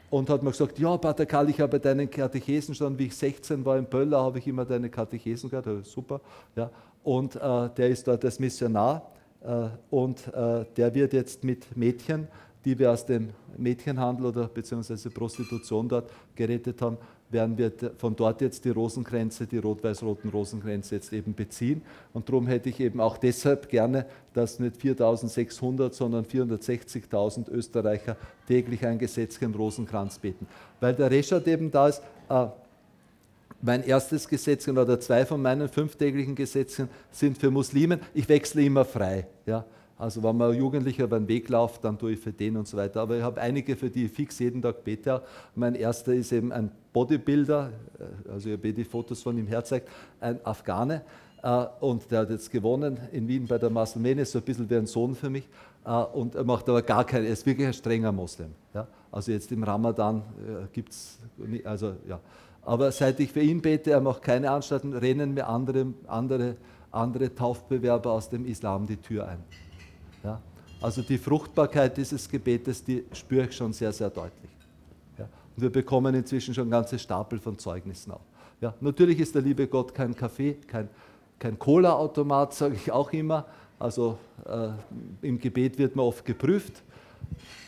und 0.09 0.29
hat 0.29 0.41
mir 0.41 0.51
gesagt, 0.51 0.79
ja, 0.79 0.95
Pater 0.95 1.25
Karl, 1.25 1.49
ich 1.49 1.59
habe 1.59 1.81
deinen 1.81 2.09
Katechesen 2.09 2.73
schon, 2.73 2.97
wie 2.97 3.07
ich 3.07 3.15
16 3.15 3.65
war 3.65 3.77
in 3.77 3.83
Böller, 3.83 4.21
habe 4.23 4.39
ich 4.39 4.47
immer 4.47 4.63
deine 4.63 4.89
Katechesen 4.89 5.49
gehört, 5.49 5.65
ja, 5.65 5.81
super. 5.83 6.21
Ja. 6.55 6.71
Und 7.03 7.35
äh, 7.35 7.69
der 7.75 7.89
ist 7.89 8.07
dort 8.07 8.23
als 8.23 8.39
Missionar 8.39 9.11
äh, 9.41 9.67
und 9.89 10.33
äh, 10.33 10.63
der 10.77 10.95
wird 10.95 11.11
jetzt 11.11 11.43
mit 11.43 11.75
Mädchen, 11.75 12.29
die 12.63 12.79
wir 12.79 12.89
aus 12.89 13.05
dem 13.05 13.31
Mädchenhandel 13.57 14.27
oder 14.27 14.47
beziehungsweise 14.47 15.09
Prostitution 15.09 15.89
dort 15.89 16.09
gerettet 16.35 16.81
haben, 16.81 16.97
werden 17.33 17.57
wir 17.57 17.71
von 17.97 18.15
dort 18.15 18.41
jetzt 18.41 18.63
die 18.65 18.69
Rosenkränze, 18.69 19.47
die 19.47 19.57
rot-weiß-roten 19.57 20.29
Rosenkränze 20.29 20.95
jetzt 20.95 21.11
eben 21.11 21.33
beziehen. 21.33 21.81
Und 22.13 22.29
darum 22.29 22.47
hätte 22.47 22.69
ich 22.69 22.79
eben 22.79 23.01
auch 23.01 23.17
deshalb 23.17 23.69
gerne, 23.69 24.05
dass 24.33 24.59
nicht 24.59 24.77
4.600, 24.77 25.93
sondern 25.93 26.25
460.000 26.25 27.49
Österreicher 27.49 28.15
täglich 28.47 28.85
ein 28.85 28.99
gesetzlichen 28.99 29.53
Rosenkranz 29.55 30.19
beten. 30.19 30.47
Weil 30.79 30.93
der 30.93 31.11
Reschat 31.11 31.47
eben 31.47 31.71
da 31.71 31.89
ist, 31.89 32.01
äh, 32.29 32.45
mein 33.61 33.83
erstes 33.83 34.27
Gesetzchen 34.27 34.77
oder 34.77 34.99
zwei 34.99 35.25
von 35.25 35.41
meinen 35.41 35.69
fünftäglichen 35.69 36.35
Gesetzen 36.35 36.89
sind 37.11 37.37
für 37.37 37.49
Muslimen. 37.49 37.99
Ich 38.13 38.27
wechsle 38.27 38.63
immer 38.63 38.83
frei. 38.83 39.27
Ja. 39.45 39.65
Also 39.97 40.23
wenn 40.23 40.35
man 40.35 40.53
Jugendlicher 40.55 41.03
über 41.03 41.19
den 41.19 41.27
Weg 41.27 41.49
läuft, 41.49 41.83
dann 41.83 41.97
tue 41.97 42.13
ich 42.13 42.19
für 42.19 42.31
den 42.31 42.57
und 42.57 42.67
so 42.67 42.77
weiter. 42.77 43.01
Aber 43.01 43.17
ich 43.17 43.23
habe 43.23 43.39
einige, 43.39 43.75
für 43.75 43.89
die 43.89 44.05
ich 44.05 44.11
fix 44.11 44.39
jeden 44.39 44.61
Tag 44.61 44.83
bete. 44.83 45.21
Mein 45.55 45.75
erster 45.75 46.13
ist 46.13 46.31
eben 46.31 46.51
ein 46.51 46.71
Bodybuilder, 46.91 47.71
äh, 47.99 48.31
also 48.31 48.49
ich 48.49 48.57
habe 48.57 48.73
die 48.73 48.83
Fotos 48.83 49.21
von 49.21 49.37
ihm 49.37 49.47
herzeigt, 49.47 49.87
ein 50.19 50.39
Afghane. 50.45 51.01
Äh, 51.41 51.65
und 51.79 52.09
der 52.09 52.21
hat 52.21 52.29
jetzt 52.31 52.49
gewonnen 52.51 52.97
in 53.11 53.27
Wien 53.27 53.45
bei 53.45 53.57
der 53.57 53.69
Musselmene, 53.69 54.25
so 54.25 54.39
ein 54.39 54.43
bisschen 54.43 54.69
wie 54.69 54.75
ein 54.75 54.87
Sohn 54.87 55.15
für 55.15 55.29
mich. 55.29 55.47
Äh, 55.85 55.91
und 55.91 56.35
er 56.35 56.43
macht 56.43 56.67
aber 56.69 56.81
gar 56.81 57.05
keinen, 57.05 57.25
er 57.25 57.33
ist 57.33 57.45
wirklich 57.45 57.67
ein 57.67 57.73
strenger 57.73 58.11
Moslem. 58.11 58.51
Also 59.11 59.31
jetzt 59.31 59.51
im 59.51 59.61
Ramadan 59.61 60.23
gibt 60.71 60.91
es, 60.91 61.19
also 61.65 61.93
ja. 62.09 62.19
Aber 62.63 62.91
seit 62.91 63.19
ich 63.19 63.31
für 63.31 63.41
ihn 63.41 63.61
bete, 63.61 63.91
er 63.91 64.01
macht 64.01 64.23
keine 64.23 64.49
Anstalten, 64.49 64.91
rennen 64.93 65.35
mir 65.35 65.47
andere, 65.47 65.93
andere 66.07 66.55
andere 66.93 67.33
Taufbewerber 67.33 68.11
aus 68.11 68.29
dem 68.29 68.45
Islam 68.45 68.85
die 68.85 68.97
Tür 68.97 69.27
ein. 69.27 69.43
Ja? 70.23 70.41
Also 70.81 71.01
die 71.01 71.17
Fruchtbarkeit 71.17 71.95
dieses 71.95 72.29
Gebetes, 72.29 72.83
die 72.83 73.05
spüre 73.13 73.45
ich 73.45 73.55
schon 73.55 73.71
sehr, 73.73 73.93
sehr 73.93 74.09
deutlich. 74.09 74.51
Ja? 75.17 75.25
Und 75.55 75.61
wir 75.61 75.69
bekommen 75.69 76.13
inzwischen 76.15 76.53
schon 76.53 76.69
ganze 76.69 76.99
Stapel 76.99 77.39
von 77.39 77.57
Zeugnissen 77.57 78.11
auch. 78.11 78.21
Ja? 78.61 78.73
Natürlich 78.81 79.19
ist 79.19 79.35
der 79.35 79.41
liebe 79.41 79.67
Gott 79.67 79.93
kein 79.93 80.15
Kaffee, 80.15 80.53
kein, 80.67 80.89
kein 81.39 81.57
Cola-Automat, 81.57 82.53
sage 82.53 82.75
ich 82.75 82.91
auch 82.91 83.11
immer. 83.13 83.45
Also 83.79 84.17
äh, 84.45 84.69
im 85.21 85.39
Gebet 85.39 85.77
wird 85.77 85.95
man 85.95 86.05
oft 86.05 86.25
geprüft. 86.25 86.81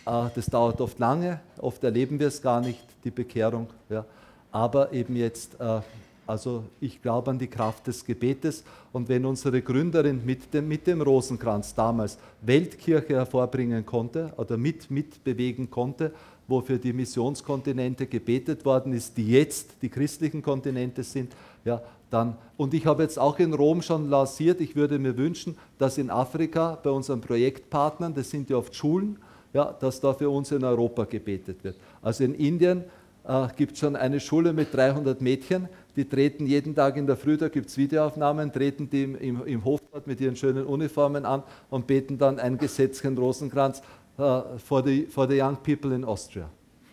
Äh, 0.05 0.29
das 0.35 0.45
dauert 0.47 0.79
oft 0.81 0.99
lange, 0.99 1.39
oft 1.57 1.83
erleben 1.83 2.19
wir 2.19 2.27
es 2.27 2.41
gar 2.41 2.61
nicht, 2.61 2.85
die 3.03 3.11
Bekehrung. 3.11 3.67
Ja. 3.89 4.05
Aber 4.51 4.93
eben 4.93 5.15
jetzt, 5.15 5.59
äh, 5.59 5.81
also 6.27 6.63
ich 6.79 7.01
glaube 7.01 7.31
an 7.31 7.39
die 7.39 7.47
Kraft 7.47 7.87
des 7.87 8.05
Gebetes. 8.05 8.63
Und 8.91 9.09
wenn 9.09 9.25
unsere 9.25 9.61
Gründerin 9.61 10.21
mit 10.25 10.53
dem, 10.53 10.67
mit 10.67 10.87
dem 10.87 11.01
Rosenkranz 11.01 11.75
damals 11.75 12.17
Weltkirche 12.41 13.15
hervorbringen 13.15 13.85
konnte 13.85 14.33
oder 14.37 14.57
mit, 14.57 14.89
mitbewegen 14.89 15.69
konnte, 15.69 16.11
wo 16.47 16.61
für 16.61 16.77
die 16.77 16.93
Missionskontinente 16.93 18.05
gebetet 18.05 18.65
worden 18.65 18.93
ist, 18.93 19.17
die 19.17 19.29
jetzt 19.29 19.81
die 19.81 19.89
christlichen 19.89 20.41
Kontinente 20.41 21.03
sind, 21.03 21.33
ja, 21.63 21.81
dann, 22.11 22.37
und 22.55 22.73
ich 22.73 22.85
habe 22.85 23.03
jetzt 23.03 23.17
auch 23.17 23.39
in 23.39 23.53
Rom 23.53 23.81
schon 23.81 24.09
lanciert, 24.09 24.61
ich 24.61 24.75
würde 24.75 24.99
mir 24.99 25.17
wünschen, 25.17 25.57
dass 25.79 25.97
in 25.97 26.09
Afrika 26.09 26.77
bei 26.81 26.91
unseren 26.91 27.19
Projektpartnern, 27.19 28.13
das 28.13 28.29
sind 28.29 28.49
ja 28.49 28.57
oft 28.57 28.75
Schulen, 28.75 29.17
ja, 29.53 29.73
dass 29.79 30.01
da 30.01 30.13
für 30.13 30.29
uns 30.29 30.51
in 30.51 30.63
Europa 30.63 31.05
gebetet 31.05 31.63
wird. 31.63 31.77
Also 32.01 32.23
in 32.23 32.35
Indien 32.35 32.83
äh, 33.27 33.47
gibt 33.55 33.73
es 33.73 33.79
schon 33.79 33.95
eine 33.95 34.19
Schule 34.19 34.53
mit 34.53 34.73
300 34.73 35.21
Mädchen, 35.21 35.67
die 35.95 36.05
treten 36.05 36.45
jeden 36.45 36.75
Tag 36.75 36.97
in 36.97 37.07
der 37.07 37.15
Früh, 37.15 37.37
da 37.37 37.47
gibt 37.47 37.69
es 37.69 37.77
Videoaufnahmen, 37.77 38.51
treten 38.51 38.89
die 38.89 39.03
im, 39.03 39.15
im, 39.15 39.45
im 39.45 39.65
Hofbad 39.65 40.07
mit 40.07 40.19
ihren 40.19 40.35
schönen 40.35 40.65
Uniformen 40.65 41.25
an 41.25 41.43
und 41.69 41.87
beten 41.87 42.17
dann 42.17 42.39
ein 42.39 42.57
Gesetzchen 42.57 43.17
Rosenkranz 43.17 43.81
äh, 44.17 44.41
for, 44.57 44.83
the, 44.83 45.07
the 45.07 45.41
young 45.41 45.57
people 45.63 45.95
in 45.95 46.03
Austria. 46.03 46.49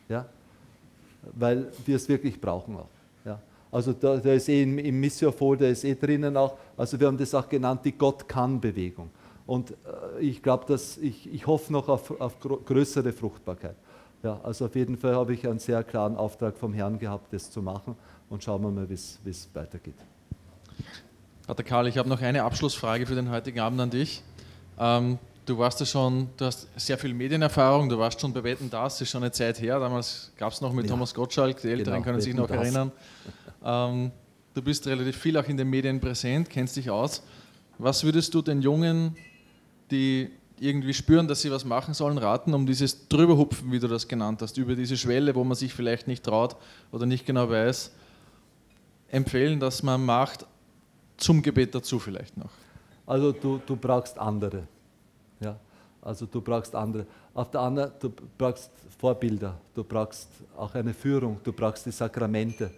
Ja? 0.09 0.27
Weil 1.35 1.69
wir 1.85 1.97
es 1.97 2.09
wirklich 2.09 2.41
brauchen 2.41 2.77
auch. 2.77 2.89
Ja? 3.25 3.41
Also 3.71 3.93
da, 3.93 4.17
da 4.19 4.33
ist 4.33 4.49
eh 4.49 4.63
im, 4.63 4.79
im 4.79 5.01
Missio-Folder 5.01 5.69
ist 5.69 5.85
eh 5.85 5.95
drinnen 5.95 6.37
auch, 6.37 6.57
also 6.77 6.99
wir 6.99 7.09
haben 7.09 7.19
das 7.19 7.35
auch 7.35 7.49
genannt, 7.49 7.81
die 7.85 7.93
Gott-kann-Bewegung. 7.93 9.11
Und 9.47 9.73
äh, 9.73 10.21
ich 10.21 10.43
glaube, 10.43 10.65
dass 10.67 10.97
ich, 10.99 11.33
ich 11.33 11.47
hoffe 11.49 11.73
noch 11.73 11.89
auf, 11.89 12.21
auf 12.21 12.39
größere 12.39 13.13
Fruchtbarkeit. 13.13 13.77
Ja, 14.23 14.41
also 14.45 14.67
auf 14.67 14.77
jeden 14.77 14.97
Fall 14.97 15.17
habe 15.17 15.35
ich 15.35 15.49
einen 15.49 15.59
sehr 15.59 15.83
klaren 15.83 16.15
Auftrag 16.15 16.57
vom 16.57 16.73
Herrn 16.73 17.01
gehabt, 17.01 17.33
das 17.33 17.51
zu 17.51 17.61
machen 17.61 17.97
und 18.33 18.43
schauen 18.43 18.63
wir 18.63 18.71
mal, 18.71 18.89
wie 18.89 18.95
es 18.95 19.49
weitergeht. 19.53 19.95
Pater 21.47 21.63
Karl, 21.63 21.87
ich 21.87 21.99
habe 21.99 22.09
noch 22.09 22.23
eine 22.23 22.43
Abschlussfrage 22.43 23.05
für 23.05 23.15
den 23.15 23.31
heutigen 23.31 23.61
Abend 23.61 23.79
an 23.81 23.91
dich. 23.91 24.23
Ähm, 24.79 25.19
du 25.45 25.59
warst 25.59 25.81
ja 25.81 25.87
schon, 25.87 26.29
du 26.39 26.47
hast 26.47 26.67
sehr 26.77 26.97
viel 26.97 27.13
Medienerfahrung, 27.13 27.91
du 27.91 27.99
warst 27.99 28.21
schon 28.21 28.33
bei 28.33 28.43
Wetten 28.43 28.71
das, 28.71 29.01
ist 29.03 29.11
schon 29.11 29.23
eine 29.23 29.33
Zeit 29.33 29.61
her, 29.61 29.79
damals 29.79 30.33
gab 30.39 30.51
es 30.51 30.63
noch 30.63 30.73
mit 30.73 30.87
ja. 30.87 30.93
Thomas 30.93 31.13
Gottschalk, 31.13 31.61
die 31.61 31.69
Älteren 31.69 31.97
genau, 31.97 32.05
können 32.05 32.21
sich 32.23 32.35
noch 32.35 32.49
das. 32.49 32.57
erinnern. 32.57 32.93
Ähm, 33.63 34.11
du 34.55 34.63
bist 34.63 34.87
relativ 34.87 35.17
viel 35.19 35.37
auch 35.37 35.47
in 35.47 35.59
den 35.59 35.69
Medien 35.69 36.01
präsent, 36.01 36.49
kennst 36.49 36.77
dich 36.77 36.89
aus. 36.89 37.23
Was 37.77 38.03
würdest 38.03 38.33
du 38.33 38.41
den 38.41 38.63
jungen 38.63 39.15
die 39.91 40.31
irgendwie 40.59 40.95
spüren, 40.95 41.29
dass 41.29 41.43
sie 41.43 41.51
was 41.51 41.65
machen 41.65 41.93
sollen, 41.93 42.17
raten, 42.17 42.55
um 42.55 42.67
dieses 42.67 43.09
Drüberhupfen, 43.09 43.71
wie 43.73 43.79
du 43.79 43.89
das 43.89 44.09
genannt 44.09 44.41
hast, 44.41 44.57
über 44.57 44.75
diese 44.75 44.97
Schwelle, 44.97 45.35
wo 45.35 45.45
man 45.45 45.57
sich 45.57 45.75
vielleicht 45.75 46.07
nicht 46.07 46.25
traut 46.25 46.57
oder 46.93 47.05
nicht 47.05 47.27
genau 47.27 47.51
weiß, 47.51 47.93
empfehlen, 49.13 49.61
dass 49.61 49.83
man 49.83 50.05
macht, 50.05 50.47
zum 51.17 51.41
Gebet 51.41 51.73
dazu 51.75 52.01
vielleicht 52.01 52.37
noch? 52.37 52.51
Also 53.07 53.31
du, 53.31 53.61
du 53.65 53.77
brauchst 53.77 54.19
andere. 54.19 54.65
Ja? 55.39 55.57
Also 56.01 56.27
du 56.27 56.41
brauchst 56.41 56.75
andere. 56.75 57.07
Auf 57.35 57.51
der 57.51 57.61
anderen, 57.61 57.93
du 58.01 58.11
brauchst 58.37 58.71
Vorbilder, 58.99 59.55
du 59.75 59.85
brauchst 59.85 60.29
auch 60.57 60.75
eine 60.75 60.93
Führung, 60.93 61.39
du 61.45 61.53
brauchst 61.53 61.87
die 61.87 61.93
Sakramente. 61.93 62.71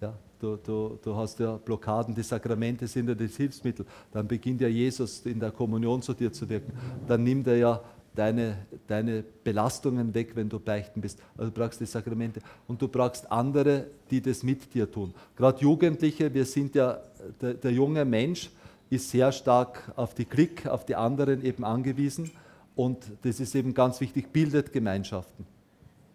Ja? 0.00 0.12
Du, 0.38 0.56
du, 0.56 0.98
du 1.02 1.16
hast 1.16 1.38
ja 1.38 1.56
Blockaden, 1.56 2.14
die 2.14 2.22
Sakramente 2.22 2.86
sind 2.86 3.08
ja 3.08 3.14
das 3.14 3.36
Hilfsmittel. 3.36 3.86
Dann 4.12 4.26
beginnt 4.26 4.60
ja 4.60 4.68
Jesus 4.68 5.24
in 5.24 5.40
der 5.40 5.50
Kommunion 5.50 6.02
zu 6.02 6.12
dir 6.12 6.32
zu 6.32 6.48
wirken. 6.48 6.72
Dann 7.06 7.22
nimmt 7.22 7.46
er 7.46 7.56
ja 7.56 7.80
deine, 8.16 8.66
deine 8.86 9.22
Belastungen 9.44 10.14
weg, 10.14 10.34
wenn 10.34 10.48
du 10.48 10.58
beichten 10.58 11.00
bist. 11.00 11.20
Also 11.36 11.50
du 11.50 11.60
brauchst 11.60 11.80
die 11.80 11.86
Sakramente. 11.86 12.40
Und 12.66 12.82
du 12.82 12.88
brauchst 12.88 13.30
andere, 13.30 13.86
die 14.10 14.20
das 14.20 14.42
mit 14.42 14.74
dir 14.74 14.90
tun. 14.90 15.14
Gerade 15.36 15.60
Jugendliche, 15.60 16.32
wir 16.32 16.44
sind 16.44 16.74
ja, 16.74 16.98
der, 17.40 17.54
der 17.54 17.72
junge 17.72 18.04
Mensch 18.04 18.50
ist 18.90 19.10
sehr 19.10 19.30
stark 19.32 19.92
auf 19.96 20.14
die 20.14 20.24
Klick, 20.24 20.66
auf 20.66 20.84
die 20.84 20.96
anderen 20.96 21.44
eben 21.44 21.64
angewiesen. 21.64 22.30
Und 22.74 22.98
das 23.22 23.40
ist 23.40 23.54
eben 23.54 23.74
ganz 23.74 24.00
wichtig, 24.00 24.32
bildet 24.32 24.72
Gemeinschaften. 24.72 25.46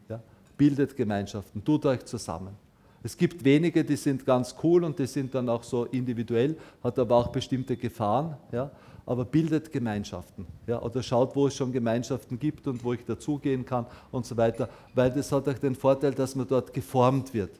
Ja? 0.09 0.21
Bildet 0.57 0.95
Gemeinschaften, 0.95 1.63
tut 1.63 1.85
euch 1.85 2.05
zusammen. 2.05 2.55
Es 3.03 3.17
gibt 3.17 3.43
wenige, 3.43 3.83
die 3.83 3.95
sind 3.95 4.25
ganz 4.25 4.55
cool 4.61 4.83
und 4.83 4.99
die 4.99 5.07
sind 5.07 5.33
dann 5.33 5.49
auch 5.49 5.63
so 5.63 5.85
individuell, 5.85 6.55
hat 6.83 6.99
aber 6.99 7.15
auch 7.15 7.27
bestimmte 7.29 7.75
Gefahren, 7.75 8.37
ja, 8.51 8.69
aber 9.05 9.25
bildet 9.25 9.71
Gemeinschaften 9.71 10.45
ja, 10.67 10.81
oder 10.81 11.01
schaut, 11.03 11.35
wo 11.35 11.47
es 11.47 11.55
schon 11.55 11.71
Gemeinschaften 11.71 12.39
gibt 12.39 12.67
und 12.67 12.83
wo 12.83 12.93
ich 12.93 13.03
dazugehen 13.05 13.65
kann 13.65 13.85
und 14.11 14.25
so 14.25 14.37
weiter, 14.37 14.69
weil 14.93 15.11
das 15.11 15.31
hat 15.31 15.47
auch 15.47 15.57
den 15.57 15.75
Vorteil, 15.75 16.13
dass 16.13 16.35
man 16.35 16.47
dort 16.47 16.73
geformt 16.73 17.33
wird. 17.33 17.51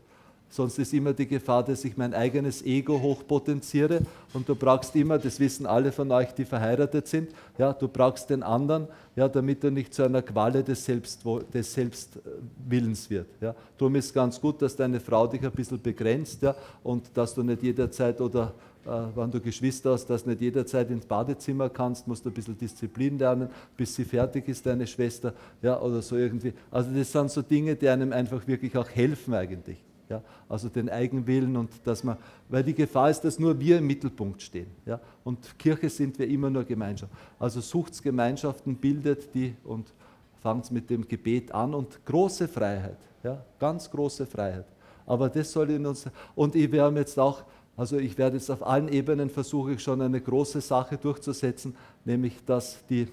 Sonst 0.51 0.77
ist 0.79 0.93
immer 0.93 1.13
die 1.13 1.27
Gefahr, 1.27 1.63
dass 1.63 1.85
ich 1.85 1.95
mein 1.95 2.13
eigenes 2.13 2.61
Ego 2.65 3.01
hochpotenziere 3.01 4.01
und 4.33 4.49
du 4.49 4.53
brauchst 4.53 4.93
immer, 4.97 5.17
das 5.17 5.39
wissen 5.39 5.65
alle 5.65 5.93
von 5.93 6.11
euch, 6.11 6.33
die 6.33 6.43
verheiratet 6.43 7.07
sind, 7.07 7.29
ja, 7.57 7.71
du 7.71 7.87
brauchst 7.87 8.29
den 8.29 8.43
anderen, 8.43 8.89
ja, 9.15 9.29
damit 9.29 9.63
er 9.63 9.71
nicht 9.71 9.93
zu 9.93 10.03
einer 10.03 10.21
Qualle 10.21 10.61
des, 10.61 10.83
Selbst, 10.83 11.21
des 11.53 11.73
Selbstwillens 11.73 13.09
wird. 13.09 13.27
Ja. 13.39 13.55
Darum 13.77 13.95
ist 13.95 14.13
ganz 14.13 14.41
gut, 14.41 14.61
dass 14.61 14.75
deine 14.75 14.99
Frau 14.99 15.25
dich 15.25 15.41
ein 15.41 15.51
bisschen 15.53 15.81
begrenzt 15.81 16.41
ja, 16.41 16.53
und 16.83 17.09
dass 17.13 17.33
du 17.33 17.43
nicht 17.43 17.63
jederzeit 17.63 18.19
oder 18.19 18.53
wenn 18.83 19.31
du 19.31 19.39
Geschwister 19.39 19.91
hast, 19.91 20.07
dass 20.07 20.25
nicht 20.25 20.41
jederzeit 20.41 20.89
ins 20.89 21.05
Badezimmer 21.05 21.69
kannst, 21.69 22.07
musst 22.07 22.25
du 22.25 22.29
ein 22.29 22.33
bisschen 22.33 22.57
Disziplin 22.57 23.17
lernen, 23.17 23.49
bis 23.77 23.95
sie 23.95 24.05
fertig 24.05 24.47
ist, 24.47 24.65
deine 24.65 24.87
Schwester, 24.87 25.33
ja, 25.61 25.79
oder 25.79 26.01
so 26.01 26.15
irgendwie. 26.17 26.53
Also 26.71 26.91
das 26.91 27.11
sind 27.11 27.29
so 27.29 27.41
Dinge, 27.41 27.75
die 27.75 27.87
einem 27.87 28.11
einfach 28.11 28.45
wirklich 28.47 28.75
auch 28.77 28.89
helfen 28.89 29.33
eigentlich. 29.33 29.77
Ja? 30.11 30.21
Also 30.49 30.69
den 30.69 30.89
Eigenwillen 30.89 31.55
und 31.55 31.71
dass 31.85 32.03
man, 32.03 32.17
weil 32.49 32.63
die 32.63 32.73
Gefahr 32.73 33.09
ist, 33.09 33.21
dass 33.21 33.39
nur 33.39 33.59
wir 33.59 33.77
im 33.77 33.87
Mittelpunkt 33.87 34.41
stehen. 34.41 34.67
Ja? 34.85 34.99
Und 35.23 35.57
Kirche 35.57 35.89
sind 35.89 36.19
wir 36.19 36.27
immer 36.27 36.49
nur 36.49 36.63
Gemeinschaft. 36.63 37.11
Also 37.39 37.61
sucht 37.61 38.01
Gemeinschaften, 38.03 38.75
bildet 38.75 39.33
die 39.33 39.55
und 39.63 39.93
fangt 40.41 40.69
mit 40.71 40.89
dem 40.89 41.07
Gebet 41.07 41.51
an 41.51 41.73
und 41.73 42.05
große 42.05 42.47
Freiheit, 42.47 42.97
ja? 43.23 43.43
ganz 43.59 43.89
große 43.89 44.25
Freiheit. 44.25 44.65
Aber 45.05 45.29
das 45.29 45.51
soll 45.51 45.71
in 45.71 45.85
uns, 45.85 46.05
und 46.35 46.55
ich 46.55 46.71
werde 46.71 46.99
jetzt 46.99 47.17
auch, 47.17 47.43
also 47.81 47.97
ich 47.97 48.15
werde 48.15 48.37
jetzt 48.37 48.51
auf 48.51 48.63
allen 48.63 48.89
Ebenen 48.89 49.27
versuche 49.31 49.71
ich 49.71 49.81
schon 49.81 50.03
eine 50.03 50.21
große 50.21 50.61
Sache 50.61 50.97
durchzusetzen, 50.97 51.75
nämlich 52.05 52.35
dass, 52.45 52.77
die, 52.87 53.07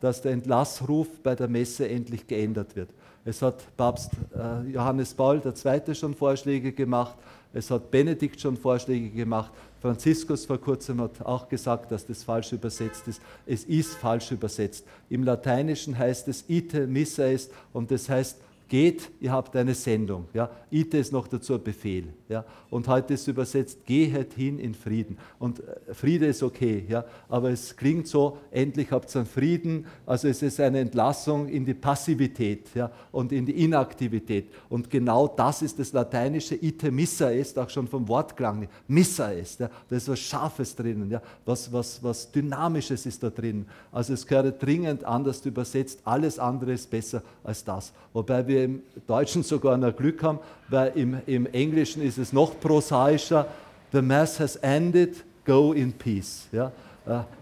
dass 0.00 0.22
der 0.22 0.32
Entlassruf 0.32 1.06
bei 1.22 1.34
der 1.34 1.48
Messe 1.48 1.86
endlich 1.86 2.26
geändert 2.26 2.74
wird. 2.76 2.88
Es 3.26 3.42
hat 3.42 3.76
Papst 3.76 4.12
äh, 4.34 4.70
Johannes 4.70 5.12
Paul 5.12 5.42
II. 5.44 5.94
schon 5.94 6.14
Vorschläge 6.14 6.72
gemacht. 6.72 7.14
Es 7.52 7.70
hat 7.70 7.90
Benedikt 7.90 8.40
schon 8.40 8.56
Vorschläge 8.56 9.10
gemacht. 9.10 9.52
Franziskus 9.82 10.46
vor 10.46 10.56
kurzem 10.56 11.02
hat 11.02 11.20
auch 11.20 11.46
gesagt, 11.46 11.92
dass 11.92 12.06
das 12.06 12.24
falsch 12.24 12.54
übersetzt 12.54 13.06
ist. 13.08 13.20
Es 13.44 13.64
ist 13.64 13.96
falsch 13.96 14.32
übersetzt. 14.32 14.86
Im 15.10 15.24
Lateinischen 15.24 15.98
heißt 15.98 16.26
es 16.28 16.48
ite 16.48 16.86
missa 16.86 17.24
est 17.24 17.52
und 17.74 17.90
das 17.90 18.08
heißt 18.08 18.38
geht, 18.68 19.10
ihr 19.20 19.32
habt 19.32 19.54
eine 19.56 19.74
Sendung. 19.74 20.26
Ja. 20.34 20.50
Ite 20.70 20.98
ist 20.98 21.12
noch 21.12 21.28
dazu 21.28 21.54
ein 21.54 21.62
Befehl. 21.62 22.08
Ja. 22.28 22.44
Und 22.70 22.88
heute 22.88 23.14
ist 23.14 23.28
übersetzt, 23.28 23.86
gehet 23.86 24.34
hin 24.34 24.58
in 24.58 24.74
Frieden. 24.74 25.18
Und 25.38 25.60
äh, 25.60 25.94
Friede 25.94 26.26
ist 26.26 26.42
okay, 26.42 26.84
ja. 26.88 27.04
aber 27.28 27.50
es 27.50 27.76
klingt 27.76 28.08
so, 28.08 28.38
endlich 28.50 28.90
habt 28.90 29.14
ihr 29.14 29.20
einen 29.20 29.26
Frieden. 29.26 29.86
Also 30.04 30.26
es 30.28 30.42
ist 30.42 30.58
eine 30.60 30.80
Entlassung 30.80 31.48
in 31.48 31.64
die 31.64 31.74
Passivität 31.74 32.68
ja, 32.74 32.90
und 33.12 33.30
in 33.30 33.46
die 33.46 33.62
Inaktivität. 33.64 34.50
Und 34.68 34.90
genau 34.90 35.28
das 35.28 35.62
ist 35.62 35.78
das 35.78 35.92
lateinische 35.92 36.56
ite 36.56 36.90
missa 36.90 37.30
est, 37.30 37.58
auch 37.58 37.70
schon 37.70 37.86
vom 37.86 38.08
Wortklang. 38.08 38.68
Missa 38.88 39.32
est, 39.32 39.60
ja. 39.60 39.70
da 39.88 39.96
ist 39.96 40.08
was 40.08 40.18
Scharfes 40.18 40.74
drinnen, 40.74 41.10
ja. 41.10 41.22
was, 41.44 41.72
was, 41.72 42.02
was 42.02 42.32
Dynamisches 42.32 43.06
ist 43.06 43.22
da 43.22 43.30
drin. 43.30 43.66
Also 43.92 44.14
es 44.14 44.26
gehört 44.26 44.60
dringend 44.60 45.04
anders 45.04 45.46
übersetzt, 45.46 46.00
alles 46.04 46.40
andere 46.40 46.72
ist 46.72 46.90
besser 46.90 47.22
als 47.44 47.62
das. 47.62 47.92
Wobei 48.12 48.46
wir 48.46 48.55
wir 48.56 48.64
im 48.64 48.82
Deutschen 49.06 49.42
sogar 49.42 49.76
noch 49.76 49.94
Glück 49.94 50.22
haben, 50.22 50.38
weil 50.68 50.92
im, 50.94 51.18
im 51.26 51.46
Englischen 51.46 52.02
ist 52.02 52.18
es 52.18 52.32
noch 52.32 52.58
prosaischer. 52.58 53.46
The 53.92 54.02
Mass 54.02 54.40
has 54.40 54.56
ended, 54.56 55.24
go 55.44 55.72
in 55.72 55.92
peace. 55.92 56.48
Ja? 56.52 56.72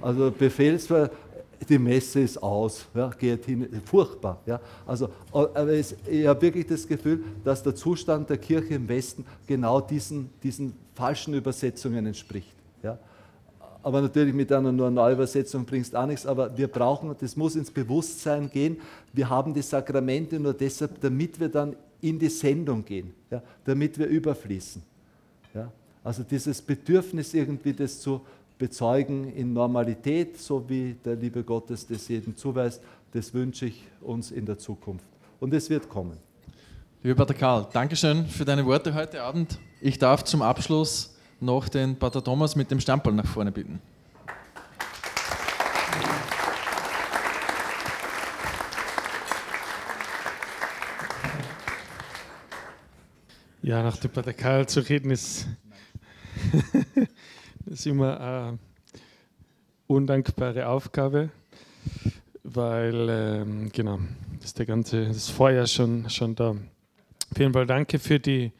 Also 0.00 0.30
Befehlsver 0.30 1.10
die 1.68 1.78
Messe 1.78 2.20
ist 2.20 2.42
aus, 2.42 2.86
ja, 2.94 3.08
geht 3.08 3.44
hin, 3.46 3.68
furchtbar. 3.84 4.40
Ja. 4.46 4.60
Also, 4.86 5.08
aber 5.32 5.68
es, 5.68 5.94
ich 6.06 6.26
habe 6.26 6.42
wirklich 6.42 6.66
das 6.66 6.86
Gefühl, 6.86 7.24
dass 7.42 7.62
der 7.62 7.74
Zustand 7.74 8.28
der 8.28 8.38
Kirche 8.38 8.74
im 8.74 8.88
Westen 8.88 9.24
genau 9.46 9.80
diesen, 9.80 10.30
diesen 10.42 10.74
falschen 10.94 11.34
Übersetzungen 11.34 12.06
entspricht. 12.06 12.53
Aber 13.84 14.00
natürlich 14.00 14.32
mit 14.32 14.50
einer 14.50 14.72
nur 14.72 14.90
Neuübersetzung 14.90 15.66
bringst 15.66 15.94
auch 15.94 16.06
nichts, 16.06 16.24
aber 16.24 16.56
wir 16.56 16.68
brauchen, 16.68 17.14
das 17.20 17.36
muss 17.36 17.54
ins 17.54 17.70
Bewusstsein 17.70 18.50
gehen, 18.50 18.78
wir 19.12 19.28
haben 19.28 19.52
die 19.52 19.60
Sakramente 19.60 20.40
nur 20.40 20.54
deshalb, 20.54 20.98
damit 21.02 21.38
wir 21.38 21.50
dann 21.50 21.76
in 22.00 22.18
die 22.18 22.30
Sendung 22.30 22.82
gehen, 22.82 23.12
ja, 23.30 23.42
damit 23.62 23.98
wir 23.98 24.06
überfließen. 24.06 24.82
Ja. 25.52 25.70
Also 26.02 26.22
dieses 26.22 26.62
Bedürfnis 26.62 27.34
irgendwie 27.34 27.74
das 27.74 28.00
zu 28.00 28.22
bezeugen 28.58 29.30
in 29.34 29.52
Normalität, 29.52 30.38
so 30.38 30.66
wie 30.66 30.96
der 31.04 31.16
liebe 31.16 31.44
Gottes 31.44 31.86
das 31.86 32.08
jedem 32.08 32.34
zuweist, 32.34 32.82
das 33.12 33.34
wünsche 33.34 33.66
ich 33.66 33.84
uns 34.00 34.30
in 34.30 34.46
der 34.46 34.56
Zukunft. 34.56 35.04
Und 35.40 35.52
es 35.52 35.68
wird 35.68 35.90
kommen. 35.90 36.16
Lieber 37.02 37.16
Pater 37.16 37.34
Karl, 37.34 37.66
Dankeschön 37.70 38.24
für 38.24 38.46
deine 38.46 38.64
Worte 38.64 38.94
heute 38.94 39.22
Abend. 39.22 39.58
Ich 39.82 39.98
darf 39.98 40.24
zum 40.24 40.40
Abschluss 40.40 41.13
noch 41.44 41.68
den 41.68 41.96
Pater 41.96 42.24
Thomas 42.24 42.56
mit 42.56 42.70
dem 42.70 42.80
Stammball 42.80 43.12
nach 43.12 43.26
vorne 43.26 43.52
bitten. 43.52 43.80
Ja, 53.62 53.82
nach 53.82 53.96
dem 53.96 54.10
Pater 54.10 54.34
Karl 54.34 54.68
zu 54.68 54.80
reden 54.80 55.10
ist, 55.10 55.46
ist 57.66 57.86
immer 57.86 58.20
eine 58.20 58.58
undankbare 59.86 60.68
Aufgabe, 60.68 61.30
weil, 62.42 63.08
ähm, 63.08 63.72
genau, 63.72 64.00
ist 64.42 64.58
der 64.58 64.66
ganze, 64.66 65.06
das 65.06 65.30
Feuer 65.30 65.66
schon, 65.66 66.10
schon 66.10 66.34
da. 66.34 66.50
Auf 66.50 67.38
jeden 67.38 67.54
Fall 67.54 67.66
danke 67.66 67.98
für 67.98 68.20
die, 68.20 68.52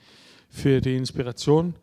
für 0.48 0.80
die 0.80 0.96
Inspiration. 0.96 1.74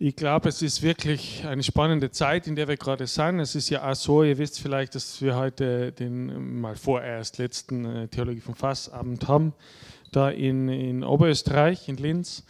Ich 0.00 0.16
glaube, 0.16 0.48
es 0.48 0.60
ist 0.60 0.82
wirklich 0.82 1.46
eine 1.46 1.62
spannende 1.62 2.10
Zeit, 2.10 2.48
in 2.48 2.56
der 2.56 2.66
wir 2.66 2.76
gerade 2.76 3.06
sind. 3.06 3.38
Es 3.38 3.54
ist 3.54 3.70
ja 3.70 3.88
auch 3.88 3.94
so, 3.94 4.24
ihr 4.24 4.38
wisst 4.38 4.60
vielleicht, 4.60 4.96
dass 4.96 5.22
wir 5.22 5.36
heute 5.36 5.92
den 5.92 6.60
mal 6.60 6.74
vorerst 6.74 7.38
letzten 7.38 7.84
äh, 7.84 8.08
Theologie 8.08 8.40
vom 8.40 8.56
Fassabend 8.56 9.28
haben, 9.28 9.52
da 10.10 10.30
in, 10.30 10.68
in 10.68 11.04
Oberösterreich, 11.04 11.88
in 11.88 11.96
Linz. 11.96 12.42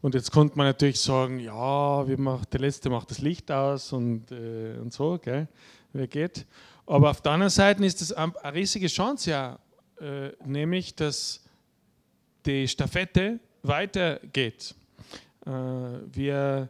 Und 0.00 0.16
jetzt 0.16 0.32
konnte 0.32 0.58
man 0.58 0.66
natürlich 0.66 1.00
sagen, 1.00 1.38
ja, 1.38 2.08
wie 2.08 2.16
macht, 2.16 2.52
der 2.52 2.60
Letzte 2.60 2.90
macht 2.90 3.12
das 3.12 3.20
Licht 3.20 3.52
aus 3.52 3.92
und, 3.92 4.32
äh, 4.32 4.76
und 4.80 4.92
so, 4.92 5.18
gell? 5.18 5.46
wer 5.92 6.08
geht. 6.08 6.46
Aber 6.84 7.10
auf 7.10 7.20
der 7.20 7.30
anderen 7.30 7.50
Seite 7.50 7.86
ist 7.86 8.00
das 8.00 8.12
eine 8.12 8.32
riesige 8.52 8.88
Chance 8.88 9.30
ja, 9.30 9.58
äh, 10.00 10.30
nämlich, 10.44 10.96
dass 10.96 11.44
die 12.44 12.66
Staffette 12.66 13.38
weitergeht. 13.62 14.74
Äh, 15.48 15.50
wir, 16.12 16.68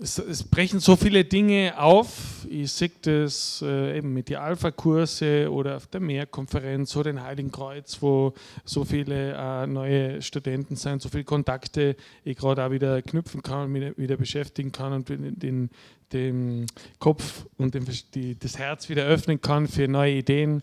es, 0.00 0.18
es, 0.18 0.42
brechen 0.42 0.80
so 0.80 0.96
viele 0.96 1.24
Dinge 1.24 1.78
auf. 1.78 2.46
Ich 2.50 2.70
sehe 2.72 2.90
das 3.00 3.64
äh, 3.66 3.96
eben 3.96 4.12
mit 4.12 4.28
den 4.28 4.36
Alpha-Kurse 4.36 5.50
oder 5.50 5.76
auf 5.76 5.86
der 5.86 6.00
Mehrkonferenz 6.00 6.94
oder 6.94 7.12
dem 7.12 7.22
Heiligen 7.22 7.50
Kreuz, 7.50 8.02
wo 8.02 8.34
so 8.64 8.84
viele 8.84 9.34
äh, 9.34 9.66
neue 9.66 10.20
Studenten 10.20 10.76
sind, 10.76 11.00
so 11.00 11.08
viele 11.08 11.24
Kontakte 11.24 11.96
ich 12.24 12.36
gerade 12.36 12.64
auch 12.64 12.70
wieder 12.70 13.00
knüpfen 13.00 13.42
kann, 13.42 13.72
wieder, 13.72 13.96
wieder 13.96 14.16
beschäftigen 14.18 14.72
kann 14.72 14.92
und 14.92 15.08
den, 15.08 15.70
den 16.12 16.66
Kopf 16.98 17.46
und 17.56 17.74
den, 17.74 17.86
die, 18.14 18.38
das 18.38 18.58
Herz 18.58 18.90
wieder 18.90 19.04
öffnen 19.04 19.40
kann 19.40 19.68
für 19.68 19.88
neue 19.88 20.16
Ideen. 20.16 20.62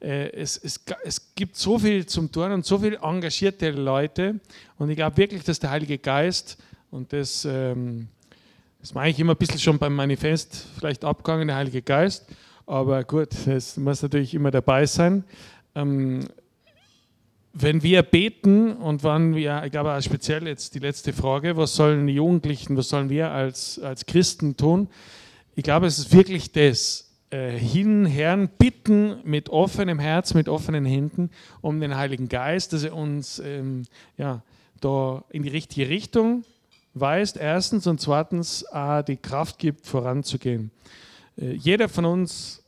Äh, 0.00 0.30
es, 0.32 0.56
es, 0.56 0.80
es 1.04 1.34
gibt 1.34 1.56
so 1.56 1.78
viel 1.78 2.06
zum 2.06 2.32
Tun 2.32 2.52
und 2.52 2.64
so 2.64 2.78
viele 2.78 2.98
engagierte 3.02 3.70
Leute. 3.70 4.40
Und 4.78 4.90
ich 4.90 4.96
glaube 4.96 5.16
wirklich, 5.16 5.44
dass 5.44 5.58
der 5.58 5.70
Heilige 5.70 5.98
Geist, 5.98 6.58
und 6.90 7.12
das, 7.12 7.44
ähm, 7.44 8.08
das 8.80 8.94
mache 8.94 9.10
ich 9.10 9.20
immer 9.20 9.34
ein 9.34 9.38
bisschen 9.38 9.58
schon 9.58 9.78
beim 9.78 9.94
Manifest, 9.94 10.66
vielleicht 10.78 11.04
abgegangen, 11.04 11.48
der 11.48 11.56
Heilige 11.56 11.82
Geist. 11.82 12.26
Aber 12.66 13.04
gut, 13.04 13.28
es 13.46 13.76
muss 13.76 14.02
natürlich 14.02 14.34
immer 14.34 14.50
dabei 14.50 14.86
sein. 14.86 15.24
Ähm, 15.74 16.28
wenn 17.52 17.82
wir 17.82 18.02
beten 18.02 18.74
und 18.74 19.02
wann 19.02 19.34
wir, 19.34 19.62
ich 19.64 19.72
glaube 19.72 19.92
auch 19.92 20.00
speziell 20.00 20.46
jetzt 20.46 20.74
die 20.74 20.78
letzte 20.78 21.12
Frage, 21.12 21.56
was 21.56 21.74
sollen 21.74 22.06
die 22.06 22.14
Jugendlichen, 22.14 22.76
was 22.76 22.88
sollen 22.88 23.10
wir 23.10 23.30
als, 23.30 23.78
als 23.80 24.06
Christen 24.06 24.56
tun? 24.56 24.88
Ich 25.56 25.64
glaube, 25.64 25.86
es 25.86 25.98
ist 25.98 26.12
wirklich 26.12 26.52
das, 26.52 27.09
äh, 27.30 27.50
hin, 27.52 28.06
Herrn, 28.06 28.48
bitten 28.58 29.20
mit 29.24 29.48
offenem 29.50 29.98
Herz, 30.00 30.34
mit 30.34 30.48
offenen 30.48 30.84
Händen 30.84 31.30
um 31.60 31.80
den 31.80 31.96
Heiligen 31.96 32.28
Geist, 32.28 32.72
dass 32.72 32.82
er 32.82 32.94
uns 32.94 33.38
ähm, 33.38 33.84
ja, 34.16 34.42
da 34.80 35.24
in 35.30 35.44
die 35.44 35.48
richtige 35.48 35.88
Richtung 35.88 36.44
weist, 36.94 37.36
erstens, 37.36 37.86
und 37.86 38.00
zweitens 38.00 38.64
äh, 38.72 39.04
die 39.04 39.16
Kraft 39.16 39.58
gibt, 39.58 39.86
voranzugehen. 39.86 40.72
Äh, 41.36 41.52
jeder 41.52 41.88
von 41.88 42.04
uns 42.04 42.64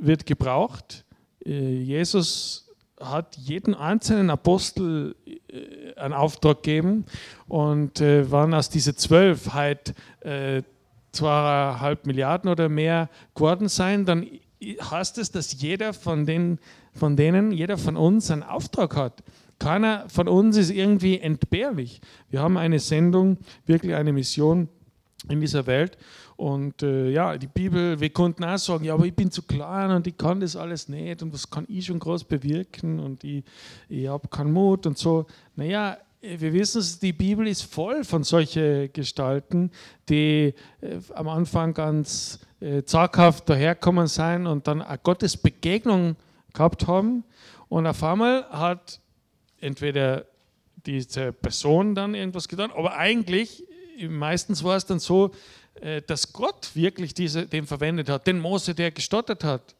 wird 0.00 0.26
gebraucht. 0.26 1.04
Äh, 1.44 1.80
Jesus 1.80 2.68
hat 3.00 3.36
jeden 3.36 3.74
einzelnen 3.74 4.30
Apostel 4.30 5.16
äh, 5.26 5.94
einen 5.96 6.14
Auftrag 6.14 6.62
gegeben 6.62 7.04
und 7.48 8.00
äh, 8.00 8.30
waren 8.30 8.54
aus 8.54 8.70
diesen 8.70 8.96
zwölf 8.96 9.52
halt 9.54 9.94
zweieinhalb 11.12 12.06
Milliarden 12.06 12.50
oder 12.50 12.68
mehr 12.68 13.08
geworden 13.34 13.68
sein, 13.68 14.04
dann 14.04 14.26
heißt 14.62 15.18
es, 15.18 15.30
dass 15.30 15.60
jeder 15.60 15.92
von, 15.92 16.26
den, 16.26 16.58
von 16.92 17.16
denen, 17.16 17.52
jeder 17.52 17.78
von 17.78 17.96
uns 17.96 18.30
einen 18.30 18.42
Auftrag 18.42 18.96
hat. 18.96 19.22
Keiner 19.58 20.08
von 20.08 20.28
uns 20.28 20.56
ist 20.56 20.70
irgendwie 20.70 21.18
entbehrlich. 21.18 22.00
Wir 22.30 22.40
haben 22.40 22.56
eine 22.56 22.78
Sendung, 22.78 23.38
wirklich 23.66 23.94
eine 23.94 24.12
Mission 24.12 24.68
in 25.28 25.40
dieser 25.40 25.66
Welt. 25.66 25.98
Und 26.36 26.84
äh, 26.84 27.10
ja, 27.10 27.36
die 27.36 27.48
Bibel, 27.48 27.98
wir 27.98 28.10
konnten 28.10 28.44
auch 28.44 28.58
sagen, 28.58 28.84
ja, 28.84 28.94
aber 28.94 29.06
ich 29.06 29.14
bin 29.14 29.30
zu 29.30 29.42
klein 29.42 29.90
und 29.90 30.06
ich 30.06 30.16
kann 30.16 30.38
das 30.38 30.54
alles 30.54 30.88
nicht 30.88 31.20
und 31.20 31.32
was 31.32 31.50
kann 31.50 31.66
ich 31.68 31.86
schon 31.86 31.98
groß 31.98 32.22
bewirken 32.24 33.00
und 33.00 33.24
ich, 33.24 33.42
ich 33.88 34.06
habe 34.06 34.28
keinen 34.28 34.52
Mut 34.52 34.86
und 34.86 34.96
so. 34.96 35.26
Naja, 35.56 35.98
wir 36.20 36.52
wissen 36.52 36.80
es, 36.80 36.98
die 36.98 37.12
Bibel 37.12 37.46
ist 37.46 37.62
voll 37.62 38.04
von 38.04 38.24
solchen 38.24 38.92
Gestalten, 38.92 39.70
die 40.08 40.54
äh, 40.80 40.98
am 41.14 41.28
Anfang 41.28 41.74
ganz 41.74 42.40
äh, 42.60 42.82
zaghaft 42.82 43.48
daherkommen 43.48 44.08
sein 44.08 44.46
und 44.46 44.66
dann 44.66 44.82
eine 44.82 44.98
Gottes 44.98 45.36
Begegnung 45.36 46.16
gehabt 46.52 46.86
haben. 46.86 47.24
Und 47.68 47.86
auf 47.86 48.02
einmal 48.02 48.48
hat 48.50 49.00
entweder 49.60 50.26
diese 50.86 51.32
Person 51.32 51.94
dann 51.94 52.14
irgendwas 52.14 52.48
getan, 52.48 52.72
aber 52.72 52.96
eigentlich, 52.96 53.64
meistens 54.08 54.64
war 54.64 54.76
es 54.76 54.86
dann 54.86 54.98
so, 54.98 55.30
äh, 55.80 56.02
dass 56.02 56.32
Gott 56.32 56.70
wirklich 56.74 57.14
diese, 57.14 57.46
den 57.46 57.66
verwendet 57.66 58.08
hat, 58.08 58.26
den 58.26 58.40
Mose, 58.40 58.74
der 58.74 58.90
gestottert 58.90 59.44
hat 59.44 59.76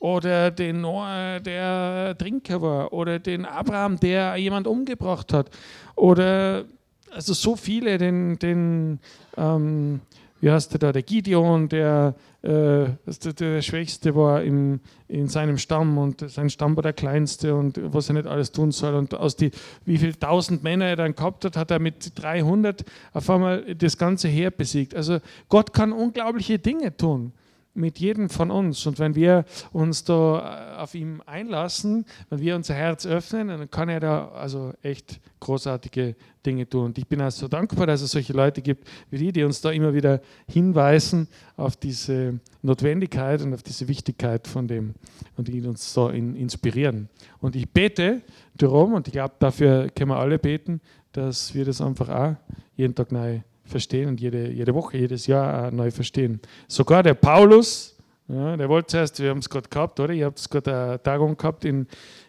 oder 0.00 0.50
den 0.50 0.80
Noah, 0.80 1.38
der 1.40 2.16
Trinker 2.18 2.60
war, 2.60 2.92
oder 2.92 3.20
den 3.20 3.44
Abraham, 3.44 4.00
der 4.00 4.36
jemand 4.36 4.66
umgebracht 4.66 5.32
hat, 5.32 5.50
oder 5.94 6.64
also 7.12 7.34
so 7.34 7.54
viele, 7.54 7.98
den, 7.98 8.38
den 8.38 8.98
ähm, 9.36 10.00
wie 10.40 10.50
heißt 10.50 10.72
der 10.72 10.78
da, 10.78 10.92
der 10.92 11.02
Gideon, 11.02 11.68
der, 11.68 12.14
äh, 12.42 12.48
der, 12.48 13.32
der 13.38 13.62
Schwächste 13.62 14.14
war 14.16 14.42
im, 14.42 14.80
in 15.06 15.28
seinem 15.28 15.58
Stamm 15.58 15.98
und 15.98 16.28
sein 16.30 16.48
Stamm 16.48 16.76
war 16.76 16.82
der 16.82 16.94
kleinste 16.94 17.54
und 17.54 17.78
was 17.92 18.08
er 18.08 18.14
nicht 18.14 18.26
alles 18.26 18.52
tun 18.52 18.72
soll. 18.72 18.94
Und 18.94 19.14
aus 19.14 19.36
die, 19.36 19.50
wie 19.84 19.98
viele 19.98 20.18
tausend 20.18 20.62
Männer 20.62 20.86
er 20.86 20.96
dann 20.96 21.14
gehabt 21.14 21.44
hat, 21.44 21.56
hat 21.58 21.70
er 21.70 21.78
mit 21.78 22.12
300 22.14 22.84
auf 23.12 23.28
einmal 23.28 23.74
das 23.74 23.98
ganze 23.98 24.28
Heer 24.28 24.50
besiegt. 24.50 24.94
Also 24.94 25.18
Gott 25.50 25.74
kann 25.74 25.92
unglaubliche 25.92 26.58
Dinge 26.58 26.96
tun 26.96 27.32
mit 27.74 27.98
jedem 27.98 28.28
von 28.28 28.50
uns. 28.50 28.86
Und 28.86 28.98
wenn 28.98 29.14
wir 29.14 29.44
uns 29.72 30.04
da 30.04 30.74
äh, 30.76 30.78
auf 30.78 30.94
ihn 30.94 31.20
einlassen, 31.26 32.04
wenn 32.28 32.40
wir 32.40 32.56
unser 32.56 32.74
Herz 32.74 33.06
öffnen, 33.06 33.48
dann 33.48 33.70
kann 33.70 33.88
er 33.88 34.00
da 34.00 34.28
also 34.28 34.72
echt 34.82 35.20
großartige 35.38 36.16
Dinge 36.44 36.68
tun. 36.68 36.86
Und 36.86 36.98
ich 36.98 37.06
bin 37.06 37.20
also 37.20 37.48
dankbar, 37.48 37.86
dass 37.86 38.02
es 38.02 38.10
solche 38.10 38.32
Leute 38.32 38.62
gibt 38.62 38.88
wie 39.10 39.18
die, 39.18 39.32
die 39.32 39.44
uns 39.44 39.60
da 39.60 39.70
immer 39.70 39.94
wieder 39.94 40.20
hinweisen 40.48 41.28
auf 41.56 41.76
diese 41.76 42.40
Notwendigkeit 42.62 43.42
und 43.42 43.54
auf 43.54 43.62
diese 43.62 43.88
Wichtigkeit 43.88 44.46
von 44.46 44.66
dem 44.66 44.94
und 45.36 45.48
die 45.48 45.60
uns 45.66 45.92
so 45.92 46.08
inspirieren. 46.08 47.08
Und 47.40 47.56
ich 47.56 47.68
bete 47.68 48.22
darum, 48.56 48.94
und 48.94 49.06
ich 49.06 49.12
glaube, 49.12 49.34
dafür 49.38 49.88
können 49.90 50.10
wir 50.10 50.18
alle 50.18 50.38
beten, 50.38 50.80
dass 51.12 51.54
wir 51.54 51.64
das 51.64 51.80
einfach 51.80 52.08
auch 52.08 52.36
jeden 52.76 52.94
Tag 52.94 53.12
neu 53.12 53.40
verstehen 53.70 54.08
und 54.08 54.20
jede, 54.20 54.50
jede 54.50 54.74
Woche, 54.74 54.98
jedes 54.98 55.26
Jahr 55.26 55.70
neu 55.70 55.90
verstehen. 55.90 56.40
Sogar 56.68 57.02
der 57.02 57.14
Paulus, 57.14 57.96
ja, 58.28 58.56
der 58.56 58.68
wollte 58.68 58.88
zuerst, 58.88 59.20
wir 59.20 59.30
haben 59.30 59.38
es 59.38 59.48
gerade 59.48 59.68
gehabt, 59.68 59.98
oder? 59.98 60.12
Ihr 60.12 60.26
habt 60.26 60.38
es 60.38 60.48
gerade 60.48 60.74
eine 60.74 61.02
Tagung 61.02 61.36
gehabt 61.36 61.64
in 61.64 61.86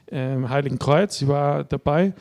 ähm, 0.10 0.50
Heiligen 0.50 0.80
Kreuz, 0.80 1.22
ich 1.22 1.28
war 1.28 1.64
dabei, 1.64 2.14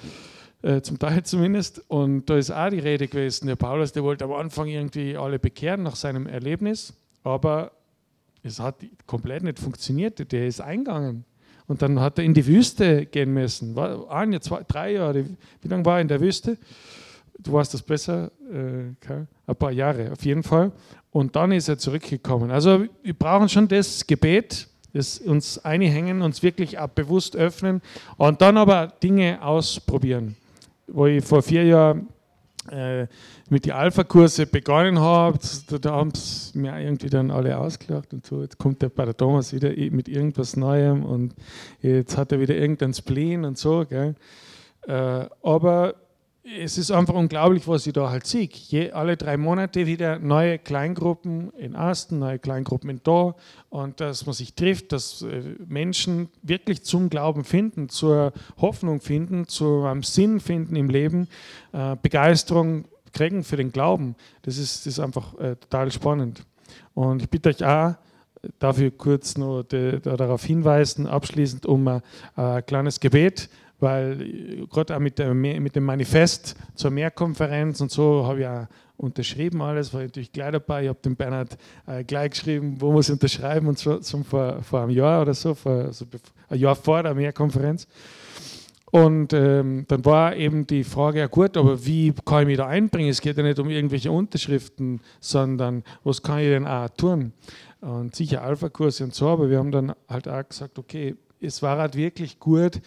äh, 0.62 0.80
zum 0.80 0.98
Teil 0.98 1.22
zumindest, 1.22 1.82
und 1.88 2.28
da 2.28 2.36
ist 2.36 2.51
auch 2.51 2.68
die 2.70 2.78
Rede 2.78 3.09
gewesen. 3.09 3.47
Der 3.47 3.56
Paulus, 3.56 3.92
der 3.92 4.02
wollte 4.02 4.24
am 4.24 4.32
Anfang 4.32 4.66
irgendwie 4.66 5.16
alle 5.16 5.38
bekehren 5.38 5.82
nach 5.82 5.97
seinem 5.97 6.26
Erlebnis, 6.26 6.92
aber 7.22 7.72
es 8.42 8.59
hat 8.60 8.76
komplett 9.06 9.42
nicht 9.42 9.59
funktioniert, 9.59 10.32
der 10.32 10.47
ist 10.47 10.60
eingegangen. 10.60 11.24
Und 11.66 11.82
dann 11.82 12.01
hat 12.01 12.18
er 12.18 12.24
in 12.24 12.34
die 12.34 12.47
Wüste 12.47 13.06
gehen 13.06 13.32
müssen. 13.32 13.78
Ein 13.78 14.32
Jahr, 14.32 14.40
zwei, 14.40 14.62
drei 14.66 14.92
Jahre. 14.94 15.24
Wie 15.62 15.68
lange 15.68 15.84
war 15.84 15.98
er 15.98 16.01
in 16.01 16.09
der 16.09 16.20
Wüste? 16.20 16.59
du 17.42 17.52
weißt 17.52 17.74
das 17.74 17.82
besser, 17.82 18.30
äh, 18.51 19.14
ein 19.47 19.56
paar 19.56 19.72
Jahre 19.72 20.12
auf 20.12 20.24
jeden 20.24 20.43
Fall. 20.43 20.72
Und 21.10 21.36
dann 21.36 21.52
ist 21.52 21.68
er 21.68 21.78
zurückgekommen. 21.78 22.51
Also 22.51 22.85
wir 23.02 23.14
brauchen 23.14 23.48
schon 23.48 23.68
das 23.68 24.06
Gebet, 24.06 24.68
das 24.93 25.18
uns 25.18 25.59
einhängen, 25.64 26.22
uns 26.22 26.43
wirklich 26.43 26.78
auch 26.78 26.89
bewusst 26.89 27.36
öffnen 27.36 27.81
und 28.16 28.40
dann 28.40 28.56
aber 28.56 28.93
Dinge 29.02 29.43
ausprobieren. 29.43 30.36
Wo 30.86 31.06
ich 31.06 31.24
vor 31.24 31.43
vier 31.43 31.64
Jahren 31.64 32.09
äh, 32.70 33.06
mit 33.48 33.64
den 33.66 33.72
Alpha-Kurse 33.72 34.47
begonnen 34.47 35.01
habe, 35.01 35.39
da, 35.81 35.93
haben 35.93 36.10
es 36.14 36.55
mir 36.55 36.78
irgendwie 36.78 37.09
dann 37.09 37.31
alle 37.31 37.56
ausgelacht 37.59 38.12
und 38.12 38.24
so. 38.27 38.43
Jetzt 38.43 38.59
kommt 38.59 38.82
der 38.82 38.90
der 38.90 39.16
Thomas 39.16 39.52
wieder 39.52 39.70
mit 39.90 40.09
irgendwas 40.09 40.56
Neuem 40.56 41.05
und 41.05 41.35
jetzt 41.81 42.16
hat 42.16 42.32
er 42.32 42.40
wieder 42.40 42.55
irgendein 42.55 42.94
Spleen 42.94 43.44
und 43.44 43.59
so. 43.59 43.85
Gell. 43.89 44.14
Äh, 44.86 45.27
aber 45.43 45.94
es 46.59 46.78
ist 46.78 46.90
einfach 46.90 47.14
unglaublich, 47.14 47.66
was 47.68 47.86
ich 47.86 47.93
da 47.93 48.10
halt 48.10 48.27
sehe. 48.27 48.48
Je, 48.51 48.90
alle 48.93 49.16
drei 49.16 49.36
Monate 49.36 49.86
wieder 49.86 50.18
neue 50.18 50.59
Kleingruppen 50.59 51.52
in 51.55 51.77
Asten, 51.77 52.18
neue 52.18 52.39
Kleingruppen 52.39 52.90
in 52.90 53.01
Da 53.02 53.35
und 53.68 54.01
dass 54.01 54.27
man 54.27 54.32
sich 54.32 54.55
trifft, 54.55 54.93
dass 54.93 55.22
äh, 55.22 55.43
Menschen 55.66 56.28
wirklich 56.43 56.82
zum 56.85 57.10
Glauben 57.10 57.44
finden, 57.44 57.89
zur 57.89 58.32
Hoffnung 58.60 59.01
finden, 59.01 59.47
zu 59.47 59.85
einem 59.85 60.02
Sinn 60.02 60.40
finden 60.40 60.77
im 60.77 60.90
Leben, 60.90 61.28
äh, 61.72 61.97
Begeisterung 62.01 62.86
kriegen 63.12 63.44
für 63.44 63.56
den 63.56 63.72
Glauben. 63.72 64.16
Das 64.43 64.59
ist, 64.59 64.86
das 64.86 64.94
ist 64.94 65.01
einfach 65.01 65.39
äh, 65.39 65.56
total 65.56 65.90
spannend. 65.93 66.44
Und 66.94 67.22
ich 67.22 67.31
bitte 67.31 67.51
euch 67.51 67.64
auch, 67.64 67.94
dafür 68.59 68.90
kurz 68.90 69.35
de, 69.35 70.01
darauf 70.01 70.44
hinweisen, 70.44 71.06
abschließend 71.06 71.66
um 71.66 72.01
ein 72.36 72.66
kleines 72.66 72.98
Gebet 72.98 73.51
weil 73.81 74.66
gerade 74.70 74.97
auch 74.97 75.01
mit, 75.01 75.19
der, 75.19 75.35
mit 75.35 75.74
dem 75.74 75.85
Manifest 75.85 76.55
zur 76.74 76.90
Mehrkonferenz 76.90 77.81
und 77.81 77.90
so 77.90 78.27
habe 78.27 78.40
ich 78.40 78.47
auch 78.47 78.66
unterschrieben 79.01 79.62
alles, 79.62 79.94
war 79.94 80.02
natürlich 80.02 80.31
gleich 80.31 80.52
dabei. 80.52 80.82
Ich 80.82 80.89
habe 80.89 80.98
dem 81.02 81.16
Bernhard 81.16 81.57
äh, 81.86 82.05
gleich 82.05 82.31
geschrieben, 82.31 82.77
wo 82.78 82.93
muss 82.93 83.09
ich 83.09 83.15
unterschreiben 83.15 83.66
und 83.66 83.78
so, 83.78 84.01
so 84.01 84.23
vor, 84.23 84.62
vor 84.62 84.82
einem 84.82 84.90
Jahr 84.90 85.23
oder 85.23 85.35
so, 85.35 85.55
vor, 85.55 85.73
also 85.73 86.05
ein 86.48 86.59
Jahr 86.59 86.77
vor 86.77 87.02
der 87.02 87.15
Mehrkonferenz. 87.15 87.86
Und 88.90 89.32
ähm, 89.32 89.85
dann 89.86 90.05
war 90.05 90.35
eben 90.35 90.66
die 90.66 90.82
Frage, 90.82 91.20
ja 91.20 91.28
gut, 91.28 91.57
aber 91.57 91.85
wie 91.86 92.12
kann 92.24 92.43
ich 92.43 92.47
mich 92.48 92.57
da 92.57 92.66
einbringen? 92.66 93.09
Es 93.09 93.20
geht 93.20 93.36
ja 93.36 93.43
nicht 93.43 93.59
um 93.61 93.70
irgendwelche 93.70 94.11
Unterschriften, 94.11 95.01
sondern 95.20 95.85
was 96.02 96.23
kann 96.23 96.40
ich 96.40 96.48
denn 96.48 96.66
auch 96.66 96.89
tun? 96.90 97.32
Und 97.81 98.15
sicher 98.15 98.43
Alpha-Kurse 98.43 99.05
und 99.05 99.15
so, 99.15 99.28
aber 99.28 99.48
wir 99.48 99.59
haben 99.59 99.70
dann 99.70 99.94
halt 100.09 100.28
auch 100.28 100.47
gesagt, 100.47 100.78
okay, 100.78 101.15
es 101.40 101.62
war 101.62 101.78
halt 101.78 101.97
wirklich 101.97 102.39
gut, 102.39 102.81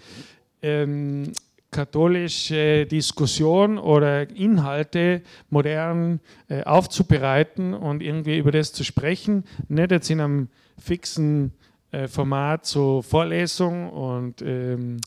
ähm, 0.64 1.34
katholische 1.74 2.86
Diskussion 2.86 3.78
oder 3.78 4.30
Inhalte 4.30 5.22
modern 5.50 6.22
äh, 6.48 6.64
aufzubereiten 6.64 7.74
und 7.74 8.02
irgendwie 8.02 8.38
über 8.38 8.52
das 8.52 8.72
zu 8.72 8.84
sprechen. 8.84 9.44
Nicht 9.68 9.92
jetzt 9.92 10.10
in 10.10 10.22
einem 10.22 10.48
fixen 10.78 11.52
äh, 11.92 12.08
Format, 12.08 12.66
so 12.66 13.02
Vorlesung 13.02 13.90
und 13.90 14.42
ähm, 14.42 14.98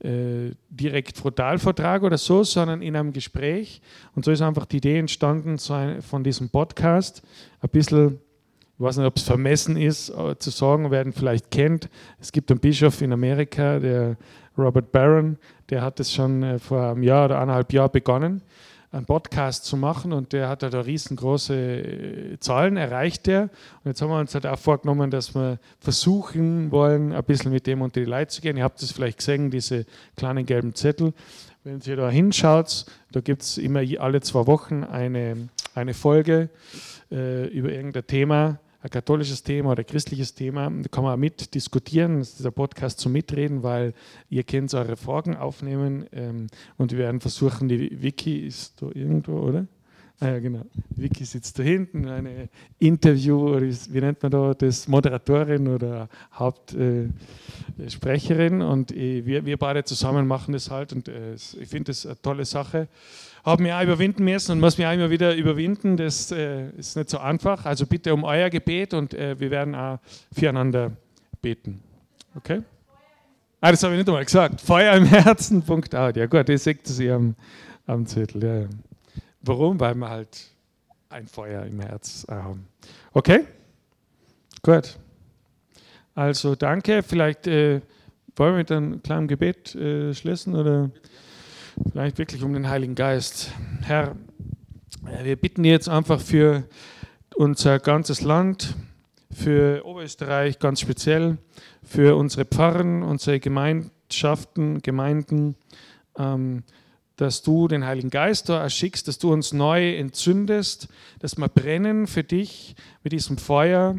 äh, 0.00 0.50
direkt 0.68 1.16
Frontalvortrag 1.16 2.02
oder 2.02 2.18
so, 2.18 2.44
sondern 2.44 2.82
in 2.82 2.96
einem 2.96 3.12
Gespräch. 3.12 3.80
Und 4.14 4.24
so 4.24 4.30
ist 4.30 4.42
einfach 4.42 4.66
die 4.66 4.76
Idee 4.76 4.98
entstanden 4.98 5.56
ein, 5.70 6.02
von 6.02 6.22
diesem 6.22 6.50
Podcast. 6.50 7.22
Ein 7.60 7.70
bisschen, 7.70 8.18
ich 8.74 8.80
weiß 8.80 8.98
nicht, 8.98 9.06
ob 9.06 9.16
es 9.16 9.22
vermessen 9.22 9.76
ist, 9.76 10.10
äh, 10.10 10.38
zu 10.38 10.50
sagen, 10.50 10.90
wer 10.90 11.04
ihn 11.04 11.12
vielleicht 11.12 11.50
kennt. 11.50 11.88
Es 12.20 12.30
gibt 12.30 12.50
einen 12.50 12.60
Bischof 12.60 13.00
in 13.00 13.12
Amerika, 13.12 13.78
der 13.78 14.16
Robert 14.58 14.92
Barron, 14.92 15.38
der 15.70 15.82
hat 15.82 16.00
es 16.00 16.12
schon 16.12 16.42
äh, 16.42 16.58
vor 16.58 16.90
einem 16.90 17.02
Jahr 17.02 17.26
oder 17.26 17.40
eineinhalb 17.40 17.72
Jahren 17.72 17.90
begonnen, 17.90 18.42
einen 18.92 19.04
Podcast 19.04 19.64
zu 19.64 19.76
machen 19.76 20.12
und 20.12 20.32
der 20.32 20.48
hat 20.48 20.62
da 20.62 20.68
riesengroße 20.68 21.54
äh, 21.54 22.38
Zahlen 22.40 22.76
erreicht. 22.76 23.26
Der. 23.26 23.42
Und 23.42 23.86
jetzt 23.86 24.00
haben 24.00 24.10
wir 24.10 24.18
uns 24.18 24.34
halt 24.34 24.46
auch 24.46 24.58
vorgenommen, 24.58 25.10
dass 25.10 25.34
wir 25.34 25.58
versuchen 25.80 26.70
wollen, 26.70 27.12
ein 27.12 27.24
bisschen 27.24 27.52
mit 27.52 27.66
dem 27.66 27.82
unter 27.82 28.00
die 28.00 28.06
Leute 28.06 28.28
zu 28.28 28.40
gehen. 28.40 28.56
Ihr 28.56 28.64
habt 28.64 28.82
es 28.82 28.92
vielleicht 28.92 29.18
gesehen, 29.18 29.50
diese 29.50 29.84
kleinen 30.16 30.46
gelben 30.46 30.74
Zettel. 30.74 31.12
Wenn 31.64 31.80
ihr 31.84 31.96
da 31.96 32.08
hinschaut, 32.08 32.86
da 33.12 33.20
gibt 33.20 33.42
es 33.42 33.58
immer 33.58 33.80
alle 33.98 34.20
zwei 34.20 34.46
Wochen 34.46 34.84
eine, 34.84 35.48
eine 35.74 35.94
Folge 35.94 36.48
äh, 37.10 37.46
über 37.48 37.70
irgendein 37.70 38.06
Thema 38.06 38.60
ein 38.80 38.90
katholisches 38.90 39.42
Thema 39.42 39.72
oder 39.72 39.82
ein 39.82 39.86
christliches 39.86 40.34
Thema, 40.34 40.70
da 40.70 40.88
kann 40.88 41.04
man 41.04 41.18
mit 41.18 41.54
diskutieren. 41.54 42.18
Das 42.18 42.30
ist 42.30 42.44
der 42.44 42.50
Podcast 42.50 43.00
zum 43.00 43.12
Mitreden, 43.12 43.62
weil 43.62 43.94
ihr 44.30 44.44
könnt 44.44 44.72
eure 44.74 44.96
Fragen 44.96 45.36
aufnehmen 45.36 46.06
ähm, 46.12 46.46
und 46.76 46.92
wir 46.92 46.98
werden 46.98 47.20
versuchen, 47.20 47.68
die 47.68 48.02
Wiki 48.02 48.46
ist 48.46 48.80
da 48.80 48.88
irgendwo, 48.92 49.40
oder? 49.40 49.66
Ah 50.18 50.28
ja, 50.28 50.38
genau. 50.38 50.62
Vicky 50.96 51.26
sitzt 51.26 51.58
da 51.58 51.62
hinten, 51.62 52.08
eine 52.08 52.48
Interview, 52.78 53.50
oder 53.50 53.66
wie 53.66 54.00
nennt 54.00 54.22
man 54.22 54.32
da 54.32 54.54
das, 54.54 54.88
Moderatorin 54.88 55.68
oder 55.68 56.08
Hauptsprecherin. 56.32 58.62
Äh, 58.62 58.64
und 58.64 58.92
äh, 58.92 59.26
wir, 59.26 59.44
wir 59.44 59.58
beide 59.58 59.84
zusammen 59.84 60.26
machen 60.26 60.52
das 60.52 60.70
halt 60.70 60.94
und 60.94 61.08
äh, 61.08 61.34
ich 61.34 61.68
finde 61.68 61.90
das 61.90 62.06
eine 62.06 62.18
tolle 62.22 62.46
Sache 62.46 62.88
habe 63.46 63.62
mich 63.62 63.72
auch 63.72 63.82
überwinden 63.82 64.24
müssen 64.24 64.52
und 64.52 64.60
muss 64.60 64.76
mich 64.76 64.86
auch 64.86 64.92
immer 64.92 65.08
wieder 65.08 65.34
überwinden. 65.34 65.96
Das 65.96 66.32
äh, 66.32 66.70
ist 66.70 66.96
nicht 66.96 67.08
so 67.08 67.18
einfach. 67.18 67.64
Also 67.64 67.86
bitte 67.86 68.12
um 68.12 68.24
euer 68.24 68.50
Gebet 68.50 68.92
und 68.92 69.14
äh, 69.14 69.38
wir 69.38 69.50
werden 69.50 69.74
auch 69.74 70.00
füreinander 70.32 70.92
beten. 71.40 71.80
Okay? 72.34 72.62
Ah, 73.60 73.70
das 73.70 73.82
habe 73.84 73.94
ich 73.94 73.98
nicht 73.98 74.08
einmal 74.08 74.24
gesagt. 74.24 74.60
Feuer 74.60 74.94
im 74.94 75.06
Herzen. 75.06 75.62
Punkt 75.62 75.94
out. 75.94 76.16
Ja 76.16 76.26
gut, 76.26 76.48
das 76.48 76.64
seht 76.64 76.98
ihr 76.98 77.14
am, 77.14 77.36
am 77.86 78.04
Zettel. 78.04 78.42
Ja. 78.42 78.68
Warum? 79.42 79.78
Weil 79.78 79.94
wir 79.94 80.10
halt 80.10 80.50
ein 81.08 81.28
Feuer 81.28 81.64
im 81.64 81.80
Herz 81.80 82.26
haben. 82.28 82.66
Okay? 83.12 83.46
Gut. 84.62 84.98
Also 86.16 86.56
danke. 86.56 87.04
Vielleicht 87.04 87.46
äh, 87.46 87.80
wollen 88.34 88.54
wir 88.54 88.58
mit 88.58 88.72
einem 88.72 89.02
kleinen 89.02 89.28
Gebet 89.28 89.74
äh, 89.76 90.12
schließen 90.12 90.56
oder? 90.56 90.90
Vielleicht 91.90 92.18
wirklich 92.18 92.42
um 92.42 92.52
den 92.52 92.68
Heiligen 92.68 92.94
Geist. 92.94 93.50
Herr, 93.82 94.16
wir 95.22 95.36
bitten 95.36 95.64
jetzt 95.64 95.88
einfach 95.88 96.20
für 96.20 96.64
unser 97.34 97.78
ganzes 97.78 98.22
Land, 98.22 98.74
für 99.30 99.84
Oberösterreich 99.84 100.58
ganz 100.58 100.80
speziell, 100.80 101.38
für 101.82 102.16
unsere 102.16 102.44
Pfarren, 102.44 103.02
unsere 103.02 103.40
Gemeinschaften, 103.40 104.80
Gemeinden, 104.82 105.56
ähm, 106.18 106.62
dass 107.16 107.42
du 107.42 107.68
den 107.68 107.84
Heiligen 107.84 108.10
Geist 108.10 108.48
da 108.48 108.60
erschickst, 108.62 109.08
dass 109.08 109.18
du 109.18 109.32
uns 109.32 109.52
neu 109.52 109.96
entzündest, 109.96 110.88
dass 111.18 111.36
wir 111.36 111.48
brennen 111.48 112.06
für 112.06 112.24
dich 112.24 112.76
mit 113.02 113.12
diesem 113.12 113.38
Feuer, 113.38 113.96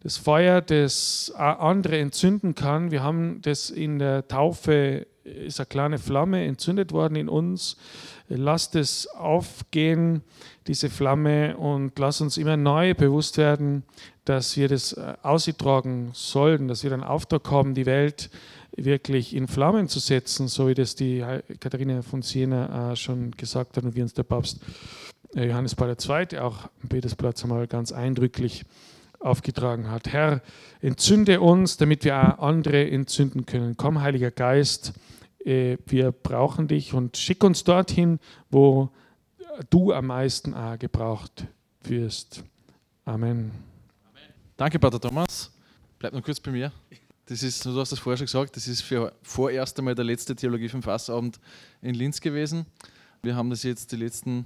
das 0.00 0.16
Feuer, 0.16 0.60
das 0.60 1.32
andere 1.36 1.98
entzünden 1.98 2.54
kann. 2.54 2.90
Wir 2.90 3.02
haben 3.02 3.40
das 3.42 3.70
in 3.70 3.98
der 3.98 4.26
Taufe 4.26 5.06
ist 5.24 5.60
eine 5.60 5.66
kleine 5.66 5.98
Flamme 5.98 6.44
entzündet 6.44 6.92
worden 6.92 7.16
in 7.16 7.28
uns. 7.28 7.76
Lasst 8.28 8.76
es 8.76 9.06
aufgehen, 9.08 10.22
diese 10.66 10.88
Flamme, 10.88 11.56
und 11.56 11.98
lass 11.98 12.20
uns 12.20 12.36
immer 12.36 12.56
neu 12.56 12.94
bewusst 12.94 13.38
werden, 13.38 13.82
dass 14.24 14.56
wir 14.56 14.68
das 14.68 14.92
äh, 14.92 15.14
austragen 15.22 16.10
sollten, 16.12 16.68
dass 16.68 16.82
wir 16.82 16.90
den 16.90 17.02
Auftrag 17.02 17.50
haben, 17.50 17.74
die 17.74 17.86
Welt 17.86 18.30
wirklich 18.76 19.34
in 19.34 19.48
Flammen 19.48 19.88
zu 19.88 19.98
setzen, 19.98 20.48
so 20.48 20.68
wie 20.68 20.74
das 20.74 20.94
die 20.94 21.24
Katharina 21.60 22.02
von 22.02 22.22
Siena 22.22 22.92
äh, 22.92 22.96
schon 22.96 23.32
gesagt 23.32 23.76
hat 23.76 23.84
und 23.84 23.94
wie 23.94 24.02
uns 24.02 24.14
der 24.14 24.22
Papst 24.22 24.60
äh, 25.34 25.46
Johannes 25.46 25.74
Paul 25.74 25.90
II. 25.90 26.38
auch 26.38 26.68
am 26.82 26.88
Petersplatz 26.88 27.42
einmal 27.42 27.66
ganz 27.66 27.92
eindrücklich 27.92 28.64
aufgetragen 29.22 29.90
hat. 29.90 30.08
Herr, 30.12 30.42
entzünde 30.80 31.40
uns, 31.40 31.76
damit 31.76 32.04
wir 32.04 32.16
auch 32.16 32.38
andere 32.38 32.90
entzünden 32.90 33.46
können. 33.46 33.76
Komm, 33.76 34.00
Heiliger 34.00 34.30
Geist, 34.30 34.92
äh, 35.44 35.78
wir 35.86 36.12
brauchen 36.12 36.68
dich 36.68 36.94
und 36.94 37.16
schick 37.16 37.42
uns 37.44 37.64
dorthin, 37.64 38.18
wo 38.50 38.90
du 39.70 39.92
am 39.92 40.06
meisten 40.06 40.54
auch 40.54 40.78
gebraucht 40.78 41.46
wirst. 41.82 42.44
Amen. 43.04 43.50
Danke, 44.56 44.78
Pater 44.78 45.00
Thomas. 45.00 45.50
Bleib 45.98 46.12
noch 46.12 46.22
kurz 46.22 46.40
bei 46.40 46.50
mir. 46.50 46.72
Das 47.26 47.42
ist, 47.42 47.64
du 47.64 47.78
hast 47.78 47.92
das 47.92 47.98
vorher 47.98 48.16
schon 48.16 48.26
gesagt, 48.26 48.56
das 48.56 48.66
ist 48.66 48.82
für 48.82 49.12
vorerst 49.22 49.78
einmal 49.78 49.94
der 49.94 50.04
letzte 50.04 50.34
Theologie 50.34 50.68
vom 50.68 50.82
Fassabend 50.82 51.38
in 51.80 51.94
Linz 51.94 52.20
gewesen. 52.20 52.66
Wir 53.22 53.36
haben 53.36 53.50
das 53.50 53.62
jetzt 53.62 53.92
die 53.92 53.96
letzten 53.96 54.44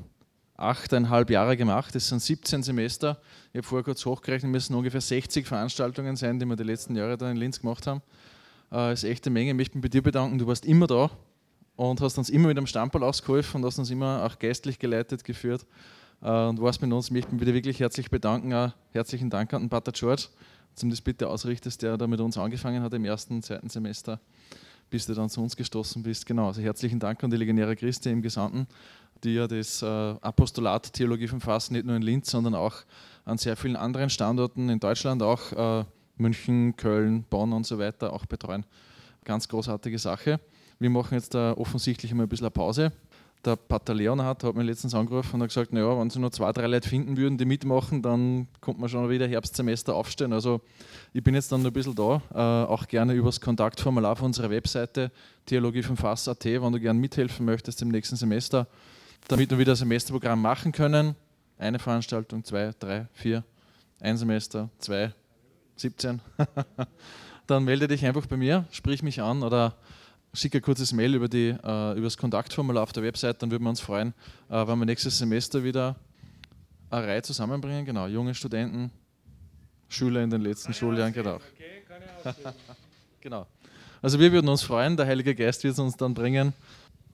achteinhalb 0.56 1.30
Jahre 1.30 1.56
gemacht. 1.56 1.94
Das 1.94 2.08
sind 2.08 2.22
17 2.22 2.62
Semester. 2.62 3.20
Ich 3.52 3.58
habe 3.58 3.66
vorher 3.66 3.84
kurz 3.84 4.04
hochgerechnet, 4.04 4.50
müssen 4.50 4.74
ungefähr 4.74 5.00
60 5.00 5.46
Veranstaltungen 5.46 6.16
sein, 6.16 6.38
die 6.38 6.46
wir 6.46 6.56
die 6.56 6.62
letzten 6.62 6.96
Jahre 6.96 7.16
dann 7.16 7.32
in 7.32 7.36
Linz 7.36 7.60
gemacht 7.60 7.86
haben. 7.86 8.02
Das 8.70 8.88
äh, 8.88 8.92
ist 8.92 9.04
echt 9.04 9.26
eine 9.26 9.34
Menge. 9.34 9.50
Ich 9.50 9.56
möchte 9.56 9.76
mich 9.76 9.82
bei 9.82 9.88
dir 9.88 10.02
bedanken. 10.02 10.38
Du 10.38 10.46
warst 10.46 10.64
immer 10.64 10.86
da 10.86 11.10
und 11.76 12.00
hast 12.00 12.18
uns 12.18 12.30
immer 12.30 12.48
mit 12.48 12.56
einem 12.56 12.66
Stamperl 12.66 13.04
ausgeholfen 13.04 13.60
und 13.60 13.66
hast 13.66 13.78
uns 13.78 13.90
immer 13.90 14.24
auch 14.24 14.38
geistlich 14.38 14.78
geleitet, 14.78 15.24
geführt 15.24 15.66
äh, 16.22 16.30
und 16.30 16.60
warst 16.60 16.80
mit 16.82 16.92
uns. 16.92 17.06
Ich 17.06 17.12
möchte 17.12 17.32
mich 17.32 17.40
wieder 17.40 17.54
wirklich 17.54 17.78
herzlich 17.78 18.10
bedanken. 18.10 18.52
Auch 18.54 18.72
herzlichen 18.92 19.30
Dank 19.30 19.52
an 19.52 19.62
den 19.62 19.68
Pater 19.68 19.92
George, 19.92 20.28
du 20.80 20.88
das 20.88 21.00
bitte 21.00 21.28
ausrichtest, 21.28 21.82
der 21.82 21.96
da 21.96 22.06
mit 22.06 22.20
uns 22.20 22.36
angefangen 22.38 22.82
hat 22.82 22.94
im 22.94 23.04
ersten, 23.04 23.42
zweiten 23.42 23.68
Semester. 23.68 24.20
bis 24.88 25.06
du 25.06 25.14
dann 25.14 25.28
zu 25.28 25.42
uns 25.42 25.56
gestoßen 25.56 26.02
bist. 26.02 26.26
Genau, 26.26 26.46
also 26.46 26.62
herzlichen 26.62 27.00
Dank 27.00 27.22
an 27.24 27.30
die 27.30 27.36
legendäre 27.36 27.74
Christi 27.74 28.08
im 28.10 28.22
Gesandten, 28.22 28.68
die 29.24 29.34
ja 29.34 29.46
das 29.46 29.82
äh, 29.82 29.86
Apostolat 29.86 30.92
Theologie 30.92 31.28
vom 31.28 31.40
Fass 31.40 31.70
nicht 31.70 31.86
nur 31.86 31.96
in 31.96 32.02
Linz, 32.02 32.30
sondern 32.30 32.54
auch 32.54 32.74
an 33.24 33.38
sehr 33.38 33.56
vielen 33.56 33.76
anderen 33.76 34.10
Standorten 34.10 34.68
in 34.68 34.80
Deutschland, 34.80 35.22
auch 35.22 35.52
äh, 35.52 35.84
München, 36.16 36.76
Köln, 36.76 37.24
Bonn 37.28 37.52
und 37.52 37.66
so 37.66 37.78
weiter, 37.78 38.12
auch 38.12 38.26
betreuen. 38.26 38.64
Ganz 39.24 39.48
großartige 39.48 39.98
Sache. 39.98 40.40
Wir 40.78 40.90
machen 40.90 41.14
jetzt 41.14 41.34
da 41.34 41.52
offensichtlich 41.52 42.12
mal 42.14 42.24
ein 42.24 42.28
bisschen 42.28 42.46
eine 42.46 42.50
Pause. 42.52 42.92
Der 43.44 43.56
Pater 43.56 43.94
Leonhard 43.94 44.42
hat 44.42 44.54
mir 44.56 44.62
letztens 44.62 44.94
angerufen 44.94 45.36
und 45.36 45.42
hat 45.42 45.48
gesagt, 45.48 45.72
naja, 45.72 45.98
wenn 45.98 46.10
sie 46.10 46.18
nur 46.18 46.32
zwei, 46.32 46.52
drei 46.52 46.66
Leute 46.66 46.88
finden 46.88 47.16
würden, 47.16 47.38
die 47.38 47.44
mitmachen, 47.44 48.02
dann 48.02 48.48
kommt 48.60 48.80
man 48.80 48.88
schon 48.88 49.08
wieder 49.08 49.28
Herbstsemester 49.28 49.94
aufstellen. 49.94 50.32
Also 50.32 50.60
ich 51.12 51.22
bin 51.22 51.34
jetzt 51.34 51.52
dann 51.52 51.62
noch 51.62 51.70
ein 51.70 51.72
bisschen 51.72 51.94
da, 51.94 52.22
äh, 52.34 52.66
auch 52.66 52.88
gerne 52.88 53.12
übers 53.12 53.40
Kontaktformular 53.40 54.12
auf 54.12 54.22
unserer 54.22 54.50
Webseite 54.50 55.12
Theologie 55.44 55.82
vom 55.82 55.96
Fass.at, 55.96 56.44
wenn 56.44 56.72
du 56.72 56.80
gerne 56.80 56.98
mithelfen 56.98 57.46
möchtest 57.46 57.82
im 57.82 57.88
nächsten 57.88 58.16
Semester, 58.16 58.66
damit 59.28 59.50
wir 59.50 59.58
wieder 59.58 59.72
ein 59.72 59.76
Semesterprogramm 59.76 60.40
machen 60.40 60.72
können. 60.72 61.14
Eine 61.58 61.78
Veranstaltung, 61.78 62.44
zwei, 62.44 62.72
drei, 62.78 63.06
vier, 63.12 63.44
ein 64.00 64.16
Semester, 64.16 64.70
zwei, 64.78 65.12
17. 65.76 66.20
dann 67.46 67.64
melde 67.64 67.88
dich 67.88 68.04
einfach 68.04 68.26
bei 68.26 68.36
mir, 68.36 68.66
sprich 68.70 69.02
mich 69.02 69.20
an 69.22 69.42
oder 69.42 69.76
schicke 70.32 70.58
ein 70.58 70.62
kurzes 70.62 70.92
Mail 70.92 71.14
über, 71.14 71.28
die, 71.28 71.48
äh, 71.48 71.92
über 71.92 72.02
das 72.02 72.16
Kontaktformular 72.16 72.82
auf 72.82 72.92
der 72.92 73.02
Website, 73.02 73.42
dann 73.42 73.50
würden 73.50 73.64
wir 73.64 73.70
uns 73.70 73.80
freuen, 73.80 74.12
äh, 74.50 74.66
wenn 74.66 74.78
wir 74.78 74.86
nächstes 74.86 75.18
Semester 75.18 75.64
wieder 75.64 75.96
eine 76.90 77.06
Reihe 77.06 77.22
zusammenbringen. 77.22 77.84
Genau, 77.84 78.06
junge 78.06 78.34
Studenten, 78.34 78.90
Schüler 79.88 80.22
in 80.22 80.30
den 80.30 80.42
letzten 80.42 80.74
Schuljahren, 80.74 81.12
genau. 81.12 81.38
genau. 83.20 83.46
Also 84.02 84.20
wir 84.20 84.30
würden 84.30 84.48
uns 84.48 84.62
freuen, 84.62 84.96
der 84.96 85.06
Heilige 85.06 85.34
Geist 85.34 85.64
wird 85.64 85.72
es 85.72 85.78
uns 85.78 85.96
dann 85.96 86.12
bringen. 86.14 86.52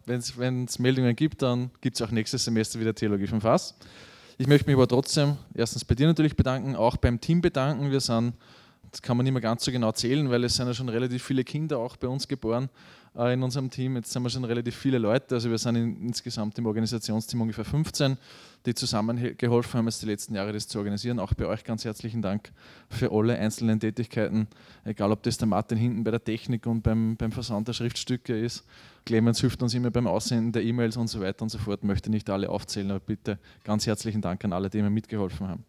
Wenn 0.05 0.65
es 0.65 0.79
Meldungen 0.79 1.15
gibt, 1.15 1.43
dann 1.43 1.71
gibt 1.81 1.97
es 1.97 2.03
auch 2.03 2.11
nächstes 2.11 2.45
Semester 2.45 2.81
wieder 2.81 2.95
Theologie 2.95 3.27
vom 3.27 3.41
Fass. 3.41 3.75
Ich 4.39 4.49
möchte 4.49 4.67
mich 4.67 4.75
aber 4.75 4.89
trotzdem 4.89 5.37
erstens 5.55 5.85
bei 5.85 5.95
dir 5.95 6.07
natürlich 6.07 6.35
bedanken, 6.35 6.75
auch 6.75 6.97
beim 6.97 7.21
Team 7.21 7.41
bedanken. 7.41 7.91
Wir 7.91 8.01
sind, 8.01 8.35
das 8.91 9.01
kann 9.01 9.17
man 9.17 9.25
nicht 9.25 9.33
mehr 9.33 9.43
ganz 9.43 9.65
so 9.65 9.71
genau 9.71 9.93
zählen, 9.93 10.31
weil 10.31 10.43
es 10.45 10.57
sind 10.57 10.67
ja 10.67 10.75
schon 10.75 10.89
relativ 10.89 11.23
viele 11.23 11.45
Kinder 11.45 11.79
auch 11.79 11.97
bei 11.97 12.09
uns 12.09 12.27
geboren 12.27 12.69
äh, 13.17 13.35
in 13.35 13.43
unserem 13.43 13.71
Team. 13.71 13.95
Jetzt 13.97 14.11
sind 14.11 14.23
wir 14.23 14.31
schon 14.31 14.45
relativ 14.45 14.75
viele 14.75 14.99
Leute, 14.99 15.35
also 15.35 15.51
wir 15.51 15.59
sind 15.59 15.77
in, 15.77 16.09
insgesamt 16.09 16.59
im 16.59 16.67
Organisationsteam 16.67 17.41
ungefähr 17.41 17.65
15, 17.65 18.17
die 18.67 18.75
zusammengeholfen 18.75 19.79
haben, 19.79 19.87
es 19.87 20.01
die 20.01 20.07
letzten 20.07 20.35
Jahre 20.35 20.53
das 20.53 20.67
zu 20.67 20.79
organisieren. 20.79 21.21
Auch 21.21 21.35
bei 21.35 21.47
euch 21.47 21.63
ganz 21.63 21.85
herzlichen 21.85 22.23
Dank 22.23 22.51
für 22.89 23.13
alle 23.13 23.39
einzelnen 23.39 23.79
Tätigkeiten, 23.79 24.49
egal 24.85 25.13
ob 25.13 25.23
das 25.23 25.39
der 25.39 25.47
Martin 25.47 25.79
hinten 25.79 26.05
bei 26.05 26.11
der 26.11 26.25
Technik 26.25 26.67
und 26.67 26.83
beim, 26.83 27.17
beim 27.17 27.33
Versand 27.33 27.69
der 27.69 27.75
Schriftstücke 27.75 28.37
ist. 28.37 28.65
Clemens 29.05 29.41
hilft 29.41 29.63
uns 29.63 29.75
immer 29.75 29.91
beim 29.91 30.07
Aussenden 30.07 30.53
der 30.53 30.63
E-Mails 30.63 30.97
und 30.97 31.09
so 31.09 31.21
weiter 31.21 31.43
und 31.43 31.49
so 31.49 31.59
fort. 31.59 31.83
Möchte 31.85 32.11
nicht 32.11 32.31
alle 32.31 32.49
aufzählen, 32.49 32.91
aber 32.91 33.01
bitte 33.01 33.39
ganz 33.65 33.87
herzlichen 33.87 34.21
Dank 34.21 34.45
an 34.45 34.53
alle, 34.53 34.71
die 34.71 34.81
mir 34.81 34.91
mitgeholfen 34.91 35.49
haben. 35.49 35.65